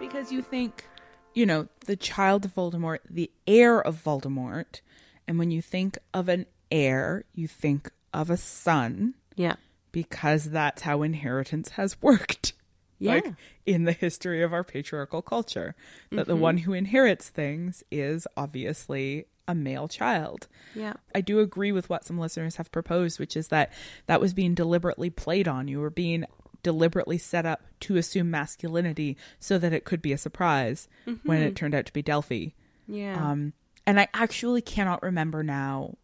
because 0.00 0.32
you 0.32 0.40
think, 0.40 0.88
you 1.34 1.44
know, 1.44 1.68
the 1.84 1.96
child 1.96 2.46
of 2.46 2.54
Voldemort, 2.54 3.00
the 3.08 3.30
heir 3.46 3.78
of 3.78 4.02
Voldemort, 4.02 4.80
and 5.28 5.38
when 5.38 5.50
you 5.50 5.60
think 5.60 5.98
of 6.14 6.30
an 6.30 6.46
heir, 6.70 7.24
you 7.34 7.46
think 7.46 7.90
of 8.12 8.30
a 8.30 8.38
son 8.38 9.14
Yeah. 9.36 9.56
Because 9.96 10.50
that's 10.50 10.82
how 10.82 11.00
inheritance 11.00 11.70
has 11.70 11.96
worked. 12.02 12.52
Yeah. 12.98 13.14
Like 13.14 13.32
in 13.64 13.84
the 13.84 13.92
history 13.92 14.42
of 14.42 14.52
our 14.52 14.62
patriarchal 14.62 15.22
culture, 15.22 15.74
that 16.12 16.26
the 16.26 16.36
one 16.36 16.58
who 16.58 16.74
inherits 16.74 17.30
things 17.30 17.82
is 17.90 18.26
obviously 18.36 19.24
a 19.48 19.54
male 19.54 19.88
child. 19.88 20.48
Yeah. 20.74 20.92
I 21.14 21.22
do 21.22 21.40
agree 21.40 21.72
with 21.72 21.88
what 21.88 22.04
some 22.04 22.18
listeners 22.18 22.56
have 22.56 22.70
proposed, 22.70 23.18
which 23.18 23.38
is 23.38 23.48
that 23.48 23.72
that 24.04 24.20
was 24.20 24.34
being 24.34 24.54
deliberately 24.54 25.08
played 25.08 25.48
on. 25.48 25.66
You 25.66 25.80
were 25.80 25.88
being 25.88 26.26
deliberately 26.62 27.16
set 27.16 27.46
up 27.46 27.62
to 27.80 27.96
assume 27.96 28.30
masculinity 28.30 29.16
so 29.40 29.56
that 29.56 29.72
it 29.72 29.86
could 29.86 30.02
be 30.02 30.12
a 30.12 30.18
surprise 30.18 30.88
when 31.22 31.40
it 31.40 31.56
turned 31.56 31.74
out 31.74 31.86
to 31.86 31.92
be 31.92 32.02
Delphi. 32.02 32.48
Yeah. 32.86 33.30
Um, 33.30 33.54
and 33.86 33.98
I 33.98 34.08
actually 34.12 34.60
cannot 34.60 35.02
remember 35.02 35.42
now 35.42 35.96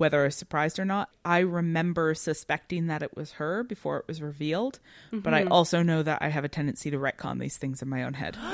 whether 0.00 0.22
I 0.22 0.24
was 0.24 0.34
surprised 0.34 0.78
or 0.78 0.84
not. 0.84 1.10
I 1.24 1.40
remember 1.40 2.14
suspecting 2.14 2.86
that 2.86 3.02
it 3.02 3.14
was 3.14 3.32
her 3.32 3.62
before 3.62 3.98
it 3.98 4.08
was 4.08 4.22
revealed, 4.22 4.80
but 5.12 5.34
I 5.34 5.42
mm-hmm. 5.42 5.52
also 5.52 5.82
know 5.82 6.02
that 6.02 6.22
I 6.22 6.28
have 6.28 6.44
a 6.44 6.48
tendency 6.48 6.90
to 6.90 6.98
retcon 6.98 7.38
these 7.38 7.58
things 7.58 7.82
in 7.82 7.88
my 7.88 8.04
own 8.04 8.14
head. 8.14 8.36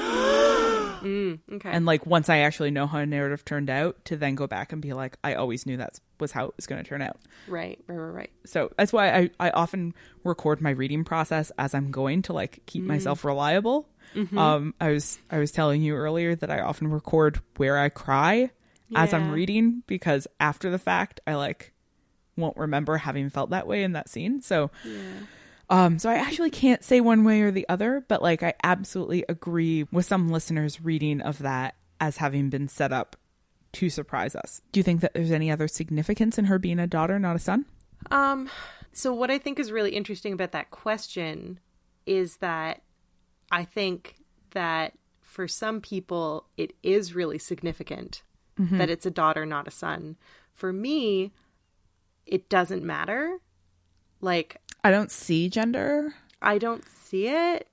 Mm, 0.96 1.40
okay. 1.52 1.70
And 1.70 1.84
like 1.84 2.06
once 2.06 2.30
I 2.30 2.38
actually 2.38 2.70
know 2.70 2.86
how 2.86 2.98
a 2.98 3.06
narrative 3.06 3.44
turned 3.44 3.68
out, 3.68 4.02
to 4.06 4.16
then 4.16 4.34
go 4.34 4.46
back 4.46 4.72
and 4.72 4.80
be 4.80 4.94
like, 4.94 5.18
I 5.22 5.34
always 5.34 5.66
knew 5.66 5.76
that 5.76 6.00
was 6.18 6.32
how 6.32 6.46
it 6.46 6.54
was 6.56 6.66
going 6.66 6.82
to 6.82 6.88
turn 6.88 7.02
out. 7.02 7.18
right, 7.46 7.78
right, 7.86 7.96
right, 7.96 8.14
right. 8.14 8.30
So 8.46 8.72
that's 8.78 8.94
why 8.94 9.10
I, 9.10 9.30
I 9.38 9.50
often 9.50 9.94
record 10.24 10.62
my 10.62 10.70
reading 10.70 11.04
process 11.04 11.52
as 11.58 11.74
I'm 11.74 11.90
going 11.90 12.22
to 12.22 12.32
like 12.32 12.62
keep 12.64 12.82
mm. 12.82 12.86
myself 12.86 13.24
reliable. 13.24 13.88
Mm-hmm. 14.14 14.38
Um, 14.38 14.74
I 14.80 14.90
was 14.92 15.18
I 15.30 15.38
was 15.38 15.52
telling 15.52 15.82
you 15.82 15.94
earlier 15.94 16.34
that 16.34 16.50
I 16.50 16.60
often 16.60 16.88
record 16.88 17.40
where 17.56 17.76
I 17.76 17.90
cry 17.90 18.50
as 18.94 19.12
I'm 19.12 19.32
reading 19.32 19.82
because 19.86 20.26
after 20.38 20.70
the 20.70 20.78
fact 20.78 21.20
I 21.26 21.34
like 21.34 21.72
won't 22.36 22.56
remember 22.56 22.98
having 22.98 23.30
felt 23.30 23.50
that 23.50 23.66
way 23.66 23.82
in 23.82 23.92
that 23.92 24.08
scene. 24.08 24.42
So 24.42 24.70
um 25.68 25.98
so 25.98 26.10
I 26.10 26.14
actually 26.14 26.50
can't 26.50 26.84
say 26.84 27.00
one 27.00 27.24
way 27.24 27.40
or 27.42 27.50
the 27.50 27.68
other, 27.68 28.04
but 28.08 28.22
like 28.22 28.42
I 28.42 28.54
absolutely 28.62 29.24
agree 29.28 29.86
with 29.90 30.06
some 30.06 30.28
listeners 30.28 30.80
reading 30.80 31.20
of 31.20 31.38
that 31.40 31.74
as 32.00 32.18
having 32.18 32.50
been 32.50 32.68
set 32.68 32.92
up 32.92 33.16
to 33.72 33.90
surprise 33.90 34.34
us. 34.34 34.62
Do 34.72 34.80
you 34.80 34.84
think 34.84 35.00
that 35.02 35.12
there's 35.14 35.30
any 35.30 35.50
other 35.50 35.68
significance 35.68 36.38
in 36.38 36.46
her 36.46 36.58
being 36.58 36.78
a 36.78 36.86
daughter, 36.86 37.18
not 37.18 37.36
a 37.36 37.38
son? 37.38 37.66
Um, 38.10 38.48
so 38.92 39.12
what 39.12 39.30
I 39.30 39.38
think 39.38 39.58
is 39.58 39.72
really 39.72 39.90
interesting 39.90 40.32
about 40.32 40.52
that 40.52 40.70
question 40.70 41.60
is 42.06 42.38
that 42.38 42.82
I 43.50 43.64
think 43.64 44.16
that 44.52 44.94
for 45.20 45.46
some 45.46 45.80
people 45.80 46.46
it 46.56 46.72
is 46.82 47.14
really 47.14 47.38
significant 47.38 48.22
Mm-hmm. 48.58 48.78
that 48.78 48.90
it's 48.90 49.04
a 49.04 49.10
daughter, 49.10 49.44
not 49.44 49.68
a 49.68 49.70
son. 49.70 50.16
For 50.54 50.72
me, 50.72 51.32
it 52.24 52.48
doesn't 52.48 52.82
matter. 52.82 53.38
Like 54.20 54.60
I 54.82 54.90
don't 54.90 55.10
see 55.10 55.48
gender. 55.48 56.14
I 56.40 56.58
don't 56.58 56.84
see 56.88 57.28
it. 57.28 57.68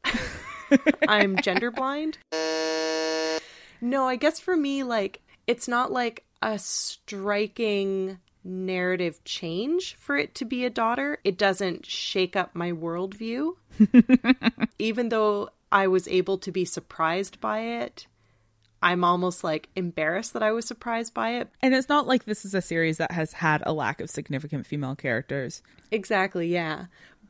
I'm 1.08 1.38
gender 1.42 1.72
blind. 1.72 2.18
No, 3.82 4.08
I 4.08 4.16
guess 4.16 4.40
for 4.40 4.56
me, 4.56 4.82
like, 4.84 5.22
it's 5.46 5.68
not 5.68 5.92
like 5.92 6.24
a 6.42 6.58
striking 6.58 8.20
narrative 8.44 9.24
change 9.26 9.96
for 9.96 10.18
it 10.18 10.34
to 10.36 10.46
be 10.46 10.66
a 10.66 10.70
daughter. 10.70 11.20
It 11.24 11.38
doesn't 11.38 11.86
shake 11.86 12.36
up 12.36 12.56
my 12.56 12.72
worldview. 12.72 13.56
Even 14.80 15.10
though 15.10 15.50
I 15.72 15.88
was 15.88 16.08
able 16.08 16.38
to 16.40 16.52
be 16.52 16.66
surprised 16.66 17.42
by 17.42 17.60
it, 17.60 18.08
I'm 18.84 19.04
almost 19.06 19.44
like 19.44 19.70
embarrassed 19.76 20.34
that 20.34 20.44
I 20.44 20.52
was 20.52 20.68
surprised 20.68 21.14
by 21.14 21.36
it. 21.36 21.50
And 21.62 21.74
it's 21.74 21.90
not 21.90 22.06
like 22.06 22.26
this 22.26 22.44
is 22.44 22.54
a 22.54 22.62
series 22.62 22.98
that 22.98 23.12
has 23.12 23.34
had 23.34 23.64
a 23.66 23.72
lack 23.72 24.02
of 24.02 24.10
significant 24.10 24.68
female 24.68 24.96
characters. 24.96 25.64
Exactly, 25.90 26.48
yeah. 26.48 26.88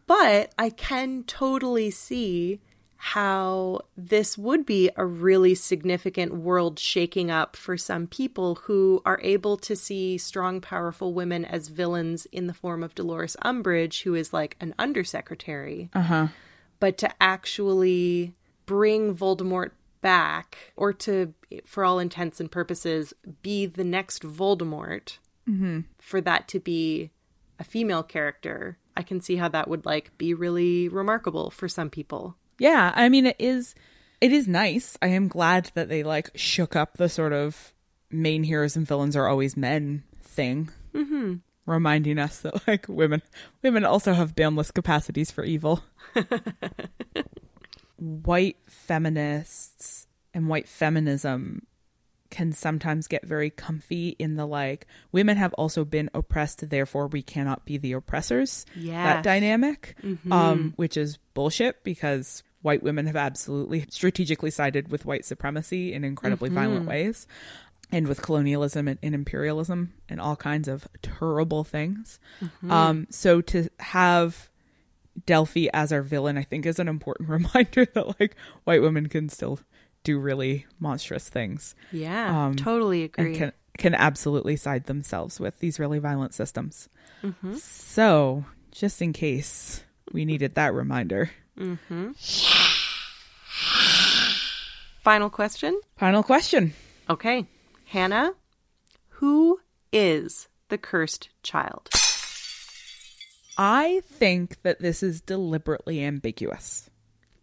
But 0.08 0.52
I 0.58 0.72
can 0.72 1.24
totally 1.24 1.92
see 1.92 2.60
how 2.98 3.82
this 3.96 4.38
would 4.38 4.66
be 4.66 4.90
a 4.96 5.06
really 5.06 5.54
significant 5.54 6.34
world 6.34 6.80
shaking 6.80 7.30
up 7.30 7.56
for 7.56 7.78
some 7.78 8.08
people 8.08 8.56
who 8.56 9.02
are 9.06 9.20
able 9.22 9.58
to 9.58 9.76
see 9.76 10.18
strong, 10.18 10.60
powerful 10.60 11.14
women 11.14 11.46
as 11.46 11.68
villains 11.68 12.26
in 12.32 12.48
the 12.48 12.54
form 12.54 12.82
of 12.82 12.96
Dolores 12.96 13.36
Umbridge, 13.44 14.04
who 14.04 14.16
is 14.16 14.34
like 14.34 14.56
an 14.60 14.74
undersecretary. 14.80 15.90
Uh 15.94 16.02
huh. 16.02 16.28
But 16.80 16.98
to 17.00 17.10
actually 17.22 18.34
bring 18.66 19.16
Voldemort 19.16 19.72
back, 20.04 20.74
or 20.76 20.94
to, 20.94 21.34
for 21.66 21.84
all 21.84 21.98
intents 21.98 22.40
and 22.40 22.52
purposes, 22.52 23.16
be 23.42 23.66
the 23.66 23.84
next 23.84 24.22
Voldemort, 24.22 25.18
for 26.00 26.22
that 26.22 26.48
to 26.50 26.60
be 26.60 27.12
a 27.60 27.64
female 27.64 28.04
character, 28.04 28.78
I 28.96 29.04
can 29.04 29.20
see 29.20 29.38
how 29.38 29.48
that 29.50 29.68
would 29.68 29.86
like 29.86 30.16
be 30.18 30.34
really 30.34 30.88
remarkable 30.88 31.50
for 31.50 31.68
some 31.68 31.90
people. 31.90 32.36
Yeah, 32.60 32.92
I 32.96 33.10
mean 33.10 33.26
it 33.26 33.36
is 33.40 33.76
it 34.22 34.32
is 34.32 34.48
nice. 34.48 34.98
I 35.02 35.08
am 35.08 35.28
glad 35.28 35.72
that 35.74 35.90
they 35.90 36.04
like 36.04 36.30
shook 36.36 36.76
up 36.76 36.98
the 36.98 37.10
sort 37.10 37.34
of 37.34 37.74
main 38.12 38.44
heroes 38.44 38.76
and 38.76 38.88
villains 38.88 39.16
are 39.16 39.28
always 39.28 39.58
men 39.58 40.04
thing. 40.22 40.70
Mm-hmm. 40.94 41.36
Reminding 41.66 42.20
us 42.20 42.40
that 42.40 42.68
like 42.68 42.86
women 42.88 43.22
women 43.62 43.86
also 43.86 44.14
have 44.14 44.36
boundless 44.36 44.72
capacities 44.72 45.32
for 45.32 45.44
evil. 45.44 45.84
white 48.04 48.58
feminists 48.68 50.08
and 50.34 50.48
white 50.50 50.68
feminism 50.68 51.66
can 52.30 52.52
sometimes 52.52 53.08
get 53.08 53.24
very 53.26 53.52
comfy 53.52 54.10
in 54.18 54.36
the 54.36 54.46
like 54.46 54.88
women 55.12 55.38
have 55.38 55.54
also 55.54 55.86
been 55.86 56.10
oppressed 56.16 56.68
therefore 56.70 57.06
we 57.08 57.22
cannot 57.22 57.64
be 57.64 57.78
the 57.78 57.94
oppressors. 57.94 58.66
That 58.76 59.18
Yes. 59.18 59.24
dynamic 59.24 59.96
um 60.32 60.74
which 60.76 60.98
is 60.98 61.18
bullshit 61.36 61.84
because 61.84 62.42
white 62.64 62.82
women 62.82 63.06
have 63.06 63.16
absolutely 63.16 63.86
strategically 63.90 64.50
sided 64.52 64.90
with 64.92 65.06
white 65.06 65.26
supremacy 65.26 65.94
in 65.94 66.04
incredibly 66.04 66.50
violent 66.50 66.86
ways 66.88 67.28
and 67.92 68.08
with 68.08 68.22
colonialism 68.24 68.88
and, 68.88 68.98
and 69.04 69.14
imperialism 69.14 69.94
and 70.10 70.20
all 70.20 70.36
kinds 70.36 70.68
of 70.68 70.88
terrible 71.04 71.64
things. 71.64 72.20
Um 72.68 73.06
so 73.12 73.42
to 73.42 73.70
have 73.80 74.50
Delphi 75.26 75.68
as 75.74 75.92
our 75.92 76.02
villain, 76.02 76.38
I 76.38 76.44
think, 76.44 76.66
is 76.66 76.80
an 76.80 76.88
important 76.88 77.30
reminder 77.38 77.86
that 77.86 78.20
like 78.20 78.36
white 78.64 78.82
women 78.82 79.08
can 79.10 79.30
still 79.30 79.60
do 80.04 80.20
really 80.20 80.66
monstrous 80.80 81.30
things 81.30 81.76
Yeah, 81.92 82.46
Um, 82.48 82.56
totally 82.56 83.04
agree. 83.04 83.26
and 83.28 83.36
can 83.36 83.52
can 83.78 83.96
absolutely 83.96 84.56
side 84.56 84.86
themselves 84.86 85.40
with 85.40 85.60
these 85.60 85.80
really 85.80 85.98
violent 86.00 86.34
systems. 86.34 86.90
Mm-hmm. 87.24 87.56
So, 87.56 88.46
just 88.72 89.02
in 89.02 89.14
case 89.14 89.84
we 90.12 90.26
needed 90.26 90.54
that 90.56 90.74
reminder. 90.76 91.32
Final 95.02 95.30
question. 95.30 95.80
Final 95.98 96.22
question. 96.24 96.74
Okay. 97.10 97.46
Hannah, 97.86 98.34
who 99.10 99.60
is 99.92 100.48
the 100.70 100.78
cursed 100.78 101.30
child? 101.44 101.90
I 103.58 104.02
think 104.06 104.62
that 104.64 104.80
this 104.80 105.04
is 105.04 105.22
deliberately 105.22 106.04
ambiguous. 106.04 106.90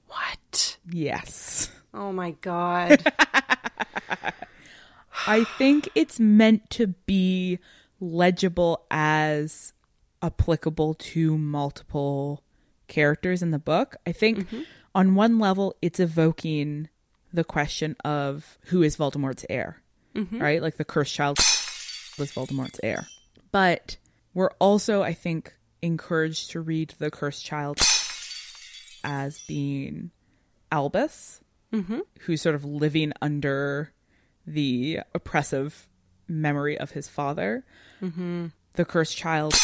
What? 0.07 0.79
Yes. 0.91 1.71
Oh 1.95 2.13
my 2.13 2.33
god. 2.33 3.05
I 5.27 5.45
think 5.59 5.89
it's 5.95 6.19
meant 6.19 6.69
to 6.71 6.89
be 6.89 7.59
legible 8.01 8.87
as 8.91 9.73
applicable 10.23 10.95
to 10.95 11.37
multiple 11.39 12.43
characters 12.89 13.43
in 13.43 13.51
the 13.51 13.59
book. 13.59 13.97
I 14.07 14.13
think 14.13 14.39
mm-hmm. 14.39 14.63
on 14.95 15.15
one 15.15 15.39
level, 15.39 15.75
it's 15.83 16.01
evoking 16.01 16.89
the 17.33 17.45
question 17.45 17.97
of 18.05 18.59
who 18.67 18.83
is 18.83 18.97
Voldemort's 18.97 19.47
heir, 19.49 19.83
mm-hmm. 20.15 20.41
right? 20.41 20.61
Like 20.63 20.77
the 20.77 20.85
cursed 20.85 21.15
child 21.15 21.39
was 22.19 22.33
Voldemort's 22.33 22.81
heir. 22.83 23.07
But 23.53 23.97
we're 24.35 24.51
also, 24.59 25.03
I 25.03 25.13
think, 25.15 25.55
encouraged 25.83 26.51
to 26.51 26.61
read 26.61 26.95
the 26.99 27.11
cursed 27.11 27.45
child 27.45 27.79
as 29.03 29.41
being 29.49 30.11
Albus, 30.71 31.41
mm-hmm. 31.73 32.01
who's 32.21 32.43
sort 32.43 32.55
of 32.55 32.65
living 32.65 33.13
under 33.21 33.93
the 34.47 35.01
oppressive 35.15 35.89
memory 36.29 36.79
of 36.79 36.93
his 36.93 37.09
father. 37.09 37.65
Mm-hmm. 38.03 38.47
The 38.75 38.85
cursed 38.85 39.17
child 39.17 39.55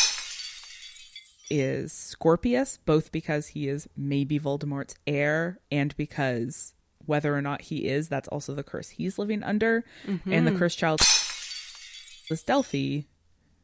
is 1.49 1.93
Scorpius, 1.93 2.79
both 2.85 3.13
because 3.13 3.49
he 3.49 3.69
is 3.69 3.89
maybe 3.97 4.41
Voldemort's 4.41 4.97
heir 5.07 5.61
and 5.71 5.97
because 5.97 6.75
whether 7.05 7.37
or 7.37 7.41
not 7.41 7.63
he 7.63 7.87
is, 7.87 8.09
that's 8.09 8.27
also 8.29 8.53
the 8.53 8.65
curse 8.65 8.89
he's 8.89 9.17
living 9.17 9.45
under. 9.45 9.85
And 10.07 10.21
the 10.47 10.51
mm-hmm. 10.51 10.59
cursed 10.59 10.79
child 10.79 11.01
is 12.31 12.43
Delphi 12.43 13.03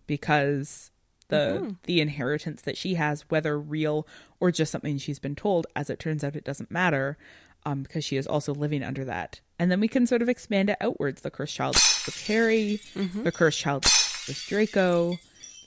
because 0.07 0.92
the 1.33 1.77
the 1.85 2.01
inheritance 2.01 2.63
that 2.63 2.77
she 2.77 2.95
has, 2.95 3.23
whether 3.29 3.59
real 3.59 4.07
or 4.41 4.51
just 4.51 4.71
something 4.71 4.99
she's 4.99 5.19
been 5.19 5.35
told, 5.35 5.67
as 5.75 5.91
it 5.91 5.99
turns 5.99 6.23
out, 6.23 6.37
it 6.37 6.45
doesn't 6.45 6.71
matter. 6.71 7.17
Um, 7.65 7.85
because 7.85 8.05
she 8.05 8.17
is 8.17 8.27
also 8.27 8.53
living 8.53 8.83
under 8.83 9.05
that. 9.05 9.41
And 9.57 9.71
then 9.71 9.79
we 9.79 9.87
can 9.87 10.05
sort 10.05 10.21
of 10.21 10.29
expand 10.29 10.69
it 10.69 10.77
outwards. 10.81 11.21
The 11.23 11.31
cursed 11.31 11.55
child 11.55 11.77
was 12.07 12.27
Harry, 12.27 12.81
the 12.97 13.31
cursed 13.31 13.61
child 13.61 13.85
was 13.85 14.45
Draco. 14.49 15.17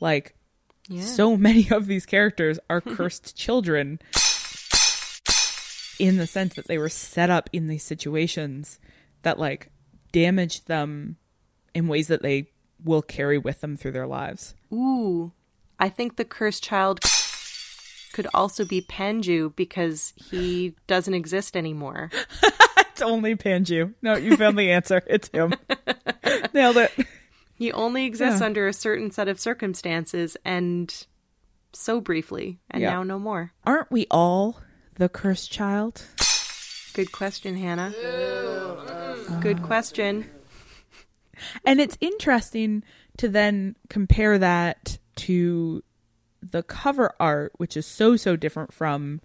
Like 0.02 0.36
so 1.00 1.38
many 1.38 1.70
of 1.72 1.88
these 1.88 2.06
characters 2.06 2.60
are 2.70 2.82
cursed 2.98 3.38
children 3.38 4.00
in 6.00 6.18
the 6.18 6.28
sense 6.28 6.56
that 6.56 6.68
they 6.68 6.78
were 6.78 6.90
set 6.90 7.30
up 7.30 7.50
in 7.54 7.68
these 7.70 7.84
situations 7.84 8.80
that 9.22 9.40
like 9.40 9.70
damaged 10.12 10.68
them 10.68 11.16
in 11.74 11.88
ways 11.88 12.08
that 12.08 12.22
they 12.22 12.50
will 12.84 13.02
carry 13.02 13.38
with 13.38 13.62
them 13.62 13.78
through 13.78 13.92
their 13.92 14.08
lives. 14.08 14.54
Ooh. 14.74 15.32
I 15.80 15.90
think 15.90 16.16
the 16.16 16.26
cursed 16.26 16.64
child 16.64 17.00
could 18.14 18.28
also 18.34 18.64
be 18.66 18.82
Panju 18.82 19.56
because 19.56 20.14
he 20.16 20.74
doesn't 20.88 21.14
exist 21.14 21.56
anymore. 21.58 22.10
It's 22.96 23.02
only 23.02 23.36
Panju. 23.36 23.94
No, 24.02 24.16
you 24.16 24.38
found 24.38 24.58
the 24.58 24.72
answer. 24.72 25.02
It's 25.08 25.28
him. 25.28 25.54
Nailed 26.54 26.78
it. 26.78 26.94
He 27.54 27.74
only 27.74 28.06
exists 28.06 28.40
Yeah. 28.40 28.46
under 28.46 28.68
a 28.70 28.74
certain 28.74 29.12
set 29.12 29.28
of 29.28 29.38
circumstances 29.38 30.38
and 30.46 31.06
so 31.74 32.00
briefly, 32.00 32.60
and 32.72 32.82
Yeah. 32.82 32.92
now 32.92 33.04
no 33.04 33.20
more. 33.20 33.52
Aren't 33.66 33.92
we 33.92 34.08
all 34.10 34.62
the 34.96 35.10
cursed 35.10 35.52
child? 35.52 36.06
Good 36.94 37.12
question, 37.12 37.58
Hannah. 37.58 37.94
Good 39.42 39.62
question. 39.62 40.30
And 41.66 41.82
it's 41.82 41.98
interesting 42.00 42.82
to 43.18 43.28
then 43.28 43.76
compare 43.90 44.38
that 44.40 45.00
to 45.18 45.84
the 46.42 46.64
cover 46.64 47.14
art, 47.20 47.54
which 47.58 47.76
is 47.76 47.86
so, 47.86 48.16
so 48.16 48.36
different 48.36 48.74
from 48.74 49.22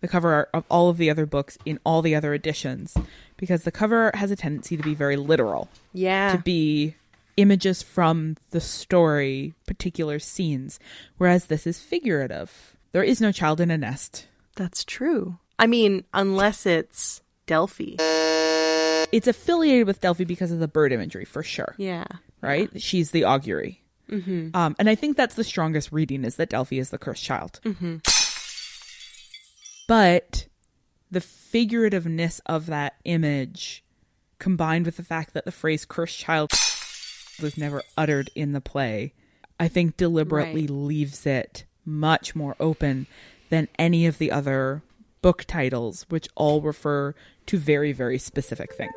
the 0.00 0.08
cover 0.08 0.32
art 0.32 0.50
of 0.52 0.64
all 0.70 0.88
of 0.90 0.98
the 0.98 1.08
other 1.10 1.24
books 1.26 1.56
in 1.64 1.78
all 1.84 2.02
the 2.02 2.14
other 2.14 2.34
editions, 2.34 2.94
because 3.36 3.62
the 3.62 3.70
cover 3.72 3.96
art 4.04 4.16
has 4.16 4.30
a 4.30 4.36
tendency 4.36 4.76
to 4.76 4.82
be 4.82 4.94
very 4.94 5.16
literal, 5.16 5.68
Yeah. 5.92 6.32
to 6.32 6.38
be 6.38 6.94
images 7.36 7.82
from 7.82 8.36
the 8.50 8.60
story, 8.60 9.54
particular 9.66 10.18
scenes, 10.18 10.78
whereas 11.18 11.46
this 11.46 11.66
is 11.66 11.80
figurative. 11.80 12.76
There 12.92 13.02
is 13.04 13.20
no 13.20 13.30
child 13.32 13.60
in 13.60 13.70
a 13.70 13.78
nest. 13.78 14.26
That's 14.56 14.84
true. 14.84 15.38
I 15.58 15.66
mean, 15.66 16.04
unless 16.14 16.66
it's 16.66 17.22
Delphi. 17.46 17.96
It's 19.12 19.26
affiliated 19.28 19.86
with 19.86 20.00
Delphi 20.00 20.24
because 20.24 20.50
of 20.50 20.58
the 20.58 20.68
bird 20.68 20.92
imagery, 20.92 21.24
for 21.24 21.42
sure. 21.42 21.74
Yeah. 21.78 22.04
right? 22.42 22.70
She's 22.80 23.10
the 23.12 23.22
Augurey. 23.22 23.78
Um, 24.54 24.76
and 24.78 24.88
I 24.88 24.94
think 24.94 25.16
that's 25.16 25.34
the 25.34 25.44
strongest 25.44 25.90
reading 25.92 26.24
is 26.24 26.36
that 26.36 26.50
Delphi 26.50 26.76
is 26.78 26.90
the 26.90 26.98
cursed 26.98 27.24
child. 27.24 27.60
But 29.88 30.46
the 31.10 31.20
figurativeness 31.20 32.40
of 32.46 32.66
that 32.66 32.94
image, 33.04 33.84
combined 34.38 34.86
with 34.86 34.96
the 34.96 35.02
fact 35.04 35.32
that 35.34 35.44
the 35.44 35.52
phrase 35.52 35.84
cursed 35.84 36.18
child 36.18 36.50
was 37.40 37.56
never 37.56 37.82
uttered 37.96 38.30
in 38.34 38.52
the 38.52 38.60
play, 38.60 39.12
I 39.60 39.68
think 39.68 39.96
deliberately 39.96 40.62
Right. 40.62 40.70
leaves 40.70 41.24
it 41.26 41.64
much 41.84 42.34
more 42.34 42.56
open 42.58 43.06
than 43.48 43.68
any 43.78 44.06
of 44.06 44.18
the 44.18 44.32
other 44.32 44.82
book 45.22 45.44
titles, 45.44 46.04
which 46.08 46.28
all 46.34 46.60
refer 46.60 47.14
to 47.46 47.58
very, 47.58 47.92
very 47.92 48.18
specific 48.18 48.74
things. 48.74 48.92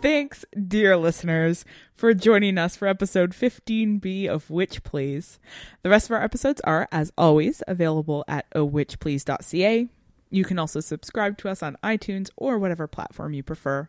Thanks, 0.00 0.44
dear 0.68 0.96
listeners, 0.96 1.64
for 1.92 2.14
joining 2.14 2.56
us 2.56 2.76
for 2.76 2.86
episode 2.86 3.32
15B 3.32 4.28
of 4.28 4.48
Witch 4.48 4.84
Please. 4.84 5.40
The 5.82 5.90
rest 5.90 6.06
of 6.06 6.12
our 6.12 6.22
episodes 6.22 6.60
are, 6.62 6.86
as 6.92 7.10
always, 7.18 7.64
available 7.66 8.24
at 8.28 8.48
ohwitchplease.ca. 8.50 9.88
You 10.30 10.44
can 10.44 10.58
also 10.58 10.78
subscribe 10.78 11.36
to 11.38 11.48
us 11.48 11.64
on 11.64 11.76
iTunes 11.82 12.30
or 12.36 12.60
whatever 12.60 12.86
platform 12.86 13.32
you 13.32 13.42
prefer. 13.42 13.88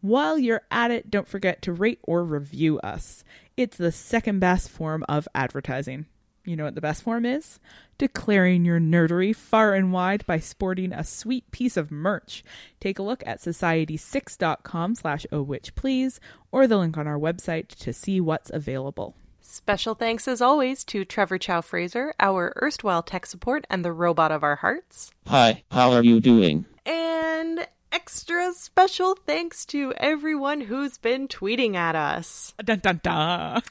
While 0.00 0.38
you're 0.38 0.62
at 0.70 0.90
it, 0.90 1.10
don't 1.10 1.28
forget 1.28 1.60
to 1.62 1.74
rate 1.74 2.00
or 2.04 2.24
review 2.24 2.78
us. 2.80 3.22
It's 3.58 3.76
the 3.76 3.92
second 3.92 4.40
best 4.40 4.70
form 4.70 5.04
of 5.10 5.28
advertising. 5.34 6.06
You 6.50 6.56
know 6.56 6.64
what 6.64 6.74
the 6.74 6.80
best 6.80 7.04
form 7.04 7.24
is? 7.24 7.60
Declaring 7.96 8.64
your 8.64 8.80
nerdery 8.80 9.32
far 9.36 9.72
and 9.74 9.92
wide 9.92 10.26
by 10.26 10.40
sporting 10.40 10.92
a 10.92 11.04
sweet 11.04 11.48
piece 11.52 11.76
of 11.76 11.92
merch. 11.92 12.42
Take 12.80 12.98
a 12.98 13.04
look 13.04 13.22
at 13.24 13.38
society6.com 13.38 14.96
slash 14.96 15.26
oh 15.30 15.42
witch 15.42 15.76
please 15.76 16.18
or 16.50 16.66
the 16.66 16.76
link 16.76 16.98
on 16.98 17.06
our 17.06 17.20
website 17.20 17.68
to 17.68 17.92
see 17.92 18.20
what's 18.20 18.50
available. 18.50 19.14
Special 19.40 19.94
thanks 19.94 20.26
as 20.26 20.42
always 20.42 20.82
to 20.86 21.04
Trevor 21.04 21.38
Chow 21.38 21.60
Fraser, 21.60 22.14
our 22.18 22.52
erstwhile 22.60 23.04
tech 23.04 23.26
support 23.26 23.64
and 23.70 23.84
the 23.84 23.92
robot 23.92 24.32
of 24.32 24.42
our 24.42 24.56
hearts. 24.56 25.12
Hi, 25.28 25.62
how 25.70 25.92
are 25.92 26.02
you 26.02 26.18
doing? 26.18 26.66
And 26.84 27.64
extra 27.92 28.52
special 28.52 29.16
thanks 29.26 29.64
to 29.66 29.92
everyone 29.96 30.60
who's 30.60 30.98
been 30.98 31.28
tweeting 31.28 31.74
at 31.74 31.96
us. 31.96 32.54
Dun 32.64 32.78
dun 32.78 33.00
dun. 33.02 33.62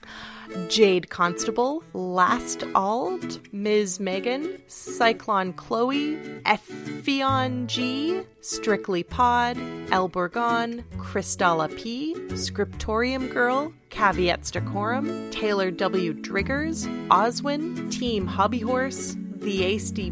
Jade 0.67 1.09
Constable, 1.09 1.83
Last 1.93 2.63
Ald, 2.73 3.39
Ms. 3.53 3.99
Megan, 3.99 4.59
Cyclone 4.67 5.53
Chloe, 5.53 6.15
Ephion 6.43 7.67
G, 7.67 8.21
Strictly 8.41 9.03
Pod, 9.03 9.57
Elborgon, 9.87 10.83
Crystalla 10.97 11.67
P, 11.77 12.15
Scriptorium 12.35 13.27
Girl, 13.27 13.71
Caveats 13.91 14.49
Decorum, 14.49 15.29
Taylor 15.29 15.69
W. 15.69 16.13
Driggers, 16.15 16.87
Oswin, 17.09 17.91
Team 17.91 18.27
Hobbyhorse, 18.27 19.15
The 19.39 19.61
Asty 19.61 20.11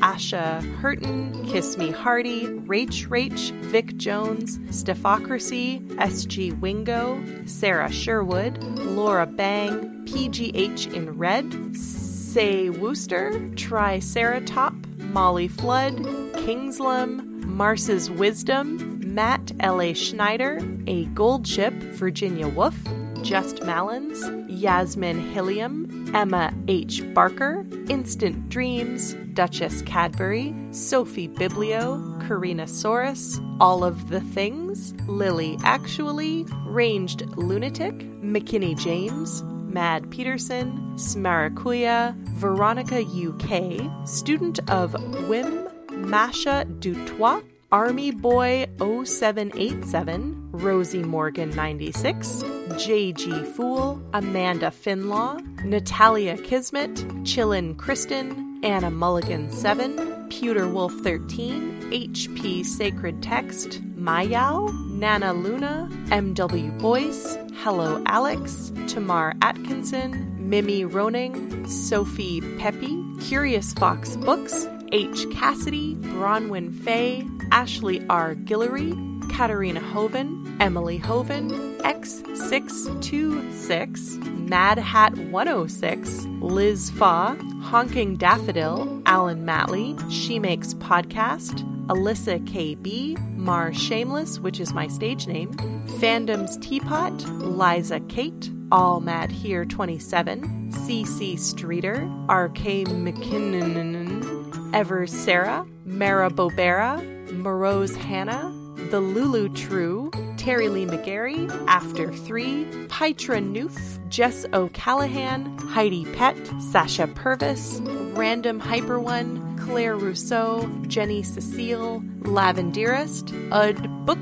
Asha 0.00 0.60
Hurton, 0.80 1.50
Kiss 1.50 1.78
Me 1.78 1.90
Hardy, 1.90 2.46
Rach 2.46 3.08
Rach, 3.08 3.50
Vic 3.64 3.96
Jones, 3.96 4.58
Stephocracy, 4.68 5.80
SG 5.96 6.60
Wingo, 6.60 7.22
Sarah 7.46 7.90
Sherwood, 7.90 8.62
Laura 8.78 9.26
Bang, 9.26 10.04
PGH 10.04 10.92
in 10.92 11.16
Red, 11.16 11.74
Say 11.74 12.68
Wooster, 12.68 13.30
Triceratop, 13.54 14.98
Molly 15.10 15.48
Flood, 15.48 15.96
Kingslam, 16.34 17.42
Mars's 17.42 18.10
Wisdom, 18.10 19.00
Matt 19.02 19.52
L.A. 19.60 19.94
Schneider, 19.94 20.60
A 20.86 21.06
Gold 21.06 21.46
Ship, 21.46 21.72
Virginia 21.72 22.46
Wolf, 22.46 22.76
Just 23.22 23.62
Malins, 23.64 24.24
Yasmin 24.48 25.32
Hilliam, 25.32 26.10
Emma 26.14 26.52
H. 26.68 27.02
Barker, 27.14 27.66
Instant 27.88 28.48
Dreams, 28.48 29.14
Duchess 29.34 29.82
Cadbury, 29.82 30.54
Sophie 30.70 31.28
Biblio, 31.28 32.26
Karina 32.26 32.64
Saurus, 32.64 33.38
All 33.60 33.84
of 33.84 34.08
the 34.08 34.20
Things, 34.20 34.94
Lily 35.06 35.58
Actually, 35.62 36.46
Ranged 36.66 37.22
Lunatic, 37.36 37.94
McKinney 38.22 38.78
James, 38.78 39.42
Mad 39.42 40.10
Peterson, 40.10 40.72
Smarakuya, 40.94 42.14
Veronica 42.34 43.02
UK, 43.02 44.08
student 44.08 44.58
of 44.70 44.92
Wim 45.28 45.70
Masha 45.92 46.66
Dutois, 46.80 47.42
Army 47.70 48.10
Boy 48.10 48.66
0787, 48.78 50.39
Rosie 50.52 51.02
Morgan 51.02 51.50
96, 51.50 52.42
JG 52.72 53.46
Fool, 53.54 54.02
Amanda 54.12 54.66
Finlaw, 54.70 55.40
Natalia 55.64 56.36
Kismet, 56.38 56.94
Chillin 57.24 57.76
Kristen, 57.76 58.60
Anna 58.62 58.90
Mulligan 58.90 59.50
7, 59.50 60.28
Pewter 60.28 60.68
Wolf 60.68 60.92
13, 61.02 61.90
HP 61.92 62.64
Sacred 62.64 63.22
Text, 63.22 63.80
Mayal, 63.96 64.72
Nana 64.90 65.32
Luna, 65.32 65.88
MW 66.06 66.78
Boyce, 66.80 67.38
Hello 67.62 68.02
Alex, 68.06 68.72
Tamar 68.88 69.34
Atkinson, 69.42 70.36
Mimi 70.38 70.84
Roning, 70.84 71.66
Sophie 71.68 72.40
Peppy, 72.58 73.04
Curious 73.20 73.72
Fox 73.74 74.16
Books, 74.16 74.66
H. 74.92 75.30
Cassidy, 75.30 75.94
Bronwyn 75.94 76.74
Fay, 76.74 77.24
Ashley 77.52 78.04
R. 78.08 78.34
Guillory, 78.34 78.92
Katarina 79.40 79.80
Hoven, 79.80 80.54
Emily 80.60 80.98
Hoven, 80.98 81.48
X626, 81.78 84.46
Mad 84.46 84.76
Hat 84.76 85.16
106, 85.16 86.26
Liz 86.42 86.90
Fa, 86.90 87.38
Honking 87.62 88.16
Daffodil, 88.16 89.00
Alan 89.06 89.46
Matley, 89.46 89.98
She 90.12 90.38
Makes 90.38 90.74
Podcast, 90.74 91.66
Alyssa 91.86 92.38
KB, 92.46 93.18
Mar 93.34 93.72
Shameless, 93.72 94.40
which 94.40 94.60
is 94.60 94.74
my 94.74 94.88
stage 94.88 95.26
name, 95.26 95.54
Fandom's 95.98 96.58
Teapot, 96.58 97.26
Liza 97.40 98.00
Kate, 98.10 98.50
All 98.70 99.00
Mad 99.00 99.30
Here 99.30 99.64
27, 99.64 100.70
CC 100.70 101.38
Streeter, 101.38 102.02
RK 102.28 102.84
McKinnon, 102.92 104.74
Ever 104.74 105.06
Sarah, 105.06 105.64
Mara 105.86 106.28
Bobera, 106.28 107.00
Morose 107.32 107.96
Hannah, 107.96 108.59
The 108.90 108.98
Lulu 109.00 109.48
True, 109.50 110.10
Terry 110.36 110.68
Lee 110.68 110.84
McGarry, 110.84 111.48
After 111.68 112.12
Three, 112.12 112.64
Pitra 112.88 113.40
Noof, 113.40 113.78
Jess 114.08 114.44
O'Callahan, 114.52 115.56
Heidi 115.58 116.04
Pett, 116.06 116.36
Sasha 116.60 117.06
Purvis, 117.06 117.80
Random 118.14 118.58
Hyper 118.58 118.98
One, 118.98 119.56
Claire 119.58 119.94
Rousseau, 119.94 120.68
Jenny 120.88 121.22
Cecile, 121.22 122.02
Lavenderist, 122.22 123.32
Ud 123.52 124.06
Book, 124.06 124.18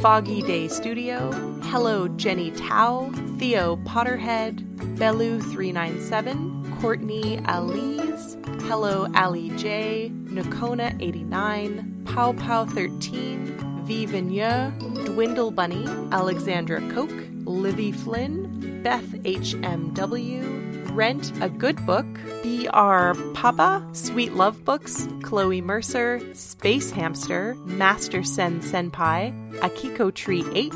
Foggy 0.00 0.42
Day 0.42 0.66
Studio, 0.66 1.30
Hello 1.62 2.08
Jenny 2.08 2.50
Tao, 2.50 3.12
Theo 3.38 3.76
Potterhead, 3.84 4.66
Bellu397, 4.96 6.80
Courtney 6.80 7.36
Alize, 7.44 8.34
Hello 8.62 9.06
Ali 9.14 9.50
J, 9.50 10.10
Nakona 10.24 11.00
89, 11.00 12.02
Pow 12.04 12.32
Pow 12.32 12.64
13, 12.64 13.67
V 13.88 14.04
Vigneux, 14.04 14.70
Dwindle 15.06 15.50
Bunny, 15.50 15.86
Alexandra 16.12 16.78
Koch, 16.92 17.10
Livy 17.46 17.90
Flynn, 17.90 18.82
Beth 18.82 19.08
HMW, 19.24 20.94
Rent 20.94 21.32
a 21.40 21.48
Good 21.48 21.86
Book, 21.86 22.04
BR 22.42 23.14
Papa, 23.32 23.82
Sweet 23.94 24.34
Love 24.34 24.62
Books, 24.66 25.08
Chloe 25.22 25.62
Mercer, 25.62 26.20
Space 26.34 26.90
Hamster, 26.90 27.54
Master 27.64 28.22
Sen 28.22 28.60
Senpai, 28.60 29.32
Akiko 29.60 30.14
Tree 30.14 30.44
8, 30.52 30.74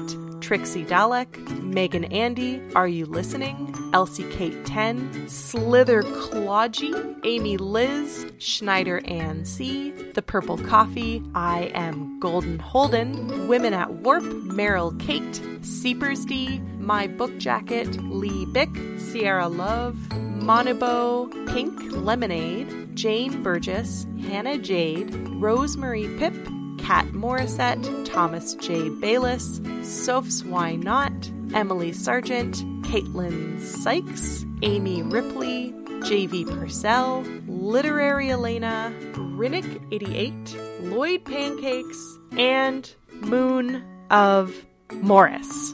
Trixie 0.52 0.84
Dalek, 0.84 1.62
Megan 1.62 2.04
Andy, 2.04 2.60
Are 2.74 2.86
You 2.86 3.06
Listening? 3.06 3.74
Elsie 3.94 4.30
Kate 4.32 4.66
10, 4.66 5.26
Slither 5.26 6.02
Clawgy, 6.02 6.92
Amy 7.24 7.56
Liz, 7.56 8.30
Schneider 8.36 9.00
Ann 9.06 9.46
C, 9.46 9.92
The 10.12 10.20
Purple 10.20 10.58
Coffee, 10.58 11.22
I 11.34 11.70
Am 11.72 12.20
Golden 12.20 12.58
Holden, 12.58 13.48
Women 13.48 13.72
at 13.72 13.94
Warp, 13.94 14.24
Meryl 14.24 15.00
Kate, 15.00 15.40
Seepers 15.64 16.26
D, 16.26 16.58
My 16.78 17.06
Book 17.06 17.38
Jacket, 17.38 17.88
Lee 18.02 18.44
Bick, 18.44 18.68
Sierra 18.98 19.48
Love, 19.48 19.96
Monobo, 20.10 21.30
Pink 21.50 21.80
Lemonade, 21.92 22.94
Jane 22.94 23.42
Burgess, 23.42 24.06
Hannah 24.20 24.58
Jade, 24.58 25.14
Rosemary 25.40 26.14
Pip, 26.18 26.34
Kat 26.82 27.06
Morissette, 27.12 28.04
Thomas 28.04 28.54
J. 28.54 28.88
Bayless, 28.88 29.60
Sophs 29.82 30.44
Why 30.44 30.74
Not, 30.74 31.12
Emily 31.54 31.92
Sargent, 31.92 32.56
Caitlin 32.82 33.60
Sykes, 33.60 34.44
Amy 34.62 35.02
Ripley, 35.02 35.72
JV 36.00 36.44
Purcell, 36.46 37.22
Literary 37.46 38.30
Elena, 38.30 38.92
Rinnick88, 39.12 40.90
Lloyd 40.90 41.24
Pancakes, 41.24 42.18
and 42.36 42.92
Moon 43.12 43.84
of 44.10 44.66
Morris. 44.92 45.72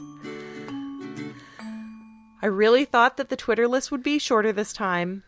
I 2.41 2.45
really 2.45 2.85
thought 2.85 3.17
that 3.17 3.29
the 3.29 3.35
Twitter 3.35 3.67
list 3.67 3.91
would 3.91 4.03
be 4.03 4.19
shorter 4.19 4.53
this 4.53 4.73
time. 4.73 5.23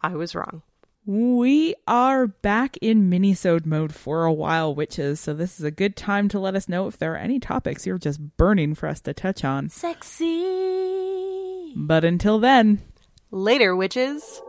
I 0.00 0.14
was 0.14 0.34
wrong. 0.34 0.62
We 1.04 1.74
are 1.88 2.28
back 2.28 2.76
in 2.80 3.10
minisode 3.10 3.66
mode 3.66 3.92
for 3.92 4.24
a 4.24 4.32
while, 4.32 4.72
witches, 4.72 5.18
so 5.18 5.34
this 5.34 5.58
is 5.58 5.64
a 5.64 5.72
good 5.72 5.96
time 5.96 6.28
to 6.28 6.38
let 6.38 6.54
us 6.54 6.68
know 6.68 6.86
if 6.86 6.96
there 6.96 7.14
are 7.14 7.18
any 7.18 7.40
topics 7.40 7.84
you're 7.84 7.98
just 7.98 8.36
burning 8.36 8.76
for 8.76 8.88
us 8.88 9.00
to 9.00 9.12
touch 9.12 9.44
on. 9.44 9.68
Sexy. 9.68 10.44
But 11.74 12.04
until 12.04 12.38
then, 12.38 12.82
Later, 13.34 13.74
witches. 13.74 14.42